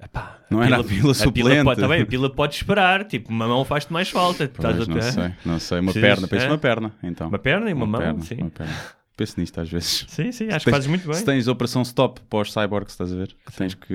Epá, 0.02 0.40
Não 0.50 0.62
era 0.62 0.78
a 0.80 0.84
pila 0.84 1.14
suplente. 1.14 1.62
pode, 1.64 1.80
tá 1.80 1.86
bem, 1.88 2.02
a 2.02 2.06
pila 2.06 2.28
pode 2.28 2.54
esperar. 2.56 3.04
Tipo, 3.06 3.30
uma 3.30 3.46
mão 3.48 3.64
faz-te 3.64 3.92
mais 3.92 4.10
falta. 4.10 4.48
Pois, 4.48 4.66
a- 4.66 4.86
não 4.86 5.00
sei, 5.02 5.34
não 5.44 5.58
sei. 5.58 5.78
Uma 5.80 5.92
Precisas- 5.92 6.10
perna, 6.16 6.28
pensa 6.28 6.44
é? 6.44 6.48
uma 6.48 6.58
perna, 6.58 6.94
então. 7.02 7.28
Uma 7.28 7.38
perna 7.38 7.70
e 7.70 7.72
uma, 7.72 7.86
mão, 7.86 8.00
perna, 8.00 8.20
sim. 8.22 8.34
uma 8.36 8.50
perna. 8.50 8.74
Penso 9.16 9.38
nisto 9.38 9.60
às 9.60 9.70
vezes. 9.70 10.04
Sim, 10.08 10.32
sim, 10.32 10.48
acho 10.48 10.52
Se 10.54 10.58
que 10.58 10.64
tens- 10.64 10.70
fazes 10.74 10.86
muito 10.88 11.06
bem. 11.06 11.14
Se 11.14 11.24
tens 11.24 11.46
operação 11.46 11.82
stop 11.82 12.20
cyborgs, 12.50 12.92
estás 12.92 13.12
a 13.12 13.16
ver? 13.16 13.36
Que 13.46 13.52
tens 13.52 13.74
que, 13.74 13.86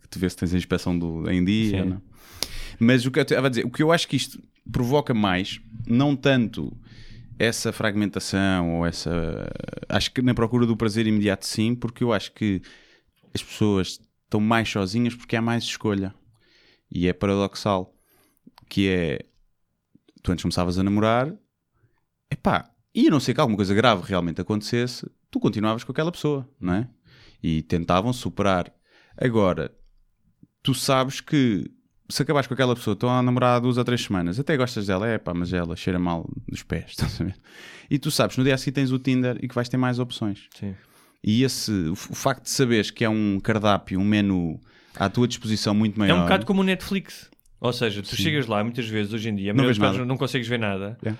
que 0.00 0.08
te 0.08 0.18
ver 0.18 0.30
se 0.30 0.36
tens 0.38 0.54
a 0.54 0.56
inspeção 0.56 0.98
do, 0.98 1.30
em 1.30 1.44
dia. 1.44 1.82
Sim. 1.84 1.90
não. 1.90 2.02
Mas 2.80 3.04
o 3.04 3.10
que 3.10 3.18
eu 3.18 3.22
estava 3.22 3.46
a 3.46 3.50
dizer, 3.50 3.66
o 3.66 3.70
que 3.70 3.82
eu 3.82 3.92
acho 3.92 4.08
que 4.08 4.16
isto 4.16 4.42
provoca 4.72 5.12
mais, 5.12 5.60
não 5.86 6.16
tanto 6.16 6.74
essa 7.38 7.72
fragmentação 7.72 8.76
ou 8.76 8.86
essa. 8.86 9.50
Acho 9.88 10.12
que 10.12 10.22
na 10.22 10.34
procura 10.34 10.66
do 10.66 10.76
prazer 10.76 11.06
imediato, 11.06 11.46
sim, 11.46 11.74
porque 11.74 12.02
eu 12.02 12.12
acho 12.12 12.32
que 12.32 12.62
as 13.34 13.42
pessoas 13.42 14.00
estão 14.24 14.40
mais 14.40 14.68
sozinhas 14.68 15.14
porque 15.14 15.36
há 15.36 15.42
mais 15.42 15.64
escolha. 15.64 16.14
E 16.90 17.06
é 17.06 17.12
paradoxal. 17.12 17.94
Que 18.68 18.88
é. 18.88 19.18
Tu 20.22 20.32
antes 20.32 20.42
começavas 20.42 20.78
a 20.78 20.82
namorar, 20.82 21.34
epá, 22.30 22.70
e 22.94 23.08
a 23.08 23.10
não 23.10 23.20
ser 23.20 23.32
que 23.32 23.40
alguma 23.40 23.56
coisa 23.56 23.74
grave 23.74 24.02
realmente 24.06 24.40
acontecesse, 24.40 25.10
tu 25.30 25.40
continuavas 25.40 25.82
com 25.82 25.92
aquela 25.92 26.12
pessoa, 26.12 26.48
não 26.60 26.74
é? 26.74 26.88
E 27.42 27.62
tentavam 27.62 28.12
superar. 28.12 28.70
Agora, 29.16 29.74
tu 30.62 30.74
sabes 30.74 31.22
que 31.22 31.70
se 32.10 32.22
acabares 32.22 32.46
com 32.46 32.54
aquela 32.54 32.74
pessoa, 32.74 32.94
estão 32.94 33.08
a 33.10 33.22
namorar 33.22 33.56
há 33.56 33.58
duas 33.60 33.78
ou 33.78 33.84
três 33.84 34.02
semanas, 34.02 34.38
até 34.38 34.56
gostas 34.56 34.86
dela, 34.86 35.06
é 35.08 35.16
pá, 35.18 35.32
mas 35.32 35.52
ela 35.52 35.74
cheira 35.76 35.98
mal 35.98 36.28
dos 36.48 36.62
pés, 36.62 36.86
estás 36.90 37.20
a 37.20 37.24
ver? 37.24 37.34
E 37.90 37.98
tu 37.98 38.10
sabes, 38.10 38.36
no 38.36 38.44
dia 38.44 38.54
a 38.54 38.58
seguir 38.58 38.72
tens 38.72 38.90
o 38.92 38.98
Tinder 38.98 39.38
e 39.42 39.48
que 39.48 39.54
vais 39.54 39.68
ter 39.68 39.76
mais 39.76 39.98
opções. 39.98 40.48
Sim. 40.58 40.74
E 41.22 41.42
esse, 41.42 41.70
o, 41.70 41.94
facto 41.94 42.44
de 42.44 42.50
saberes 42.50 42.90
que 42.90 43.04
é 43.04 43.08
um 43.08 43.38
cardápio, 43.40 44.00
um 44.00 44.04
menu 44.04 44.58
à 44.96 45.08
tua 45.08 45.28
disposição 45.28 45.74
muito 45.74 45.96
É 45.96 45.98
maior. 45.98 46.18
um 46.18 46.22
bocado 46.22 46.46
como 46.46 46.60
o 46.62 46.64
Netflix. 46.64 47.30
Ou 47.60 47.72
seja, 47.74 48.02
tu 48.02 48.16
chegas 48.16 48.46
lá 48.46 48.64
muitas 48.64 48.88
vezes 48.88 49.12
hoje 49.12 49.28
em 49.28 49.34
dia, 49.36 49.52
vezes 49.52 49.76
nada. 49.78 50.04
não 50.06 50.16
consegues 50.16 50.48
ver 50.48 50.58
nada. 50.58 50.96
É. 51.04 51.12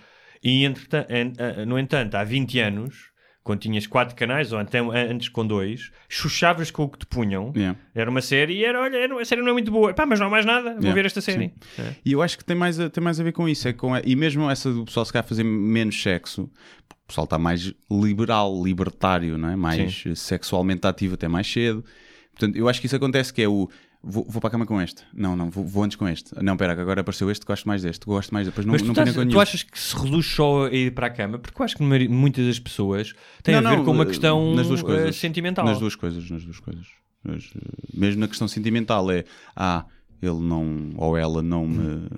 E 0.43 0.65
entretan- 0.65 1.05
en- 1.11 1.35
eh, 1.37 1.67
no 1.67 1.79
entanto, 1.79 2.15
há 2.15 2.25
20 2.25 2.59
anos, 2.61 3.10
quando 3.43 3.61
tinhas 3.61 3.87
quatro 3.87 4.15
canais, 4.15 4.53
ou 4.53 4.59
até 4.59 4.79
antes 4.81 5.29
com 5.29 5.47
dois, 5.47 5.91
chuchavas 6.09 6.71
com 6.71 6.85
o 6.85 6.89
que 6.89 6.99
te 6.99 7.07
punham. 7.07 7.53
Yeah. 7.57 7.79
Era 7.95 8.11
uma 8.11 8.21
série 8.21 8.55
e 8.55 8.65
era, 8.65 8.81
olha, 8.81 8.97
era- 8.97 9.21
a 9.21 9.25
série 9.25 9.41
não 9.41 9.49
é 9.49 9.53
muito 9.53 9.71
boa. 9.71 9.95
Pá, 9.95 10.05
mas 10.07 10.21
não 10.21 10.27
há 10.27 10.31
mais 10.31 10.45
nada, 10.45 10.71
vou 10.73 10.81
Yeah, 10.81 10.93
ver 10.95 11.07
esta 11.07 11.21
série. 11.21 11.53
É. 11.79 11.95
E 12.05 12.13
eu 12.13 12.21
acho 12.23 12.37
que 12.37 12.45
tem 12.45 12.55
mais 12.57 12.79
a, 12.79 12.91
tem 12.91 13.03
mais 13.03 13.19
a 13.19 13.25
ver 13.25 13.33
com 13.33 13.49
isso. 13.49 13.67
É 13.67 13.73
com 13.73 13.95
a- 13.95 14.03
e 14.05 14.15
mesmo 14.15 14.49
essa 14.51 14.73
do 14.73 14.85
pessoal 14.85 15.07
se 15.07 15.13
calhar 15.13 15.27
fazer 15.27 15.43
menos 15.45 16.01
sexo, 16.03 16.51
pessoal 17.09 17.25
está 17.25 17.39
mais 17.39 17.73
liberal, 17.91 18.63
libertário, 18.63 19.37
não 19.37 19.49
é? 19.49 19.57
mais 19.57 20.05
eh, 20.07 20.15
sexualmente 20.15 20.87
ativo 20.87 21.15
até 21.15 21.27
mais 21.27 21.51
cedo. 21.51 21.85
Portanto, 22.33 22.57
eu 22.57 22.69
acho 22.69 22.79
que 22.81 22.87
isso 22.87 22.95
acontece 22.97 23.33
que 23.35 23.43
é 23.43 23.49
o 23.49 23.69
vou, 24.03 24.25
vou 24.29 24.41
para 24.41 24.49
a 24.49 24.51
cama 24.51 24.67
com 24.67 24.81
este. 24.81 25.03
Não, 25.13 25.37
não, 25.37 25.51
vou, 25.51 25.65
vou 25.65 25.85
antes 25.85 25.97
com 25.97 26.09
este. 26.09 26.35
Não, 26.43 26.57
pera, 26.57 26.75
que 26.75 26.81
agora 26.81 27.01
apareceu 27.01 27.31
este, 27.31 27.45
gosto 27.47 27.67
mais 27.69 27.83
deste, 27.83 28.05
gosto 28.07 28.33
mais 28.33 28.47
depois 28.47 28.67
não, 28.67 28.73
Mas 28.73 28.83
tu, 28.83 28.87
não 28.93 28.93
estás- 28.93 29.29
tu 29.29 29.41
achas 29.41 29.63
que 29.63 29.79
se 29.79 29.97
reduz 29.97 30.27
só 30.27 30.67
a 30.67 30.71
ir 30.73 30.93
para 30.95 31.07
a 31.07 31.11
cama? 31.11 31.39
Porque 31.39 31.61
eu 31.61 31.65
acho 31.65 31.77
que 31.77 31.83
muitas 32.09 32.47
das 32.47 32.59
pessoas 32.59 33.13
têm 33.43 33.55
Não, 33.61 33.67
a 33.67 33.71
ver 33.71 33.77
não, 33.79 33.85
com 33.85 33.93
uma 33.93 34.05
eh, 34.05 34.07
questão 34.07 34.55
nas 34.55 34.67
duas 34.69 34.81
eh, 34.81 34.85
coisas. 34.85 35.17
sentimental. 35.17 35.65
Nas 35.65 35.79
duas 35.79 35.95
coisas, 35.95 36.31
nas 36.31 36.45
duas 36.45 36.59
coisas. 36.61 36.87
Mas, 37.23 37.51
eh, 37.55 37.61
mesmo 37.95 38.21
na 38.21 38.29
questão 38.29 38.49
sentimental 38.49 39.11
é 39.11 39.25
ah, 39.55 39.85
ele 40.23 40.41
não 40.41 40.91
ou 40.97 41.17
ela 41.17 41.43
não 41.43 41.67
me 41.67 42.09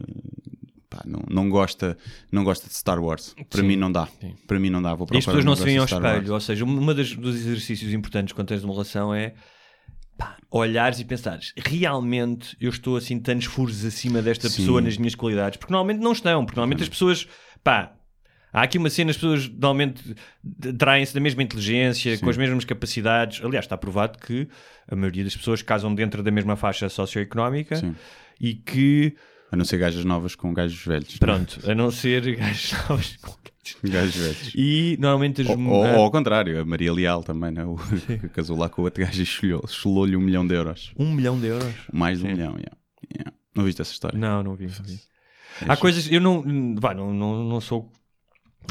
pá, 0.88 1.02
não, 1.06 1.20
não 1.30 1.48
gosta 1.50 1.96
não 2.30 2.44
gosta 2.44 2.68
de 2.68 2.74
Star 2.74 3.02
Wars. 3.02 3.34
Para 3.50 3.60
Sim, 3.60 3.66
mim 3.66 3.76
não 3.76 3.90
dá. 3.90 4.06
sim. 4.20 4.34
Para 4.46 4.60
mim 4.60 4.70
não 4.70 4.80
dá. 4.82 4.94
Vou 4.94 5.06
E 5.12 5.16
as 5.16 5.24
pessoas 5.24 5.44
não 5.44 5.56
se 5.56 5.64
veem 5.64 5.78
ao 5.78 5.84
espelho. 5.84 6.04
Wars. 6.04 6.30
Ou 6.30 6.40
seja, 6.40 6.64
das, 6.94 7.14
dos 7.16 7.34
exercícios 7.34 7.92
importantes 7.92 8.32
quando 8.32 8.48
tens 8.48 8.62
uma 8.62 8.72
relação 8.72 9.12
é 9.14 9.34
pá, 10.22 10.36
olhares 10.50 11.00
e 11.00 11.04
pensares 11.04 11.52
realmente 11.56 12.56
eu 12.60 12.70
estou 12.70 12.96
assim 12.96 13.18
tantos 13.18 13.46
furos 13.46 13.84
acima 13.84 14.20
desta 14.22 14.48
Sim. 14.48 14.56
pessoa 14.62 14.80
nas 14.80 14.96
minhas 14.96 15.14
qualidades. 15.14 15.56
Porque 15.58 15.72
normalmente 15.72 16.00
não 16.02 16.12
estão. 16.12 16.44
Porque 16.44 16.58
normalmente 16.58 16.82
as 16.82 16.88
pessoas, 16.88 17.26
pá. 17.62 17.94
Há 18.54 18.64
aqui 18.64 18.76
uma 18.76 18.90
cena, 18.90 19.10
as 19.10 19.16
pessoas 19.16 19.48
normalmente 19.48 20.14
traem-se 20.76 21.14
da 21.14 21.20
mesma 21.20 21.42
inteligência, 21.42 22.18
com 22.18 22.28
as 22.28 22.36
mesmas 22.36 22.66
capacidades. 22.66 23.42
Aliás, 23.42 23.64
está 23.64 23.78
provado 23.78 24.18
que 24.18 24.46
a 24.86 24.94
maioria 24.94 25.24
das 25.24 25.34
pessoas 25.34 25.62
casam 25.62 25.94
dentro 25.94 26.22
da 26.22 26.30
mesma 26.30 26.54
faixa 26.54 26.86
socioeconómica 26.90 27.76
Sim. 27.76 27.96
e 28.38 28.52
que, 28.52 29.16
A 29.50 29.56
não 29.56 29.64
ser 29.64 29.78
gajas 29.78 30.04
novas 30.04 30.34
com 30.34 30.52
gajos 30.52 30.84
velhos. 30.84 31.16
pronto, 31.16 31.60
a 31.66 31.74
não 31.74 31.90
ser 31.90 32.20
gajos 32.36 32.72
novos 32.86 33.16
com 33.22 33.32
velhos. 33.82 34.52
E 34.54 34.96
normalmente 35.00 35.42
as 35.42 35.48
Ou, 35.48 35.58
ou- 35.58 35.86
ou 35.86 36.02
ao 36.04 36.10
contrário, 36.10 36.60
a 36.60 36.64
Maria 36.64 36.92
Leal 36.92 37.22
também, 37.22 37.50
né? 37.52 37.64
o, 37.64 37.76
que 37.76 38.28
casou 38.34 38.56
lá 38.58 38.68
com 38.68 38.82
o 38.82 38.84
outro 38.84 39.04
gajo 39.04 39.22
e 39.22 39.26
chulou-lhe 39.68 40.16
um 40.16 40.20
milhão 40.20 40.46
de 40.46 40.54
euros. 40.54 40.92
um 40.98 41.12
milhão 41.12 41.38
de 41.38 41.46
euros. 41.46 41.74
Mais 41.92 42.18
de 42.20 42.26
um 42.26 42.28
milhão, 42.32 42.52
yeah. 42.56 42.76
Yeah. 43.14 43.32
Não 43.54 43.64
viste 43.64 43.80
essa 43.82 43.92
história? 43.92 44.18
Não, 44.18 44.42
não 44.42 44.54
vi. 44.54 44.66
Não 44.66 44.84
vi. 44.84 44.98
Há 45.68 45.76
coisas, 45.76 46.10
eu 46.10 46.20
não, 46.20 46.74
vá, 46.80 46.94
não, 46.94 47.12
não, 47.12 47.44
não 47.44 47.60
sou. 47.60 47.90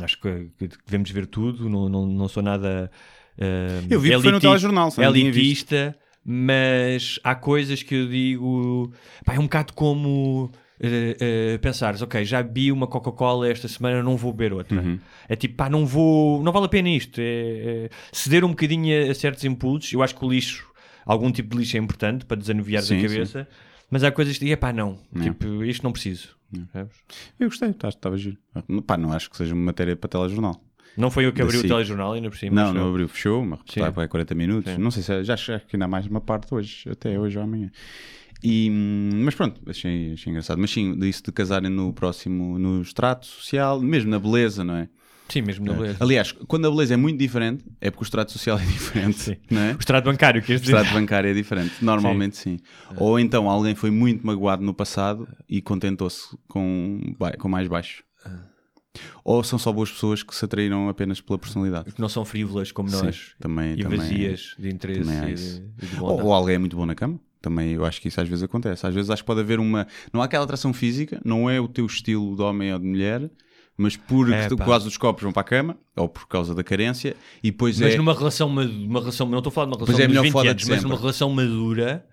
Acho 0.01 0.19
que, 0.19 0.49
que 0.57 0.69
devemos 0.85 1.11
ver 1.11 1.27
tudo, 1.27 1.69
não, 1.69 1.87
não, 1.87 2.05
não 2.07 2.27
sou 2.27 2.41
nada. 2.41 2.89
eh, 3.37 3.81
Eu 3.89 3.99
vi 3.99 4.09
que 4.09 4.19
foi 4.21 4.31
no 4.31 4.39
telejornal, 4.39 4.87
visto. 4.89 5.01
elitista, 5.01 5.95
mas 6.25 7.19
há 7.23 7.35
coisas 7.35 7.83
que 7.83 7.93
eu 7.93 8.07
digo. 8.07 8.91
Pá, 9.25 9.35
é 9.35 9.39
um 9.39 9.43
bocado 9.43 9.73
como. 9.73 10.51
Eh, 10.83 11.57
pensares, 11.59 12.01
ok, 12.01 12.23
já 12.25 12.41
bebi 12.41 12.71
uma 12.71 12.87
Coca-Cola 12.87 13.47
esta 13.49 13.67
semana, 13.67 14.01
não 14.01 14.17
vou 14.17 14.33
beber 14.33 14.53
outra. 14.53 14.81
Uhum. 14.81 14.99
É 15.29 15.35
tipo, 15.35 15.55
pá, 15.55 15.69
não 15.69 15.85
vou, 15.85 16.41
não 16.43 16.51
vale 16.51 16.65
a 16.65 16.69
pena 16.69 16.89
isto. 16.89 17.19
É, 17.19 17.85
é 17.85 17.89
ceder 18.11 18.43
um 18.43 18.49
bocadinho 18.49 19.07
a, 19.07 19.11
a 19.11 19.13
certos 19.15 19.43
impulsos. 19.45 19.91
Eu 19.93 20.01
acho 20.01 20.15
que 20.15 20.25
o 20.25 20.29
lixo, 20.29 20.67
algum 21.05 21.31
tipo 21.31 21.49
de 21.49 21.57
lixo 21.59 21.77
é 21.77 21.79
importante 21.79 22.25
para 22.25 22.37
desanuviar 22.37 22.81
Sim, 22.83 22.99
a 22.99 23.01
cabeça, 23.03 23.47
mas 23.89 24.03
há 24.03 24.11
coisas 24.11 24.37
que, 24.37 24.51
é 24.51 24.55
pá, 24.55 24.73
não, 24.73 24.97
Não. 25.13 25.21
tipo, 25.23 25.63
isto 25.63 25.83
não 25.83 25.91
preciso. 25.91 26.35
Percebes? 26.51 26.97
Eu 27.39 27.47
gostei, 27.47 27.71
tá- 27.73 27.89
estava 27.89 28.17
giro. 28.17 28.37
Pá, 28.85 28.97
não 28.97 29.13
acho 29.13 29.29
que 29.29 29.37
seja 29.37 29.53
uma 29.53 29.63
matéria 29.63 29.95
para 29.95 30.09
telejornal. 30.09 30.61
Não 30.97 31.09
foi 31.09 31.25
eu 31.25 31.31
que 31.31 31.37
Da 31.39 31.45
abri 31.45 31.57
o 31.57 31.61
telejornal 31.61 32.11
ainda 32.11 32.29
por 32.29 32.37
cima. 32.37 32.53
Não, 32.65 32.73
não 32.73 32.89
abriu, 32.89 33.07
fechou, 33.07 33.41
uma 33.41 33.55
reportagem 33.55 33.85
Sim. 33.87 33.93
para 33.93 34.03
aí 34.03 34.09
40 34.09 34.35
minutos. 34.35 34.73
Sim. 34.73 34.77
Não 34.77 34.91
sei 34.91 35.03
se 35.03 35.13
é- 35.13 35.23
já 35.23 35.35
acho 35.35 35.59
que 35.67 35.75
ainda 35.77 35.85
há 35.85 35.87
mais 35.87 36.05
uma 36.05 36.19
parte 36.19 36.53
hoje, 36.53 36.89
até 36.89 37.17
hoje 37.17 37.37
ou 37.37 37.43
amanhã. 37.45 37.71
E, 38.43 38.69
hum, 38.71 39.23
mas 39.23 39.35
pronto, 39.35 39.61
achei, 39.67 40.13
achei 40.13 40.31
engraçado. 40.31 40.57
Mas 40.57 40.71
sim, 40.71 40.97
isso 41.03 41.23
de 41.23 41.31
casarem 41.31 41.69
no 41.69 41.93
próximo, 41.93 42.57
no 42.57 42.81
extrato 42.81 43.25
social, 43.25 43.79
mesmo 43.81 44.09
na 44.09 44.19
beleza, 44.19 44.63
não 44.63 44.75
é? 44.75 44.89
Sim, 45.29 45.43
mesmo 45.43 45.65
na 45.65 45.73
beleza. 45.73 45.97
Aliás, 46.01 46.33
quando 46.47 46.67
a 46.67 46.69
beleza 46.69 46.93
é 46.93 46.97
muito 46.97 47.17
diferente, 47.17 47.63
é 47.79 47.89
porque 47.89 48.03
o 48.03 48.05
extrato 48.05 48.31
social 48.33 48.59
é 48.59 48.65
diferente, 48.65 49.17
Sim. 49.17 49.37
não 49.49 49.61
é? 49.61 49.73
O 49.73 49.79
extrato 49.79 50.03
bancário, 50.03 50.41
queres 50.41 50.61
O 50.61 50.65
dizer? 50.65 50.75
extrato 50.75 50.93
bancário 50.99 51.29
é 51.29 51.33
diferente, 51.33 51.73
normalmente 51.81 52.35
sim. 52.35 52.59
Ou 52.97 53.17
então 53.17 53.49
alguém 53.49 53.73
foi 53.73 53.91
muito 53.91 54.27
magoado 54.27 54.61
no 54.61 54.73
passado 54.73 55.25
e 55.47 55.61
contentou-se 55.61 56.37
com, 56.49 56.99
com 57.39 57.47
mais 57.47 57.67
baixo. 57.67 58.03
Ou 59.23 59.41
são 59.41 59.57
só 59.57 59.71
boas 59.71 59.89
pessoas 59.89 60.21
que 60.21 60.35
se 60.35 60.43
atraíram 60.43 60.89
apenas 60.89 61.21
pela 61.21 61.39
personalidade. 61.39 61.93
Que 61.93 62.01
não 62.01 62.09
são 62.09 62.25
frívolas 62.25 62.73
como 62.73 62.89
Sim, 62.89 63.05
nós 63.05 63.35
também, 63.39 63.73
e 63.75 63.83
também, 63.83 63.97
vazias 63.99 64.55
de 64.59 64.69
interesse 64.69 64.99
também 64.99 65.17
há 65.17 65.29
e 65.29 65.33
de, 65.35 65.63
e 65.81 65.85
de 65.85 66.01
Ou, 66.01 66.23
ou 66.25 66.33
alguém 66.33 66.55
é 66.55 66.57
muito 66.57 66.75
bom 66.75 66.85
na 66.85 66.93
cama. 66.93 67.17
Também 67.41 67.71
eu 67.71 67.83
acho 67.85 67.99
que 67.99 68.07
isso 68.07 68.21
às 68.21 68.27
vezes 68.29 68.43
acontece. 68.43 68.85
Às 68.85 68.93
vezes 68.93 69.09
acho 69.09 69.23
que 69.23 69.27
pode 69.27 69.39
haver 69.39 69.59
uma. 69.59 69.87
Não 70.13 70.21
há 70.21 70.25
aquela 70.25 70.43
atração 70.43 70.71
física, 70.73 71.19
não 71.25 71.49
é 71.49 71.59
o 71.59 71.67
teu 71.67 71.85
estilo 71.85 72.35
de 72.35 72.41
homem 72.41 72.71
ou 72.71 72.77
de 72.79 72.85
mulher, 72.85 73.29
mas 73.75 73.97
por 73.97 74.31
É, 74.31 74.47
quase 74.63 74.87
os 74.87 74.95
copos 74.97 75.23
vão 75.23 75.31
para 75.31 75.41
a 75.41 75.45
cama, 75.45 75.77
ou 75.95 76.07
por 76.07 76.27
causa 76.27 76.53
da 76.53 76.63
carência, 76.63 77.15
e 77.41 77.49
depois 77.49 77.79
Mas 77.79 77.95
é. 77.95 77.97
numa 77.97 78.13
relação, 78.13 78.47
uma 78.47 78.99
relação, 78.99 79.27
não 79.27 79.39
estou 79.39 79.49
a 79.49 79.53
falar 79.53 79.65
de 79.67 79.71
uma 79.71 79.77
relação 79.85 79.95
é 80.03 80.07
dos 80.07 80.09
melhor 80.09 80.23
20 80.23 80.31
foda 80.31 80.43
de 80.43 80.49
anos, 80.51 80.69
mas 80.69 80.83
numa 80.83 80.97
relação 80.97 81.29
madura, 81.31 82.05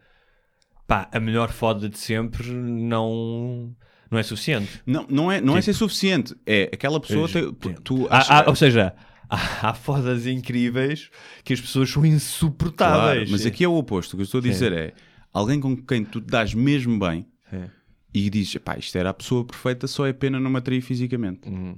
pá, 0.87 1.09
a 1.13 1.21
melhor 1.21 1.51
foda 1.53 1.89
de 1.91 1.99
sempre 1.99 2.51
não, 2.51 3.75
não 4.11 4.19
é 4.19 4.23
suficiente. 4.23 4.81
Não, 4.87 5.07
não 5.11 5.31
é, 5.31 5.41
não 5.43 5.59
é 5.59 5.61
ser 5.61 5.75
suficiente. 5.75 6.35
É 6.47 6.71
aquela 6.73 6.99
pessoa. 7.01 7.29
Te- 7.29 7.53
tu 7.85 8.07
Há- 8.09 8.17
achas- 8.19 8.31
há- 8.31 8.49
ou 8.49 8.57
seja, 8.57 8.95
há, 9.29 9.69
há 9.69 9.75
fodas 9.75 10.27
incríveis 10.27 11.11
que 11.45 11.53
as 11.53 11.61
pessoas 11.61 11.91
são 11.91 12.01
Claro, 12.03 12.17
insuportáveis. 12.17 13.31
mas 13.31 13.45
aqui 13.45 13.63
é 13.65 13.69
o 13.69 13.75
oposto. 13.75 14.15
O 14.15 14.17
que 14.17 14.23
eu 14.23 14.25
estou 14.25 14.39
a 14.39 14.43
dizer 14.43 14.73
é 14.73 14.95
alguém 15.39 15.61
com 15.61 15.77
quem 15.77 16.05
tu 16.05 16.21
te 16.21 16.27
dás 16.27 16.53
mesmo 16.55 16.99
bem 16.99 17.27
É. 17.53 17.71
e 18.13 18.29
dizes, 18.31 18.57
pá, 18.57 18.77
isto 18.79 18.97
era 18.97 19.11
a 19.11 19.15
pessoa 19.15 19.45
perfeita, 19.45 19.87
só 19.87 20.07
é 20.07 20.13
pena 20.13 20.39
não 20.41 20.51
me 20.51 20.59
atrair 20.59 20.81
fisicamente. 20.81 21.49
Hum. 21.49 21.77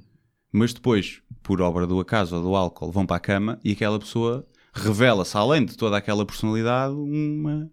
Mas 0.53 0.73
depois, 0.73 1.23
por 1.43 1.61
obra 1.61 1.87
do 1.87 2.01
acaso 2.01 2.37
ou 2.37 2.43
do 2.43 2.57
álcool, 2.57 2.91
vão 2.91 3.07
para 3.07 3.17
a 3.17 3.21
cama 3.21 3.61
e 3.65 3.73
aquela 3.73 3.99
pessoa 3.99 4.47
revela-se, 4.73 5.37
além 5.37 5.65
de 5.65 5.77
toda 5.77 5.97
aquela 5.97 6.25
personalidade, 6.27 6.95
uma, 6.95 7.71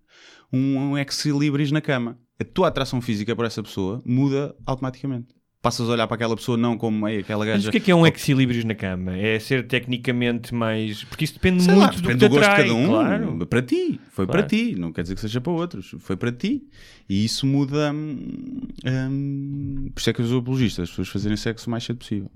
um, 0.53 0.77
um 0.77 0.97
ex-libris 0.97 1.71
na 1.71 1.81
cama. 1.81 2.19
A 2.39 2.43
tua 2.43 2.67
atração 2.67 3.01
física 3.01 3.35
por 3.35 3.45
essa 3.45 3.63
pessoa 3.63 4.01
muda 4.05 4.55
automaticamente. 4.65 5.29
Passas 5.67 5.89
a 5.89 5.91
olhar 5.91 6.07
para 6.07 6.15
aquela 6.15 6.33
pessoa 6.33 6.57
não 6.57 6.77
como 6.77 7.05
"Ei, 7.09 7.19
aquela 7.19 7.43
Mas 7.45 7.55
gaja. 7.55 7.67
o 7.67 7.71
que 7.73 7.77
é 7.77 7.81
que 7.81 7.91
é 7.91 7.95
um 7.95 8.07
equilíbrios 8.07 8.63
na 8.63 8.73
cama? 8.73 9.17
É 9.17 9.37
ser 9.37 9.67
tecnicamente 9.67 10.55
mais. 10.55 11.03
Porque 11.03 11.25
isso 11.25 11.33
depende 11.33 11.61
Sei 11.63 11.73
muito 11.73 11.83
lá, 11.85 11.89
do 11.91 11.95
que 11.97 12.01
depende 12.03 12.19
do 12.19 12.29
gosto 12.29 12.49
de 12.49 12.55
cada 12.55 12.73
um. 12.73 12.87
claro. 12.87 13.45
Para 13.47 13.61
ti, 13.61 13.99
foi 14.11 14.25
Claro. 14.25 14.39
para 14.39 14.43
ti. 14.47 14.75
Não 14.77 14.93
quer 14.93 15.01
dizer 15.01 15.15
que 15.15 15.19
seja 15.21 15.41
para 15.41 15.51
outros. 15.51 15.93
Foi 15.99 16.15
para 16.15 16.31
ti. 16.31 16.63
E 17.09 17.25
isso 17.25 17.45
muda. 17.45 17.91
hum, 17.91 18.61
hum, 18.85 19.89
por 19.93 19.99
isso 19.99 20.09
é 20.09 20.13
que 20.13 20.21
eu 20.21 20.25
sou 20.25 20.39
apologista. 20.39 20.83
As 20.83 20.89
pessoas 20.89 21.09
fazerem 21.09 21.35
sexo 21.35 21.67
o 21.67 21.71
mais 21.71 21.83
cedo 21.83 21.97
possível. 21.97 22.31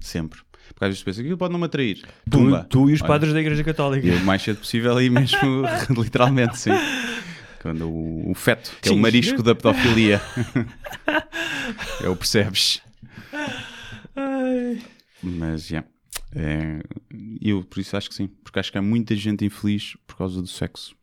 Sempre. 0.00 0.40
Porque 0.68 0.84
às 0.84 0.88
vezes 0.90 1.02
pensa 1.02 1.20
aquilo 1.20 1.36
pode 1.36 1.52
não 1.52 1.58
me 1.60 1.66
atrair. 1.66 2.00
Tu, 2.30 2.64
tu 2.70 2.88
e 2.88 2.94
os 2.94 3.02
Olha, 3.02 3.08
padres 3.08 3.34
da 3.34 3.40
Igreja 3.40 3.62
Católica. 3.62 4.06
E 4.06 4.10
o 4.16 4.24
mais 4.24 4.40
cedo 4.40 4.56
possível 4.60 4.96
aí 4.96 5.10
mesmo, 5.10 5.38
literalmente, 6.02 6.58
sim. 6.58 6.70
Quando 7.62 7.88
o, 7.88 8.30
o 8.30 8.34
feto, 8.34 8.76
que 8.82 8.88
é 8.88 8.92
Sim, 8.92 8.98
o 8.98 9.00
marisco 9.00 9.38
sim. 9.38 9.44
da 9.44 9.54
pedofilia. 9.54 10.20
é 12.02 12.08
o 12.08 12.16
percebes. 12.16 12.82
Mas, 15.22 15.68
já. 15.68 15.84
É, 16.34 16.80
eu, 17.40 17.62
por 17.62 17.78
isso, 17.78 17.96
acho 17.96 18.08
que 18.08 18.16
sim. 18.16 18.26
Porque 18.42 18.58
acho 18.58 18.72
que 18.72 18.78
há 18.78 18.82
muita 18.82 19.14
gente 19.14 19.44
infeliz 19.44 19.96
por 20.06 20.16
causa 20.16 20.42
do 20.42 20.48
sexo. 20.48 20.96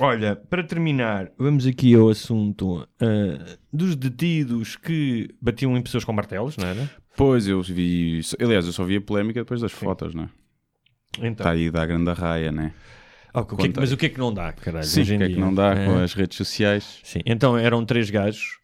Olha, 0.00 0.34
para 0.34 0.64
terminar, 0.64 1.30
vamos 1.36 1.66
aqui 1.66 1.94
ao 1.94 2.08
assunto 2.08 2.88
ah, 2.98 3.58
dos 3.70 3.94
detidos 3.96 4.76
que 4.76 5.28
batiam 5.42 5.76
em 5.76 5.82
pessoas 5.82 6.04
com 6.04 6.12
martelos, 6.12 6.56
não 6.56 6.66
era? 6.66 6.90
Pois, 7.16 7.46
eu 7.46 7.60
vi. 7.60 8.20
Aliás, 8.40 8.64
eu 8.64 8.72
só 8.72 8.84
vi 8.84 8.96
a 8.96 9.00
polémica 9.00 9.40
depois 9.40 9.60
das 9.60 9.72
fotos, 9.72 10.14
não 10.14 10.24
é? 10.24 10.28
Então, 11.18 11.30
Está 11.30 11.50
aí 11.50 11.70
da 11.70 11.84
grande 11.84 12.12
raia, 12.12 12.50
né? 12.50 12.72
O 13.42 13.54
é 13.64 13.68
que- 13.68 13.80
mas 13.80 13.92
o 13.92 13.96
que 13.96 14.06
é 14.06 14.08
que 14.08 14.18
não 14.18 14.32
dá, 14.32 14.52
caralho? 14.52 14.84
Sim, 14.84 15.02
o 15.02 15.04
que 15.06 15.12
é 15.24 15.28
que 15.28 15.36
não 15.40 15.54
dá 15.54 15.74
com 15.74 15.98
É. 16.00 16.04
as 16.04 16.14
redes 16.14 16.36
sociais? 16.36 17.00
Sim, 17.02 17.20
então 17.26 17.56
eram 17.56 17.84
três 17.84 18.10
gajos, 18.10 18.58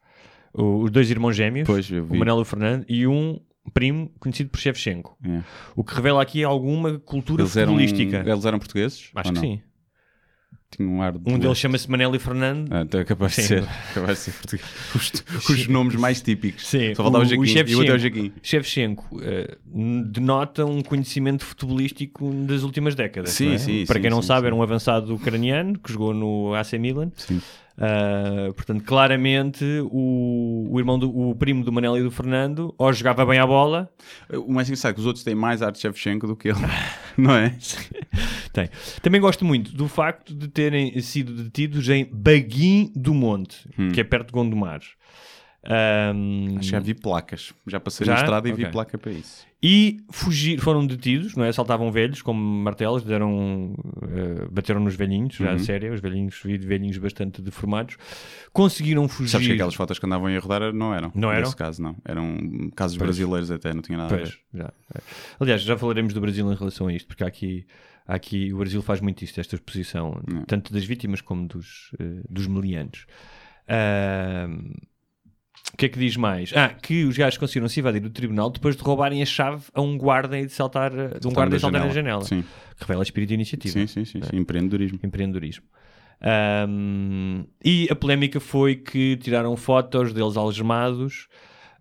os 0.53 0.91
dois 0.91 1.11
irmãos 1.11 1.35
gêmeos, 1.37 1.67
Pois, 1.67 1.91
o. 1.91 2.15
Manelo 2.15 2.43
e 2.43 2.45
Fernando, 2.45 2.85
e 2.89 3.07
um 3.07 3.39
primo 3.73 4.11
conhecido 4.21 4.51
por 4.51 4.59
Shevchenko. 4.61 5.17
É. 5.25 5.41
O 5.75 5.83
que 5.83 5.95
revela 5.95 6.21
aqui 6.23 6.45
alguma 6.45 6.99
cultura 6.99 7.43
Eles, 7.43 7.57
eram, 7.57 7.73
futebolística. 7.73 8.23
eles 8.31 8.45
eram 8.45 8.59
portugueses? 8.59 9.11
Acho 9.15 9.29
que 9.31 9.35
não? 9.35 9.41
sim. 9.43 9.61
Tinham 10.77 10.93
um 10.93 11.03
ar 11.03 11.13
de. 11.13 11.33
Um 11.33 11.39
deles 11.39 11.59
chama-se 11.59 11.91
Manelo 11.91 12.15
e 12.17 12.19
Fernando. 12.19 12.73
Ah, 12.73 12.83
então 12.83 13.01
é 13.01 13.05
capaz 13.05 13.35
de 13.37 13.43
Sim. 13.43 13.49
ser. 13.49 13.65
Capaz 13.95 14.19
de 14.19 14.25
ser 14.25 14.33
português. 14.33 14.75
Os, 14.95 15.49
os 15.49 15.67
nomes 15.69 15.95
mais 15.97 16.21
típicos. 16.21 16.67
Sim, 16.67 16.95
Só 16.95 17.03
faltava 17.03 17.25
o, 17.25 17.27
o 17.27 17.31
Jaquim. 17.31 17.47
Shevchenko. 17.47 17.71
E 17.71 17.75
o 17.77 17.83
até 17.83 17.95
o 17.95 17.99
Jaquim. 17.99 18.33
Shevchenko 18.43 19.21
eh, 19.23 19.57
denota 20.07 20.65
um 20.65 20.83
conhecimento 20.83 21.45
futebolístico 21.45 22.31
das 22.47 22.63
últimas 22.63 22.95
décadas. 22.95 23.31
Sim, 23.31 23.55
é? 23.55 23.59
sim, 23.59 23.85
Para 23.87 23.97
sim, 23.97 24.03
quem 24.03 24.11
não 24.11 24.23
sim, 24.23 24.29
sabe, 24.29 24.41
sim. 24.43 24.47
era 24.47 24.55
um 24.55 24.63
avançado 24.63 25.15
ucraniano 25.15 25.79
que 25.79 25.93
jogou 25.93 26.13
no 26.15 26.55
AC 26.55 26.73
Milan. 26.75 27.11
Sim. 27.17 27.41
Ah, 27.77 28.53
portanto, 28.55 28.85
claramente, 28.85 29.65
o, 29.91 30.69
o 30.71 30.79
irmão 30.79 30.99
do 30.99 31.11
o 31.11 31.35
primo 31.35 31.65
do 31.65 31.73
Manel 31.73 31.99
e 31.99 32.03
do 32.03 32.11
Fernando 32.11 32.73
ou 32.79 32.93
jogava 32.93 33.27
bem 33.27 33.39
a 33.39 33.47
bola, 33.47 33.91
O 34.33 34.53
mais 34.53 34.69
engraçado 34.69 34.93
é 34.93 34.95
que 34.95 35.01
os 35.01 35.07
outros 35.07 35.25
têm 35.25 35.35
mais 35.35 35.61
arte 35.63 35.77
de 35.77 35.81
Shevchenko 35.83 36.27
do 36.27 36.37
que 36.37 36.49
ele. 36.49 36.59
não 37.19 37.35
é? 37.35 37.57
tem. 38.53 38.69
Também 39.03 39.21
gosto 39.21 39.45
muito 39.45 39.75
do 39.75 39.89
facto 39.89 40.35
de 40.35 40.49
terem 40.49 41.01
sido 41.01 41.33
detidos 41.43 41.89
em 41.89 42.05
Baguim 42.13 42.93
do 42.95 43.13
Monte, 43.13 43.69
Hum. 43.79 43.91
que 43.91 44.01
é 44.01 44.05
perto 44.05 44.29
de 44.29 44.33
Gondomar. 44.33 44.81
Ahm, 45.67 46.49
Acho 46.59 46.59
que 46.61 46.65
já 46.67 46.79
vi 46.81 46.95
placas. 46.95 47.55
Já 47.67 47.81
passei 47.81 48.07
Já? 48.07 48.15
na 48.15 48.19
estrada 48.21 48.49
e 48.49 48.53
vi 48.53 48.63
Ok. 48.65 48.73
placa 48.73 48.99
para 48.99 49.13
isso. 49.13 49.47
e 49.67 49.97
fugir, 50.11 50.59
foram 50.61 50.87
detidos, 50.87 51.35
não 51.37 51.43
é? 51.43 51.49
Assaltavam 51.49 51.91
velhos 51.91 52.21
com 52.21 52.35
martelos, 52.35 53.03
deram, 53.03 53.75
eh, 54.03 54.47
bateram 54.51 54.79
nos 54.79 54.95
velhinhos, 54.95 55.37
já 55.37 55.49
a 55.49 55.53
Uhum. 55.55 55.59
sério, 55.59 55.95
os 55.95 56.01
velhinhos, 56.03 56.39
vi 56.45 56.59
velhinhos 56.59 56.99
bastante 56.99 57.41
deformados. 57.41 57.97
Conseguiram 58.53 59.09
fugir. 59.09 59.31
Sabes 59.31 59.47
que 59.47 59.55
aquelas 59.55 59.75
fotos 59.75 59.99
que 59.99 60.05
andavam 60.05 60.27
a 60.29 60.39
rodar 60.39 60.71
não 60.75 60.93
eram. 60.95 61.11
Não 61.15 61.31
eram? 61.33 61.41
Nesse 61.45 61.57
caso, 61.57 61.81
não. 61.81 61.97
Eram 62.05 62.71
casos 62.77 62.99
Pois. 62.99 63.07
brasileiros 63.09 63.51
até, 63.51 63.73
não 63.73 63.81
tinha 63.81 63.97
nada 63.97 64.15
a 64.15 64.19
Pois, 64.19 64.29
ver. 64.31 64.39
já. 64.53 64.73
é. 64.95 65.01
Aliás, 65.41 65.63
já 65.63 65.79
falaremos 65.79 66.13
do 66.13 66.21
Brasil 66.21 66.53
em 66.53 66.55
relação 66.57 66.89
a 66.89 66.93
isto, 66.93 67.07
porque 67.07 67.25
há 67.25 67.27
aqui, 67.27 67.67
aqui 68.07 68.53
o 68.53 68.59
Brasil 68.59 68.83
faz 68.83 69.01
muito 69.01 69.25
isto, 69.25 69.41
esta 69.41 69.55
exposição, 69.55 70.21
Não. 70.31 70.43
tanto 70.45 70.75
das 70.75 70.85
vítimas 70.85 71.23
como 71.23 71.49
dos, 71.49 71.91
eh, 71.99 72.21
dos 72.29 72.47
meliantes. 72.47 73.07
Ahm, 73.67 74.73
o 75.75 75.77
que 75.77 75.87
é 75.87 75.89
que 75.89 75.99
diz 75.99 76.17
mais? 76.17 76.53
Ah, 76.55 76.69
que 76.69 77.05
os 77.05 77.17
gajos 77.17 77.37
conseguiram 77.37 77.69
se 77.69 77.81
evadir 77.81 78.01
do 78.01 78.09
tribunal 78.09 78.49
depois 78.49 78.77
de 78.77 78.83
roubarem 78.83 79.21
a 79.21 79.27
chave 79.27 79.65
a 79.75 79.81
um 79.81 79.99
guarda 79.99 80.39
e 80.39 80.47
de 80.47 80.53
saltar, 80.53 80.93
eh, 80.97 81.19
de 81.19 81.27
um 81.27 81.33
guarda 81.33 81.57
e 81.57 81.61
saltar 81.61 81.85
na 81.85 81.93
janela. 81.93 82.23
Sim, 82.25 82.45
Revela 82.79 83.03
espírito 83.03 83.31
de 83.31 83.35
iniciativa. 83.35 83.73
sim, 83.73 83.87
sim, 83.89 84.05
sim, 84.05 84.23
sim. 84.23 84.37
Empreendedorismo. 84.37 85.01
Empreendedorismo. 85.03 85.65
Ahm, 86.21 87.45
e 87.63 87.89
a 87.91 87.97
polémica 87.97 88.39
foi 88.39 88.77
que 88.77 89.17
tiraram 89.17 89.57
fotos 89.57 90.13
deles 90.13 90.37
algemados 90.37 91.27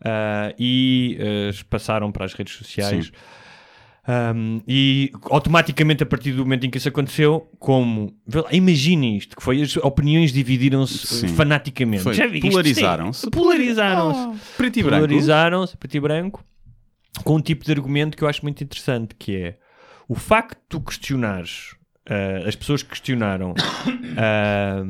ah, 0.03 0.51
e 0.57 1.19
as 1.49 1.61
passaram 1.61 2.11
para 2.11 2.25
as 2.25 2.33
redes 2.33 2.55
sociais. 2.55 3.05
Sim. 3.05 3.11
Um, 4.05 4.61
e 4.67 5.11
automaticamente, 5.31 6.03
a 6.03 6.05
partir 6.05 6.33
do 6.33 6.39
momento 6.43 6.65
em 6.65 6.69
que 6.69 6.77
isso 6.77 6.89
aconteceu, 6.89 7.49
como 7.57 8.13
imagine 8.51 9.17
isto: 9.17 9.35
que 9.35 9.41
foi 9.41 9.61
as 9.61 9.77
opiniões 9.77 10.33
dividiram-se 10.33 11.25
eh, 11.25 11.29
fanaticamente. 11.29 12.03
Foi, 12.03 12.13
Já 12.13 12.27
vi 12.27 12.39
isto? 12.39 12.49
polarizaram-se. 12.49 13.29
Polarizaram-se. 13.29 14.19
Ah, 14.19 14.35
preto 14.57 14.79
e 14.79 14.83
branco. 14.83 15.07
Polarizaram-se, 15.07 15.77
preto 15.77 15.95
e 15.95 15.99
branco, 16.01 16.43
com 17.23 17.35
um 17.37 17.41
tipo 17.41 17.63
de 17.63 17.71
argumento 17.71 18.17
que 18.17 18.23
eu 18.23 18.27
acho 18.27 18.41
muito 18.43 18.61
interessante, 18.61 19.15
que 19.17 19.35
é 19.37 19.57
o 20.09 20.15
facto 20.15 20.57
de 20.57 20.63
tu 20.67 20.81
questionares, 20.81 21.75
ah, 22.09 22.45
as 22.45 22.57
pessoas 22.57 22.83
que 22.83 22.89
questionaram 22.89 23.53
ah, 24.17 24.83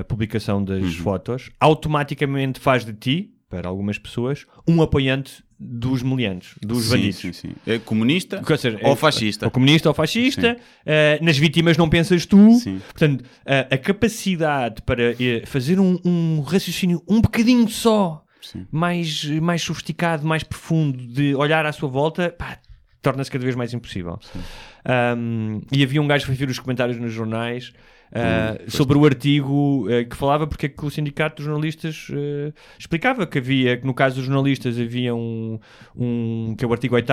a 0.00 0.04
publicação 0.04 0.58
Uhum. 0.58 0.64
das 0.64 0.94
fotos, 0.94 1.50
automaticamente 1.60 2.58
faz 2.58 2.86
de 2.86 2.92
ti, 2.94 3.33
para 3.60 3.68
algumas 3.68 3.98
pessoas, 3.98 4.46
um 4.66 4.82
apoiante 4.82 5.44
dos 5.58 6.02
meliantes, 6.02 6.54
dos 6.60 6.84
sim, 6.84 6.90
bandidos. 6.90 7.16
Sim, 7.20 7.32
sim. 7.32 7.52
É 7.66 7.78
comunista 7.78 8.42
Ou 8.48 8.56
seja, 8.58 8.78
ou 8.82 8.92
é- 8.92 8.96
fascista. 8.96 9.46
Ou 9.46 9.50
comunista 9.50 9.88
ou 9.88 9.94
fascista. 9.94 10.56
eh, 10.84 11.18
nas 11.22 11.38
vítimas 11.38 11.76
não 11.76 11.88
pensas 11.88 12.26
tu. 12.26 12.54
Sim. 12.58 12.80
Portanto, 12.80 13.24
a- 13.46 13.74
a 13.74 13.78
capacidade 13.78 14.82
para 14.82 15.12
eh, 15.12 15.42
fazer 15.46 15.78
um, 15.78 15.98
um 16.04 16.40
raciocínio 16.40 17.00
um 17.08 17.20
bocadinho 17.20 17.68
só 17.68 18.24
Sim. 18.42 18.66
mais, 18.72 19.24
mais 19.40 19.62
sofisticado, 19.62 20.26
mais 20.26 20.42
profundo, 20.42 20.98
de 21.06 21.34
olhar 21.36 21.64
à 21.64 21.72
sua 21.72 21.88
volta, 21.88 22.34
torna-se 23.00 23.30
cada 23.30 23.44
vez 23.44 23.54
mais 23.54 23.72
impossível. 23.72 24.18
Um, 25.16 25.60
e 25.72 25.82
havia 25.82 26.02
um 26.02 26.06
gajo 26.06 26.22
que 26.24 26.26
foi 26.26 26.34
ver 26.36 26.50
os 26.50 26.58
comentários 26.58 26.98
nos 26.98 27.12
jornais 27.12 27.72
uh, 28.14 28.70
sobre 28.70 28.96
o 28.96 29.04
artigo 29.04 29.86
uh, 29.88 30.08
que 30.08 30.16
falava 30.16 30.46
porque 30.46 30.66
é 30.66 30.68
que 30.68 30.84
o 30.84 30.90
sindicato 30.90 31.36
dos 31.36 31.44
jornalistas 31.46 32.08
uh, 32.10 32.52
explicava 32.78 33.26
que 33.26 33.38
havia, 33.38 33.76
que 33.76 33.86
no 33.86 33.94
caso 33.94 34.16
dos 34.16 34.24
jornalistas 34.26 34.78
havia 34.78 35.14
um, 35.14 35.58
um 35.96 36.54
que 36.56 36.64
é 36.64 36.68
o 36.68 36.72
artigo 36.72 36.94
8 36.94 37.12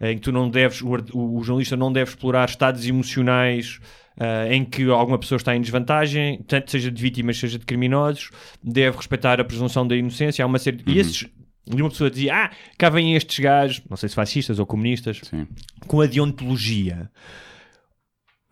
em 0.00 0.16
que 0.16 0.22
tu 0.22 0.32
não 0.32 0.50
deves, 0.50 0.82
o, 0.82 0.88
o- 1.14 1.42
jornalista 1.42 1.76
não 1.76 1.92
deve 1.92 2.10
explorar 2.10 2.48
estados 2.48 2.84
emocionais 2.86 3.78
uh, 4.18 4.52
em 4.52 4.64
que 4.64 4.90
alguma 4.90 5.18
pessoa 5.18 5.36
está 5.36 5.54
em 5.56 5.60
desvantagem, 5.60 6.42
tanto 6.48 6.70
seja 6.70 6.90
de 6.90 7.00
vítimas, 7.00 7.38
seja 7.38 7.58
de 7.58 7.64
criminosos, 7.64 8.30
deve 8.62 8.96
respeitar 8.96 9.40
a 9.40 9.44
presunção 9.44 9.86
da 9.86 9.94
inocência. 9.96 10.44
Há 10.44 10.46
uma 10.46 10.58
série 10.58 10.82
E 10.86 10.98
esses. 10.98 11.26
E 11.72 11.80
uma 11.80 11.88
pessoa 11.88 12.10
dizia: 12.10 12.34
Ah, 12.34 12.50
cá 12.76 12.90
vêm 12.90 13.14
estes 13.14 13.38
gajos, 13.38 13.82
não 13.88 13.96
sei 13.96 14.08
se 14.08 14.14
fascistas 14.14 14.58
ou 14.58 14.66
comunistas, 14.66 15.20
Sim. 15.22 15.46
com 15.86 16.00
a 16.00 16.06
deontologia. 16.06 17.08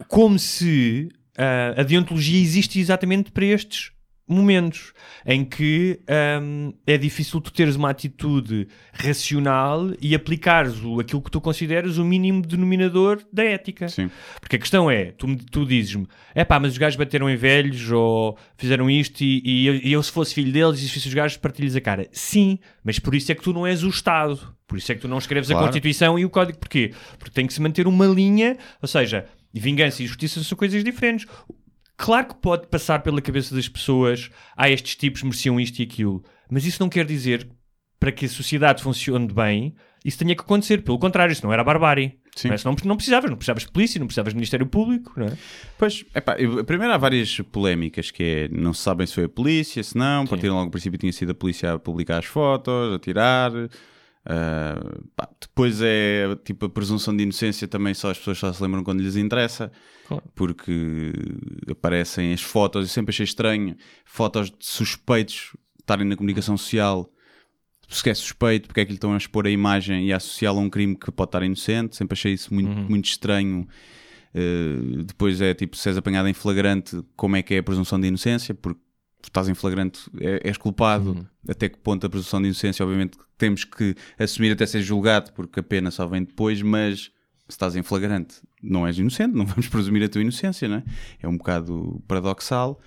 Como 0.08 0.38
se 0.38 1.10
ah, 1.36 1.74
a 1.76 1.82
deontologia 1.82 2.40
existe 2.40 2.78
exatamente 2.78 3.30
para 3.30 3.44
estes 3.44 3.92
momentos 4.32 4.92
em 5.26 5.44
que 5.44 6.00
ahm, 6.08 6.72
é 6.86 6.96
difícil 6.96 7.40
tu 7.40 7.52
teres 7.52 7.76
uma 7.76 7.90
atitude 7.90 8.68
racional 8.92 9.90
e 10.00 10.14
aplicares 10.14 10.82
o, 10.82 11.00
aquilo 11.00 11.20
que 11.20 11.30
tu 11.30 11.40
consideras 11.40 11.98
o 11.98 12.04
mínimo 12.04 12.42
denominador 12.42 13.20
da 13.32 13.44
ética. 13.44 13.88
Sim. 13.88 14.10
Porque 14.40 14.56
a 14.56 14.58
questão 14.58 14.90
é, 14.90 15.06
tu, 15.12 15.36
tu 15.50 15.66
dizes-me, 15.66 16.06
é 16.34 16.44
pá, 16.44 16.58
mas 16.58 16.72
os 16.72 16.78
gajos 16.78 16.96
bateram 16.96 17.28
em 17.28 17.36
velhos 17.36 17.90
ou 17.90 18.38
fizeram 18.56 18.88
isto 18.88 19.20
e, 19.22 19.42
e 19.44 19.66
eu, 19.66 19.74
e 19.74 19.92
eu, 19.92 20.02
se 20.02 20.10
fosse 20.10 20.34
filho 20.34 20.52
deles 20.52 20.80
e 20.80 20.88
se 20.88 20.94
fosse 20.94 21.08
os 21.08 21.14
gajos 21.14 21.36
partilhas 21.36 21.76
a 21.76 21.80
cara. 21.80 22.06
Sim, 22.12 22.58
mas 22.82 22.98
por 22.98 23.14
isso 23.14 23.30
é 23.30 23.34
que 23.34 23.42
tu 23.42 23.52
não 23.52 23.66
és 23.66 23.82
o 23.82 23.88
Estado. 23.88 24.38
Por 24.66 24.78
isso 24.78 24.90
é 24.90 24.94
que 24.94 25.02
tu 25.02 25.08
não 25.08 25.18
escreves 25.18 25.50
a 25.50 25.54
Claro. 25.54 25.66
Constituição 25.66 26.18
e 26.18 26.24
o 26.24 26.30
Código. 26.30 26.58
Porquê? 26.58 26.92
Porque 27.18 27.34
tem 27.34 27.46
que 27.46 27.52
se 27.52 27.60
manter 27.60 27.86
uma 27.86 28.06
linha, 28.06 28.56
ou 28.80 28.88
seja, 28.88 29.26
vingança 29.60 30.02
e 30.02 30.06
justiça 30.06 30.42
são 30.42 30.56
coisas 30.56 30.82
diferentes. 30.84 31.26
Claro 31.96 32.28
que 32.28 32.34
pode 32.36 32.66
passar 32.68 33.00
pela 33.00 33.20
cabeça 33.20 33.54
das 33.54 33.68
pessoas, 33.68 34.30
ah, 34.56 34.68
estes 34.70 34.96
tipos 34.96 35.22
mereciam 35.22 35.60
isto 35.60 35.78
e 35.78 35.82
aquilo, 35.82 36.24
mas 36.50 36.64
isso 36.64 36.82
não 36.82 36.88
quer 36.88 37.04
dizer 37.04 37.48
para 38.00 38.10
que 38.10 38.24
a 38.26 38.28
sociedade 38.28 38.82
funcione 38.82 39.28
bem, 39.32 39.76
isso 40.04 40.18
tenha 40.18 40.34
que 40.34 40.40
acontecer. 40.40 40.82
Pelo 40.82 40.98
contrário, 40.98 41.32
isso 41.32 41.44
não 41.46 41.52
era 41.52 41.62
barbárie. 41.62 42.18
Sim. 42.34 42.48
Não, 42.48 42.54
é? 42.56 42.58
Não 42.84 42.96
precisavas, 42.96 43.30
não 43.30 43.36
precisavas 43.36 43.62
de 43.62 43.70
polícia, 43.70 44.00
não 44.00 44.06
precisavas 44.08 44.32
de 44.32 44.36
Ministério 44.36 44.66
Público, 44.66 45.12
não 45.16 45.26
é? 45.26 45.36
Pois, 45.78 46.04
epá, 46.12 46.34
eu- 46.38 46.64
primeiro 46.64 46.92
há 46.92 46.96
várias 46.96 47.38
polémicas 47.52 48.10
que 48.10 48.24
é, 48.24 48.48
não 48.48 48.72
se 48.74 48.82
sabem 48.82 49.06
se 49.06 49.14
foi 49.14 49.24
a 49.24 49.28
polícia, 49.28 49.80
se 49.84 49.96
não, 49.96 50.26
partiram 50.26 50.54
logo 50.54 50.66
do 50.66 50.70
princípio 50.72 50.98
tinha 50.98 51.12
sido 51.12 51.30
a 51.30 51.34
polícia 51.34 51.74
a 51.74 51.78
publicar 51.78 52.18
as 52.18 52.24
fotos, 52.24 52.94
a 52.94 52.98
tirar. 52.98 53.52
Ah, 54.24 54.80
pá, 55.16 55.28
depois 55.40 55.80
é 55.82 56.34
tipo 56.44 56.66
a 56.66 56.70
presunção 56.70 57.16
de 57.16 57.22
inocência 57.24 57.66
também 57.66 57.92
só 57.94 58.10
as 58.10 58.18
pessoas 58.18 58.38
só 58.38 58.52
se 58.52 58.62
lembram 58.62 58.84
quando 58.84 59.00
lhes 59.00 59.16
interessa, 59.16 59.70
Claro. 60.06 60.22
porque 60.34 61.12
aparecem 61.70 62.32
as 62.32 62.42
fotos, 62.42 62.82
eu 62.82 62.88
sempre 62.88 63.10
achei 63.10 63.24
estranho, 63.24 63.76
fotos 64.04 64.50
de 64.50 64.56
suspeitos 64.60 65.56
estarem 65.80 66.06
na 66.06 66.16
comunicação 66.16 66.56
social. 66.56 67.08
Se 67.88 68.08
é 68.08 68.14
suspeito, 68.14 68.68
porque 68.68 68.80
é 68.80 68.84
que 68.86 68.92
lhe 68.92 68.96
estão 68.96 69.12
a 69.12 69.16
expor 69.18 69.46
a 69.46 69.50
imagem 69.50 70.06
e 70.06 70.12
a 70.12 70.16
associá-lo 70.16 70.58
a 70.60 70.62
um 70.62 70.70
crime 70.70 70.96
que 70.96 71.10
pode 71.12 71.28
estar 71.28 71.42
inocente? 71.42 71.94
Sempre 71.96 72.14
achei 72.14 72.32
isso 72.32 72.54
muito, 72.54 72.70
muito 72.70 73.04
estranho. 73.06 73.66
Uh, 74.34 75.02
depois 75.02 75.42
é 75.42 75.52
tipo, 75.52 75.76
se 75.76 75.88
és 75.90 75.98
apanhado 75.98 76.26
em 76.26 76.32
flagrante, 76.32 77.02
como 77.14 77.36
é 77.36 77.42
que 77.42 77.52
é 77.54 77.58
a 77.58 77.62
presunção 77.62 78.00
de 78.00 78.06
inocência? 78.08 78.54
Porque 78.54 78.80
estás 79.28 79.48
em 79.48 79.54
flagrante, 79.54 80.00
é- 80.20 80.40
és 80.48 80.56
culpado. 80.56 81.26
Até 81.48 81.68
que 81.68 81.78
ponto 81.78 82.06
a 82.06 82.10
presunção 82.10 82.40
de 82.40 82.46
inocência? 82.48 82.84
Obviamente 82.84 83.18
temos 83.38 83.64
que 83.64 83.94
assumir 84.18 84.52
até 84.52 84.64
ser 84.66 84.82
julgado, 84.82 85.32
porque 85.32 85.60
a 85.60 85.62
pena 85.62 85.90
só 85.90 86.06
vem 86.06 86.22
depois, 86.24 86.62
mas 86.62 87.00
se 87.00 87.10
estás 87.56 87.74
em 87.76 87.82
flagrante, 87.82 88.36
não 88.62 88.86
és 88.86 88.98
inocente, 88.98 89.34
não 89.34 89.44
vamos 89.46 89.68
presumir 89.68 90.04
a 90.04 90.08
tua 90.08 90.20
inocência, 90.22 90.68
não 90.68 90.76
é? 90.76 90.84
É 91.20 91.28
um 91.28 91.36
bocado 91.36 92.02
paradoxal. 92.06 92.80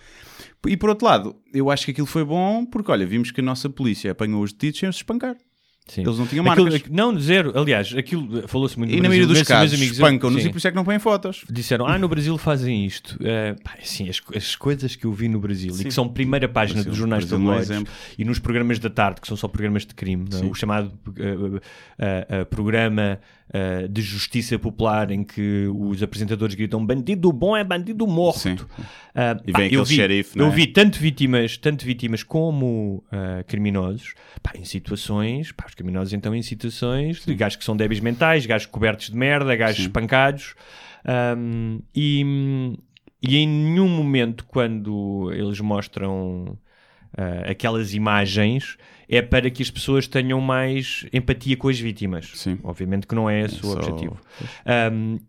E 0.68 0.76
por 0.78 0.90
outro 0.90 1.06
lado, 1.06 1.36
eu 1.54 1.70
acho 1.70 1.86
que 1.86 1.92
aquilo 1.92 2.08
foi 2.08 2.24
bom 2.24 2.66
porque, 2.66 2.92
olha, 2.92 3.06
vimos 3.06 3.32
que 3.32 3.42
a 3.42 3.44
nossa 3.44 3.70
polícia 3.70 4.12
apanhou 4.12 4.42
os 4.42 4.52
detidos 4.54 4.80
sem 4.80 4.90
os 4.90 4.96
espancar. 4.96 5.36
Sim. 5.88 6.02
Eles 6.02 6.18
não 6.18 6.26
tinham 6.26 6.44
Aquilo- 6.50 6.72
marcas. 6.72 6.90
não, 6.92 7.20
zero. 7.20 7.54
Aliás, 7.56 7.94
aquilo 7.96 8.48
falou-se 8.48 8.76
muito 8.78 8.90
E 8.92 8.96
no 8.98 9.04
na 9.04 9.10
Brasil. 9.10 9.28
maioria 9.28 9.40
dos 9.42 9.48
casos, 9.48 9.80
espancam-nos 9.80 10.42
Sim. 10.42 10.50
e 10.50 10.52
por 10.52 10.58
isso 10.58 10.68
é 10.68 10.72
que 10.72 10.76
não 10.76 10.84
põem 10.84 10.98
fotos. 10.98 11.44
Disseram, 11.48 11.86
ah, 11.86 12.00
no 12.00 12.08
Brasil 12.08 12.36
fazem 12.40 12.84
isto. 12.88 13.16
Eh, 13.24 13.56
pá, 13.64 13.76
assim, 13.80 14.10
as, 14.10 14.20
as 14.36 14.56
coisas 14.56 14.96
que 14.96 15.06
eu 15.06 15.14
vi 15.14 15.28
no 15.28 15.40
Brasil 15.40 15.76
e 15.80 15.84
que 15.84 15.92
são 15.92 16.10
primeira 16.10 16.50
página 16.50 16.78
Brasil- 16.78 16.90
dos 16.92 16.98
jornais 16.98 17.30
não 17.30 17.54
é 17.54 17.64
e 18.18 18.26
nos 18.26 18.40
programas 18.40 18.80
da 18.80 18.90
tarde, 18.90 19.22
que 19.22 19.28
são 19.28 19.38
só 19.38 19.48
programas 19.48 19.86
de 19.86 19.94
crime, 19.94 20.26
é? 20.34 20.36
Sim. 20.38 20.50
o 20.50 20.56
chamado 20.56 20.92
eh, 22.00 22.26
eh, 22.30 22.46
programa 22.46 23.20
eh, 23.54 23.88
de 23.88 24.02
justiça 24.02 24.58
popular 24.58 25.12
em 25.12 25.24
que 25.24 25.68
os 25.68 26.02
apresentadores 26.02 26.56
gritam 26.56 26.86
bandido 26.86 27.32
bom 27.32 27.56
é 27.56 27.64
bandido 27.64 28.06
morto. 28.08 28.40
Sim. 28.40 28.58
Ah, 29.14 29.38
E 29.46 29.52
pá, 29.52 29.60
vem 29.60 29.74
eu 29.74 29.82
aquele 29.82 29.86
vi, 29.86 29.96
xerife, 29.96 30.38
não 30.38 30.46
Eu 30.48 30.52
é? 30.52 30.56
vi 30.56 30.68
tanto 30.68 31.00
vítimas, 31.00 31.58
tanto 31.58 31.86
vítimas 31.86 32.24
como 32.24 33.04
ah, 33.12 33.44
criminosos, 33.48 34.14
pá, 34.42 34.52
em 34.56 34.64
situações, 34.66 35.52
pá, 35.52 35.66
os 35.68 35.76
criminosos 35.76 36.14
então 36.14 36.34
em 36.36 36.42
situações 36.42 37.24
de 37.26 37.34
gajos 37.36 37.56
que 37.58 37.64
são 37.64 37.78
débeis 37.78 38.00
mentais, 38.00 38.46
gajos 38.46 38.68
cobertos 38.68 39.10
de 39.10 39.16
merda, 39.16 39.56
gajos 39.56 39.82
espancados, 39.82 40.56
Ahm, 41.08 41.82
e, 41.96 42.24
e 43.22 43.38
em 43.38 43.48
nenhum 43.48 43.88
momento 43.88 44.44
quando 44.46 45.32
eles 45.34 45.60
mostram 45.60 46.58
ah, 47.18 47.50
aquelas 47.52 47.94
imagens 47.94 48.78
é 49.08 49.22
para 49.22 49.50
que 49.50 49.62
as 49.62 49.70
pessoas 49.70 50.08
tenham 50.08 50.42
mais 50.42 51.06
empatia 51.14 51.56
com 51.56 51.70
as 51.70 51.80
vítimas. 51.80 52.32
Sim. 52.36 52.60
Obviamente 52.64 53.08
que 53.08 53.16
não 53.16 53.30
é 53.30 53.42
esse 53.42 53.60
o 53.60 53.72
Só- 53.72 53.74
objetivo. 53.74 54.20
Um, 54.92 55.20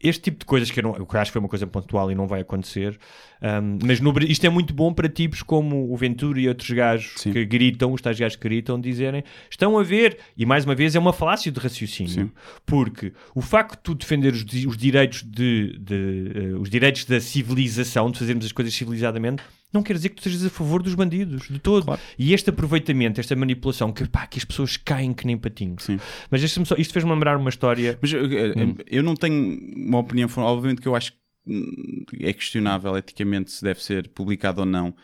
este 0.00 0.24
tipo 0.24 0.40
de 0.40 0.44
coisas 0.44 0.70
que 0.70 0.80
eu, 0.80 0.82
não, 0.82 0.94
eu 0.96 1.08
acho 1.12 1.30
que 1.30 1.32
foi 1.32 1.40
uma 1.40 1.48
coisa 1.48 1.66
pontual 1.66 2.12
e 2.12 2.14
não 2.14 2.26
vai 2.26 2.42
acontecer, 2.42 2.98
um, 3.42 3.78
mas 3.86 4.00
no 4.00 4.12
isto 4.20 4.44
é 4.44 4.50
muito 4.50 4.74
bom 4.74 4.92
para 4.92 5.08
tipos 5.08 5.42
como 5.42 5.90
o 5.90 5.96
Ventura 5.96 6.38
e 6.38 6.46
outros 6.46 6.68
gajos 6.70 7.14
Sim. 7.16 7.32
que 7.32 7.42
gritam, 7.46 7.90
os 7.90 8.02
tais 8.02 8.20
gajos 8.20 8.36
que 8.36 8.42
gritam, 8.46 8.78
dizerem 8.78 9.24
estão 9.50 9.78
a 9.78 9.82
ver, 9.82 10.18
e 10.36 10.44
mais 10.44 10.66
uma 10.66 10.74
vez 10.74 10.94
é 10.94 10.98
uma 10.98 11.12
falácia 11.12 11.50
de 11.50 11.58
raciocínio, 11.58 12.12
Sim. 12.12 12.30
porque 12.66 13.14
o 13.34 13.40
facto 13.40 13.76
de 13.76 13.82
tu 13.82 13.94
defender 13.94 14.34
os, 14.34 14.42
os 14.42 14.76
direitos 14.76 15.22
de, 15.22 15.78
de, 15.78 16.32
eh, 16.34 16.58
os 16.58 16.68
direitos 16.68 17.06
da 17.06 17.18
civilização, 17.18 18.10
de 18.10 18.18
fazermos 18.18 18.44
as 18.44 18.52
coisas 18.52 18.74
civilizadamente, 18.74 19.42
não 19.74 19.82
quer 19.82 19.94
dizer 19.94 20.08
que 20.10 20.16
tu 20.16 20.22
sejas 20.22 20.44
a 20.46 20.50
favor 20.50 20.82
dos 20.82 20.94
bandidos, 20.94 21.48
de 21.48 21.58
todo. 21.58 21.84
Claro. 21.84 22.00
E 22.18 22.32
este 22.32 22.48
aproveitamento, 22.50 23.20
esta 23.20 23.34
manipulação, 23.36 23.92
que, 23.92 24.08
pá, 24.08 24.26
que 24.26 24.38
as 24.38 24.44
pessoas 24.44 24.76
caem 24.76 25.12
que 25.12 25.26
nem 25.26 25.36
patinhos. 25.36 25.82
Sim. 25.84 25.98
Mas 26.30 26.40
só, 26.50 26.74
isto 26.76 26.92
fez-me 26.92 27.10
lembrar 27.10 27.36
uma 27.36 27.50
história. 27.50 27.98
Mas 28.00 28.12
eu, 28.12 28.24
eu- 28.30 28.76
eu 28.86 29.02
não 29.02 29.14
tenho 29.14 29.58
uma 29.76 29.98
opinião, 29.98 30.28
obviamente 30.36 30.80
que 30.80 30.88
eu 30.88 30.94
acho 30.96 31.12
que 31.12 31.18
hum, 31.46 32.04
é 32.20 32.32
questionável 32.32 32.96
eticamente 32.96 33.50
se 33.52 33.62
deve 33.62 33.82
ser 33.82 34.08
publicado 34.08 34.60
ou 34.60 34.66
não, 34.66 34.94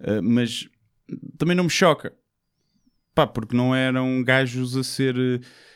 Uh, 0.00 0.22
mas 0.22 0.68
também 1.36 1.56
não 1.56 1.64
me 1.64 1.70
choca. 1.70 2.12
Pá, 3.14 3.26
porque 3.26 3.56
não 3.56 3.74
eram 3.74 4.22
gajos 4.22 4.76
a 4.76 4.84
ser 4.84 5.16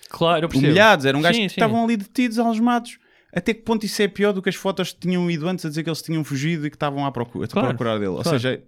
Claro, 0.09 0.49
humilhados, 0.55 1.05
eram 1.07 1.21
gajos 1.21 1.39
Sim, 1.39 1.43
que 1.45 1.49
sim. 1.49 1.55
estavam 1.61 1.83
ali 1.83 1.97
detidos, 1.97 2.39
algemados. 2.39 2.99
Até 3.35 3.55
que 3.55 3.63
ponto 3.63 3.87
isso 3.87 4.03
é 4.03 4.09
pior 4.09 4.33
do 4.33 4.43
que 4.43 4.49
as 4.51 4.55
fotos 4.55 4.93
que 4.93 5.01
tinham 5.01 5.31
ido 5.31 5.49
antes 5.49 5.65
a 5.65 5.69
dizer 5.69 5.83
que 5.83 5.89
eles 5.89 6.03
tinham 6.03 6.23
fugido 6.23 6.67
e 6.67 6.71
que 6.71 6.77
estavam 6.77 7.07
à 7.07 7.11
procura, 7.11 7.47
a 7.47 7.49
Claro, 7.49 7.69
procurar 7.69 7.95
dele? 7.95 8.09
Ou 8.09 8.23
claro. 8.23 8.39
seja, 8.39 8.63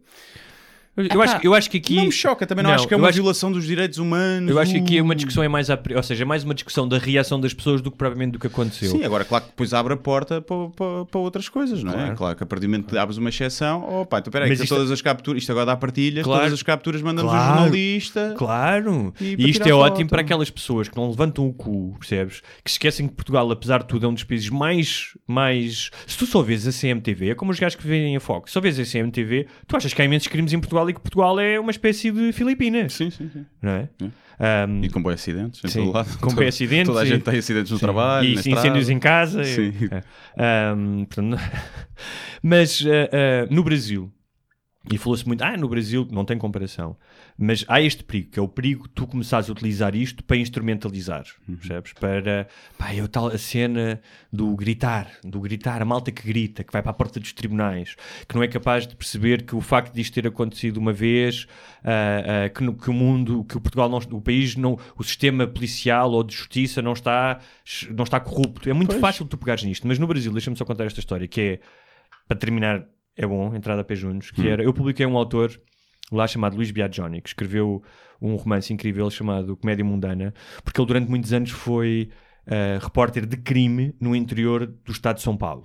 Eu, 0.97 1.07
eu 1.13 1.23
acho, 1.23 1.39
eu 1.43 1.55
acho 1.55 1.69
que 1.71 1.79
aqui. 1.79 1.97
não 1.97 2.05
me 2.05 2.13
choca, 2.13 2.47
também 2.47 2.63
não, 2.63 2.71
acho 2.73 2.87
que 2.87 2.95
é 2.95 2.97
uma 2.97 3.09
acho- 3.09 3.17
violação 3.17 3.51
dos 3.51 3.65
direitos 3.67 3.99
humanos. 3.99 4.49
Eu 4.51 4.59
acho 4.61 4.73
que 4.73 4.79
aqui 4.79 4.99
é 4.99 5.03
uma 5.03 5.15
discussão 5.15 5.43
é 5.43 5.49
mais, 5.49 5.69
a- 5.71 5.79
ou 5.97 6.03
seja, 6.03 6.23
é 6.23 6.25
mais 6.25 6.45
uma 6.45 6.55
discussão 6.55 6.87
da 6.87 6.99
reação 6.99 7.41
das 7.41 7.53
pessoas 7.53 7.81
do 7.81 7.91
que 7.91 7.97
propriamente 7.99 8.33
do 8.33 8.39
que 8.39 8.47
aconteceu. 8.47 8.91
Sim, 8.93 9.03
agora 9.05 9.25
claro 9.25 9.45
que 9.45 9.51
depois 9.51 9.75
abre 9.75 9.93
a 9.95 9.97
porta 9.97 10.41
para, 10.41 10.69
para, 10.71 11.05
para 11.07 11.21
outras 11.21 11.49
coisas, 11.49 11.83
não 11.83 11.93
é? 11.93 11.97
Claro. 11.97 12.17
Claro 12.17 12.37
que 12.37 12.43
a 12.43 12.47
partir 12.47 12.67
do 12.67 12.71
momento 12.71 12.87
que 12.89 12.97
abres 12.97 13.19
uma 13.19 13.29
exceção, 13.29 13.85
oh 13.89 14.07
pá, 14.07 14.19
então 14.21 14.31
peraí, 14.31 14.49
Mas 14.49 14.59
que 14.59 14.65
isto- 14.65 14.75
todas 14.75 14.91
as 14.91 15.03
capturas, 15.03 15.43
isto 15.43 15.51
agora 15.51 15.67
dá 15.67 15.77
partilhas, 15.77 16.23
Claro. 16.25 16.41
todas 16.43 16.53
as 16.55 16.63
capturas 16.63 17.03
mandamos 17.03 17.33
Claro. 17.33 17.53
um 17.53 17.59
jornalista. 17.59 18.35
Claro! 18.39 19.13
E 19.21 19.35
E, 19.37 19.51
isto 19.51 19.67
é 19.69 19.73
ótimo 19.75 20.09
para 20.09 20.21
aquelas 20.21 20.49
pessoas 20.51 20.89
que 20.89 20.97
não 20.97 21.09
levantam 21.11 21.47
o 21.49 21.53
cu, 21.53 21.97
percebes? 21.99 22.41
Que 22.63 22.71
esquecem 22.71 23.09
que 23.09 23.15
Portugal, 23.15 23.51
apesar 23.51 23.79
de 23.81 23.89
tudo, 23.89 24.07
é 24.07 24.09
um 24.09 24.15
dos 24.15 24.23
países 24.25 24.49
mais. 24.49 25.09
mais... 25.27 25.91
Se 26.07 26.17
tu 26.17 26.25
só 26.27 26.41
vês 26.43 26.67
a 26.69 26.73
CMTV, 26.73 27.31
é 27.31 27.35
como 27.35 27.51
os 27.51 27.59
gajos 27.59 27.77
que 27.77 27.87
veem 27.87 28.17
a 28.17 28.21
Fox, 28.21 28.53
só 28.53 28.61
vês 28.61 28.79
a 28.79 28.85
CMTV, 28.85 29.47
tu 29.67 29.77
achas 29.77 29.93
que 29.93 30.01
há 30.01 30.05
imensos 30.05 30.29
crimes 30.29 30.53
em 30.53 30.61
Portugal 30.61 30.84
e 30.91 30.95
que 30.95 31.01
Portugal 31.01 31.39
é 31.41 31.59
uma 31.61 31.71
espécie 31.71 32.11
de 32.11 32.33
Filipinas, 32.33 32.93
Sim, 32.95 33.11
sim, 33.11 33.31
sim. 33.33 33.45
não 33.63 33.73
é? 33.73 33.89
Sim. 34.01 34.13
Ahm, 34.39 34.83
E 34.85 34.89
com 34.91 35.01
bons 35.01 35.13
acidentes 35.15 35.63
em 35.65 35.69
Sim, 35.69 35.85
todo 35.85 35.95
lado. 35.95 36.19
com 36.19 36.35
bons 36.35 36.49
acidentes 36.49 36.87
Toda 36.89 37.01
a 37.01 37.05
e- 37.05 37.09
gente 37.09 37.23
tem 37.23 37.39
acidentes 37.39 37.71
no 37.71 37.79
Sim. 37.79 37.85
trabalho, 37.85 38.27
e 38.29 38.35
incêndios 38.35 38.89
em 38.91 38.99
casa. 38.99 39.43
e- 39.43 39.45
Sim. 39.47 39.73
é. 39.91 40.03
Ahm, 40.73 41.05
portanto, 41.05 41.37
mas 42.43 42.85
ah, 42.87 43.11
ah, 43.13 43.47
no 43.51 43.63
Brasil, 43.63 44.11
e 44.93 44.99
falou-se 44.99 45.27
muito, 45.27 45.43
ah, 45.43 45.57
no 45.57 45.67
Brasil 45.69 46.07
não 46.11 46.25
tem 46.27 46.37
comparação, 46.37 46.97
mas 47.39 47.65
há 47.69 47.81
este 47.81 48.05
perigo, 48.05 48.31
que 48.33 48.39
é 48.39 48.43
o 48.43 48.49
perigo 48.49 48.83
de 48.87 48.91
tu 48.95 49.07
começares 49.07 49.49
a 49.49 49.53
utilizar 49.53 49.95
isto 49.95 50.23
para 50.23 50.37
instrumentalizar, 50.37 51.25
Uhum. 51.49 51.57
percebes? 51.57 51.93
Para, 51.95 52.47
pá, 52.77 52.95
eu 52.95 53.09
tal, 53.09 53.29
a 53.29 53.39
cena 53.39 54.01
do 54.33 54.55
gritar, 54.55 55.11
do 55.25 55.41
gritar, 55.41 55.81
a 55.81 55.85
malta 55.87 56.13
que 56.13 56.27
grita, 56.27 56.63
que 56.63 56.73
vai 56.73 56.83
para 56.83 56.91
a 56.91 56.95
porta 56.95 57.19
dos 57.19 57.33
tribunais, 57.33 57.97
que 58.29 58.35
não 58.35 58.43
é 58.43 58.49
capaz 58.49 58.87
de 58.87 58.95
perceber 58.95 59.43
que 59.47 59.57
o 59.57 59.61
facto 59.63 59.95
disto 59.95 60.13
ter 60.15 60.27
acontecido 60.27 60.77
uma 60.77 60.93
vez, 60.93 61.47
ah, 61.83 62.45
ah, 62.45 62.49
que, 62.51 62.63
no- 62.63 62.75
que 62.75 62.91
o 62.91 62.93
mundo, 62.93 63.43
que 63.45 63.57
o 63.57 63.61
Portugal, 63.61 63.89
não, 63.89 63.99
o 63.99 64.21
país, 64.21 64.55
não, 64.55 64.79
o 64.99 65.03
sistema 65.03 65.47
policial 65.47 66.11
ou 66.13 66.23
de 66.23 66.35
justiça 66.35 66.83
não 66.83 66.93
está, 66.93 67.41
não 67.97 68.05
está 68.05 68.21
corrupto. 68.21 68.69
É 68.69 68.73
muito 68.75 68.99
fácil 68.99 69.25
tu 69.27 69.39
pegares 69.39 69.65
nisto, 69.65 69.87
mas 69.89 69.99
no 69.99 70.07
Brasil, 70.07 70.31
deixa-me 70.31 70.57
só 70.59 70.65
contar 70.67 70.85
esta 70.85 71.01
história, 71.01 71.27
que 71.27 71.41
é, 71.41 71.61
para 72.29 72.37
terminar, 72.37 72.85
é 73.17 73.27
bom, 73.27 73.55
entrada 73.55 73.81
a 73.81 73.85
pé 73.85 73.95
juntos, 73.95 74.31
que 74.31 74.47
era, 74.49 74.63
eu 74.63 74.73
publiquei 74.73 75.07
um 75.07 75.17
autor 75.17 75.61
lá 76.13 76.27
chamado 76.27 76.57
Luís 76.57 76.71
Biagioni, 76.71 77.21
que 77.21 77.29
escreveu 77.29 77.83
um 78.21 78.37
romance 78.37 78.73
incrível 78.73 79.11
chamado 79.11 79.57
Comédia 79.57 79.85
Mundana, 79.85 80.33
porque 80.63 80.81
ele 80.81 80.87
durante 80.87 81.09
muitos 81.11 81.33
anos 81.33 81.51
foi 81.51 82.09
ah, 82.47 82.79
repórter 82.81 83.27
de 83.27 83.37
crime 83.37 83.95
no 84.01 84.15
interior 84.15 84.67
do 84.67 84.93
estado 84.93 85.17
de 85.17 85.23
São 85.23 85.37
Paulo. 85.37 85.65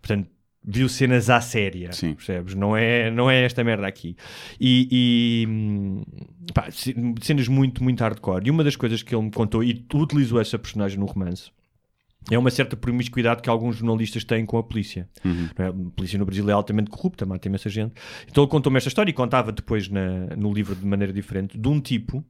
Portanto, 0.00 0.28
viu 0.62 0.88
cenas 0.88 1.30
à 1.30 1.40
séria, 1.40 1.90
Sim. 1.92 2.14
percebes? 2.14 2.54
Não 2.54 2.76
é, 2.76 3.10
não 3.10 3.30
é 3.30 3.44
esta 3.44 3.64
merda 3.64 3.86
aqui. 3.86 4.14
E, 4.60 4.88
e, 4.92 5.46
hum, 5.48 6.02
pá, 6.54 6.70
ce- 6.70 6.94
cenas 7.22 7.48
muito, 7.48 7.82
muito 7.82 8.00
hardcore. 8.00 8.46
E 8.46 8.50
uma 8.50 8.62
das 8.62 8.76
coisas 8.76 9.02
que 9.02 9.14
ele 9.14 9.24
me 9.24 9.30
contou, 9.30 9.64
e 9.64 9.84
utilizou 9.94 10.40
essa 10.40 10.58
personagem 10.58 10.98
no 10.98 11.06
romance, 11.06 11.50
é 12.30 12.36
uma 12.38 12.50
certa 12.50 12.76
promiscuidade 12.76 13.40
que 13.42 13.48
alguns 13.48 13.76
jornalistas 13.76 14.24
têm 14.24 14.44
com 14.44 14.58
a 14.58 14.62
polícia. 14.62 15.08
Não 15.58 15.64
é? 15.64 15.68
A 15.68 15.72
polícia 15.94 16.18
no 16.18 16.24
Brasil 16.24 16.48
é 16.50 16.52
altamente 16.52 16.90
corrupta, 16.90 17.24
mata 17.24 17.46
imensa 17.48 17.68
gente. 17.70 17.94
Então 18.28 18.44
ele 18.44 18.50
contou-me 18.50 18.76
esta 18.76 18.88
história 18.88 19.10
e 19.10 19.14
contava 19.14 19.52
depois 19.52 19.88
na- 19.88 20.26
no 20.36 20.52
livro 20.52 20.74
de 20.74 20.84
maneira 20.84 21.12
diferente 21.12 21.56
de 21.58 21.68
um 21.68 21.80
tipo. 21.80 22.24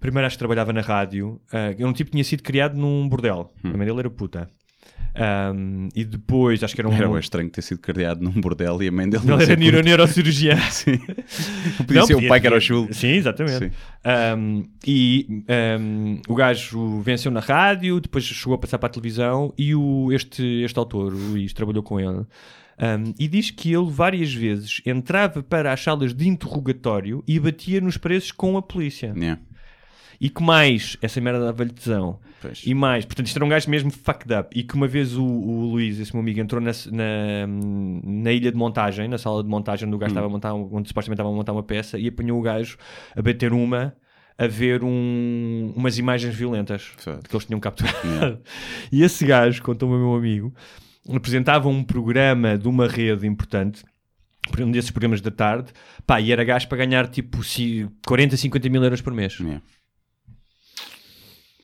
Primeiro 0.00 0.26
acho 0.26 0.34
que 0.36 0.38
trabalhava 0.38 0.72
na 0.72 0.80
rádio. 0.80 1.40
ah, 1.52 1.70
um 1.86 1.92
tipo 1.92 2.06
que 2.10 2.12
tinha 2.12 2.24
sido 2.24 2.42
criado 2.42 2.76
num 2.76 3.08
bordel. 3.08 3.52
A 3.62 3.76
mãe 3.76 3.86
dele 3.86 3.98
era 4.00 4.10
puta. 4.10 4.48
Ahm, 5.14 5.88
e 5.94 6.04
depois 6.04 6.62
acho 6.62 6.74
que 6.74 6.80
era 6.80 6.88
um. 6.88 6.92
Era 6.92 7.08
bem 7.08 7.18
estranho 7.18 7.50
ter 7.50 7.62
sido 7.62 7.78
criado 7.80 8.22
num 8.22 8.30
bordel 8.40 8.82
e 8.82 8.88
a 8.88 8.92
mãe 8.92 9.08
dele 9.08 9.22
Ele 9.24 9.30
não 9.32 9.40
era 9.40 9.56
neuro, 9.56 9.76
puta. 9.78 9.88
neurocirurgião. 9.88 10.58
Sim. 10.70 11.00
Não 11.78 11.86
podia 11.86 12.06
ser 12.06 12.14
o 12.14 12.28
pai 12.28 12.40
que 12.40 12.46
era 12.46 12.56
o 12.56 12.60
chulo. 12.60 12.92
Sim, 12.94 13.08
exatamente. 13.08 13.58
Sim. 13.58 13.70
Um, 14.38 14.68
e 14.86 15.44
um, 15.80 16.20
o 16.28 16.34
gajo 16.34 17.00
venceu 17.00 17.30
na 17.30 17.40
rádio, 17.40 18.00
depois 18.00 18.24
chegou 18.24 18.54
a 18.54 18.58
passar 18.58 18.78
para 18.78 18.86
a 18.86 18.90
televisão 18.90 19.52
e 19.58 19.74
o, 19.74 20.12
este, 20.12 20.62
este 20.62 20.78
autor, 20.78 21.12
o 21.12 21.16
Luís, 21.16 21.52
trabalhou 21.52 21.82
com 21.82 21.98
ele. 21.98 22.18
um, 22.18 23.12
e 23.18 23.28
diz 23.28 23.50
que 23.50 23.72
ele 23.74 23.90
várias 23.90 24.32
vezes 24.32 24.80
entrava 24.86 25.42
para 25.42 25.72
as 25.72 25.82
salas 25.82 26.14
de 26.14 26.28
interrogatório 26.28 27.22
e 27.26 27.38
batia 27.38 27.80
nos 27.80 27.96
preços 27.96 28.32
com 28.32 28.56
a 28.56 28.62
polícia. 28.62 29.12
Yeah. 29.16 29.40
E 30.20 30.28
que 30.28 30.42
mais, 30.42 30.98
essa 31.00 31.18
merda 31.20 31.46
dava-lhe 31.46 31.70
tesão. 31.72 32.18
Pois. 32.42 32.62
E 32.66 32.74
mais, 32.74 33.04
portanto, 33.06 33.26
isto 33.26 33.36
era 33.36 33.44
um 33.44 33.48
gajo 33.48 33.70
mesmo 33.70 33.90
fucked 33.90 34.32
up. 34.34 34.48
E 34.58 34.62
que 34.62 34.74
uma 34.74 34.86
vez 34.86 35.16
o, 35.16 35.24
o 35.24 35.70
Luís, 35.72 35.98
esse 35.98 36.12
meu 36.12 36.20
amigo, 36.20 36.38
entrou 36.40 36.60
na, 36.60 36.72
na, 36.92 37.46
na 38.04 38.32
ilha 38.32 38.50
de 38.52 38.56
montagem, 38.58 39.08
na 39.08 39.16
sala 39.18 39.42
de 39.42 39.48
montagem, 39.48 39.86
onde 39.86 39.94
o 39.94 39.96
Hum. 39.96 40.00
gajo 40.00 40.10
estava 40.10 40.26
a 40.26 40.30
montar, 40.30 40.52
onde 40.54 40.88
supostamente 40.88 41.14
estava 41.20 41.28
a 41.30 41.32
montar 41.36 41.52
uma 41.52 41.62
peça, 41.62 41.98
e 41.98 42.06
apanhou 42.08 42.38
o 42.38 42.42
gajo 42.42 42.76
a 43.16 43.22
bater 43.22 43.52
uma, 43.52 43.94
a 44.36 44.46
ver 44.46 44.84
um- 44.84 45.72
umas 45.74 45.96
imagens 45.98 46.34
violentas 46.34 46.92
Certo. 46.98 47.28
que 47.28 47.34
eles 47.34 47.46
tinham 47.46 47.60
capturado. 47.60 47.96
Yeah. 48.06 48.38
E 48.92 49.02
esse 49.02 49.24
gajo, 49.24 49.62
contou-me 49.62 49.94
o 49.94 49.98
meu 49.98 50.14
amigo, 50.14 50.54
apresentava 51.14 51.68
um 51.68 51.82
programa 51.82 52.58
de 52.58 52.68
uma 52.68 52.86
rede 52.86 53.26
importante 53.26 53.84
um 54.58 54.70
desses 54.70 54.90
programas 54.90 55.20
da 55.20 55.30
tarde, 55.30 55.70
pá, 56.06 56.20
e 56.20 56.32
era 56.32 56.42
gajo 56.42 56.66
para 56.68 56.78
ganhar 56.78 57.06
tipo 57.08 57.42
ci- 57.44 57.88
40, 58.06 58.36
50 58.36 58.68
mil 58.68 58.82
euros 58.82 59.00
por 59.00 59.12
mês. 59.12 59.38
Yeah. 59.38 59.62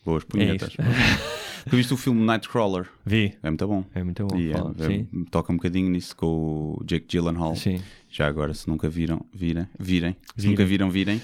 Boas 0.07 0.23
É 0.23 0.27
punhetas. 0.27 0.69
isso. 0.71 0.77
Tu 1.69 1.75
viste 1.77 1.93
o 1.93 1.97
filme 1.97 2.23
Nightcrawler? 2.25 2.87
Vi. 3.05 3.35
É 3.43 3.51
muito 3.51 3.67
bom. 3.67 3.85
É 3.93 4.05
muito 4.05 4.25
bom. 4.25 4.39
E 4.39 4.53
é- 4.53 4.57
fala. 4.57 4.73
é- 4.79 5.05
toca 5.33 5.53
um 5.53 5.57
bocadinho 5.57 5.91
nisso 5.91 6.15
com 6.17 6.77
o 6.79 6.85
Jake 6.87 7.07
Gyllenhaal. 7.09 7.57
Sim. 7.57 7.83
Já 8.09 8.29
agora, 8.29 8.55
se 8.55 8.69
nunca 8.69 8.89
viram, 8.89 9.27
virem. 9.35 9.67
virem. 9.77 10.13
Se 10.37 10.43
Virem. 10.43 10.51
nunca 10.53 10.65
viram, 10.65 10.89
virem. 10.91 11.21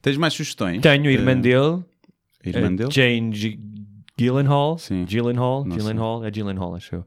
Tens 0.00 0.16
mais 0.16 0.32
sugestões? 0.32 0.80
Tenho 0.80 1.08
a 1.08 1.12
irmã 1.12 1.32
Eh, 1.32 1.34
dele, 1.34 1.82
a 2.44 2.48
irmã 2.48 2.68
a 2.68 2.70
dele? 2.76 2.90
Jane 2.92 3.34
G- 3.34 3.58
Gyllenhaal. 4.16 4.78
Sim. 4.78 5.04
Gyllenhaal, 5.06 5.64
Não 5.64 5.76
Gyllenhaal, 5.76 6.24
é 6.24 6.30
Gyllenhaal, 6.30 6.74
acho 6.76 6.94
eu. 6.94 7.06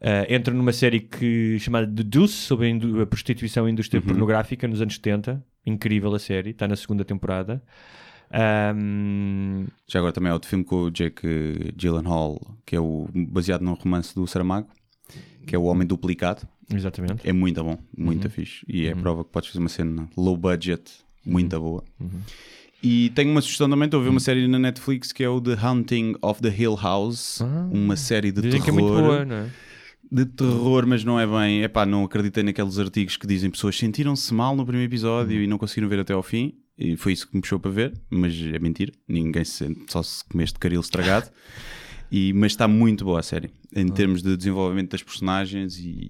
Eh, 0.00 0.34
entra 0.34 0.52
numa 0.52 0.72
série 0.72 0.98
que, 0.98 1.58
chamada 1.60 1.86
The 1.86 2.02
Deuce, 2.02 2.34
sobre 2.34 2.68
a, 2.72 3.02
a 3.02 3.06
prostituição 3.06 3.66
e 3.66 3.68
a 3.68 3.72
indústria 3.72 4.00
Uhum. 4.00 4.06
pornográfica 4.08 4.66
nos 4.66 4.80
anos 4.82 4.94
70. 4.94 5.40
Incrível 5.64 6.12
a 6.12 6.18
série, 6.18 6.50
está 6.50 6.66
na 6.66 6.74
segunda 6.74 7.04
temporada. 7.04 7.62
Ahm, 8.32 9.66
Já 9.86 9.98
agora 10.00 10.12
também 10.12 10.30
há 10.30 10.34
outro 10.34 10.48
filme 10.48 10.64
com 10.64 10.82
o 10.84 10.90
Jake 10.90 11.72
Gyllenhaal, 11.76 12.40
que 12.64 12.76
é 12.76 12.80
o 12.80 13.08
baseado 13.14 13.62
num 13.62 13.74
romance 13.74 14.14
do 14.14 14.26
Saramago, 14.26 14.68
que 15.46 15.54
é 15.54 15.58
O 15.58 15.64
Homem 15.64 15.86
Duplicado. 15.86 16.42
exatamente. 16.72 17.28
É 17.28 17.32
muito 17.32 17.62
bom, 17.62 17.78
Uhum. 17.96 18.04
muito 18.04 18.28
fixe. 18.30 18.64
E 18.68 18.86
é 18.86 18.92
a 18.92 18.96
prova 18.96 19.24
que 19.24 19.30
podes 19.30 19.48
fazer 19.50 19.60
uma 19.60 19.68
cena 19.68 20.08
low 20.16 20.36
budget, 20.36 20.90
Uhum. 21.24 21.32
muito 21.32 21.60
boa. 21.60 21.84
E 22.82 23.10
tenho 23.10 23.30
uma 23.30 23.40
sugestão 23.40 23.68
também, 23.70 23.86
estou 23.86 24.00
a 24.00 24.02
ver 24.02 24.08
Uhum. 24.08 24.14
uma 24.14 24.20
série 24.20 24.46
na 24.48 24.58
Netflix 24.58 25.12
que 25.12 25.24
é 25.24 25.28
o 25.28 25.40
The 25.40 25.56
Haunting 25.60 26.14
of 26.20 26.40
the 26.42 26.48
Hill 26.56 26.76
House, 26.76 27.40
uma 27.72 27.96
série 27.96 28.32
de 28.32 28.40
Ah. 28.40 28.42
Terror. 28.42 28.64
que 28.64 28.70
é 28.70 28.72
muito 28.72 28.88
boa, 28.88 29.24
não 29.24 29.36
é? 29.36 29.50
de 30.08 30.24
terror, 30.24 30.86
mas 30.86 31.02
não 31.02 31.18
é 31.18 31.26
bem. 31.26 31.62
Epá, 31.64 31.84
não 31.84 32.04
acreditei 32.04 32.42
naqueles 32.44 32.78
artigos 32.78 33.16
que 33.16 33.26
dizem 33.26 33.50
pessoas 33.50 33.76
sentiram-se 33.76 34.32
mal 34.32 34.54
no 34.54 34.64
primeiro 34.64 34.88
episódio 34.88 35.42
e 35.42 35.48
não 35.48 35.58
conseguiram 35.58 35.88
ver 35.88 35.98
até 35.98 36.12
ao 36.12 36.22
fim. 36.22 36.52
E 36.78 36.96
foi 36.96 37.12
isso 37.12 37.28
que 37.28 37.34
me 37.34 37.40
puxou 37.40 37.58
para 37.58 37.70
ver, 37.70 37.94
mas 38.10 38.34
é 38.34 38.58
mentira. 38.58 38.92
Ninguém 39.08 39.44
se 39.44 39.52
sente, 39.52 39.90
só 39.90 40.02
se 40.02 40.24
comeste 40.24 40.58
caril 40.58 40.80
estragado. 40.80 41.30
E, 42.08 42.32
mas 42.34 42.52
está 42.52 42.68
muito 42.68 43.04
boa 43.04 43.18
a 43.18 43.22
série, 43.22 43.50
em 43.74 43.88
termos 43.88 44.22
de 44.22 44.36
desenvolvimento 44.36 44.92
das 44.92 45.02
personagens 45.02 45.76
e 45.76 46.08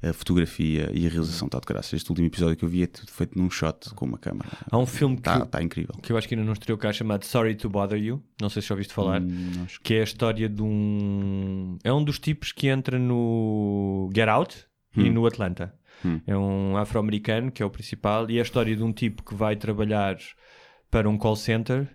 a 0.00 0.12
fotografia 0.12 0.88
e 0.94 1.04
a 1.08 1.10
realização 1.10 1.46
está 1.46 1.58
de 1.58 1.66
graça. 1.66 1.96
Este 1.96 2.08
último 2.08 2.28
episódio 2.28 2.56
que 2.56 2.64
eu 2.64 2.68
vi 2.68 2.84
é 2.84 2.86
tudo 2.86 3.10
feito 3.10 3.36
num 3.36 3.50
shot 3.50 3.92
com 3.96 4.04
uma 4.04 4.16
câmera. 4.16 4.48
Há 4.70 4.78
um 4.78 4.86
filme 4.86 5.16
que, 5.16 5.22
Está 5.28 5.44
tá 5.44 5.60
incrível. 5.60 5.92
que 6.00 6.12
eu 6.12 6.16
acho 6.16 6.28
que 6.28 6.36
ainda 6.36 6.46
não 6.46 6.52
estreou 6.52 6.78
cá 6.78 6.92
chamado 6.92 7.24
Sorry 7.24 7.56
to 7.56 7.68
Bother 7.68 8.00
You. 8.00 8.22
Não 8.40 8.48
sei 8.48 8.62
se 8.62 8.68
já 8.68 8.74
ouviste 8.76 8.94
falar. 8.94 9.20
Hum, 9.22 9.66
que- 9.66 9.80
que 9.82 9.94
é 9.94 10.02
a 10.02 10.04
história 10.04 10.48
de 10.48 10.62
um. 10.62 11.78
É 11.82 11.92
um 11.92 12.04
dos 12.04 12.20
tipos 12.20 12.52
que 12.52 12.68
entra 12.68 12.96
no 12.96 14.08
Get 14.14 14.28
Out 14.28 14.56
e 14.96 15.10
no 15.10 15.26
Atlanta. 15.26 15.74
Hum. 16.04 16.20
É 16.26 16.36
um 16.36 16.76
afro-americano 16.76 17.50
que 17.50 17.62
é 17.62 17.66
o 17.66 17.70
principal, 17.70 18.30
e 18.30 18.36
é 18.36 18.40
a 18.40 18.42
história 18.42 18.74
de 18.76 18.82
um 18.82 18.92
tipo 18.92 19.22
que 19.22 19.34
vai 19.34 19.56
trabalhar 19.56 20.16
para 20.90 21.08
um 21.08 21.16
call 21.18 21.36
center 21.36 21.88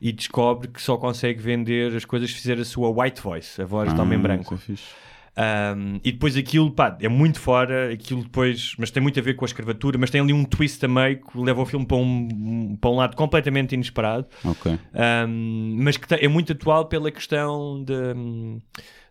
e 0.00 0.12
descobre 0.12 0.68
que 0.68 0.82
só 0.82 0.96
consegue 0.96 1.40
vender 1.40 1.94
as 1.96 2.04
coisas 2.04 2.30
se 2.30 2.36
fizer 2.36 2.58
a 2.58 2.64
sua 2.64 2.90
white 2.90 3.20
voice, 3.22 3.62
a 3.62 3.64
voz 3.64 3.94
de 3.94 4.00
homem 4.00 4.18
Ah, 4.18 4.22
branco. 4.22 4.54
isso 4.68 4.94
é. 5.08 5.12
Um, 5.34 5.98
e 6.04 6.12
depois 6.12 6.36
aquilo, 6.36 6.70
pá, 6.70 6.94
é 7.00 7.08
muito 7.08 7.40
fora, 7.40 7.90
aquilo 7.90 8.22
depois, 8.22 8.74
mas 8.78 8.90
tem 8.90 9.02
muito 9.02 9.18
a 9.18 9.22
ver 9.22 9.32
com 9.34 9.44
a 9.44 9.48
escravatura, 9.48 9.96
mas 9.96 10.10
tem 10.10 10.20
ali 10.20 10.30
um 10.32 10.44
twist 10.44 10.84
a 10.84 10.88
meio 10.88 11.22
que 11.22 11.38
leva 11.38 11.62
o 11.62 11.64
filme 11.64 11.86
para 11.86 11.96
um, 11.96 12.76
para 12.78 12.90
um 12.90 12.96
lado 12.96 13.16
completamente 13.16 13.72
inesperado, 13.74 14.26
Ok. 14.44 14.78
um, 15.26 15.76
mas 15.78 15.96
que 15.96 16.14
é 16.14 16.28
muito 16.28 16.52
atual 16.52 16.84
pela 16.84 17.10
questão 17.10 17.82
da 17.82 18.14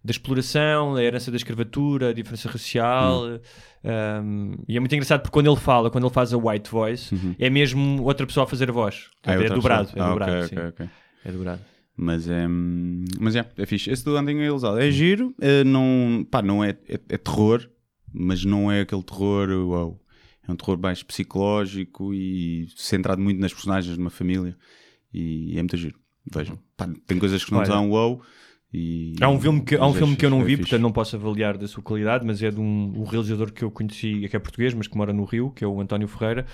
da 0.04 0.12
exploração, 0.12 0.96
da 0.96 1.04
herança 1.04 1.30
da 1.30 1.38
escravatura, 1.38 2.10
a 2.10 2.14
diferença 2.14 2.50
racial. 2.50 3.24
um, 3.84 4.56
e 4.68 4.76
é 4.78 4.80
muito 4.80 4.94
engraçado 4.94 5.22
porque 5.22 5.34
quando 5.34 5.48
ele 5.50 5.60
fala, 5.60 5.90
quando 5.92 6.06
ele 6.06 6.14
faz 6.14 6.34
a 6.34 6.38
white 6.38 6.70
voice, 6.70 7.14
é 7.38 7.50
mesmo 7.50 8.04
outra 8.04 8.26
pessoa 8.26 8.46
a 8.46 8.48
fazer 8.48 8.70
a 8.70 8.74
voz. 8.74 9.10
Ah, 9.24 9.34
é, 9.34 9.38
outra 9.38 9.56
dobrado, 9.56 9.88
pessoa. 9.88 10.04
é 10.04 10.08
Ah, 10.08 10.10
dobrado, 10.10 10.32
ok, 10.34 10.48
sim. 10.48 10.56
ok, 10.56 10.68
ok. 10.70 10.90
É 11.26 11.32
dobrado. 11.32 11.62
Mas 11.96 12.28
é, 12.28 12.48
mas 13.20 13.36
é, 13.36 13.46
é 13.58 13.66
fixe. 13.66 13.92
Esse 13.92 14.04
do 14.04 14.16
Andem 14.18 14.42
Ilegal 14.42 14.78
é 14.78 14.90
giro, 14.90 15.36
eh, 15.40 15.64
não, 15.64 16.26
pá, 16.32 16.42
não 16.42 16.64
é, 16.64 16.70
é, 16.88 17.00
é 17.10 17.18
terror, 17.18 17.70
mas 18.12 18.44
não 18.44 18.72
é 18.72 18.82
aquele 18.82 19.04
terror, 19.04 19.50
uau. 19.68 20.00
É 20.48 20.52
um 20.52 20.56
terror 20.56 20.80
mais 20.80 21.04
psicológico 21.04 22.12
e 22.14 22.68
centrado 22.76 23.22
muito 23.22 23.40
nas 23.40 23.54
personagens 23.54 23.94
de 23.94 24.02
uma 24.02 24.10
família. 24.10 24.58
E 25.14 25.52
é 25.56 25.62
muito 25.62 25.78
giro. 25.78 26.00
Vejam. 26.34 26.58
Pá, 26.76 26.90
tem 27.06 27.20
coisas 27.20 27.44
que 27.46 27.52
não 27.52 27.60
Olha. 27.60 27.68
são 27.68 27.90
wow. 27.92 28.22
E, 28.74 29.16
Há 29.20 29.28
um 29.28 29.38
filme 29.38 29.62
que, 29.66 29.76
há 29.76 29.86
um 29.86 29.92
é 29.92 29.94
filme 29.96 30.16
que 30.16 30.26
eu 30.26 30.30
não 30.30 30.40
é 30.40 30.44
vi, 30.46 30.52
fixe. 30.52 30.62
portanto 30.70 30.82
não 30.82 30.94
posso 30.94 31.18
avaliar 31.18 31.58
da 31.58 31.68
sua 31.68 31.84
qualidade, 31.84 32.26
mas 32.26 32.42
é 32.42 32.50
de 32.50 32.60
um, 32.62 32.94
um 33.02 33.04
realizador 33.04 33.52
que 33.52 33.64
eu 33.64 33.70
conheci, 33.70 34.26
que 34.30 34.36
é 34.36 34.40
português, 34.40 34.74
mas 34.74 34.88
que 34.88 34.96
mora 34.98 35.12
no 35.12 35.26
Rio, 35.26 35.52
que 35.52 35.62
é 35.64 35.68
o 35.68 35.82
António 35.82 36.08
Ferreira, 36.08 36.46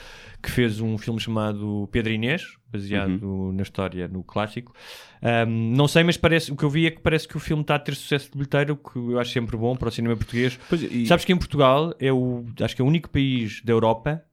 que 0.41 0.49
fez 0.49 0.81
um 0.81 0.97
filme 0.97 1.19
chamado 1.19 1.87
Pedro 1.91 2.11
Inês, 2.11 2.41
baseado 2.71 3.21
Uhum. 3.23 3.51
na 3.53 3.61
história, 3.61 4.07
no 4.07 4.23
clássico. 4.23 4.73
Ahm, 5.21 5.75
não 5.75 5.87
sei, 5.87 6.03
mas 6.03 6.17
parece, 6.17 6.51
o 6.51 6.55
que 6.55 6.63
eu 6.63 6.69
vi 6.71 6.87
é 6.87 6.91
que 6.91 7.01
parece 7.01 7.27
que 7.27 7.37
o 7.37 7.39
filme 7.39 7.61
está 7.61 7.75
a 7.75 7.79
ter 7.79 7.93
sucesso 7.95 8.31
de 8.31 8.37
bilheteiro, 8.37 8.73
o 8.73 8.77
que 8.77 8.97
eu 8.97 9.19
acho 9.19 9.31
sempre 9.31 9.55
bom 9.55 9.75
para 9.75 9.89
o 9.89 9.91
cinema 9.91 10.15
português. 10.15 10.59
Pois, 10.67 10.81
e- 10.81 11.05
Sabes 11.05 11.23
que 11.23 11.31
em 11.31 11.37
Portugal 11.37 11.93
é 11.99 12.11
o, 12.11 12.43
acho 12.61 12.75
que 12.75 12.81
é 12.81 12.85
o 12.85 12.87
único 12.87 13.11
país 13.11 13.61
da 13.63 13.73
Europa 13.73 14.23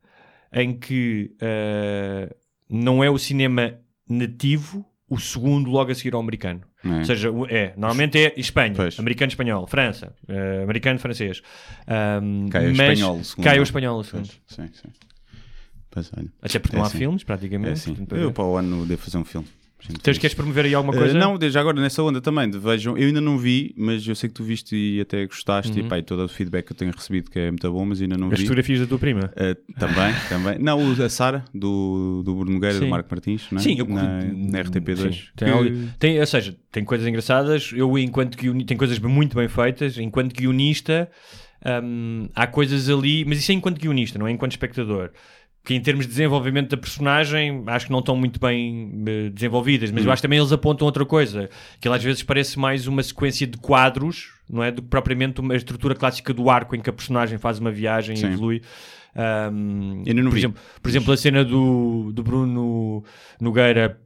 em 0.50 0.72
que 0.78 1.32
ah, 1.38 2.34
não 2.70 3.04
é 3.04 3.10
o 3.10 3.18
cinema 3.18 3.74
nativo 4.08 4.84
o 5.08 5.18
segundo 5.18 5.70
logo 5.70 5.90
a 5.90 5.94
seguir 5.94 6.14
ao 6.14 6.20
americano. 6.20 6.62
É? 6.84 6.88
Ou 6.98 7.04
seja, 7.04 7.28
é, 7.50 7.72
normalmente 7.76 8.18
é 8.18 8.32
Espanha, 8.38 8.72
Pois. 8.74 8.98
americano, 8.98 9.28
espanhol, 9.30 9.66
França, 9.66 10.14
eh, 10.28 10.62
americano, 10.62 10.98
francês. 10.98 11.42
Ahm, 11.86 12.48
Cai 12.48 12.66
o 12.68 12.70
espanhol, 12.72 13.16
o 13.18 13.24
segundo. 13.24 13.44
Cai 13.44 13.60
o 13.60 13.62
espanhol, 13.62 13.98
o 13.98 14.04
segundo. 14.04 14.28
Pois, 14.28 14.40
Sim, 14.46 14.68
sim. 14.74 14.88
Pois. 15.90 16.10
Até 16.42 16.58
porque 16.58 16.74
É 16.74 16.78
não 16.78 16.84
há 16.84 16.88
assim. 16.88 16.98
filmes, 16.98 17.22
É 17.22 17.24
praticamente. 17.24 17.72
assim. 17.72 17.90
portanto, 17.90 18.08
para 18.08 18.18
Eu 18.18 18.28
ver. 18.28 18.34
para 18.34 18.44
o 18.44 18.56
ano 18.56 18.86
devo 18.86 19.02
fazer 19.02 19.18
um 19.18 19.24
filme. 19.24 19.46
Tens, 19.86 19.98
fixe. 20.02 20.20
queres 20.20 20.34
promover 20.34 20.64
aí 20.64 20.74
alguma 20.74 20.94
Uh, 20.94 20.98
coisa? 20.98 21.18
não, 21.18 21.36
desde 21.36 21.58
agora 21.58 21.78
nessa 21.80 22.02
onda 22.02 22.20
também. 22.20 22.50
vejam, 22.50 22.96
eu 22.96 23.06
ainda 23.06 23.20
não 23.20 23.36
vi, 23.36 23.74
mas 23.76 24.06
eu 24.06 24.14
sei 24.14 24.28
que 24.30 24.34
tu 24.34 24.42
viste 24.42 24.74
e 24.74 25.00
até 25.00 25.26
gostaste. 25.26 25.78
E, 25.78 25.82
pá, 25.82 25.98
e 25.98 26.02
todo 26.02 26.24
o 26.24 26.28
feedback 26.28 26.66
que 26.66 26.72
eu 26.72 26.76
tenho 26.76 26.90
recebido 26.90 27.30
que 27.30 27.38
é 27.38 27.50
muito 27.50 27.70
bom, 27.70 27.84
mas 27.84 28.00
ainda 28.00 28.16
não 28.16 28.28
As 28.30 28.38
vi. 28.38 28.44
fotografias 28.44 28.80
da 28.80 28.86
tua 28.86 28.98
prima. 28.98 29.30
Uh, 29.36 29.74
também, 29.78 30.14
também. 30.28 30.58
Não, 30.58 30.80
a 31.02 31.08
Sara, 31.10 31.44
do, 31.54 32.22
do 32.24 32.34
Bruno 32.34 32.52
Nogueira, 32.52 32.80
do 32.80 32.86
Marco 32.88 33.08
Martins, 33.10 33.46
não 33.50 33.58
é? 33.58 33.62
Sim, 33.62 33.76
eu 33.78 33.86
na, 33.86 34.20
na 34.24 34.62
RTP2. 34.64 35.12
Sim. 35.12 35.20
Tem, 35.36 35.52
que- 35.64 35.88
tem- 35.98 36.18
ou 36.20 36.26
seja, 36.26 36.56
tem 36.72 36.82
coisas 36.84 37.06
engraçadas. 37.06 37.70
Eu, 37.74 37.98
enquanto 37.98 38.36
guionista, 38.38 38.68
tem 38.68 38.76
coisas 38.76 38.98
muito 38.98 39.36
bem 39.36 39.48
feitas. 39.48 39.98
Enquanto 39.98 40.32
guionista, 40.34 41.10
hum, 41.82 42.28
há 42.34 42.46
coisas 42.46 42.88
ali, 42.88 43.24
mas 43.24 43.38
isso 43.38 43.52
é 43.52 43.54
enquanto 43.54 43.78
guionista, 43.80 44.18
não 44.18 44.26
é 44.26 44.30
enquanto 44.32 44.52
espectador. 44.52 45.10
Que 45.64 45.74
em 45.74 45.80
termos 45.80 46.04
de 46.04 46.10
desenvolvimento 46.10 46.70
da 46.70 46.76
personagem, 46.76 47.62
acho 47.68 47.86
que 47.86 47.92
não 47.92 48.00
estão 48.00 48.14
muito 48.14 48.38
bem 48.38 49.02
eh, 49.06 49.30
desenvolvidas, 49.30 49.90
mas 49.90 50.04
eu 50.04 50.12
acho 50.12 50.20
que 50.20 50.28
também 50.28 50.38
eles 50.38 50.52
apontam 50.52 50.84
outra 50.84 51.06
coisa. 51.06 51.48
Que 51.80 51.88
ele 51.88 51.94
às 51.96 52.04
vezes 52.04 52.22
parece 52.22 52.58
mais 52.58 52.86
uma 52.86 53.02
sequência 53.02 53.46
de 53.46 53.56
quadros, 53.56 54.34
não 54.50 54.62
é? 54.62 54.70
Do 54.70 54.82
que 54.82 54.88
propriamente 54.88 55.40
uma 55.40 55.56
estrutura 55.56 55.94
clássica 55.94 56.34
do 56.34 56.50
arco 56.50 56.76
em 56.76 56.80
que 56.80 56.90
a 56.90 56.92
personagem 56.92 57.38
faz 57.38 57.58
uma 57.58 57.70
viagem 57.70 58.14
Sim. 58.14 58.26
e 58.26 58.32
evolui. 58.34 58.62
Hum, 59.16 60.02
não 60.06 60.28
por, 60.30 60.36
exemplo, 60.38 60.60
por 60.82 60.88
exemplo, 60.88 61.12
a 61.12 61.16
cena 61.16 61.44
do, 61.44 62.10
do 62.12 62.22
Bruno 62.22 63.04
Nogueira, 63.40 63.98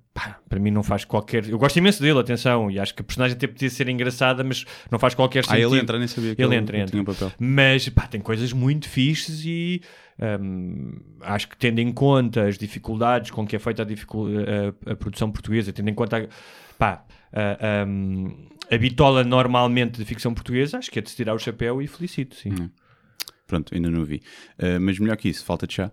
para 0.49 0.59
mim 0.61 0.71
não 0.71 0.83
faz 0.83 1.05
qualquer. 1.05 1.49
Eu 1.49 1.59
gosto 1.59 1.77
imenso 1.79 2.03
dele, 2.03 2.19
atenção, 2.19 2.71
e 2.71 2.79
acho 2.79 2.95
que 2.95 3.03
a 3.03 3.05
personagem 3.05 3.37
até 3.37 3.47
podia 3.47 3.71
ser 3.71 3.89
engraçada, 3.89 4.45
mas 4.45 4.65
não 4.91 4.99
faz 4.99 5.15
qualquer 5.15 5.41
Ah, 5.41 5.51
sentido. 5.51 5.75
ele 5.75 5.81
entra, 5.81 5.99
nem 5.99 6.07
sabia 6.09 6.35
que 6.35 6.43
Ele 6.43 6.55
ele, 6.55 6.63
entra, 6.63 6.77
entra. 6.77 6.91
tinha 6.91 7.03
um 7.03 7.05
papel. 7.05 7.33
Mas 7.39 7.89
pá, 7.89 8.07
tem 8.07 8.21
coisas 8.21 8.53
muito 8.53 8.89
fixes 8.89 9.45
e 9.45 9.81
hum, 10.41 10.93
acho 11.23 11.49
que 11.49 11.57
tendo 11.57 11.79
em 11.81 11.93
conta 11.93 12.47
as 12.47 12.59
dificuldades 12.59 13.31
com 13.31 13.47
que 13.47 13.57
é 13.57 13.59
feita 13.59 13.83
a, 13.83 13.87
a- 13.87 14.93
a 14.93 14.97
produção 14.97 15.31
portuguesa, 15.31 15.73
tendo 15.73 15.89
em 15.91 15.95
conta 15.95 16.19
a, 16.25 16.29
pá, 16.79 17.05
a, 17.33 18.75
a 18.75 18.79
bitola 18.79 19.25
normalmente 19.25 19.99
de 19.99 20.05
ficção 20.05 20.35
portuguesa, 20.35 20.79
acho 20.79 20.91
que 20.91 20.99
é 20.99 21.03
de 21.03 21.11
se 21.11 21.17
tirar 21.17 21.35
o 21.35 21.39
chapéu 21.39 21.81
e 21.83 21.87
felicito, 21.87 22.35
sim. 22.37 22.51
Hum. 22.53 22.71
Pronto, 23.47 23.75
ainda 23.75 23.91
não 23.91 24.05
vi. 24.05 24.17
Uh, 24.59 24.79
mas 24.81 24.99
melhor 24.99 25.17
que 25.17 25.29
isso, 25.29 25.45
falta 25.45 25.67
de 25.67 25.75
chá. 25.75 25.91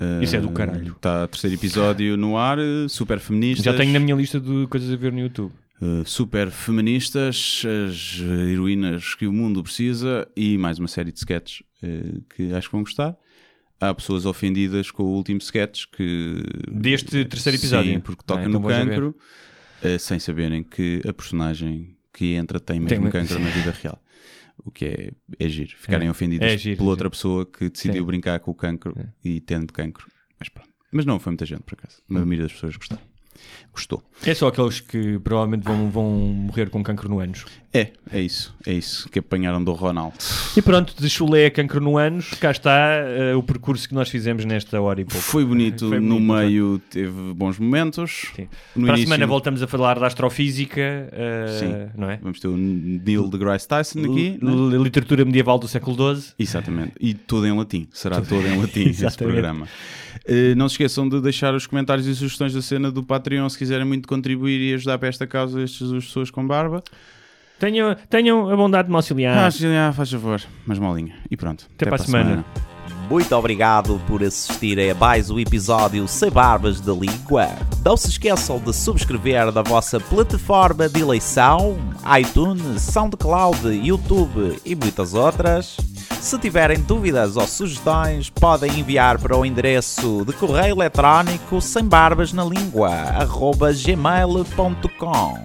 Uh, 0.00 0.22
Isso 0.22 0.34
é 0.36 0.40
do 0.40 0.50
caralho. 0.50 0.92
Está 0.92 1.26
terceiro 1.28 1.56
episódio 1.56 2.16
no 2.16 2.36
ar, 2.36 2.58
super 2.88 3.18
feministas. 3.20 3.64
Já 3.64 3.74
tenho 3.74 3.92
na 3.92 3.98
minha 4.00 4.14
lista 4.16 4.40
de 4.40 4.66
coisas 4.68 4.92
a 4.92 4.96
ver 4.96 5.12
no 5.12 5.18
YouTube. 5.20 5.52
Uh, 5.80 6.04
super 6.04 6.50
feministas, 6.50 7.62
as 7.88 8.20
heroínas 8.20 9.14
que 9.14 9.26
o 9.28 9.32
mundo 9.32 9.62
precisa 9.62 10.26
e 10.36 10.56
mais 10.58 10.78
uma 10.80 10.88
série 10.88 11.12
de 11.12 11.18
sketches 11.18 11.62
uh, 11.82 12.20
que 12.34 12.52
acho 12.52 12.68
que 12.68 12.72
vão 12.72 12.82
gostar. 12.82 13.16
Há 13.80 13.94
pessoas 13.94 14.26
ofendidas 14.26 14.90
com 14.90 15.04
o 15.04 15.14
último 15.14 15.38
sketch 15.40 15.84
que. 15.92 16.42
Deste 16.70 17.24
terceiro 17.24 17.56
episódio. 17.58 17.92
Sim, 17.92 18.00
porque 18.00 18.22
toca 18.26 18.40
Ah, 18.40 18.44
então 18.48 18.60
no 18.60 18.66
cancro, 18.68 19.16
uh, 19.84 19.98
sem 19.98 20.18
saberem 20.18 20.62
que 20.64 21.00
a 21.08 21.12
personagem 21.12 21.96
que 22.12 22.34
entra 22.34 22.58
tem 22.58 22.80
mesmo 22.80 23.02
Tem- 23.04 23.10
cancro 23.12 23.38
na 23.38 23.50
vida 23.50 23.70
real. 23.70 24.02
O 24.64 24.72
que 24.72 24.84
é, 24.86 25.10
é 25.38 25.48
giro. 25.48 25.70
Ficarem 25.78 26.08
É. 26.08 26.10
ofendidas 26.10 26.50
É 26.52 26.58
giro, 26.58 26.78
pela 26.78 26.88
é 26.88 26.90
outra 26.90 27.08
pessoa 27.08 27.46
que 27.46 27.70
decidiu 27.70 28.00
Sim. 28.02 28.06
brincar 28.06 28.40
com 28.40 28.50
o 28.50 28.54
cancro 28.54 28.92
e 29.24 29.40
tendo 29.40 29.72
cancro. 29.72 30.08
Mas 30.38 30.48
pronto. 30.48 30.68
Mas 30.90 31.06
não 31.06 31.20
foi 31.20 31.30
muita 31.30 31.46
gente, 31.46 31.62
por 31.62 31.74
acaso. 31.74 32.02
A 32.10 32.12
maioria 32.12 32.42
das 32.42 32.52
pessoas 32.52 32.76
gostaram. 32.76 33.02
Gostou. 33.72 34.02
É 34.26 34.34
só 34.34 34.48
aqueles 34.48 34.80
que 34.80 35.16
provavelmente 35.20 35.62
vão, 35.62 35.88
vão 35.90 36.10
morrer 36.10 36.68
com 36.70 36.82
cancro 36.82 37.08
no 37.08 37.20
ânus. 37.20 37.44
É, 37.70 37.88
é 38.10 38.20
isso. 38.20 38.54
É 38.66 38.72
isso 38.72 39.08
que 39.10 39.18
apanharam 39.18 39.62
do 39.62 39.72
Ronaldo. 39.72 40.14
E 40.56 40.62
pronto, 40.62 40.94
de 40.98 41.08
chulé 41.10 41.46
a 41.46 41.50
cancro 41.50 41.80
no 41.82 41.98
ânus, 41.98 42.30
cá 42.40 42.50
está 42.50 42.72
eh, 42.72 43.34
o 43.34 43.42
percurso 43.42 43.86
que 43.86 43.94
nós 43.94 44.08
fizemos 44.08 44.46
nesta 44.46 44.80
hora 44.80 45.02
e 45.02 45.04
pouco. 45.04 45.20
Foi 45.22 45.44
bonito, 45.44 45.86
Foi 45.88 46.00
no 46.00 46.14
bonito, 46.18 46.32
meio 46.32 46.78
teve 46.90 47.34
bons 47.34 47.58
momentos. 47.58 48.28
Sim. 48.34 48.48
No 48.74 48.86
Para 48.86 48.94
a 48.94 48.96
início, 48.96 49.04
semana 49.08 49.26
voltamos 49.26 49.62
a 49.62 49.66
falar 49.66 49.98
da 49.98 50.06
astrofísica, 50.06 50.80
eh, 50.80 51.56
Sim. 51.60 52.00
não 52.00 52.10
é? 52.10 52.16
Vamos 52.22 52.40
ter 52.40 52.48
o 52.48 52.56
Neil 52.56 53.28
deGrasse 53.28 53.68
Tyson 53.68 54.00
aqui. 54.00 54.38
L- 54.40 54.74
l- 54.74 54.82
Literatura 54.82 55.24
medieval 55.26 55.58
do 55.58 55.68
século 55.68 56.14
XII. 56.16 56.32
Exatamente. 56.38 56.92
E 56.98 57.12
tudo 57.12 57.46
em 57.46 57.54
latim. 57.56 57.86
Será 57.92 58.22
todo 58.22 58.46
em 58.46 58.58
latim 58.58 58.88
esse 58.88 59.16
programa. 59.18 59.68
Eh, 60.24 60.54
não 60.54 60.70
se 60.70 60.74
esqueçam 60.74 61.06
de 61.06 61.20
deixar 61.20 61.54
os 61.54 61.66
comentários 61.66 62.06
e 62.06 62.14
sugestões 62.14 62.54
da 62.54 62.62
cena 62.62 62.90
do 62.90 63.02
Patreon 63.02 63.46
se 63.50 63.58
quiserem 63.58 63.84
muito 63.86 64.08
contribuir 64.08 64.58
e 64.70 64.74
ajudar 64.74 64.96
para 64.98 65.08
esta 65.08 65.26
causa 65.26 65.62
estas 65.62 65.90
duas 65.90 66.06
pessoas 66.06 66.30
com 66.30 66.46
barba. 66.46 66.82
Tenham, 67.58 67.96
tenham 68.08 68.48
a 68.50 68.56
bondade 68.56 68.86
de 68.86 68.90
me 68.90 68.96
auxiliar. 68.96 69.36
Ah, 69.36 69.88
ah, 69.88 69.92
faz 69.92 70.10
favor. 70.10 70.40
Mas 70.64 70.78
molinha. 70.78 71.14
E 71.30 71.36
pronto. 71.36 71.66
Até 71.74 71.86
para 71.86 71.96
a 71.96 71.98
semana. 71.98 72.44
Muito 73.10 73.34
obrigado 73.34 73.98
por 74.06 74.22
assistirem 74.22 74.90
a 74.90 74.94
mais 74.94 75.30
um 75.30 75.38
episódio 75.38 76.06
Sem 76.06 76.30
Barbas 76.30 76.78
da 76.78 76.92
Língua. 76.92 77.48
Não 77.82 77.96
se 77.96 78.08
esqueçam 78.08 78.58
de 78.58 78.74
subscrever 78.74 79.50
na 79.50 79.62
vossa 79.62 79.98
plataforma 79.98 80.88
de 80.90 81.00
eleição, 81.00 81.78
iTunes, 82.20 82.82
SoundCloud, 82.82 83.66
YouTube 83.66 84.60
e 84.62 84.74
muitas 84.74 85.14
outras. 85.14 85.78
Se 86.20 86.38
tiverem 86.38 86.80
dúvidas 86.80 87.36
ou 87.38 87.46
sugestões, 87.46 88.28
podem 88.28 88.78
enviar 88.78 89.18
para 89.18 89.36
o 89.36 89.46
endereço 89.46 90.22
de 90.26 90.34
correio 90.34 90.74
eletrónico 90.74 91.62
sem 91.62 91.84
barbas 91.84 92.34
na 92.34 92.44
língua, 92.44 92.90
gmail.com. 93.86 95.44